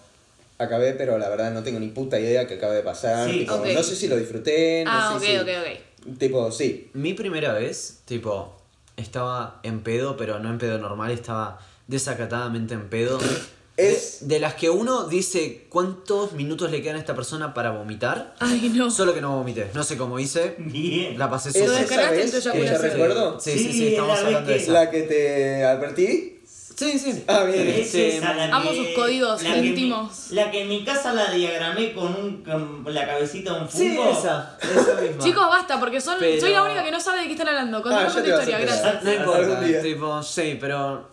acabé, 0.57 0.93
pero 0.93 1.17
la 1.17 1.29
verdad 1.29 1.51
no 1.51 1.63
tengo 1.63 1.79
ni 1.79 1.87
puta 1.89 2.19
idea 2.19 2.47
que 2.47 2.55
acaba 2.55 2.73
de 2.73 2.81
pasar, 2.83 3.29
Sí, 3.29 3.39
tipo, 3.39 3.55
ok. 3.55 3.67
no 3.73 3.83
sé 3.83 3.95
si 3.95 4.07
lo 4.07 4.17
disfruté, 4.17 4.83
no 4.85 4.91
Ah, 4.91 5.13
ok, 5.15 5.21
sé 5.21 5.27
si, 5.31 5.37
ok, 5.37 5.47
ok. 5.61 6.17
tipo, 6.17 6.51
sí, 6.51 6.89
Mi 6.93 7.13
primera 7.13 7.53
vez, 7.53 7.99
tipo, 8.05 8.55
estaba 8.95 9.59
en 9.63 9.81
pedo, 9.81 10.17
pero 10.17 10.39
no 10.39 10.49
en 10.49 10.57
pedo 10.57 10.77
normal, 10.77 11.11
estaba 11.11 11.59
desacatadamente 11.87 12.73
en 12.73 12.89
pedo. 12.89 13.17
Es- 13.77 14.21
De, 14.27 14.33
de 14.33 14.39
las 14.39 14.55
que 14.55 14.71
uno 14.71 15.07
dice 15.07 15.67
cuántos 15.69 16.33
minutos 16.33 16.71
le 16.71 16.81
quedan 16.81 16.95
a 16.95 16.99
esta 16.99 17.13
persona 17.13 17.53
para 17.53 17.69
vomitar. 17.69 18.33
Ay, 18.39 18.71
no. 18.75 18.89
Solo 18.89 19.13
que 19.13 19.21
no 19.21 19.37
vomité. 19.37 19.69
No 19.75 19.83
sé 19.83 19.97
cómo 19.97 20.17
hice. 20.17 20.55
Bien. 20.57 21.15
La 21.19 21.29
pasé 21.29 21.49
¿Es 21.49 21.57
Lo 21.57 21.77
súper. 21.77 21.83
esa 21.99 22.09
vez 22.09 22.31
que 22.51 22.65
ya 22.65 22.77
recuerdo? 22.79 23.39
Sí, 23.39 23.51
sí, 23.51 23.65
sí, 23.65 23.73
Sí, 23.73 23.87
estamos 23.89 24.09
la 24.09 24.15
vez 24.15 24.25
hablando 24.25 24.49
de 24.49 24.57
que- 24.57 24.63
esa. 24.63 24.71
¿La 24.71 24.89
que 24.89 25.01
te 25.03 25.63
advertí? 25.63 26.36
Sí, 26.78 26.99
sí. 26.99 27.23
Ah, 27.28 27.43
bien. 27.43 27.67
Es 27.67 27.88
Este, 27.88 28.17
esa, 28.17 28.36
la 28.36 28.55
amo 28.55 28.69
que- 28.69 28.78
sus 28.78 28.88
códigos 28.95 29.41
la 29.41 29.53
que 29.55 29.61
mi- 29.61 29.67
íntimos. 29.69 30.30
la 30.32 30.51
que 30.51 30.61
en 30.61 30.69
mi 30.69 30.84
casa 30.86 31.11
la 31.11 31.32
diagramé 31.32 31.91
con, 31.93 32.13
un, 32.15 32.43
con 32.43 32.93
la 32.93 33.07
cabecita 33.07 33.55
de 33.55 33.61
un 33.61 33.67
Sí, 33.69 33.95
fungo. 33.95 34.11
esa. 34.11 34.57
Esa 34.61 35.01
misma. 35.01 35.23
Chicos, 35.23 35.47
basta, 35.49 35.80
porque 35.80 35.99
son, 35.99 36.17
Pero- 36.19 36.39
soy 36.39 36.51
la 36.51 36.61
única 36.61 36.84
que 36.84 36.91
no 36.91 36.99
sabe 36.99 37.21
de 37.21 37.25
qué 37.25 37.32
están 37.32 37.47
hablando. 37.47 37.82
Contame 37.82 38.05
Ah, 38.05 38.11
tu 38.11 38.19
a 38.19 38.28
historia, 38.28 38.59
gracias. 38.59 39.03
No 39.03 39.11
importa, 39.11 39.82
tipo, 39.82 40.21
sí, 40.23 40.57
pero 40.61 41.09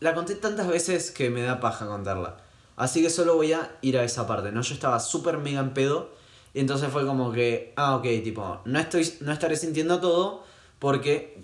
la 0.00 0.14
conté 0.14 0.34
tantas 0.36 0.66
veces 0.66 1.10
que 1.10 1.28
me 1.28 1.42
da 1.42 1.60
paja 1.60 1.86
contarla. 1.86 2.38
Así 2.76 3.02
que 3.02 3.10
solo 3.10 3.36
voy 3.36 3.52
a 3.52 3.70
ir 3.82 3.98
a 3.98 4.02
esa 4.02 4.26
parte, 4.26 4.50
¿no? 4.50 4.62
Yo 4.62 4.72
estaba 4.74 4.98
súper 5.00 5.36
mega 5.38 5.60
en 5.60 5.74
pedo 5.74 6.10
y 6.54 6.60
entonces 6.60 6.88
fue 6.90 7.04
como 7.06 7.32
que, 7.32 7.74
ah, 7.76 7.96
ok, 7.96 8.04
tipo, 8.24 8.60
no, 8.64 8.78
estoy, 8.78 9.12
no 9.20 9.32
estaré 9.32 9.56
sintiendo 9.56 10.00
todo 10.00 10.42
porque, 10.78 11.38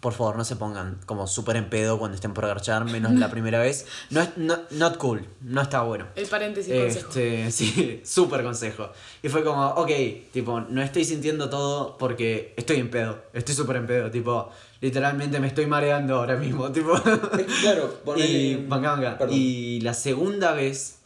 por 0.00 0.14
favor, 0.14 0.36
no 0.36 0.44
se 0.44 0.56
pongan 0.56 0.98
como 1.04 1.26
súper 1.26 1.56
en 1.56 1.68
pedo 1.68 1.98
cuando 1.98 2.14
estén 2.14 2.32
por 2.32 2.46
garchar, 2.46 2.84
menos 2.86 3.12
la 3.12 3.30
primera 3.30 3.60
vez. 3.60 3.86
No 4.08 4.22
es, 4.22 4.36
no, 4.36 4.58
not 4.70 4.96
cool, 4.96 5.26
no 5.42 5.60
está 5.60 5.82
bueno. 5.82 6.06
El 6.16 6.26
paréntesis 6.26 6.72
consejo. 6.72 7.08
Este, 7.08 7.50
sí, 7.52 8.00
súper 8.04 8.42
consejo. 8.42 8.90
Y 9.22 9.28
fue 9.28 9.44
como, 9.44 9.66
ok, 9.66 9.90
tipo, 10.32 10.60
no 10.60 10.80
estoy 10.82 11.04
sintiendo 11.04 11.50
todo 11.50 11.98
porque 11.98 12.54
estoy 12.56 12.78
en 12.78 12.90
pedo, 12.90 13.22
estoy 13.34 13.54
súper 13.54 13.76
en 13.76 13.86
pedo, 13.86 14.10
tipo, 14.10 14.50
literalmente 14.80 15.38
me 15.38 15.48
estoy 15.48 15.66
mareando 15.66 16.16
ahora 16.16 16.36
mismo, 16.36 16.72
tipo. 16.72 16.94
Que, 17.02 17.44
claro, 17.60 18.00
ponele... 18.04 18.28
y, 18.28 18.56
manga, 18.56 18.92
manga. 18.96 19.18
Perdón. 19.18 19.36
y 19.36 19.80
la 19.82 19.92
segunda 19.92 20.52
vez, 20.52 20.96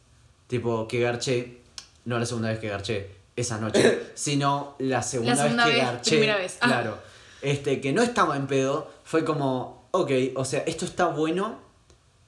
tipo, 0.46 0.86
que 0.86 1.00
garché, 1.00 1.58
no 2.04 2.18
la 2.18 2.26
segunda 2.26 2.50
vez 2.50 2.60
que 2.60 2.68
garché, 2.68 3.10
esa 3.34 3.58
noche, 3.58 4.12
sino 4.14 4.76
la 4.78 5.02
segunda, 5.02 5.34
segunda 5.34 5.66
vez 5.66 5.74
que 5.74 5.80
vez, 5.80 5.92
garché, 5.92 6.10
primera 6.10 6.36
vez. 6.36 6.58
Ah. 6.60 6.66
claro, 6.68 6.98
este, 7.44 7.80
que 7.80 7.92
no 7.92 8.02
estaba 8.02 8.36
en 8.36 8.46
pedo, 8.46 8.90
fue 9.04 9.24
como, 9.24 9.88
ok, 9.90 10.10
o 10.36 10.44
sea, 10.44 10.60
esto 10.66 10.84
está 10.84 11.06
bueno, 11.06 11.58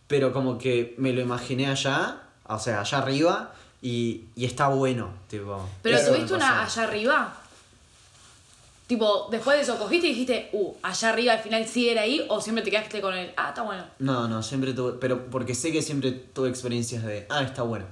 pero 0.07 0.33
como 0.33 0.59
que 0.59 0.95
me 0.99 1.12
lo 1.12 1.21
imaginé 1.21 1.67
allá, 1.67 2.23
o 2.45 2.59
sea, 2.59 2.81
allá 2.81 2.99
arriba, 2.99 3.53
y, 3.83 4.27
y 4.35 4.45
está 4.45 4.69
bueno, 4.69 5.11
tipo. 5.29 5.69
Pero 5.83 5.99
subiste 5.99 6.35
una 6.35 6.64
allá 6.64 6.83
arriba. 6.83 7.37
Tipo, 8.87 9.27
después 9.33 9.57
de 9.57 9.62
eso, 9.64 9.79
cogiste 9.79 10.07
y 10.07 10.11
dijiste, 10.11 10.49
uh, 10.53 10.75
allá 10.83 11.09
arriba 11.09 11.33
al 11.33 11.41
final 11.41 11.67
sí 11.67 11.89
era 11.89 12.03
ahí, 12.03 12.25
o 12.29 12.41
siempre 12.41 12.62
te 12.62 12.71
quedaste 12.71 13.01
con 13.01 13.14
el, 13.14 13.33
ah, 13.37 13.49
está 13.49 13.62
bueno. 13.62 13.85
No, 13.99 14.29
no, 14.29 14.43
siempre 14.45 14.73
tuve, 14.75 14.93
pero 15.01 15.27
porque 15.27 15.55
sé 15.55 15.73
que 15.73 15.83
siempre 15.83 16.12
tuve 16.12 16.49
experiencias 16.49 17.03
de, 17.03 17.27
ah, 17.29 17.43
está 17.43 17.62
bueno. 17.62 17.85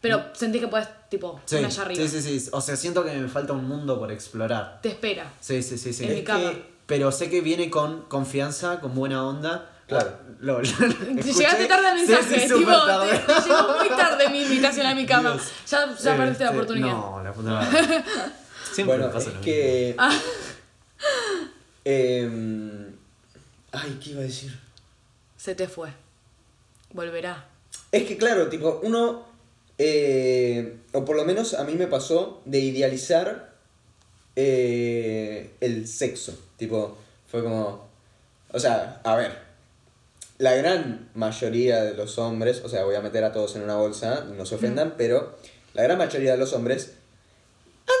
Pero 0.00 0.24
sentís 0.32 0.60
que 0.60 0.68
puedes, 0.68 0.88
tipo, 1.08 1.40
Sí, 1.44 1.56
una 1.56 1.68
allá 1.68 1.82
arriba. 1.82 2.06
sí, 2.08 2.20
sí, 2.22 2.40
sí, 2.40 2.48
o 2.52 2.60
sea, 2.60 2.76
siento 2.76 3.04
que 3.04 3.12
me 3.12 3.28
falta 3.28 3.52
un 3.52 3.66
mundo 3.66 3.98
por 3.98 4.12
explorar. 4.12 4.78
Te 4.80 4.90
espera. 4.90 5.32
Sí, 5.40 5.62
sí, 5.62 5.76
sí, 5.76 5.92
sí. 5.92 6.04
En 6.04 6.14
mi 6.14 6.22
cama. 6.24 6.50
que- 6.50 6.78
pero 6.86 7.12
sé 7.12 7.28
que 7.28 7.40
viene 7.42 7.68
con 7.68 8.02
confianza, 8.02 8.80
con 8.80 8.94
buena 8.94 9.26
onda. 9.26 9.70
Claro. 9.88 10.12
Lo, 10.40 10.60
lo- 10.60 10.62
Llegaste 10.62 11.66
tarde 11.66 11.86
al 11.88 11.96
mensaje, 11.96 12.48
sí, 12.48 12.54
tipo, 12.54 12.70
tarde. 12.70 13.18
Te, 13.18 13.32
te 13.34 13.40
llegó 13.48 13.76
muy 13.78 13.88
tarde 13.88 14.28
mi 14.30 14.42
invitación 14.42 14.86
a 14.86 14.94
mi 14.94 15.04
cama. 15.06 15.32
Dios. 15.32 15.42
Ya, 15.68 15.94
ya 15.96 16.16
perdiste 16.16 16.44
la 16.44 16.50
Este, 16.50 16.56
oportunidad. 16.60 16.86
No, 16.92 17.22
la 17.22 17.32
puta 17.32 17.50
madre. 17.50 18.04
Siempre 18.72 18.96
Bueno, 18.96 19.06
me 19.08 19.12
pasa 19.12 19.28
es 19.30 19.34
lo 19.34 19.40
que... 19.40 19.94
Ah. 19.98 20.16
Em, 21.84 22.86
ay, 23.72 23.98
¿qué 24.02 24.10
iba 24.10 24.20
a 24.20 24.24
decir? 24.24 24.58
Se 25.36 25.54
te 25.54 25.68
fue. 25.68 25.90
Volverá. 26.92 27.44
Es 27.92 28.04
que 28.06 28.16
claro, 28.16 28.48
tipo, 28.48 28.80
uno, 28.82 29.26
eh, 29.78 30.76
o 30.92 31.04
por 31.04 31.16
lo 31.16 31.24
menos 31.24 31.54
a 31.54 31.64
mí 31.64 31.74
me 31.74 31.86
pasó 31.86 32.42
de 32.44 32.58
idealizar 32.60 33.52
eh, 34.36 35.50
el 35.60 35.86
sexo. 35.88 36.38
Tipo, 36.56 36.96
Fue 37.30 37.42
como. 37.42 37.86
O 38.52 38.58
sea, 38.58 39.00
a 39.04 39.16
ver. 39.16 39.46
La 40.38 40.54
gran 40.54 41.08
mayoría 41.14 41.82
de 41.82 41.94
los 41.94 42.16
hombres, 42.18 42.62
o 42.64 42.68
sea, 42.68 42.84
voy 42.84 42.94
a 42.94 43.00
meter 43.00 43.24
a 43.24 43.32
todos 43.32 43.56
en 43.56 43.62
una 43.62 43.74
bolsa, 43.74 44.24
no 44.36 44.46
se 44.46 44.54
ofendan, 44.54 44.94
pero 44.96 45.36
la 45.74 45.82
gran 45.82 45.98
mayoría 45.98 46.30
de 46.32 46.38
los 46.38 46.52
hombres, 46.52 46.92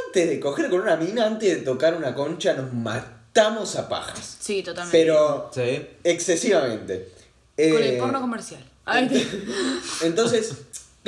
antes 0.06 0.28
de 0.28 0.38
coger 0.38 0.70
con 0.70 0.80
una 0.82 0.94
mina, 0.96 1.26
antes 1.26 1.48
de 1.58 1.62
tocar 1.62 1.96
una 1.96 2.14
concha, 2.14 2.54
nos 2.54 2.72
matamos 2.72 3.74
a 3.74 3.88
pajas. 3.88 4.36
Sí, 4.38 4.62
totalmente. 4.62 4.96
Pero 4.96 5.50
Sí. 5.52 5.84
excesivamente. 6.04 7.08
Con 7.56 7.64
el 7.82 7.82
Eh, 7.82 7.96
porno 7.98 8.20
comercial. 8.20 8.64
Ay, 8.84 9.08
entonces, 10.04 10.52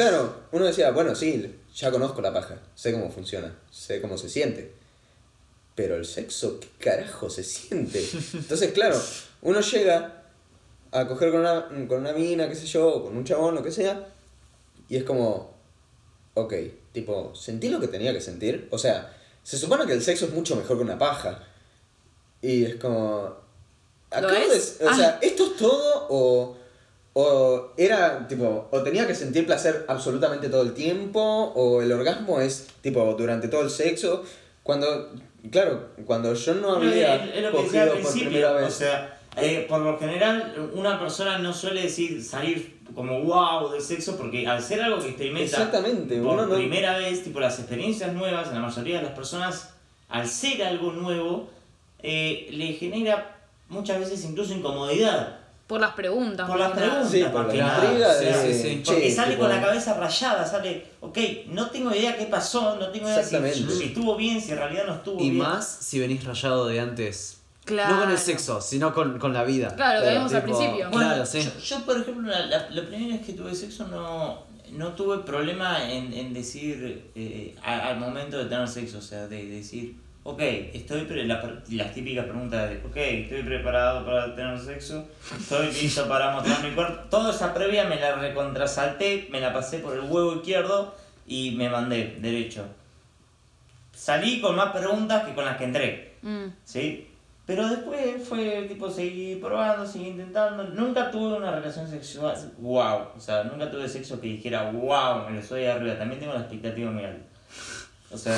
claro, 0.01 0.35
uno 0.53 0.65
decía, 0.67 0.91
bueno, 0.93 1.15
sí, 1.15 1.57
ya 1.75 1.91
conozco 1.91 2.21
la 2.21 2.33
paja, 2.33 2.59
sé 2.75 2.93
cómo 2.93 3.11
funciona, 3.11 3.55
sé 3.71 4.01
cómo 4.01 4.17
se 4.19 4.29
siente. 4.29 4.73
Pero 5.75 5.97
el 5.97 6.05
sexo, 6.05 6.59
¿qué 6.61 6.69
carajo 6.79 7.29
se 7.31 7.45
siente? 7.45 8.05
Entonces, 8.35 8.73
claro, 8.73 9.01
uno 9.43 9.61
llega 9.61 10.25
a 10.93 11.07
coger 11.07 11.31
con 11.31 11.41
una, 11.41 11.69
con 11.87 12.01
una 12.01 12.13
mina, 12.13 12.49
qué 12.49 12.55
sé 12.55 12.67
yo, 12.67 12.89
o 12.89 13.05
con 13.05 13.17
un 13.17 13.25
chabón, 13.25 13.55
lo 13.55 13.63
que 13.63 13.71
sea, 13.71 14.09
y 14.89 14.97
es 14.97 15.05
como, 15.05 15.55
ok, 16.35 16.55
tipo, 16.93 17.35
¿sentí 17.35 17.69
lo 17.69 17.79
que 17.81 17.89
tenía 17.89 18.13
que 18.13 18.21
sentir? 18.21 18.69
O 18.71 18.79
sea, 18.79 19.17
se 19.43 19.57
supone 19.57 19.87
que 19.87 19.93
el 19.93 20.03
sexo 20.03 20.27
es 20.27 20.33
mucho 20.33 20.57
mejor 20.57 20.77
que 20.79 20.83
una 20.83 20.99
paja. 20.99 21.47
Y 22.43 22.65
es 22.65 22.77
como... 22.77 23.37
¿Lo 24.11 24.17
acabo 24.17 24.33
de- 24.49 24.57
es? 24.57 24.79
o 24.83 24.89
Ah. 24.89 24.95
sea, 24.97 25.19
¿esto 25.23 25.45
es 25.47 25.57
todo 25.57 26.07
o, 26.11 26.57
o 27.13 27.73
era 27.77 28.27
tipo, 28.29 28.69
o 28.71 28.83
tenía 28.83 29.07
que 29.07 29.15
sentir 29.15 29.45
placer 29.47 29.85
absolutamente 29.89 30.49
todo 30.49 30.63
el 30.63 30.75
tiempo, 30.75 31.21
o 31.21 31.83
el 31.83 31.91
orgasmo 31.93 32.41
es 32.41 32.69
tipo 32.83 33.15
durante 33.15 33.49
todo 33.49 33.63
el 33.63 33.71
sexo? 33.71 34.25
Cuando, 34.63 35.11
claro, 35.51 35.89
cuando 36.07 36.35
yo 36.35 36.55
no 36.55 36.75
había 36.77 37.17
Es, 37.17 37.37
es 37.37 37.43
lo 37.43 37.51
que 37.53 37.63
decía 37.65 37.83
al 37.85 37.99
por 37.99 38.13
primera 38.13 38.53
vez. 38.53 38.69
O 38.69 38.71
sea, 38.71 39.19
eh, 39.37 39.67
por 39.69 39.81
lo 39.81 39.99
general, 39.99 40.71
una 40.75 40.99
persona 41.01 41.39
no 41.39 41.53
suele 41.53 41.83
decir 41.83 42.23
salir 42.23 42.79
como 42.95 43.21
wow 43.23 43.71
del 43.71 43.81
sexo 43.81 44.17
porque 44.17 44.47
al 44.47 44.63
ser 44.63 44.83
algo 44.83 45.01
que 45.01 45.09
experimenta 45.09 45.45
Exactamente, 45.45 46.21
por 46.21 46.47
no- 46.47 46.55
primera 46.55 46.99
vez, 46.99 47.25
tipo 47.25 47.41
las 47.41 47.59
experiencias 47.59 48.13
nuevas, 48.13 48.49
en 48.49 48.55
la 48.55 48.61
mayoría 48.61 48.99
de 48.99 49.05
las 49.05 49.13
personas, 49.13 49.71
al 50.09 50.29
ser 50.29 50.63
algo 50.65 50.93
nuevo, 50.93 51.49
eh, 52.03 52.49
le 52.53 52.73
genera 52.75 53.37
muchas 53.69 53.99
veces 53.99 54.25
incluso 54.25 54.53
incomodidad. 54.55 55.40
Por 55.71 55.81
las 55.81 55.93
preguntas. 55.95 56.49
Por 56.49 56.59
las 56.59 56.73
preguntas, 56.73 57.11
Sí, 57.11 57.23
por 57.33 57.47
la 57.47 57.55
intriga 57.55 58.15
de... 58.17 58.35
sí, 58.35 58.61
sí. 58.63 58.83
Porque 58.85 59.03
che, 59.03 59.11
sale 59.15 59.31
tipo, 59.35 59.43
con 59.43 59.51
la 59.55 59.61
cabeza 59.63 59.95
rayada, 59.95 60.45
sale, 60.45 60.85
ok, 61.01 61.19
no 61.47 61.71
tengo 61.71 61.95
idea 61.95 62.17
qué 62.17 62.27
pasó, 62.27 62.75
no 62.77 62.89
tengo 62.89 63.09
idea 63.09 63.23
si, 63.23 63.37
estuvo 63.85 64.17
bien, 64.17 64.41
si 64.41 64.51
en 64.51 64.59
realidad 64.59 64.83
no 64.89 64.95
estuvo 64.97 65.21
Y 65.21 65.31
bien. 65.31 65.39
más 65.39 65.65
si 65.81 66.01
venís 66.01 66.25
rayado 66.25 66.67
de 66.67 66.81
antes. 66.81 67.41
Claro. 67.65 67.95
No 67.95 68.01
con 68.01 68.11
el 68.11 68.19
sexo, 68.19 68.61
sino 68.61 68.93
con, 68.93 69.19
con 69.21 69.33
la 69.33 69.45
vida. 69.45 69.73
Claro, 69.77 70.01
lo 70.01 70.07
que 70.07 70.13
vimos 70.13 70.35
al 70.35 70.43
principio. 70.43 70.91
Claro, 70.91 71.25
sí. 71.25 71.41
Yo, 71.41 71.51
yo, 71.61 71.85
por 71.87 72.01
ejemplo, 72.01 72.29
la, 72.33 72.47
la- 72.47 72.69
la 72.71 72.83
primera 72.89 73.17
vez 73.17 73.25
que 73.25 73.35
tuve 73.35 73.55
sexo 73.55 73.87
no, 73.87 74.43
no 74.73 74.89
tuve 74.95 75.19
problema 75.19 75.89
en, 75.89 76.13
en 76.13 76.35
decir 76.35 77.13
eh, 77.15 77.55
a- 77.63 77.87
al 77.91 78.01
momento 78.01 78.39
de 78.39 78.47
tener 78.47 78.67
sexo, 78.67 78.99
o 78.99 79.03
sea, 79.03 79.29
de, 79.29 79.45
decir, 79.47 79.95
ok, 80.23 80.41
estoy 80.75 81.03
pre 81.03 81.25
la, 81.25 81.43
las 81.71 81.95
típicas 81.95 82.25
preguntas 82.25 82.71
de, 82.71 82.77
ok, 82.77 82.97
estoy 82.97 83.43
preparado 83.43 84.05
para 84.05 84.35
tener 84.35 84.59
sexo, 84.59 85.07
estoy 85.39 85.71
listo 85.83 86.09
para 86.09 86.33
mostrar 86.33 86.63
mi 86.63 86.75
cuerpo. 86.75 87.09
Toda 87.09 87.31
esa 87.31 87.55
previa 87.55 87.85
me 87.85 87.99
la 87.99 88.17
recontrasalté, 88.17 89.29
me 89.31 89.41
la 89.41 89.53
pasé 89.53 89.79
por 89.79 89.95
el 89.95 90.03
huevo 90.03 90.37
izquierdo 90.37 90.95
y 91.27 91.53
me 91.53 91.69
mandé 91.69 92.19
derecho. 92.21 92.65
Salí 93.95 94.41
con 94.41 94.57
más 94.57 94.73
preguntas 94.73 95.25
que 95.25 95.35
con 95.35 95.45
las 95.45 95.57
que 95.57 95.65
entré. 95.65 96.15
Mm. 96.23 96.47
¿sí? 96.65 97.07
Pero 97.47 97.69
después 97.69 98.29
fue 98.29 98.67
tipo, 98.69 98.89
seguí 98.89 99.37
probando, 99.37 99.85
seguí 99.85 100.09
intentando. 100.09 100.63
Nunca 100.63 101.11
tuve 101.11 101.37
una 101.37 101.51
relación 101.51 101.89
sexual, 101.89 102.37
wow. 102.59 103.09
O 103.17 103.21
sea, 103.21 103.43
nunca 103.45 103.71
tuve 103.71 103.89
sexo 103.89 104.21
que 104.21 104.29
dijera, 104.29 104.71
wow, 104.71 105.29
me 105.29 105.37
lo 105.37 105.43
soy 105.43 105.65
arriba. 105.65 105.99
También 105.99 106.21
tengo 106.21 106.33
la 106.33 106.41
expectativa 106.41 106.91
muy 106.91 107.05
alta. 107.05 107.30
O 108.13 108.19
sea, 108.19 108.37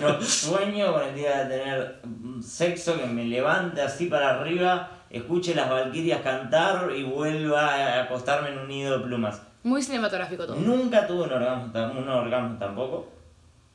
yo 0.00 0.20
sueño 0.22 0.92
con 0.92 1.02
el 1.02 1.14
día 1.14 1.44
de 1.44 1.56
tener 1.58 2.00
sexo 2.42 2.96
que 2.98 3.06
me 3.06 3.24
levante 3.24 3.80
así 3.80 4.06
para 4.06 4.40
arriba, 4.40 4.90
escuche 5.08 5.54
las 5.54 5.70
valquirias 5.70 6.20
cantar 6.22 6.90
y 6.96 7.04
vuelva 7.04 7.74
a 7.74 8.02
acostarme 8.04 8.48
en 8.50 8.58
un 8.58 8.68
nido 8.68 8.98
de 8.98 9.04
plumas. 9.04 9.40
Muy 9.62 9.82
cinematográfico 9.82 10.46
todo. 10.46 10.56
Nunca 10.56 11.06
tuve 11.06 11.22
un 11.24 11.32
orgasmo, 11.32 12.00
un 12.00 12.08
orgasmo 12.08 12.58
tampoco. 12.58 13.08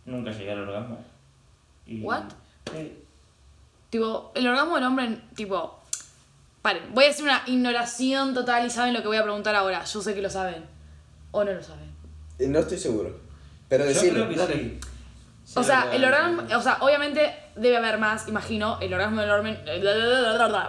Nunca 0.06 0.32
llegué 0.32 0.52
al 0.52 0.60
orgasmo. 0.68 0.98
Y- 1.88 2.02
What? 2.02 2.24
Tipo, 3.90 4.32
el 4.36 4.48
orgasmo 4.48 4.76
del 4.76 4.84
hombre, 4.84 5.18
tipo. 5.36 5.80
Paren, 6.62 6.94
voy 6.94 7.06
a 7.06 7.10
hacer 7.10 7.24
una 7.24 7.42
ignoración 7.48 8.34
total 8.34 8.66
y 8.66 8.70
saben 8.70 8.94
lo 8.94 9.02
que 9.02 9.08
voy 9.08 9.18
a 9.18 9.24
preguntar 9.24 9.56
ahora. 9.56 9.84
Yo 9.86 10.02
sé 10.02 10.14
que 10.14 10.22
lo 10.22 10.30
saben. 10.30 10.64
O 11.32 11.44
no 11.44 11.52
lo 11.54 11.64
saben. 11.64 11.90
Eh, 12.38 12.48
No 12.48 12.60
estoy 12.60 12.78
seguro. 12.78 13.18
Pero 13.70 13.86
Yo 13.86 13.90
decirlo. 13.90 14.28
creo 14.28 14.48
que 14.48 14.54
sí. 14.54 14.80
O 15.56 15.64
sea, 15.64 15.90
el 15.94 16.04
orgasmo, 16.04 16.44
o 16.56 16.62
sea, 16.62 16.78
obviamente 16.82 17.34
debe 17.56 17.78
haber 17.78 17.98
más, 17.98 18.28
imagino, 18.28 18.78
el 18.82 18.94
orgasmo 18.94 19.22
del 19.22 19.32
hombre. 19.32 19.60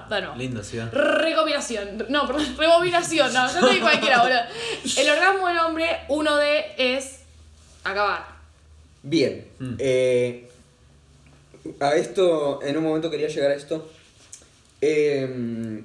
Bueno, 0.09 0.35
Lindo, 0.37 0.65
sí. 0.65 0.79
¿eh? 0.79 0.87
recombinación. 0.91 2.07
No, 2.09 2.27
perdón, 2.27 2.57
rebobinación, 2.57 3.33
no, 3.33 3.53
yo 3.53 3.61
soy 3.61 3.81
cualquiera, 3.81 4.23
boludo. 4.23 4.41
El 4.97 5.11
orgasmo 5.11 5.49
del 5.49 5.59
hombre, 5.59 6.01
uno 6.09 6.37
de 6.37 6.65
es 6.79 7.21
acabar. 7.85 8.27
Bien. 9.03 9.47
Mm. 9.59 9.75
eh, 9.79 10.51
a 11.79 11.95
esto, 11.95 12.63
en 12.63 12.77
un 12.77 12.85
momento 12.85 13.11
quería 13.11 13.29
llegar 13.29 13.51
a 13.51 13.55
esto. 13.55 13.91
Eh, 14.81 15.85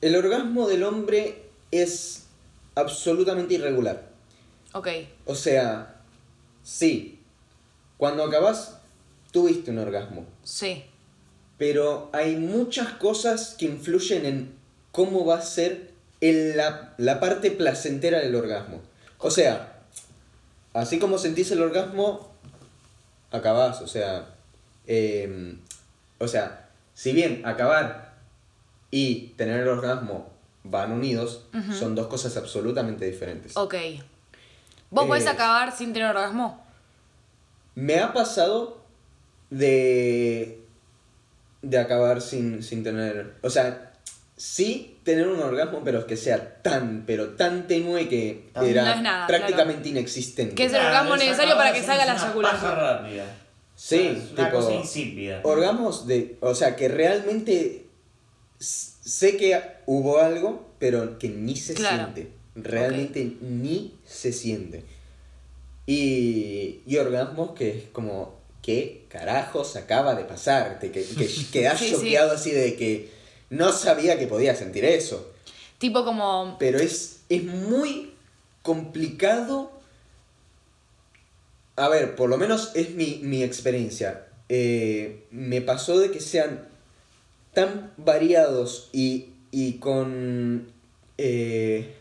el 0.00 0.16
orgasmo 0.16 0.66
del 0.66 0.82
hombre 0.82 1.42
es 1.70 2.26
absolutamente 2.74 3.54
irregular. 3.54 4.02
Ok. 4.72 4.88
O 5.26 5.34
sea, 5.36 5.93
sí, 6.64 7.20
cuando 7.96 8.24
acabas, 8.24 8.78
tuviste 9.30 9.70
un 9.70 9.78
orgasmo. 9.78 10.26
Sí. 10.42 10.84
Pero 11.58 12.10
hay 12.12 12.34
muchas 12.36 12.88
cosas 12.94 13.54
que 13.56 13.66
influyen 13.66 14.26
en 14.26 14.54
cómo 14.90 15.24
va 15.24 15.36
a 15.38 15.42
ser 15.42 15.92
el- 16.20 16.56
la, 16.56 16.94
la 16.98 17.20
parte 17.20 17.50
placentera 17.52 18.18
del 18.18 18.34
orgasmo. 18.34 18.80
O 19.18 19.30
sea, 19.30 19.82
así 20.72 20.98
como 20.98 21.18
sentís 21.18 21.50
el 21.52 21.62
orgasmo, 21.62 22.28
acabás. 23.30 23.80
O 23.80 23.86
sea, 23.86 24.34
em, 24.86 25.60
o 26.18 26.26
sea, 26.28 26.68
si 26.94 27.12
bien 27.12 27.42
acabar 27.44 28.14
y 28.90 29.28
tener 29.36 29.60
el 29.60 29.68
orgasmo 29.68 30.30
van 30.64 30.92
unidos, 30.92 31.44
son 31.78 31.94
dos 31.94 32.06
cosas 32.08 32.36
absolutamente 32.36 33.04
diferentes. 33.04 33.56
Ok. 33.56 33.74
¿Vos 34.94 35.04
Eh. 35.04 35.08
podés 35.08 35.26
acabar 35.26 35.76
sin 35.76 35.92
tener 35.92 36.08
orgasmo? 36.08 36.64
Me 37.74 37.98
ha 37.98 38.12
pasado 38.12 38.80
de. 39.50 40.60
de 41.62 41.78
acabar 41.78 42.20
sin, 42.20 42.62
sin 42.62 42.84
tener. 42.84 43.34
O 43.42 43.48
sea, 43.50 43.92
sí 44.36 44.98
tener 45.02 45.26
un 45.28 45.40
orgasmo, 45.40 45.80
pero 45.84 46.06
que 46.06 46.16
sea 46.16 46.62
tan, 46.62 47.04
pero 47.06 47.30
tan 47.30 47.66
tenue 47.66 48.08
que 48.08 48.50
era 48.54 48.94
es 48.94 49.02
nada, 49.02 49.26
prácticamente 49.26 49.88
inexistente. 49.88 50.54
Que 50.54 50.66
es 50.66 50.72
el 50.72 50.84
orgasmo 50.84 51.14
esa 51.14 51.24
necesario 51.24 51.56
para 51.56 51.72
que 51.72 51.82
salga 51.82 52.04
la 52.06 52.14
eyaculación. 52.14 52.76
rápida. 52.76 53.24
Sí, 53.76 54.06
Es 54.24 54.30
una 54.32 54.44
tipo, 54.46 54.58
cosa 54.60 54.72
insípida. 54.74 55.40
Orgasmos 55.42 56.06
de. 56.06 56.36
O 56.40 56.54
sea, 56.54 56.76
que 56.76 56.88
realmente 56.88 57.86
sé 58.58 59.36
que 59.36 59.60
hubo 59.86 60.20
algo, 60.20 60.70
pero 60.78 61.18
que 61.18 61.28
ni 61.30 61.56
se 61.56 61.74
Claro. 61.74 62.12
siente. 62.12 62.32
Realmente 62.54 63.36
ni 63.40 63.94
se 64.06 64.32
siente. 64.32 64.84
Y, 65.86 66.80
y 66.86 66.96
orgasmos 66.98 67.52
que 67.52 67.70
es 67.78 67.84
como, 67.92 68.34
¿qué 68.62 69.04
carajos 69.08 69.76
acaba 69.76 70.14
de 70.14 70.24
pasar? 70.24 70.78
Te, 70.80 70.90
que, 70.90 71.04
que 71.04 71.28
Sí, 71.76 71.86
sí. 71.86 71.90
choqueado 71.92 72.32
así 72.32 72.50
de 72.52 72.76
que 72.76 73.10
no 73.50 73.72
sabía 73.72 74.18
que 74.18 74.26
podía 74.26 74.54
sentir 74.54 74.84
eso. 74.84 75.30
Tipo 75.78 76.04
como. 76.04 76.56
Pero 76.58 76.78
es, 76.78 77.20
es 77.28 77.44
muy 77.44 78.12
complicado. 78.62 79.72
A 81.76 81.88
ver, 81.88 82.14
por 82.14 82.30
lo 82.30 82.38
menos 82.38 82.70
es 82.74 82.90
mi, 82.90 83.20
mi 83.22 83.42
experiencia. 83.42 84.26
Eh, 84.48 85.24
me 85.30 85.60
pasó 85.60 85.98
de 85.98 86.10
que 86.12 86.20
sean 86.20 86.68
tan 87.52 87.92
variados 87.96 88.90
y, 88.92 89.30
y 89.50 89.74
con... 89.74 90.68
eh, 91.18 91.94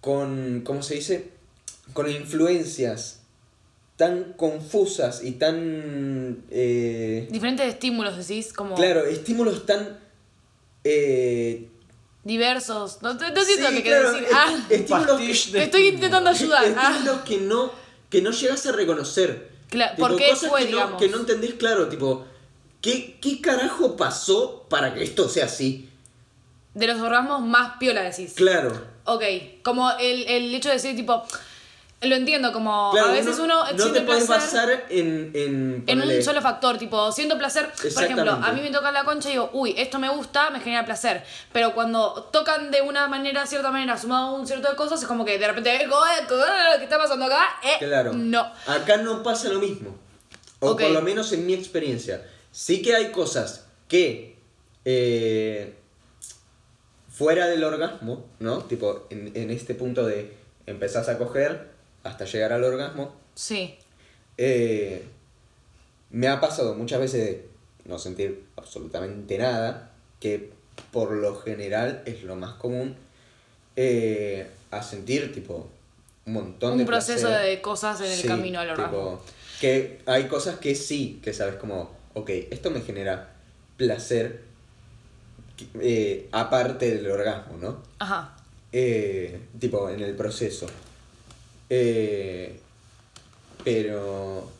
con... 0.00 0.62
¿Cómo 0.64 0.82
se 0.82 0.94
dice? 0.96 1.30
Con 1.92 2.10
influencias 2.10 3.20
tan 3.96 4.32
confusas 4.34 5.24
y 5.24 5.32
tan... 5.32 6.44
eh, 6.50 7.26
Diferentes 7.30 7.66
estímulos, 7.66 8.16
decís, 8.16 8.52
como. 8.52 8.74
claro, 8.76 9.04
estímulos 9.04 9.66
tan... 9.66 9.98
eh, 10.84 11.68
Diversos. 12.24 12.98
No, 13.02 13.14
no, 13.14 13.30
no 13.30 13.44
Sí, 13.44 13.54
qué 13.56 13.82
querés 13.82 14.00
claro, 14.02 14.12
decir. 14.12 14.28
Ah, 14.34 14.66
estímulos 14.70 15.20
que- 15.52 15.62
estoy 15.64 15.88
intentando 15.88 16.30
ayudar. 16.30 16.64
Ah. 16.76 16.90
estímulos 16.92 17.20
que 17.22 17.38
no 17.38 17.88
que 18.10 18.22
no 18.22 18.30
llegas 18.30 18.64
a 18.66 18.72
reconocer 18.72 19.50
Claro, 19.68 19.94
Tipo, 19.96 20.08
¿por 20.08 20.16
qué 20.16 20.28
cosas 20.30 20.48
fue, 20.50 20.60
que 20.60 20.70
no, 20.70 20.76
digamos? 20.78 21.02
que 21.02 21.08
no 21.08 21.18
entendés 21.18 21.54
claro 21.54 21.88
tipo 21.88 22.24
¿qué, 22.80 23.18
¿qué 23.20 23.40
carajo 23.42 23.96
pasó 23.96 24.66
para 24.70 24.94
que 24.94 25.02
esto 25.02 25.28
sea 25.28 25.44
así? 25.44 25.90
De 26.74 26.86
los 26.86 26.98
orgasmos 27.00 27.42
más 27.42 27.76
piola 27.78 28.02
decís. 28.02 28.32
Claro. 28.34 28.86
Ok, 29.08 29.24
como 29.62 29.90
el, 29.92 30.26
el 30.28 30.54
hecho 30.54 30.68
de 30.68 30.74
decir, 30.74 30.94
tipo, 30.94 31.24
lo 32.02 32.14
entiendo, 32.14 32.52
como 32.52 32.90
Claro, 32.92 33.08
a 33.08 33.12
veces 33.12 33.38
uno, 33.38 33.64
no 33.64 33.78
siente 33.78 34.00
te 34.00 34.06
puedes 34.06 34.28
basar 34.28 34.86
en. 34.90 35.32
En, 35.86 36.02
un 36.02 36.22
solo 36.22 36.42
factor, 36.42 36.76
tipo, 36.78 37.10
siento 37.10 37.38
placer, 37.38 37.72
por 37.94 38.04
ejemplo, 38.04 38.32
a 38.32 38.52
mí 38.52 38.60
me 38.60 38.70
toca 38.70 38.92
la 38.92 39.04
concha 39.04 39.30
y 39.30 39.32
digo, 39.32 39.50
uy, 39.54 39.74
esto 39.78 39.98
me 39.98 40.10
gusta, 40.10 40.50
me 40.50 40.60
genera 40.60 40.84
placer. 40.84 41.24
Pero 41.52 41.74
cuando 41.74 42.28
tocan 42.30 42.70
de 42.70 42.82
una 42.82 43.08
manera, 43.08 43.46
cierta 43.46 43.70
manera, 43.70 43.96
sumado 43.96 44.34
un 44.34 44.46
cierto 44.46 44.68
de 44.68 44.76
cosas, 44.76 45.00
es 45.00 45.08
como 45.08 45.24
que 45.24 45.38
de 45.38 45.48
repente, 45.48 45.74
eh, 45.74 45.88
¿qué 46.78 46.84
está 46.84 46.98
pasando 46.98 47.24
acá? 47.24 47.58
Eh, 47.64 47.78
Claro. 47.78 48.12
No. 48.12 48.52
Acá 48.66 48.98
no 48.98 49.22
pasa 49.22 49.48
lo 49.48 49.58
mismo. 49.58 49.96
O 50.60 50.76
por 50.76 50.90
lo 50.90 51.00
menos 51.00 51.32
en 51.32 51.46
mi 51.46 51.54
experiencia. 51.54 52.22
Sí 52.52 52.82
que 52.82 52.94
hay 52.94 53.10
cosas 53.10 53.64
que. 53.88 54.36
eh, 54.84 55.77
fuera 57.18 57.46
del 57.48 57.64
orgasmo, 57.64 58.24
¿no? 58.38 58.62
Tipo, 58.64 59.06
en, 59.10 59.32
en 59.34 59.50
este 59.50 59.74
punto 59.74 60.06
de 60.06 60.32
empezás 60.66 61.08
a 61.08 61.18
coger 61.18 61.66
hasta 62.04 62.24
llegar 62.24 62.52
al 62.52 62.62
orgasmo. 62.64 63.14
Sí. 63.34 63.76
eh, 64.36 65.04
me 66.10 66.28
ha 66.28 66.40
pasado 66.40 66.74
muchas 66.74 67.00
veces 67.00 67.24
de 67.26 67.48
no 67.84 67.98
sentir 67.98 68.44
absolutamente 68.56 69.36
nada, 69.36 69.90
que 70.20 70.50
por 70.92 71.10
lo 71.10 71.36
general 71.40 72.02
es 72.06 72.22
lo 72.22 72.34
más 72.36 72.54
común, 72.54 72.96
eh, 73.76 74.46
a 74.70 74.82
sentir 74.82 75.32
tipo 75.34 75.68
un 76.26 76.32
montón 76.32 76.76
de 76.78 76.84
Un 76.84 76.86
proceso 76.86 77.26
placer. 77.28 77.46
de 77.46 77.60
cosas 77.60 78.00
en 78.00 78.06
el 78.12 78.18
Sí, 78.18 78.28
camino 78.28 78.60
al 78.60 78.70
orgasmo. 78.70 78.90
tipo, 79.20 79.22
que 79.60 80.00
hay 80.06 80.24
cosas 80.28 80.58
que 80.58 80.74
sí, 80.74 81.20
que 81.22 81.32
sabes 81.32 81.56
como, 81.56 81.90
ok, 82.14 82.30
esto 82.50 82.70
me 82.70 82.80
genera 82.80 83.34
placer 83.76 84.42
eh, 85.80 86.28
aparte 86.32 86.94
del 86.94 87.10
orgasmo, 87.10 87.56
¿no? 87.60 87.82
Ajá. 87.98 88.36
Eh, 88.72 89.40
tipo, 89.58 89.88
en 89.90 90.00
el 90.00 90.14
proceso. 90.14 90.66
Eh, 91.70 92.58
pero. 93.64 94.50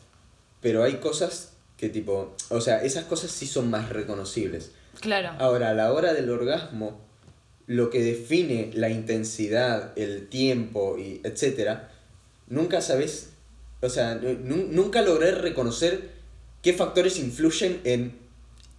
Pero 0.61 0.83
hay 0.83 0.95
cosas 0.95 1.51
que, 1.77 1.89
tipo. 1.89 2.35
O 2.49 2.61
sea, 2.61 2.83
esas 2.83 3.05
cosas 3.05 3.31
sí 3.31 3.47
son 3.47 3.69
más 3.69 3.89
reconocibles. 3.89 4.71
Claro. 4.99 5.29
Ahora, 5.39 5.69
a 5.69 5.73
la 5.73 5.93
hora 5.93 6.13
del 6.13 6.29
orgasmo, 6.29 6.99
lo 7.67 7.89
que 7.89 8.01
define 8.01 8.71
la 8.73 8.89
intensidad, 8.89 9.97
el 9.97 10.27
tiempo 10.27 10.97
y 10.97 11.21
etcétera, 11.23 11.91
nunca 12.47 12.81
sabes. 12.81 13.29
O 13.81 13.87
sea, 13.89 14.15
nu- 14.15 14.67
nunca 14.69 15.01
logré 15.01 15.31
reconocer 15.31 16.09
qué 16.61 16.73
factores 16.73 17.17
influyen 17.17 17.79
en 17.85 18.17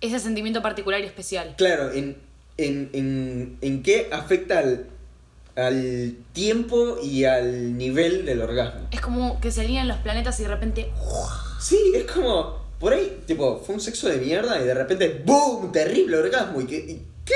Ese 0.00 0.18
sentimiento 0.18 0.62
particular 0.62 1.00
y 1.00 1.04
especial. 1.04 1.54
Claro, 1.58 1.92
en, 1.92 2.16
en, 2.56 2.90
en, 2.92 3.58
en 3.60 3.82
qué 3.82 4.08
afecta 4.12 4.58
al, 4.60 4.86
al 5.56 6.16
tiempo 6.32 6.98
y 7.02 7.24
al 7.24 7.76
nivel 7.76 8.24
del 8.24 8.40
orgasmo. 8.42 8.88
Es 8.90 9.00
como 9.00 9.40
que 9.40 9.50
se 9.50 9.60
alinean 9.60 9.88
los 9.88 9.98
planetas 9.98 10.38
y 10.40 10.44
de 10.44 10.48
repente. 10.48 10.90
Sí, 11.60 11.92
es 11.94 12.04
como, 12.10 12.64
por 12.78 12.94
ahí, 12.94 13.22
tipo, 13.26 13.58
fue 13.64 13.74
un 13.74 13.80
sexo 13.80 14.08
de 14.08 14.16
mierda 14.16 14.60
y 14.60 14.64
de 14.64 14.72
repente, 14.74 15.22
¡boom! 15.24 15.70
Terrible 15.72 16.16
orgasmo. 16.16 16.60
¿Y 16.62 16.66
qué? 16.66 16.76
y 16.78 17.02
qué? 17.24 17.34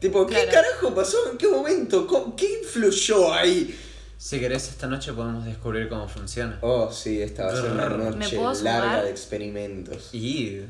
Tipo, 0.00 0.26
¿qué 0.26 0.34
Claro. 0.34 0.50
carajo 0.50 0.94
pasó? 0.94 1.16
¿En 1.30 1.38
qué 1.38 1.46
momento? 1.46 2.06
¿Cómo- 2.06 2.34
¿Qué 2.34 2.60
influyó 2.62 3.32
ahí? 3.32 3.78
Si 4.18 4.38
querés, 4.40 4.68
esta 4.68 4.86
noche 4.86 5.12
podemos 5.12 5.44
descubrir 5.44 5.88
cómo 5.88 6.08
funciona. 6.08 6.58
Oh, 6.62 6.90
sí, 6.92 7.22
esta 7.22 7.46
va 7.46 7.52
a 7.52 7.56
ser 7.56 7.70
una 7.70 7.88
¿Me 7.88 8.16
noche 8.16 8.36
larga 8.36 8.54
sumar? 8.54 9.04
de 9.04 9.10
experimentos. 9.10 10.10
Y. 10.14 10.62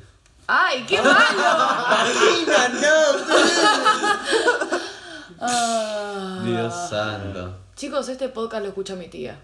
¡Ay, 0.52 0.84
qué 0.84 1.00
malo! 1.00 1.14
¡Vagina, 1.14 2.68
no! 2.82 2.98
Ah. 5.42 6.42
Dios 6.44 6.74
santo. 6.90 7.56
Chicos, 7.76 8.08
este 8.08 8.28
podcast 8.30 8.64
lo 8.64 8.68
escucha 8.70 8.96
mi 8.96 9.06
tía. 9.06 9.40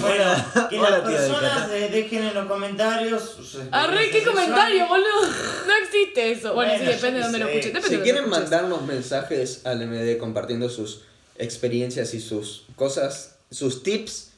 Bueno, 0.00 0.24
que 0.70 0.78
Hola, 0.80 0.90
las 0.90 1.08
tía 1.08 1.18
personas 1.18 1.70
dejen 1.70 2.24
en 2.28 2.34
los 2.34 2.46
comentarios 2.46 3.22
sus 3.22 3.58
Arre, 3.70 4.10
qué 4.10 4.24
comentario, 4.24 4.88
boludo. 4.88 5.26
No 5.66 5.76
existe 5.84 6.32
eso. 6.32 6.54
Bueno, 6.54 6.72
sí, 6.78 6.86
depende 6.86 7.18
de 7.18 7.24
dónde 7.24 7.38
lo. 7.40 7.46
Depende 7.46 7.82
Si 7.82 7.96
de 7.96 8.02
quieren 8.02 8.28
mandarnos 8.30 8.82
mensajes 8.82 9.66
al 9.66 9.86
MD 9.86 10.16
compartiendo 10.16 10.70
sus 10.70 11.02
experiencias 11.36 12.14
y 12.14 12.20
sus 12.20 12.64
cosas, 12.74 13.36
sus 13.50 13.82
tips 13.82 14.29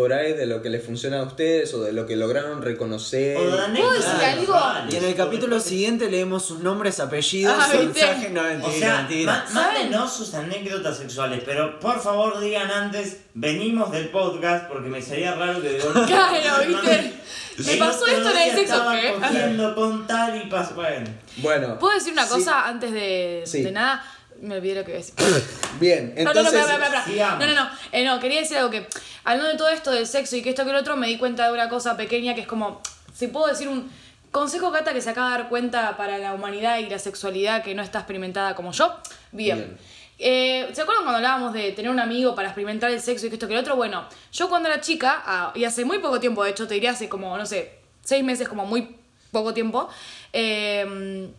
por 0.00 0.14
ahí 0.14 0.32
de 0.32 0.46
lo 0.46 0.62
que 0.62 0.70
les 0.70 0.82
funciona 0.82 1.20
a 1.20 1.24
ustedes 1.24 1.74
o 1.74 1.82
de 1.82 1.92
lo 1.92 2.06
que 2.06 2.16
lograron 2.16 2.62
reconocer. 2.62 3.36
O 3.36 3.50
de 3.54 3.62
anécdotas 3.64 4.18
decir 4.18 4.24
algo? 4.54 4.58
Y 4.90 4.96
en 4.96 5.04
el 5.04 5.14
capítulo 5.14 5.60
siguiente 5.60 6.10
leemos 6.10 6.42
sus 6.42 6.60
nombres, 6.60 7.00
apellidos, 7.00 7.54
Ah, 7.58 7.68
mensajes. 7.74 8.30
No, 8.30 8.42
mentira, 8.42 8.66
O 8.66 8.72
sea, 8.72 8.96
mentira. 9.00 9.32
má- 9.32 9.52
mándenos 9.52 10.10
sus 10.10 10.32
anécdotas 10.32 10.96
sexuales, 10.96 11.42
pero 11.44 11.78
por 11.78 12.00
favor 12.00 12.40
digan 12.40 12.70
antes, 12.70 13.18
venimos 13.34 13.92
del 13.92 14.08
podcast, 14.08 14.68
porque 14.68 14.88
me 14.88 15.02
sería 15.02 15.34
raro 15.34 15.60
que 15.60 15.68
de 15.68 15.78
Claro, 16.06 16.66
¿viste? 16.66 17.14
Me 17.58 17.76
pasó 17.76 18.06
esto 18.06 18.30
en 18.30 18.36
el 18.38 18.50
sexo, 18.56 18.60
estaba 18.74 18.98
¿qué? 18.98 19.12
cogiendo 19.20 19.74
con 19.74 20.06
tal 20.06 20.40
y 20.42 20.48
pasó. 20.48 20.74
Bueno, 20.76 21.10
Bueno. 21.36 21.78
¿Puedo 21.78 21.92
decir 21.94 22.14
una 22.14 22.24
sí. 22.24 22.30
cosa 22.32 22.66
antes 22.66 22.90
de, 22.90 23.42
Sí. 23.44 23.62
de 23.62 23.72
nada? 23.72 24.02
Me 24.40 24.56
olvidé 24.56 24.74
lo 24.76 24.84
que 24.84 24.92
iba 24.92 25.00
a 25.00 25.02
decir. 25.02 25.14
Bien, 25.80 26.14
No, 26.16 26.32
no, 26.32 26.42
no, 26.42 26.48
entonces. 26.48 27.04
sigamos. 27.06 27.38
No, 27.40 27.46
no, 27.46 27.64
no. 27.64 27.70
Eh, 27.92 28.04
no, 28.04 28.18
quería 28.20 28.40
decir 28.40 28.56
algo 28.56 28.70
que, 28.70 28.86
hablando 29.24 29.50
de 29.52 29.58
todo 29.58 29.68
esto 29.68 29.90
del 29.90 30.06
sexo 30.06 30.36
y 30.36 30.42
que 30.42 30.50
esto 30.50 30.64
que 30.64 30.70
el 30.70 30.76
otro, 30.76 30.96
me 30.96 31.06
di 31.06 31.18
cuenta 31.18 31.46
de 31.46 31.52
una 31.52 31.68
cosa 31.68 31.96
pequeña 31.96 32.34
que 32.34 32.42
es 32.42 32.46
como, 32.46 32.80
si 33.14 33.26
puedo 33.26 33.46
decir 33.48 33.68
un 33.68 33.90
consejo, 34.30 34.72
Cata, 34.72 34.92
que 34.92 35.00
se 35.00 35.10
acaba 35.10 35.30
de 35.30 35.38
dar 35.38 35.48
cuenta 35.48 35.96
para 35.96 36.18
la 36.18 36.32
humanidad 36.34 36.78
y 36.78 36.88
la 36.88 36.98
sexualidad 36.98 37.62
que 37.62 37.74
no 37.74 37.82
está 37.82 37.98
experimentada 37.98 38.54
como 38.54 38.72
yo. 38.72 38.96
Bien. 39.32 39.58
Bien. 39.58 39.78
Eh, 40.22 40.68
¿Se 40.72 40.82
acuerdan 40.82 41.04
cuando 41.04 41.16
hablábamos 41.16 41.52
de 41.54 41.72
tener 41.72 41.90
un 41.90 41.98
amigo 41.98 42.34
para 42.34 42.48
experimentar 42.48 42.90
el 42.90 43.00
sexo 43.00 43.26
y 43.26 43.28
que 43.30 43.36
esto 43.36 43.46
que 43.48 43.54
el 43.54 43.60
otro? 43.60 43.76
Bueno, 43.76 44.06
yo 44.32 44.48
cuando 44.48 44.68
era 44.68 44.80
chica, 44.80 45.22
ah, 45.24 45.52
y 45.54 45.64
hace 45.64 45.84
muy 45.84 45.98
poco 45.98 46.20
tiempo, 46.20 46.44
de 46.44 46.50
hecho, 46.50 46.66
te 46.68 46.74
diría 46.74 46.90
hace 46.90 47.08
como, 47.08 47.36
no 47.36 47.46
sé, 47.46 47.72
seis 48.02 48.22
meses, 48.22 48.46
como 48.48 48.66
muy 48.66 48.96
poco 49.32 49.54
tiempo, 49.54 49.88
eh, 50.32 51.30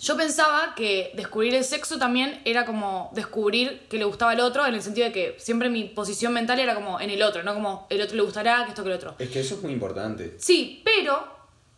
yo 0.00 0.16
pensaba 0.16 0.74
que 0.76 1.10
descubrir 1.14 1.54
el 1.54 1.64
sexo 1.64 1.98
también 1.98 2.40
era 2.44 2.64
como 2.64 3.10
descubrir 3.14 3.80
que 3.90 3.98
le 3.98 4.04
gustaba 4.04 4.30
al 4.32 4.40
otro, 4.40 4.64
en 4.66 4.74
el 4.74 4.82
sentido 4.82 5.06
de 5.06 5.12
que 5.12 5.34
siempre 5.38 5.68
mi 5.70 5.84
posición 5.84 6.32
mental 6.32 6.60
era 6.60 6.74
como 6.74 7.00
en 7.00 7.10
el 7.10 7.20
otro, 7.22 7.42
no 7.42 7.52
como 7.54 7.86
el 7.90 8.00
otro 8.00 8.16
le 8.16 8.22
gustará, 8.22 8.62
que 8.64 8.70
esto 8.70 8.84
que 8.84 8.90
el 8.90 8.96
otro. 8.96 9.16
Es 9.18 9.28
que 9.30 9.40
eso 9.40 9.56
es 9.56 9.62
muy 9.62 9.72
importante. 9.72 10.36
Sí, 10.38 10.82
pero 10.84 11.26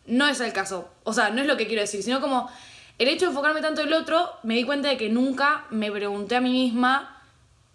no 0.06 0.28
es 0.28 0.38
el 0.40 0.52
caso. 0.52 0.88
O 1.04 1.12
sea, 1.14 1.30
no 1.30 1.40
es 1.40 1.46
lo 1.46 1.56
que 1.56 1.66
quiero 1.66 1.80
decir, 1.80 2.02
sino 2.02 2.20
como 2.20 2.50
el 2.98 3.08
hecho 3.08 3.24
de 3.24 3.30
enfocarme 3.30 3.62
tanto 3.62 3.80
en 3.80 3.88
el 3.88 3.94
otro, 3.94 4.30
me 4.42 4.54
di 4.56 4.64
cuenta 4.64 4.90
de 4.90 4.98
que 4.98 5.08
nunca 5.08 5.64
me 5.70 5.90
pregunté 5.90 6.36
a 6.36 6.40
mí 6.42 6.50
misma 6.50 7.22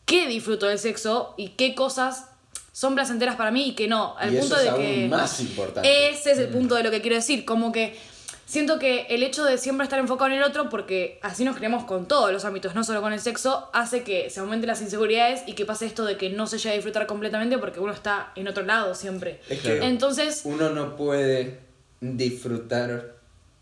qué 0.06 0.28
disfruto 0.28 0.68
del 0.68 0.78
sexo 0.78 1.34
y 1.38 1.50
qué 1.50 1.74
cosas 1.74 2.28
son 2.72 2.93
placenteras 2.93 3.36
para 3.36 3.50
mí 3.50 3.70
y 3.70 3.74
que 3.74 3.88
no. 3.88 4.16
Al 4.20 4.36
Y 4.36 4.38
punto 4.38 4.56
eso 4.56 4.58
es 4.58 4.64
de 4.64 4.70
aún 4.70 4.82
que. 4.82 5.08
más 5.10 5.39
importante. 5.39 6.10
Ese 6.10 6.34
es 6.34 6.38
el 6.38 6.50
punto 6.50 6.76
de 6.76 6.84
lo 6.84 6.91
que 6.91 7.02
quiero 7.02 7.16
decir. 7.16 7.46
Como 7.46 7.72
que 7.72 7.98
siento 8.46 8.80
que 8.80 9.08
el 9.10 9.24
hecho 9.24 9.43
de 9.43 9.58
siempre 9.58 9.84
estar 9.84 10.00
enfocado 10.00 10.32
en 10.32 10.38
el 10.38 10.43
otro, 10.43 10.70
porque 10.70 11.20
así 11.22 11.43
nos 11.43 11.56
creemos 11.56 11.84
con 11.84 12.08
todos 12.08 12.32
los 12.32 12.46
ámbitos, 12.46 12.76
no 12.76 12.84
solo 12.84 13.02
con 13.02 13.14
el 13.14 13.20
sexo, 13.20 13.70
hace 13.74 14.04
que 14.04 14.30
se 14.30 14.39
aumenten 14.39 14.68
las 14.68 14.82
inseguridades 14.82 15.43
y 15.48 15.54
que 15.54 15.66
pase 15.66 15.86
esto 15.86 16.06
de 16.06 16.18
que 16.18 16.30
no 16.30 16.48
se 16.48 16.58
llegue 16.58 16.72
a 16.72 16.74
disfrutar 16.74 17.08
completamente 17.08 17.58
porque 17.58 17.80
uno 17.80 17.93
está 17.93 18.32
en 18.36 18.48
otro 18.48 18.64
lado 18.64 18.96
siempre. 18.96 19.39
Es 19.50 19.60
que 19.62 19.84
Entonces, 19.86 20.41
uno 20.46 20.70
no 20.70 20.96
puede 20.96 21.60
disfrutar 22.02 23.16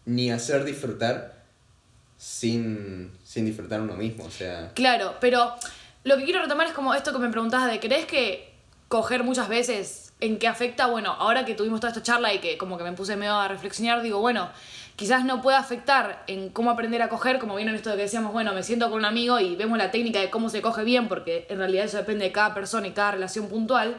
ni 0.05 0.31
hacer 0.31 0.65
disfrutar 0.65 1.43
sin, 2.17 3.11
sin 3.23 3.45
disfrutar 3.45 3.81
uno 3.81 3.95
mismo. 3.95 4.25
O 4.25 4.31
sea. 4.31 4.71
Claro, 4.73 5.15
pero 5.19 5.53
lo 6.03 6.17
que 6.17 6.25
quiero 6.25 6.41
retomar 6.41 6.67
es 6.67 6.73
como 6.73 6.93
esto 6.93 7.13
que 7.13 7.19
me 7.19 7.29
preguntabas 7.29 7.71
de 7.71 7.79
¿crees 7.79 8.05
que 8.05 8.51
coger 8.87 9.23
muchas 9.23 9.49
veces 9.49 10.02
en 10.19 10.39
qué 10.39 10.47
afecta? 10.47 10.87
Bueno, 10.87 11.11
ahora 11.11 11.45
que 11.45 11.55
tuvimos 11.55 11.79
toda 11.79 11.91
esta 11.91 12.03
charla 12.03 12.33
y 12.33 12.39
que 12.39 12.57
como 12.57 12.77
que 12.77 12.83
me 12.83 12.93
puse 12.93 13.15
medio 13.15 13.35
a 13.35 13.47
reflexionar, 13.47 14.01
digo, 14.01 14.19
bueno, 14.19 14.49
quizás 14.95 15.25
no 15.25 15.41
pueda 15.41 15.57
afectar 15.59 16.23
en 16.27 16.49
cómo 16.49 16.71
aprender 16.71 17.01
a 17.01 17.09
coger, 17.09 17.39
como 17.39 17.55
vieron 17.55 17.75
esto 17.75 17.89
de 17.89 17.97
que 17.97 18.03
decíamos, 18.03 18.31
bueno, 18.31 18.53
me 18.53 18.63
siento 18.63 18.89
con 18.89 18.99
un 18.99 19.05
amigo 19.05 19.39
y 19.39 19.55
vemos 19.55 19.77
la 19.77 19.91
técnica 19.91 20.19
de 20.19 20.29
cómo 20.29 20.49
se 20.49 20.61
coge 20.61 20.83
bien, 20.83 21.07
porque 21.07 21.47
en 21.49 21.57
realidad 21.57 21.85
eso 21.85 21.97
depende 21.97 22.25
de 22.25 22.31
cada 22.31 22.53
persona 22.53 22.87
y 22.87 22.91
cada 22.91 23.11
relación 23.11 23.47
puntual. 23.47 23.97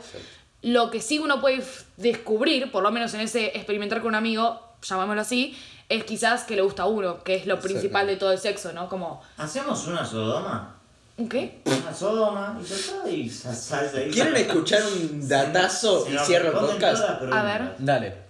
Lo 0.63 0.91
que 0.91 1.03
sí 1.03 1.19
uno 1.19 1.41
puede 1.41 1.63
descubrir, 1.97 2.71
por 2.71 2.83
lo 2.83 2.91
menos 2.91 3.13
en 3.15 3.21
ese 3.21 3.47
experimentar 3.57 4.01
con 4.01 4.09
un 4.09 4.15
amigo, 4.15 4.63
llamémoslo 4.83 5.21
así, 5.21 5.59
es 5.89 6.05
quizás 6.05 6.45
que 6.45 6.57
le 6.57 6.63
gusta 6.63 6.85
a 6.85 6.87
uno, 6.87 7.23
que 7.23 7.35
es 7.35 7.47
lo 7.47 7.61
principal 7.61 8.07
de 8.07 8.17
todo 8.17 8.33
el 8.33 8.39
sexo, 8.39 8.73
¿no? 8.73 8.89
Como, 8.89 9.21
¿hacemos 9.37 9.87
una 9.87 10.05
sodoma? 10.05 10.77
¿Un 11.17 11.29
qué? 11.29 11.63
Una 11.65 11.95
sodoma 11.95 12.59
y 12.61 12.65
total, 12.65 13.11
y 13.15 13.31
sa- 13.31 13.55
salsa 13.55 13.99
ahí. 13.99 14.11
¿Quieren 14.11 14.37
escuchar 14.37 14.83
un 14.85 15.29
datazo 15.29 16.07
y 16.09 16.19
cierro 16.19 16.49
el 16.49 16.67
podcast? 16.73 17.03
A 17.05 17.43
ver. 17.43 17.75
Dale. 17.79 18.25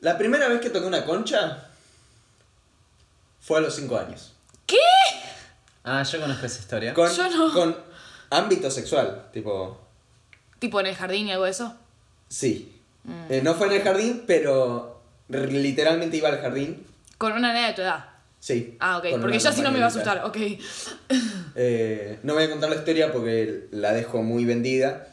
La 0.00 0.18
primera 0.18 0.48
vez 0.48 0.60
que 0.60 0.70
toqué 0.70 0.86
una 0.86 1.04
concha 1.04 1.68
fue 3.40 3.58
a 3.58 3.60
los 3.60 3.74
5 3.74 3.98
años. 3.98 4.28
Ah, 5.84 6.02
yo 6.04 6.20
conozco 6.20 6.46
esa 6.46 6.60
historia. 6.60 6.94
Con, 6.94 7.10
Yo 7.12 7.28
no. 7.28 7.52
con 7.52 7.76
ámbito 8.30 8.70
sexual, 8.70 9.26
tipo. 9.32 9.80
Tipo 10.60 10.78
en 10.78 10.86
el 10.86 10.94
jardín 10.94 11.26
y 11.26 11.32
algo 11.32 11.44
de 11.44 11.50
eso. 11.50 11.74
Sí. 12.28 12.80
Eh, 13.28 13.40
no 13.42 13.54
fue 13.54 13.66
en 13.66 13.72
el 13.72 13.82
jardín, 13.82 14.22
pero 14.26 15.00
literalmente 15.28 16.16
iba 16.18 16.28
al 16.28 16.40
jardín. 16.40 16.86
Con 17.18 17.32
una 17.32 17.52
nena 17.52 17.66
de 17.68 17.74
tu 17.74 17.82
edad. 17.82 18.04
Sí. 18.42 18.76
Ah, 18.80 18.98
ok, 18.98 19.20
porque 19.20 19.38
ya 19.38 19.52
si 19.52 19.62
no 19.62 19.70
me 19.70 19.78
va 19.78 19.84
a 19.84 19.88
asustar, 19.88 20.24
ok. 20.24 20.36
Eh, 21.54 22.18
no 22.24 22.34
voy 22.34 22.42
a 22.42 22.50
contar 22.50 22.70
la 22.70 22.76
historia 22.76 23.12
porque 23.12 23.68
la 23.70 23.92
dejo 23.92 24.24
muy 24.24 24.44
vendida, 24.44 25.06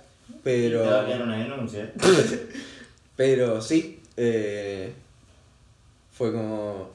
pero... 0.43 0.81
Te 0.81 0.89
va 0.89 1.01
a 1.01 1.05
quedar 1.05 1.21
una 1.21 1.37
denuncia. 1.37 1.83
¿eh? 1.83 1.93
Pero 3.15 3.61
sí, 3.61 4.01
eh, 4.17 4.93
fue 6.11 6.31
como... 6.31 6.89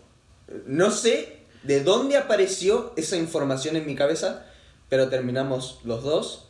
No 0.66 0.90
sé 0.90 1.36
de 1.62 1.84
dónde 1.84 2.16
apareció 2.16 2.94
esa 2.96 3.16
información 3.16 3.76
en 3.76 3.86
mi 3.86 3.94
cabeza, 3.94 4.44
pero 4.88 5.10
terminamos 5.10 5.80
los 5.84 6.02
dos 6.02 6.48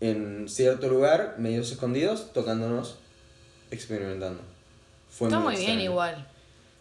en 0.00 0.46
cierto 0.48 0.88
lugar, 0.88 1.36
medios 1.38 1.70
escondidos, 1.70 2.34
tocándonos, 2.34 2.96
experimentando. 3.70 4.42
Fue 5.08 5.28
Está 5.28 5.38
muy 5.38 5.54
bien 5.54 5.62
extraño. 5.62 5.90
igual. 5.90 6.26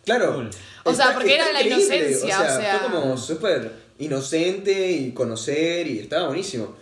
Claro. 0.05 0.33
Cool. 0.35 0.49
O 0.83 0.93
sea, 0.93 1.05
está- 1.05 1.13
porque 1.15 1.35
era 1.35 1.51
la 1.51 1.61
inocencia, 1.63 2.39
o 2.39 2.43
sea- 2.43 2.79
Fue 2.79 2.89
como 2.91 3.17
súper 3.17 3.71
inocente 3.99 4.91
y 4.91 5.11
conocer 5.11 5.87
y 5.87 5.99
estaba 5.99 6.27
buenísimo. 6.27 6.75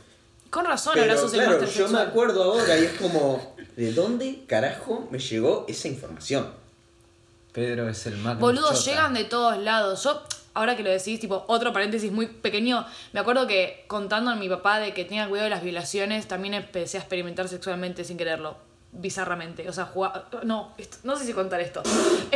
Con 0.49 0.65
razón, 0.65 0.93
Pero 0.95 1.05
ahora 1.11 1.19
sos 1.21 1.31
claro, 1.31 1.65
yo 1.65 1.87
me 1.89 1.99
acuerdo 1.99 2.43
ahora 2.43 2.77
y 2.77 2.85
es 2.85 2.91
como, 2.93 3.55
¿de 3.75 3.91
dónde 3.93 4.43
carajo 4.45 5.07
me 5.09 5.17
llegó 5.19 5.65
esa 5.67 5.87
información? 5.87 6.51
Pedro 7.53 7.87
es 7.89 8.05
el 8.07 8.17
más 8.17 8.37
Boludos, 8.39 8.85
llegan 8.85 9.13
de 9.13 9.23
todos 9.25 9.57
lados. 9.57 10.03
Yo, 10.03 10.21
ahora 10.53 10.75
que 10.75 10.83
lo 10.83 10.89
decís, 10.89 11.19
tipo, 11.19 11.43
otro 11.47 11.71
paréntesis 11.71 12.11
muy 12.11 12.27
pequeño, 12.27 12.85
me 13.13 13.19
acuerdo 13.19 13.47
que 13.47 13.83
contando 13.87 14.31
a 14.31 14.35
mi 14.35 14.49
papá 14.49 14.79
de 14.79 14.93
que 14.93 15.05
tenía 15.05 15.27
cuidado 15.27 15.45
de 15.45 15.49
las 15.51 15.63
violaciones, 15.63 16.27
también 16.27 16.55
empecé 16.55 16.97
a 16.97 17.01
experimentar 17.01 17.47
sexualmente 17.47 18.03
sin 18.03 18.17
quererlo. 18.17 18.57
Bizarramente. 18.95 19.67
O 19.67 19.73
sea, 19.73 19.85
jugar. 19.85 20.27
No, 20.43 20.75
no 21.03 21.15
sé 21.15 21.25
si 21.25 21.33
contar 21.33 21.59
esto. 21.59 21.81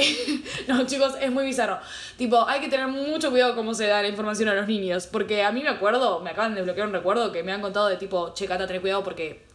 no, 0.68 0.86
chicos, 0.88 1.14
es 1.22 1.32
muy 1.32 1.46
bizarro. 1.46 1.80
Tipo, 2.18 2.48
hay 2.48 2.60
que 2.60 2.68
tener 2.68 2.88
mucho 2.88 3.30
cuidado 3.30 3.56
cómo 3.56 3.76
se 3.76 3.86
da 3.86 4.02
la 4.02 4.08
información 4.08 4.50
a 4.50 4.56
los 4.56 4.68
niños. 4.68 5.06
Porque 5.06 5.44
a 5.44 5.52
mí 5.52 5.62
me 5.62 5.70
acuerdo, 5.70 6.20
me 6.20 6.32
acaban 6.32 6.56
de 6.56 6.64
bloquear 6.64 6.88
un 6.88 6.94
recuerdo 6.94 7.32
que 7.32 7.44
me 7.44 7.52
han 7.52 7.62
contado 7.62 7.88
de 7.88 7.98
tipo, 7.98 8.34
che, 8.34 8.48
Cata, 8.48 8.66
ten 8.66 8.82
cuidado 8.82 9.04
porque 9.04 9.46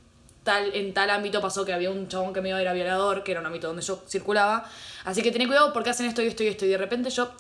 tal, 0.45 0.73
en 0.75 0.95
tal 0.95 1.11
ámbito 1.11 1.41
pasó 1.41 1.65
que 1.65 1.73
había 1.73 1.91
un 1.91 2.07
chabón 2.07 2.33
que 2.33 2.41
me 2.41 2.51
iba 2.51 2.59
a 2.59 2.63
ir 2.63 2.69
a 2.69 2.73
violador, 2.73 3.25
que 3.25 3.33
era 3.33 3.41
un 3.41 3.47
ámbito 3.47 3.67
donde 3.67 3.83
yo 3.83 4.03
circulaba. 4.09 4.65
Así 5.05 5.23
que 5.23 5.33
tened 5.33 5.49
cuidado 5.49 5.73
porque 5.73 5.91
hacen 5.91 6.07
esto 6.07 6.23
y 6.23 6.29
esto 6.29 6.45
y 6.45 6.49
esto. 6.49 6.67
Y 6.67 6.69
de 6.69 6.79
repente 6.79 7.11
yo, 7.11 7.33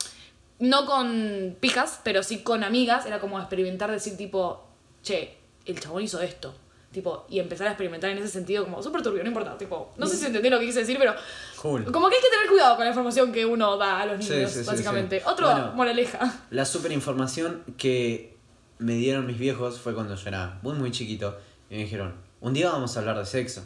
no 0.58 0.86
con 0.86 1.56
picas, 1.60 2.00
pero 2.02 2.24
sí 2.24 2.42
con 2.42 2.64
amigas, 2.64 3.06
era 3.06 3.20
como 3.20 3.38
experimentar, 3.38 3.92
decir 3.92 4.16
tipo, 4.16 4.66
che, 5.02 5.38
el 5.66 5.78
chabón 5.78 6.02
hizo 6.02 6.20
esto. 6.20 6.52
Tipo, 6.92 7.26
y 7.30 7.38
empezar 7.40 7.66
a 7.68 7.70
experimentar 7.70 8.10
en 8.10 8.18
ese 8.18 8.28
sentido 8.28 8.64
como 8.64 8.82
súper 8.82 9.02
turbio, 9.02 9.22
no 9.22 9.28
importa. 9.28 9.56
Tipo, 9.56 9.92
no 9.96 10.06
sé 10.06 10.16
si 10.16 10.26
entendió 10.26 10.50
lo 10.50 10.60
que 10.60 10.66
quise 10.66 10.80
decir, 10.80 10.96
pero 10.98 11.14
Cool. 11.60 11.84
como 11.90 12.08
que 12.10 12.16
hay 12.16 12.22
que 12.22 12.28
tener 12.28 12.46
cuidado 12.48 12.76
con 12.76 12.84
la 12.84 12.90
información 12.90 13.32
que 13.32 13.46
uno 13.46 13.76
da 13.78 14.00
a 14.02 14.06
los 14.06 14.18
niños, 14.18 14.50
sí, 14.52 14.60
sí, 14.60 14.66
básicamente. 14.66 15.18
sí. 15.20 15.24
Otro 15.26 15.46
Bueno. 15.50 15.72
moraleja. 15.74 16.40
La 16.50 16.64
super 16.66 16.92
información 16.92 17.62
que 17.78 18.36
me 18.78 18.94
dieron 18.94 19.26
mis 19.26 19.38
viejos 19.38 19.80
fue 19.80 19.94
cuando 19.94 20.14
yo 20.16 20.28
era 20.28 20.58
muy 20.62 20.74
muy 20.74 20.90
chiquito 20.90 21.38
y 21.70 21.76
me 21.76 21.82
dijeron, 21.84 22.14
un 22.40 22.52
día 22.52 22.70
vamos 22.70 22.94
a 22.96 23.00
hablar 23.00 23.18
de 23.18 23.24
sexo. 23.26 23.64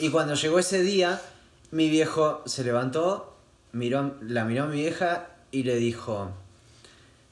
y 0.00 0.08
cuando 0.10 0.34
llegó 0.34 0.58
ese 0.58 0.82
día, 0.82 1.20
mi 1.70 1.88
viejo 1.88 2.42
se 2.46 2.64
levantó, 2.64 3.36
miró, 3.72 4.16
la 4.22 4.44
miró 4.44 4.64
a 4.64 4.66
mi 4.66 4.80
vieja 4.80 5.28
y 5.52 5.62
le 5.62 5.76
dijo, 5.76 6.30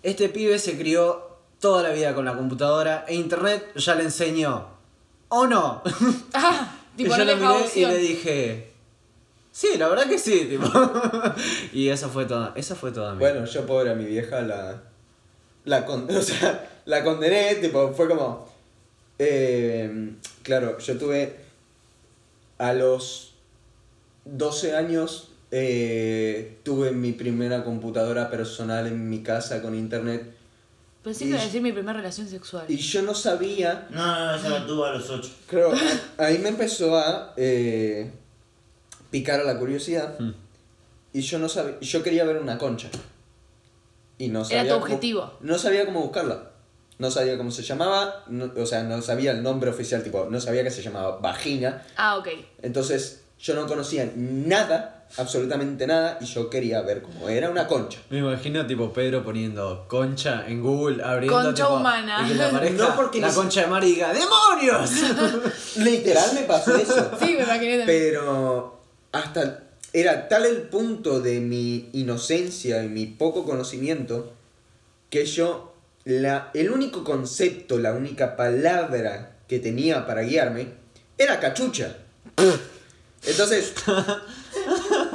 este 0.03 0.29
pibe 0.29 0.59
se 0.59 0.79
crió 0.79 1.29
toda 1.61 1.83
la 1.83 1.91
vida 1.91 2.15
con 2.15 2.25
la 2.25 2.35
computadora 2.37 3.05
e 3.09 3.15
internet 3.15 3.73
ya 3.77 3.95
le 3.95 4.05
enseñó. 4.05 4.79
¿O 5.31 5.47
no? 5.47 5.83
Ah, 6.35 6.77
y 6.97 7.05
yo 7.09 7.17
no 7.17 7.25
lo 7.25 7.37
miré 7.37 7.71
y 7.75 7.87
le 7.87 7.97
dije, 7.99 8.73
sí, 9.51 9.69
la 9.79 9.89
verdad 9.89 10.07
que 10.07 10.19
sí. 10.19 10.45
Tipo. 10.51 10.69
y 11.73 11.89
esa 11.89 12.09
fue 12.09 12.27
toda, 12.27 12.53
esa 12.57 12.75
fue 12.77 12.93
toda 12.93 13.15
mi 13.15 13.21
Bueno, 13.21 13.45
yo 13.47 13.65
pobre 13.67 13.91
a 13.91 13.95
mi 13.95 14.05
vieja 14.05 14.43
la... 14.43 14.83
La, 15.65 15.87
con- 15.87 16.11
o 16.15 16.23
sea, 16.23 16.69
la 16.85 17.03
condené, 17.03 17.55
tipo, 17.57 17.93
fue 17.95 18.09
como... 18.09 18.49
eh, 19.19 20.13
claro, 20.43 20.79
yo 20.79 20.99
tuve 20.99 21.37
a 22.59 22.73
los 22.75 23.35
12 24.27 24.77
años, 24.77 25.31
eh, 25.51 26.59
tuve 26.63 26.91
mi 26.93 27.13
primera 27.13 27.65
computadora 27.65 28.31
personal 28.31 28.87
en 28.87 29.09
mi 29.09 29.23
casa 29.23 29.63
con 29.63 29.75
internet 29.75 30.35
Pensé 31.03 31.25
que 31.25 31.31
iba 31.31 31.41
a 31.41 31.45
decir 31.45 31.63
mi 31.63 31.73
primera 31.73 31.95
relación 31.99 32.29
sexual. 32.29 32.65
y 32.69 32.77
yo 32.77 33.01
no 33.03 33.15
sabía 33.15 33.87
No, 33.91 34.05
no, 34.07 34.27
no, 34.27 34.35
ella 34.37 34.49
la 34.61 34.67
tuvo 34.67 34.85
a 34.85 34.93
los 34.93 35.09
8. 35.09 35.31
Creo, 35.49 35.73
ahí 36.19 36.39
me 36.39 36.51
empezó 36.51 36.97
a 36.99 37.33
eh, 37.37 38.11
picar 39.11 39.41
a 39.41 39.45
la 39.45 39.59
curiosidad 39.59 40.19
Mm. 40.19 40.33
y 41.15 41.21
yo 41.23 41.39
no 41.39 41.49
sabía, 41.49 41.81
yo 41.81 42.03
quería 42.03 42.25
ver 42.25 42.37
una 42.37 42.59
concha 42.59 42.89
y 44.19 44.29
no 44.29 44.45
sabía 44.45 44.61
Era 44.63 44.75
tu 44.75 44.81
cómo- 44.81 44.85
objetivo. 44.95 45.33
no 45.41 45.57
sabía 45.59 45.87
cómo 45.87 46.03
buscarla, 46.03 46.51
no 46.99 47.11
sabía 47.11 47.39
cómo 47.39 47.51
se 47.51 47.63
llamaba, 47.63 48.23
no- 48.29 48.53
o 48.57 48.67
sea, 48.67 48.83
no 48.83 49.01
sabía 49.01 49.31
el 49.33 49.43
nombre 49.43 49.71
oficial, 49.71 50.03
tipo, 50.03 50.27
no 50.31 50.39
sabía 50.39 50.63
que 50.63 50.71
se 50.71 50.83
llamaba 50.83 51.17
vagina, 51.17 51.83
Ah, 51.97 52.19
ok. 52.19 52.29
entonces 52.61 53.23
yo 53.39 53.55
no 53.55 53.67
conocía 53.67 54.13
nada, 54.15 55.00
absolutamente 55.17 55.87
nada 55.87 56.19
y 56.21 56.25
yo 56.25 56.49
quería 56.51 56.81
ver 56.83 57.03
cómo 57.03 57.29
era 57.29 57.51
una 57.51 57.67
concha. 57.67 57.99
Me 58.11 58.19
imagino 58.19 58.67
tipo 58.67 58.93
Pedro 58.93 59.25
poniendo 59.25 59.87
concha 59.89 60.45
en 60.47 60.63
Google, 60.63 61.03
abriendo 61.03 61.37
Concha 61.43 61.65
tipo, 61.65 61.77
humana. 61.77 62.23
y 62.25 62.29
que 62.29 62.35
le 62.35 62.45
aparezca 62.45 62.89
No, 62.89 62.97
porque 62.97 63.21
la 63.21 63.29
ni- 63.29 63.35
concha 63.35 63.61
de 63.63 63.67
mar 63.67 63.83
y 63.85 63.87
diga 63.89 64.13
¡Demonios! 64.13 64.91
Literal 65.77 66.31
me 66.35 66.43
pasó 66.43 66.77
eso. 66.77 67.11
Sí, 67.21 67.35
me 67.37 67.43
imaginé 67.43 67.79
también. 67.79 67.87
Pero 67.87 68.81
hasta 69.13 69.65
era 69.93 70.29
tal 70.29 70.47
el 70.47 70.63
punto 70.63 71.21
de 71.21 71.41
mi 71.41 71.89
inocencia 71.93 72.85
y 72.85 72.89
mi 72.89 73.07
poco 73.07 73.45
conocimiento 73.45 74.33
que 75.11 75.27
yo 75.27 75.75
la, 76.05 76.51
el 76.55 76.71
único 76.71 77.03
concepto, 77.03 77.79
la 77.79 77.93
única 77.93 78.37
palabra 78.37 79.39
que 79.49 79.59
tenía 79.59 80.07
para 80.07 80.23
guiarme 80.23 80.69
era 81.19 81.41
cachucha. 81.41 81.97
Entonces, 83.27 83.75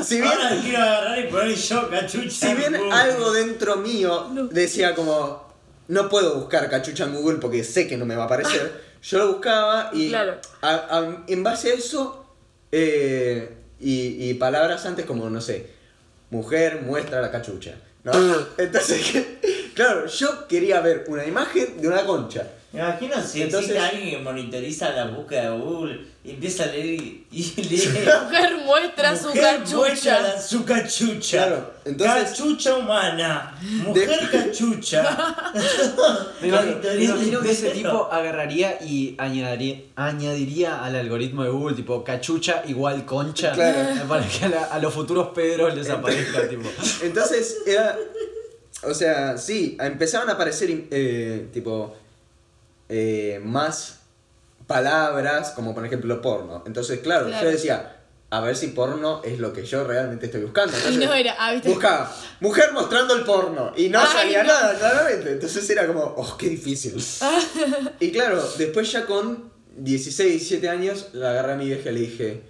si 0.05 0.15
bien, 0.21 0.27
Ahora 0.27 0.57
quiero 0.61 0.77
agarrar 0.77 1.19
y 1.19 1.23
poner 1.29 1.55
yo 1.55 1.89
cachucha. 1.89 2.29
si 2.29 2.53
bien 2.55 2.75
algo 2.91 3.31
dentro 3.33 3.77
mío 3.77 4.27
decía 4.51 4.93
como, 4.95 5.53
no 5.87 6.09
puedo 6.09 6.35
buscar 6.35 6.69
cachucha 6.69 7.05
en 7.05 7.15
Google 7.15 7.39
porque 7.39 7.63
sé 7.63 7.87
que 7.87 7.97
no 7.97 8.05
me 8.05 8.15
va 8.15 8.23
a 8.23 8.25
aparecer, 8.25 8.81
yo 9.03 9.17
lo 9.19 9.27
buscaba 9.33 9.89
y 9.93 10.09
Claro. 10.09 10.39
a- 10.61 10.97
a- 10.97 11.23
en 11.27 11.43
base 11.43 11.71
a 11.71 11.75
eso 11.75 12.25
eh, 12.71 13.55
y, 13.79 14.29
y 14.29 14.33
palabras 14.35 14.85
antes 14.85 15.05
como, 15.05 15.29
no 15.29 15.41
sé, 15.41 15.67
mujer 16.29 16.81
muestra 16.81 17.21
la 17.21 17.31
cachucha. 17.31 17.75
¿no? 18.03 18.11
Entonces, 18.57 19.25
claro, 19.73 20.05
yo 20.07 20.47
quería 20.47 20.79
ver 20.81 21.05
una 21.07 21.25
imagen 21.25 21.81
de 21.81 21.87
una 21.87 22.05
concha. 22.05 22.47
Me 22.75 22.81
imagino 22.81 23.15
si 23.25 23.41
Entonces- 23.43 23.71
existe 23.71 23.79
alguien 23.95 24.09
que 24.17 24.23
monitoriza 24.23 24.89
la 24.91 25.05
búsqueda 25.05 25.51
de 25.51 25.57
Google 25.57 26.05
y 26.23 26.31
empieza 26.31 26.63
a 26.63 26.67
leer 26.67 26.85
y, 26.85 27.25
y 27.31 27.43
lee. 27.69 27.89
Mujer 28.23 28.55
muestra 28.65 29.15
su 29.15 29.31
cachucha. 29.31 29.75
muestra 29.77 30.41
su 30.41 30.65
cachucha. 30.65 31.37
Claro, 31.37 31.73
entonces- 31.85 32.29
Cachucha 32.29 32.75
humana. 32.75 33.57
Mujer 33.61 34.19
cachucha. 34.31 35.35
Me 36.41 36.47
imagino, 36.49 36.81
Claro, 36.81 36.97
me 36.99 37.03
imagino 37.05 37.39
que 37.41 37.51
ese 37.51 37.69
tipo 37.69 38.09
agarraría 38.11 38.77
y 38.83 39.15
añadiría, 39.17 39.79
añadiría 39.95 40.83
al 40.83 40.95
algoritmo 40.95 41.43
de 41.43 41.49
Google 41.51 41.75
tipo 41.75 42.03
cachucha 42.03 42.63
igual 42.67 43.05
concha 43.05 43.53
Claro. 43.53 44.07
para 44.07 44.27
que 44.27 44.45
a, 44.45 44.49
la- 44.49 44.65
a 44.65 44.79
los 44.79 44.93
futuros 44.93 45.29
Pedros 45.29 45.73
les 45.75 45.89
aparezca 45.89 46.47
tipo. 46.49 46.69
Entonces, 47.03 47.59
era. 47.65 47.97
O 48.83 48.93
sea, 48.93 49.37
sí, 49.37 49.77
empezaron 49.79 50.29
a 50.29 50.33
aparecer 50.33 50.69
eh, 50.91 51.47
tipo. 51.53 51.95
Eh, 52.89 53.39
más 53.43 53.99
palabras, 54.67 55.51
como 55.51 55.73
por 55.75 55.85
ejemplo 55.85 56.21
porno. 56.21 56.63
Entonces, 56.65 56.99
claro, 56.99 57.27
Claro. 57.27 57.45
yo 57.45 57.51
decía, 57.51 57.97
a 58.31 58.39
ver 58.41 58.55
si 58.55 58.67
porno 58.67 59.21
es 59.23 59.39
lo 59.39 59.53
que 59.53 59.63
yo 59.65 59.83
realmente 59.83 60.25
estoy 60.25 60.41
buscando. 60.41 60.73
Y 60.75 60.77
Entonces, 60.77 61.05
no 61.07 61.13
era, 61.13 61.35
ah. 61.37 61.55
Buscaba 61.63 62.15
mujer 62.39 62.71
mostrando 62.73 63.15
el 63.15 63.23
porno 63.23 63.71
y 63.77 63.89
no 63.89 63.99
Ay, 63.99 64.07
salía 64.11 64.43
no. 64.43 64.49
nada, 64.53 64.77
claramente. 64.77 65.31
Entonces 65.33 65.69
era 65.69 65.85
como, 65.87 66.01
oh, 66.01 66.35
qué 66.37 66.49
difícil. 66.49 66.95
y 67.99 68.11
claro, 68.11 68.43
después 68.57 68.91
ya 68.91 69.05
con 69.05 69.51
16, 69.77 70.31
17 70.31 70.69
años, 70.69 71.09
la 71.13 71.31
agarré 71.31 71.53
a 71.53 71.57
mi 71.57 71.65
vieja 71.65 71.91
y 71.91 71.93
le 71.93 71.99
dije, 71.99 72.41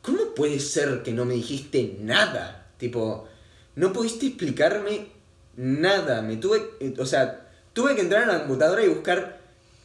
¿cómo 0.00 0.34
puede 0.34 0.58
ser 0.60 1.02
que 1.02 1.12
no 1.12 1.24
me 1.24 1.34
dijiste 1.34 1.96
nada? 2.00 2.66
Tipo, 2.78 3.28
no 3.76 3.92
pudiste 3.92 4.26
explicarme 4.26 5.08
nada. 5.56 6.22
Me 6.22 6.36
tuve, 6.36 6.62
o 6.98 7.06
sea, 7.06 7.46
tuve 7.72 7.94
que 7.94 8.00
entrar 8.02 8.22
en 8.22 8.28
la 8.28 8.38
computadora 8.40 8.82
y 8.82 8.88
buscar 8.88 9.41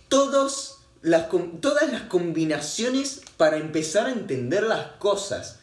todos 0.08 0.80
las, 1.02 1.24
com- 1.28 1.60
todas 1.60 1.92
las 1.92 2.04
combinaciones 2.04 3.22
para 3.38 3.58
empezar 3.58 4.08
a 4.08 4.12
entender 4.12 4.64
las 4.64 4.88
cosas. 5.00 5.60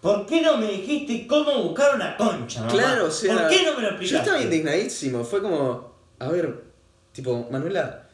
¿Por 0.00 0.26
qué 0.26 0.42
no 0.42 0.56
me 0.56 0.66
dijiste 0.66 1.26
cómo 1.28 1.62
buscar 1.62 1.94
una 1.94 2.16
concha, 2.16 2.60
mamá? 2.62 2.72
Claro, 2.72 3.06
o 3.06 3.10
sea. 3.10 3.34
¿Por 3.34 3.48
qué 3.48 3.62
no 3.64 3.76
me 3.76 3.82
lo 3.82 3.82
Yo 3.82 3.88
explicaste? 3.90 4.16
estaba 4.30 4.40
indignadísimo. 4.42 5.22
Fue 5.24 5.40
como, 5.40 5.92
a 6.18 6.28
ver, 6.28 6.64
tipo, 7.12 7.46
Manuela, 7.52 8.08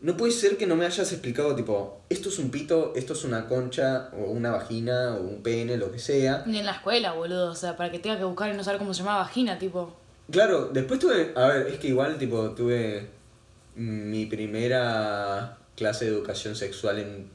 no 0.00 0.16
puede 0.16 0.32
ser 0.32 0.56
que 0.56 0.66
no 0.66 0.74
me 0.74 0.84
hayas 0.84 1.12
explicado, 1.12 1.54
tipo, 1.54 2.00
esto 2.08 2.28
es 2.30 2.38
un 2.40 2.50
pito, 2.50 2.92
esto 2.96 3.12
es 3.12 3.22
una 3.24 3.46
concha, 3.46 4.10
o 4.12 4.24
una 4.32 4.50
vagina, 4.50 5.14
o 5.14 5.22
un 5.22 5.40
pene, 5.42 5.76
lo 5.76 5.92
que 5.92 6.00
sea. 6.00 6.42
Ni 6.46 6.58
en 6.58 6.66
la 6.66 6.72
escuela, 6.72 7.12
boludo. 7.12 7.52
O 7.52 7.54
sea, 7.54 7.76
para 7.76 7.92
que 7.92 8.00
tenga 8.00 8.18
que 8.18 8.24
buscar 8.24 8.52
y 8.52 8.56
no 8.56 8.64
saber 8.64 8.80
cómo 8.80 8.92
se 8.92 9.04
llama 9.04 9.18
vagina, 9.18 9.56
tipo. 9.56 9.94
Claro, 10.32 10.70
después 10.72 10.98
tuve, 10.98 11.32
a 11.36 11.46
ver, 11.46 11.68
es 11.68 11.78
que 11.78 11.86
igual, 11.88 12.18
tipo, 12.18 12.50
tuve 12.50 13.08
mi 13.76 14.26
primera 14.26 15.58
clase 15.76 16.04
de 16.04 16.12
educación 16.12 16.54
sexual 16.56 16.98
en 16.98 17.28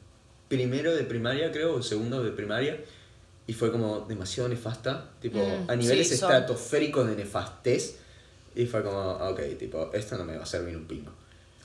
primero 0.48 0.96
de 0.96 1.04
primaria, 1.04 1.52
creo, 1.52 1.76
o 1.76 1.84
segundo 1.84 2.24
de 2.24 2.32
primaria, 2.32 2.80
y 3.48 3.54
fue 3.54 3.72
como 3.72 4.02
demasiado 4.02 4.50
nefasta, 4.50 5.10
tipo, 5.22 5.40
Mm, 5.40 5.70
a 5.70 5.76
niveles 5.76 6.08
sí, 6.08 6.14
estratosféricos 6.16 7.08
de 7.08 7.16
nefastez, 7.16 7.98
y 8.56 8.66
fue 8.66 8.84
como, 8.84 9.12
ok, 9.12 9.40
tipo, 9.58 9.92
esto 9.94 10.18
no 10.18 10.26
me 10.26 10.38
va 10.38 10.44
a 10.44 10.46
servir 10.46 10.76
un 10.76 10.86
pino. 10.86 11.12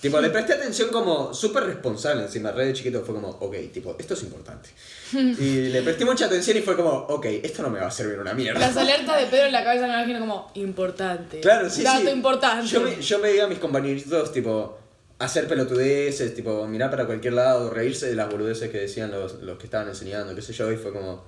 Tipo, 0.04 0.20
le 0.20 0.28
presté 0.28 0.52
atención 0.52 0.90
como 0.90 1.32
súper 1.32 1.64
responsable 1.64 2.24
encima, 2.24 2.52
re 2.52 2.66
de 2.66 2.72
chiquito 2.74 3.02
fue 3.02 3.14
como, 3.14 3.28
ok, 3.28 3.56
tipo, 3.72 3.96
esto 3.98 4.12
es 4.12 4.22
importante. 4.22 4.68
Y 5.14 5.68
le 5.70 5.80
presté 5.80 6.04
mucha 6.04 6.26
atención 6.26 6.58
y 6.58 6.60
fue 6.60 6.76
como, 6.76 6.90
ok, 6.90 7.24
esto 7.42 7.62
no 7.62 7.70
me 7.70 7.80
va 7.80 7.86
a 7.86 7.90
servir 7.90 8.18
una 8.18 8.34
mierda. 8.34 8.60
Las 8.60 8.76
alertas 8.76 9.18
de 9.18 9.28
Pedro 9.28 9.46
en 9.46 9.52
la 9.52 9.64
cabeza 9.64 9.86
me 9.86 9.94
imagino 9.94 10.20
como 10.20 10.50
importante. 10.56 11.40
Claro, 11.40 11.70
sí, 11.70 11.82
Dato 11.82 12.02
sí. 12.02 12.10
importante. 12.10 12.66
Yo 12.66 12.82
me, 12.82 13.00
yo 13.00 13.18
me 13.18 13.28
veía 13.28 13.44
a 13.44 13.48
mis 13.48 13.58
compañeritos, 13.58 14.30
tipo, 14.30 14.76
hacer 15.20 15.48
pelotudeces, 15.48 16.34
tipo, 16.34 16.66
mirar 16.66 16.90
para 16.90 17.06
cualquier 17.06 17.32
lado, 17.32 17.70
reírse 17.70 18.06
de 18.06 18.14
las 18.14 18.30
boludeces 18.30 18.70
que 18.70 18.80
decían 18.80 19.10
los, 19.10 19.40
los 19.42 19.56
que 19.56 19.64
estaban 19.64 19.88
enseñando, 19.88 20.34
qué 20.34 20.42
sé 20.42 20.52
yo, 20.52 20.70
y 20.70 20.76
fue 20.76 20.92
como, 20.92 21.24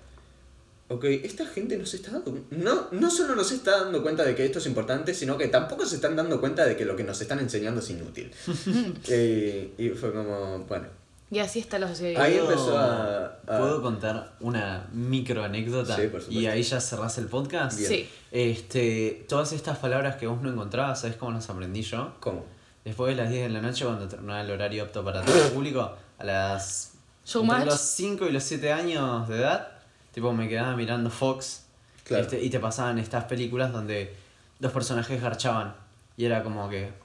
ok, 0.88 1.04
esta 1.04 1.44
gente 1.46 1.76
no 1.78 1.84
se 1.86 1.96
está 1.96 2.12
dando, 2.12 2.38
no, 2.50 2.88
no 2.92 3.10
solo 3.10 3.34
no 3.34 3.42
se 3.44 3.56
está 3.56 3.82
dando 3.84 4.02
cuenta 4.02 4.24
de 4.24 4.34
que 4.34 4.44
esto 4.44 4.58
es 4.60 4.66
importante, 4.66 5.14
sino 5.14 5.36
que 5.36 5.48
tampoco 5.48 5.84
se 5.86 5.96
están 5.96 6.14
dando 6.16 6.40
cuenta 6.40 6.64
de 6.64 6.76
que 6.76 6.84
lo 6.84 6.94
que 6.96 7.02
nos 7.04 7.20
están 7.20 7.38
enseñando 7.40 7.80
es 7.80 7.90
inútil. 7.90 8.30
Eh, 9.08 9.72
y 9.78 9.88
fue 9.90 10.12
como, 10.12 10.60
bueno, 10.60 10.86
Y 11.30 11.40
así 11.40 11.58
está 11.58 11.78
la 11.80 11.88
sociedad. 11.88 12.22
Ahí 12.22 12.34
¿Puedo- 12.38 12.50
empezó 12.52 12.78
a- 12.78 13.26
a- 13.46 13.58
¿Puedo 13.58 13.82
contar 13.82 14.34
una 14.40 14.86
micro 14.92 15.42
anécdota? 15.42 15.96
Sí, 15.96 16.02
por 16.02 16.20
supuesto. 16.20 16.32
Y 16.32 16.46
ahí 16.46 16.62
ya 16.62 16.80
cerrás 16.80 17.18
el 17.18 17.26
podcast. 17.26 17.76
Bien. 17.78 17.90
Sí. 17.90 18.08
Este, 18.30 19.24
todas 19.28 19.52
estas 19.52 19.78
palabras 19.78 20.16
que 20.16 20.26
vos 20.28 20.40
no 20.40 20.50
encontrabas, 20.52 21.00
¿sabes 21.00 21.16
cómo 21.16 21.32
las 21.32 21.50
aprendí 21.50 21.82
yo? 21.82 22.14
¿cómo? 22.20 22.44
Después 22.84 23.16
de 23.16 23.20
las 23.22 23.30
10 23.32 23.42
de 23.48 23.48
la 23.48 23.60
noche, 23.60 23.84
cuando 23.84 24.06
terminaba 24.06 24.40
el 24.42 24.50
horario 24.52 24.84
apto 24.84 25.04
para 25.04 25.20
todo 25.24 25.34
el 25.44 25.50
público, 25.50 25.92
a 26.18 26.24
las. 26.24 26.92
Entre 27.34 27.64
los 27.66 27.80
5 27.80 28.26
y 28.28 28.30
los 28.32 28.44
7 28.44 28.70
años 28.72 29.28
de 29.28 29.38
edad, 29.38 29.75
tipo 30.16 30.32
me 30.32 30.48
quedaba 30.48 30.74
mirando 30.74 31.10
Fox. 31.10 31.64
Claro. 32.04 32.22
este, 32.24 32.42
y 32.42 32.48
te 32.48 32.58
pasaban 32.58 32.98
estas 32.98 33.24
películas 33.24 33.70
donde 33.70 34.14
los 34.60 34.72
personajes 34.72 35.20
garchaban. 35.20 35.74
Y 36.16 36.24
era 36.24 36.42
como 36.42 36.68
que. 36.70 36.90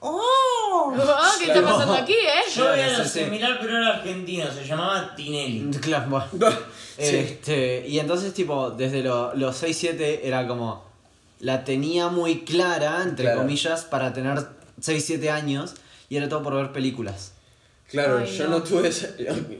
Ah, 0.94 1.32
¿Qué 1.38 1.46
está 1.46 1.62
pasando 1.62 1.94
aquí, 1.94 2.12
eh? 2.12 2.42
Yo 2.54 2.64
Claro, 2.72 2.98
lo 2.98 3.04
sí. 3.04 3.20
similar, 3.24 3.58
pero 3.60 3.76
era 3.78 3.96
argentino, 3.96 4.50
se 4.50 4.64
llamaba 4.64 5.14
Tinelli. 5.14 5.70
Claro, 5.80 6.10
bueno. 6.10 6.26
Sí. 6.98 7.16
Este, 7.16 7.86
y 7.88 7.98
entonces, 7.98 8.34
tipo, 8.34 8.70
desde 8.70 9.02
lo- 9.02 9.34
los 9.34 9.62
6-7 9.62 10.20
era 10.24 10.46
como. 10.48 10.84
La 11.40 11.64
tenía 11.64 12.08
muy 12.08 12.40
clara, 12.44 13.02
entre 13.02 13.24
Claro. 13.26 13.40
comillas, 13.40 13.84
para 13.84 14.12
tener 14.12 14.38
6-7 14.80 15.30
años. 15.30 15.74
Y 16.08 16.16
era 16.16 16.28
todo 16.28 16.42
por 16.42 16.54
ver 16.54 16.72
películas. 16.72 17.32
Claro, 17.90 18.18
Ay, 18.18 18.36
yo 18.36 18.44
no. 18.48 18.58
no. 18.58 18.62
tuve 18.62 18.90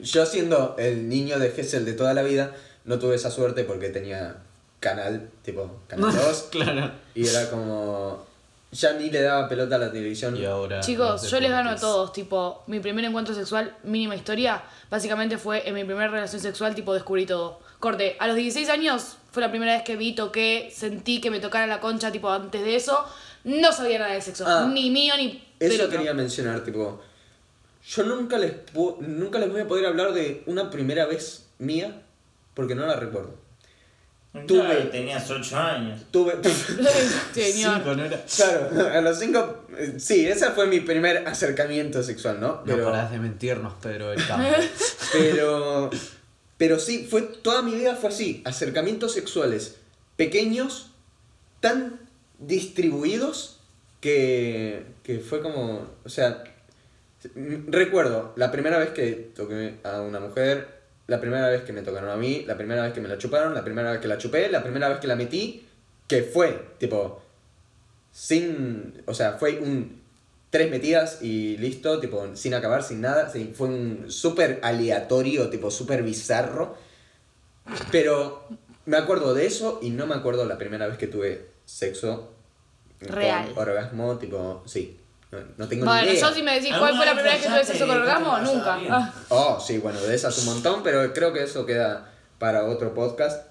yo 0.02 0.26
siendo 0.26 0.74
el 0.78 1.08
niño 1.08 1.38
de 1.38 1.50
Gessel 1.50 1.84
de 1.84 1.92
toda 1.94 2.14
la 2.14 2.22
vida, 2.22 2.52
no 2.84 2.98
tuve 2.98 3.14
esa 3.16 3.30
suerte 3.30 3.64
porque 3.64 3.88
tenía 3.90 4.36
canal, 4.80 5.30
tipo, 5.42 5.80
canal 5.86 6.12
2, 6.14 6.48
claro. 6.50 6.90
y 7.14 7.26
era 7.26 7.48
como 7.50 8.26
ya 8.72 8.94
ni 8.94 9.10
le 9.10 9.20
daba 9.20 9.48
pelota 9.50 9.76
a 9.76 9.78
la 9.78 9.92
televisión. 9.92 10.34
Y 10.36 10.46
ahora. 10.46 10.80
Chicos, 10.80 11.30
yo 11.30 11.40
les 11.40 11.50
gano 11.50 11.70
a 11.70 11.76
todos, 11.76 12.12
tipo, 12.12 12.62
mi 12.66 12.80
primer 12.80 13.04
encuentro 13.04 13.34
sexual, 13.34 13.76
mínima 13.84 14.16
historia, 14.16 14.62
básicamente 14.90 15.36
fue 15.36 15.68
en 15.68 15.74
mi 15.74 15.84
primera 15.84 16.08
relación 16.08 16.40
sexual, 16.40 16.74
tipo, 16.74 16.94
descubrí 16.94 17.26
todo. 17.26 17.60
Corte, 17.80 18.16
a 18.18 18.26
los 18.28 18.36
16 18.36 18.68
años 18.70 19.16
fue 19.30 19.42
la 19.42 19.50
primera 19.50 19.74
vez 19.74 19.82
que 19.82 19.96
vi, 19.96 20.14
toqué, 20.14 20.72
sentí 20.74 21.20
que 21.20 21.30
me 21.30 21.38
tocara 21.40 21.66
la 21.66 21.80
concha, 21.80 22.10
tipo, 22.12 22.30
antes 22.30 22.62
de 22.64 22.76
eso, 22.76 23.04
no 23.44 23.72
sabía 23.72 23.98
nada 23.98 24.14
de 24.14 24.20
sexo, 24.22 24.44
Ah, 24.46 24.70
ni 24.72 24.90
mío 24.90 25.14
ni 25.18 25.44
Eso 25.60 25.84
otro. 25.84 25.90
quería 25.98 26.14
mencionar, 26.14 26.64
tipo, 26.64 27.00
yo 27.86 28.04
nunca 28.04 28.38
les 28.38 28.54
nunca 29.00 29.38
les 29.38 29.50
voy 29.52 29.60
a 29.60 29.66
poder 29.68 29.84
hablar 29.86 30.12
de 30.12 30.44
una 30.46 30.70
primera 30.70 31.04
vez 31.06 31.46
mía 31.58 32.01
porque 32.54 32.74
no 32.74 32.86
la 32.86 32.96
recuerdo. 32.96 33.34
Claro, 34.32 34.46
Tuve- 34.46 34.90
tenías 34.90 35.30
8 35.30 35.58
años. 35.58 36.02
Tuve 36.10 36.32
Señor. 37.34 37.74
Cinco, 37.76 37.94
¿no 37.94 38.04
era? 38.06 38.24
Claro, 38.34 38.90
a 38.96 39.00
los 39.02 39.18
cinco 39.18 39.66
eh, 39.76 39.96
sí, 39.98 40.26
ese 40.26 40.50
fue 40.52 40.66
mi 40.66 40.80
primer 40.80 41.28
acercamiento 41.28 42.02
sexual, 42.02 42.40
¿no? 42.40 42.62
No 42.64 42.76
parás 42.82 43.10
de 43.10 43.18
mentirnos, 43.18 43.74
Pedro 43.82 44.08
del 44.10 44.26
Campo. 44.26 44.48
Pero, 45.12 45.90
pero 46.56 46.78
sí, 46.78 47.06
fue, 47.10 47.20
toda 47.20 47.60
mi 47.60 47.74
vida 47.74 47.94
fue 47.96 48.08
así, 48.08 48.40
acercamientos 48.46 49.12
sexuales 49.12 49.76
pequeños, 50.16 50.92
tan 51.60 52.00
distribuidos 52.38 53.60
que, 54.00 54.86
que 55.02 55.18
fue 55.18 55.42
como, 55.42 55.86
o 56.04 56.08
sea, 56.08 56.44
recuerdo 57.66 58.32
la 58.36 58.50
primera 58.50 58.78
vez 58.78 58.90
que 58.90 59.10
toqué 59.36 59.74
a 59.84 60.00
una 60.00 60.18
mujer, 60.20 60.81
la 61.06 61.20
primera 61.20 61.48
vez 61.48 61.62
que 61.62 61.72
me 61.72 61.82
tocaron 61.82 62.10
a 62.10 62.16
mí, 62.16 62.44
la 62.46 62.56
primera 62.56 62.82
vez 62.82 62.92
que 62.92 63.00
me 63.00 63.08
la 63.08 63.18
chuparon, 63.18 63.54
la 63.54 63.64
primera 63.64 63.90
vez 63.90 64.00
que 64.00 64.08
la 64.08 64.18
chupé, 64.18 64.48
la 64.48 64.62
primera 64.62 64.88
vez 64.88 64.98
que 64.98 65.06
la 65.06 65.16
metí, 65.16 65.66
que 66.06 66.22
fue, 66.22 66.74
tipo, 66.78 67.22
sin, 68.12 69.02
o 69.06 69.14
sea, 69.14 69.32
fue 69.34 69.58
un 69.58 70.00
tres 70.50 70.70
metidas 70.70 71.22
y 71.22 71.56
listo, 71.56 71.98
tipo, 71.98 72.36
sin 72.36 72.52
acabar, 72.52 72.82
sin 72.82 73.00
nada, 73.00 73.32
fue 73.54 73.68
un 73.68 74.04
súper 74.10 74.60
aleatorio, 74.62 75.48
tipo, 75.48 75.70
súper 75.70 76.02
bizarro, 76.02 76.76
pero 77.90 78.46
me 78.84 78.98
acuerdo 78.98 79.32
de 79.32 79.46
eso 79.46 79.78
y 79.82 79.90
no 79.90 80.06
me 80.06 80.14
acuerdo 80.14 80.44
la 80.44 80.58
primera 80.58 80.86
vez 80.86 80.98
que 80.98 81.06
tuve 81.06 81.48
sexo 81.64 82.32
Real. 83.00 83.54
con 83.54 83.68
orgasmo, 83.68 84.18
tipo, 84.18 84.62
sí, 84.66 84.98
no, 85.32 85.38
no 85.56 85.68
tengo 85.68 85.84
Bueno, 85.86 86.02
ni 86.02 86.12
idea. 86.12 86.28
yo 86.28 86.34
si 86.34 86.42
me 86.42 86.54
decís 86.60 86.74
cuál 86.78 86.96
fue 86.96 87.06
la 87.06 87.14
primera 87.14 87.34
vez 87.34 87.42
que 87.42 87.48
tuve 87.48 87.64
sexo 87.64 87.86
con 87.86 87.96
orgasmo, 87.98 88.38
nunca. 88.38 88.78
Ah. 88.90 89.12
Oh, 89.30 89.60
sí, 89.64 89.78
bueno, 89.78 90.00
de 90.00 90.14
esas 90.14 90.36
un 90.38 90.44
montón, 90.46 90.82
pero 90.82 91.12
creo 91.12 91.32
que 91.32 91.42
eso 91.42 91.64
queda 91.66 92.10
para 92.38 92.64
otro 92.64 92.94
podcast. 92.94 93.46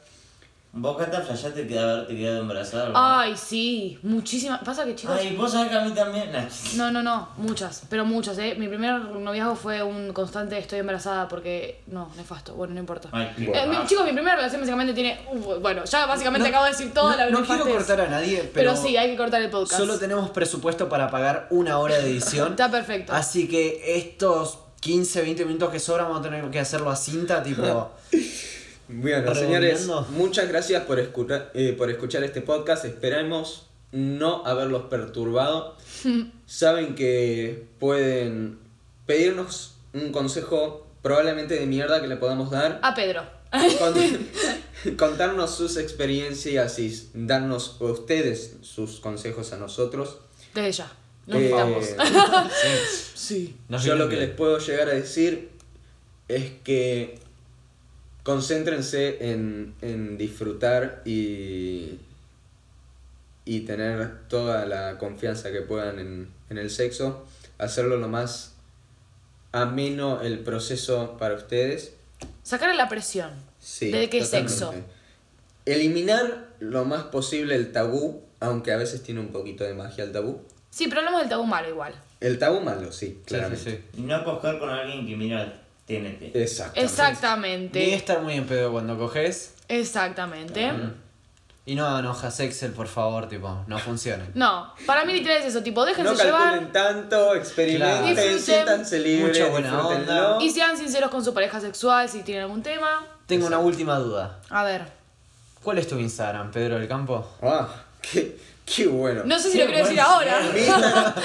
Vos, 0.73 0.97
Cata, 0.97 1.19
flashaste 1.19 1.67
que 1.67 1.73
de 1.73 1.79
haberte 1.79 2.15
quedado 2.15 2.39
embarazada. 2.41 2.85
¿no? 2.89 2.93
Ay, 2.95 3.35
sí, 3.35 3.99
muchísimas. 4.03 4.63
Pasa 4.63 4.85
que 4.85 4.95
chicos. 4.95 5.17
Ay, 5.19 5.35
vos 5.35 5.51
sabés 5.51 5.67
que 5.69 5.75
a 5.75 5.81
mí 5.81 5.91
también. 5.91 6.31
Nah. 6.31 6.45
No, 6.77 6.89
no, 6.91 7.03
no, 7.03 7.27
muchas, 7.35 7.83
pero 7.89 8.05
muchas, 8.05 8.37
¿eh? 8.37 8.55
Mi 8.57 8.69
primer 8.69 9.01
noviazgo 9.01 9.57
fue 9.57 9.83
un 9.83 10.13
constante 10.13 10.57
estoy 10.57 10.79
embarazada 10.79 11.27
porque. 11.27 11.81
No, 11.87 12.09
nefasto, 12.15 12.53
bueno, 12.53 12.73
no 12.73 12.79
importa. 12.79 13.09
Ay, 13.11 13.33
qué 13.35 13.51
Eh, 13.53 13.67
mi- 13.67 13.85
chicos, 13.85 14.05
mi 14.05 14.13
primera 14.13 14.37
relación 14.37 14.61
básicamente 14.61 14.93
tiene. 14.93 15.19
uh, 15.33 15.59
bueno, 15.59 15.83
ya 15.83 16.05
básicamente 16.05 16.47
acabo 16.47 16.63
de 16.63 16.71
decir 16.71 16.93
toda 16.93 17.11
no, 17.11 17.17
la 17.17 17.29
no 17.31 17.41
quiero 17.45 17.65
cortar 17.67 17.99
a 17.99 18.07
nadie, 18.07 18.37
pero, 18.53 18.71
pero. 18.71 18.75
sí, 18.81 18.95
hay 18.95 19.11
que 19.11 19.17
cortar 19.17 19.41
el 19.41 19.49
podcast. 19.49 19.77
Solo 19.81 19.99
tenemos 19.99 20.29
presupuesto 20.29 20.87
para 20.87 21.11
pagar 21.11 21.47
una 21.49 21.79
hora 21.79 21.97
de 21.97 22.09
edición. 22.11 22.51
Está 22.51 22.71
perfecto. 22.71 23.11
Así 23.11 23.49
que 23.49 23.97
estos 23.97 24.57
15, 24.79 25.21
20 25.21 25.43
minutos 25.45 25.69
que 25.69 25.79
sobran 25.81 26.05
vamos 26.07 26.21
a 26.21 26.29
tener 26.29 26.49
que 26.49 26.59
hacerlo 26.61 26.89
a 26.91 26.95
cinta, 26.95 27.43
tipo. 27.43 27.91
Bueno, 28.93 29.33
señores, 29.35 29.87
muchas 30.09 30.47
gracias 30.49 30.83
por, 30.83 30.99
escuchar 30.99 31.51
eh, 31.53 31.73
por 31.77 31.89
escuchar 31.89 32.23
este 32.23 32.41
podcast. 32.41 32.85
Esperemos 32.85 33.67
no 33.91 34.45
haberlos 34.45 34.83
perturbado. 34.83 35.77
Saben 36.45 36.95
que 36.95 37.65
pueden 37.79 38.59
pedirnos 39.05 39.75
un 39.93 40.11
consejo 40.11 40.87
probablemente 41.01 41.55
de 41.55 41.65
mierda 41.65 42.01
que 42.01 42.07
le 42.07 42.17
podamos 42.17 42.51
dar. 42.51 42.79
A 42.83 42.93
Pedro. 42.93 43.23
Con- 43.79 44.95
contarnos 44.97 45.55
sus 45.55 45.77
experiencias 45.77 46.79
y 46.79 47.09
darnos 47.13 47.77
a 47.79 47.85
ustedes 47.85 48.55
sus 48.61 48.99
consejos 48.99 49.51
a 49.53 49.57
nosotros. 49.57 50.17
Desde 50.53 50.71
ya. 50.71 50.91
Nos 51.27 51.39
Eh, 51.41 51.55
sí. 53.15 53.55
Nos 53.69 53.83
Yo 53.83 53.95
lo 53.95 54.09
que 54.09 54.15
bien. 54.15 54.27
les 54.27 54.35
puedo 54.37 54.57
llegar 54.57 54.89
a 54.89 54.93
decir 54.93 55.49
es 56.27 56.51
que 56.63 57.19
concéntrense 58.23 59.31
en, 59.31 59.73
en 59.81 60.17
disfrutar 60.17 61.01
y, 61.05 61.99
y 63.45 63.61
tener 63.61 64.27
toda 64.27 64.65
la 64.65 64.97
confianza 64.97 65.51
que 65.51 65.61
puedan 65.61 65.99
en, 65.99 66.29
en 66.49 66.57
el 66.57 66.69
sexo, 66.69 67.25
hacerlo 67.57 67.97
lo 67.97 68.07
más 68.07 68.53
ameno 69.51 70.21
el 70.21 70.39
proceso 70.39 71.17
para 71.17 71.35
ustedes. 71.35 71.93
Sacarle 72.43 72.75
la 72.75 72.87
presión. 72.89 73.31
Sí, 73.59 73.91
¿De 73.91 74.09
qué 74.09 74.23
sexo? 74.23 74.73
Eliminar 75.65 76.47
lo 76.59 76.85
más 76.85 77.03
posible 77.05 77.55
el 77.55 77.71
tabú, 77.71 78.23
aunque 78.39 78.71
a 78.71 78.77
veces 78.77 79.03
tiene 79.03 79.19
un 79.19 79.27
poquito 79.31 79.63
de 79.63 79.73
magia 79.73 80.03
el 80.03 80.11
tabú. 80.11 80.41
Sí, 80.71 80.87
pero 80.87 80.99
hablamos 81.01 81.21
del 81.21 81.29
tabú 81.29 81.45
malo 81.45 81.69
igual. 81.69 81.93
El 82.19 82.39
tabú 82.39 82.61
malo, 82.61 82.91
sí, 82.91 83.07
Sí, 83.07 83.13
sí, 83.13 83.19
claramente. 83.25 83.71
sí. 83.93 83.99
Y 83.99 84.01
no 84.01 84.23
coger 84.23 84.57
con 84.57 84.69
alguien 84.69 85.05
que 85.05 85.15
mira 85.15 85.61
TNT. 85.85 86.35
Exactamente. 86.35 86.79
Ni 86.79 86.85
Exactamente. 86.85 87.93
estar 87.95 88.21
muy 88.21 88.33
en 88.35 88.45
pedo 88.45 88.71
cuando 88.71 88.97
coges. 88.97 89.55
Exactamente. 89.67 90.71
Mm. 90.71 90.93
Y 91.63 91.75
no 91.75 91.85
hagan 91.85 92.07
hojas 92.07 92.39
Excel, 92.39 92.71
por 92.71 92.87
favor, 92.87 93.29
tipo, 93.29 93.63
no 93.67 93.77
funcionen. 93.77 94.31
No, 94.33 94.73
para 94.87 95.05
mí 95.05 95.13
literal 95.13 95.37
es 95.37 95.45
eso, 95.45 95.61
tipo, 95.61 95.85
déjense 95.85 96.11
No 96.11 96.17
llevar 96.17 96.41
calculen 96.49 96.71
tanto, 96.71 97.35
experimenten, 97.35 98.39
siéntanse 98.39 98.99
libres, 98.99 99.37
Mucha 99.37 99.51
buena 99.51 99.87
onda. 99.87 100.37
y 100.41 100.49
sean 100.49 100.75
sinceros 100.75 101.11
con 101.11 101.23
su 101.23 101.33
pareja 101.35 101.61
sexual 101.61 102.09
si 102.09 102.23
tienen 102.23 102.43
algún 102.45 102.63
tema. 102.63 103.05
Tengo 103.27 103.45
una 103.45 103.59
última 103.59 103.97
duda. 103.99 104.39
A 104.49 104.63
ver, 104.63 104.85
¿Cuál 105.63 105.77
es 105.77 105.87
tu 105.87 105.99
Instagram, 105.99 106.49
Pedro 106.51 106.79
del 106.79 106.87
Campo? 106.87 107.29
Ah, 107.43 107.69
qué, 108.01 108.35
qué 108.65 108.87
bueno. 108.87 109.21
no 109.25 109.37
sé 109.37 109.51
si 109.51 109.57
Qué 109.59 109.65
lo 109.65 109.71
quiero 109.71 109.83
decir 109.85 110.01
ahora. 110.01 110.39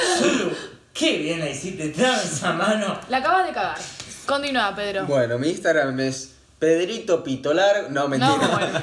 qué 0.93 1.19
bien 1.19 1.41
la 1.41 1.49
hiciste, 1.49 1.89
te 1.89 2.03
dame 2.03 2.23
esa 2.23 2.53
mano. 2.53 3.01
La 3.09 3.17
acabas 3.17 3.47
de 3.47 3.53
cagar. 3.55 3.79
Continúa, 4.27 4.75
Pedro. 4.75 5.07
Bueno, 5.07 5.39
mi 5.39 5.51
Instagram 5.51 6.01
es 6.01 6.33
Pedrito 6.59 7.23
Pitolar. 7.23 7.91
No, 7.91 8.09
mentira. 8.09 8.35
No, 8.37 8.49
bueno. 8.49 8.81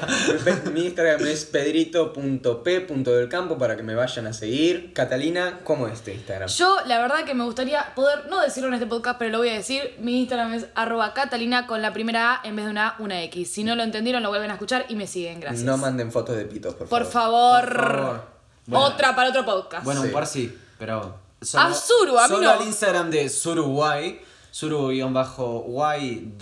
Mi 0.72 0.86
Instagram 0.86 1.26
es 1.26 1.44
pedrito.p.delcampo 1.44 3.58
para 3.58 3.76
que 3.76 3.82
me 3.82 3.94
vayan 3.96 4.28
a 4.28 4.32
seguir. 4.32 4.92
Catalina, 4.92 5.58
¿cómo 5.64 5.88
es 5.88 6.00
tu 6.02 6.10
Instagram? 6.12 6.48
Yo, 6.48 6.76
la 6.86 7.00
verdad 7.00 7.24
que 7.24 7.34
me 7.34 7.42
gustaría 7.44 7.92
poder, 7.96 8.26
no 8.30 8.40
decirlo 8.40 8.68
en 8.68 8.74
este 8.74 8.86
podcast, 8.86 9.18
pero 9.18 9.32
lo 9.32 9.38
voy 9.38 9.48
a 9.48 9.54
decir. 9.54 9.96
Mi 9.98 10.20
Instagram 10.20 10.54
es 10.54 10.66
arroba 10.76 11.12
catalina 11.14 11.66
con 11.66 11.82
la 11.82 11.92
primera 11.92 12.34
A 12.34 12.40
en 12.48 12.54
vez 12.56 12.64
de 12.66 12.70
una 12.70 12.88
A, 12.90 12.96
una 13.00 13.22
X. 13.24 13.50
Si 13.50 13.64
no 13.64 13.74
lo 13.74 13.82
entendieron, 13.82 14.22
lo 14.22 14.28
vuelven 14.28 14.50
a 14.50 14.54
escuchar 14.54 14.86
y 14.88 14.94
me 14.94 15.06
siguen, 15.08 15.40
gracias. 15.40 15.64
No 15.64 15.76
manden 15.76 16.12
fotos 16.12 16.36
de 16.36 16.44
pitos, 16.44 16.74
por, 16.74 16.88
Por 16.88 17.04
favor. 17.06 17.64
Por 17.66 17.96
favor. 17.96 18.22
Bueno. 18.66 18.84
Otra 18.86 19.14
para 19.16 19.30
otro 19.30 19.44
podcast. 19.44 19.84
Bueno, 19.84 20.00
Sí. 20.02 20.06
un 20.06 20.12
par 20.12 20.26
sí, 20.26 20.56
pero. 20.78 21.16
A 21.54 21.74
Zuru, 21.74 22.16
a 22.18 22.22
mí 22.22 22.28
solo 22.34 22.42
no. 22.46 22.50
al 22.52 22.62
Instagram 22.62 23.10
de 23.10 23.28
Suruguay, 23.28 24.18
Suru-YHY, 24.54 26.32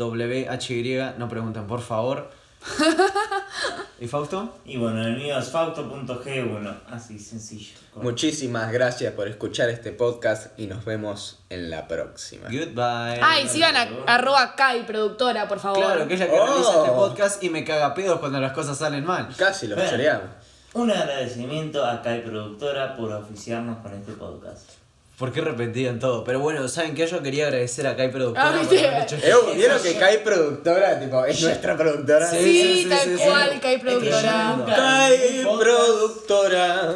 no 1.18 1.28
pregunten, 1.30 1.66
por 1.66 1.80
favor. 1.80 2.28
¿Y 4.01 4.06
Fausto? 4.06 4.59
Y 4.66 4.76
bueno, 4.76 5.01
el 5.06 5.16
mío 5.16 5.39
es 5.39 5.48
fauto.g1, 5.51 6.74
así 6.90 7.18
sencillo. 7.18 7.72
Muchísimas 7.97 8.70
gracias 8.70 9.14
por 9.14 9.28
escuchar 9.28 9.70
este 9.70 9.93
podcast 9.93 10.59
y 10.59 10.66
nos 10.66 10.84
vemos 10.84 11.39
en 11.48 11.70
la 11.70 11.89
próxima. 11.89 12.48
Goodbye. 12.51 13.18
Ay, 13.22 13.48
sigan 13.48 13.76
a 13.76 13.89
arroba 14.06 14.55
Kai, 14.56 14.84
productora, 14.86 15.48
por 15.48 15.59
favor. 15.59 15.78
Claro, 15.82 16.06
que 16.06 16.12
es 16.12 16.20
la 16.20 16.26
que 16.26 16.39
Oh. 16.39 16.47
realiza 16.47 16.76
este 16.84 16.90
podcast 16.90 17.43
y 17.43 17.48
me 17.48 17.64
caga 17.64 17.94
pedos 17.94 18.20
cuando 18.20 18.39
las 18.40 18.52
cosas 18.52 18.76
salen 18.76 19.06
mal. 19.06 19.28
Casi 19.39 19.68
los 19.68 19.76
Bueno. 19.76 19.90
choreamos. 19.90 20.26
Un 20.74 20.90
agradecimiento 20.90 21.82
a 21.84 22.02
Kai 22.02 22.22
Productora 22.24 22.94
por 22.94 23.10
oficiarnos 23.12 23.78
con 23.78 23.94
este 23.94 24.12
podcast. 24.12 24.81
¿Por 25.18 25.30
qué 25.32 25.40
repetían 25.40 25.98
todo? 26.01 26.24
Pero 26.24 26.40
bueno, 26.40 26.66
¿saben 26.68 26.94
qué? 26.94 27.06
Yo 27.06 27.22
quería 27.22 27.44
agradecer 27.47 27.86
a 27.86 27.94
Kai 27.97 28.10
Productora 28.10 28.48
Ah, 28.48 28.62
por 28.66 28.78
haber 28.78 29.02
hecho 29.02 29.16
Eh, 29.16 29.32
¿Vieron 29.55 29.80
que 29.82 29.94
Kai 29.94 30.24
productora? 30.24 30.98
Tipo, 30.98 31.24
es 31.26 31.40
nuestra 31.43 31.76
productora. 31.76 32.28
Sí, 32.30 32.39
Sí, 32.39 32.62
sí, 32.62 32.82
sí, 32.84 32.89
tal 32.89 32.98
sí, 33.01 33.16
sí. 33.18 33.22
cual, 33.24 33.60
Kai, 33.60 33.78
productora. 33.78 34.64
Kai 34.66 35.44
productora. 35.60 36.94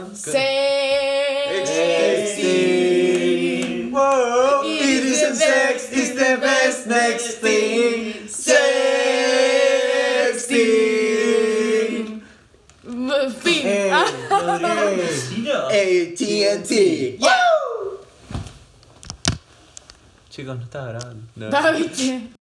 Sexy. 2.47 3.89
Wow, 3.93 4.63
It 4.65 5.05
isn't 5.05 5.37
sex, 5.37 5.89
it's 5.93 6.15
the 6.15 6.37
best 6.39 6.87
next 6.87 7.41
thing. 7.41 8.27
Sexy. 8.29 8.57
Fin. 13.43 13.67
Eh, 13.67 13.91
Ah, 13.93 14.07
Ciro. 15.11 15.69
AT&T. 15.69 17.19
Chicos, 20.37 20.55
no 20.59 20.65
estaba 20.65 20.89
grabando. 20.89 21.23
No. 21.35 22.36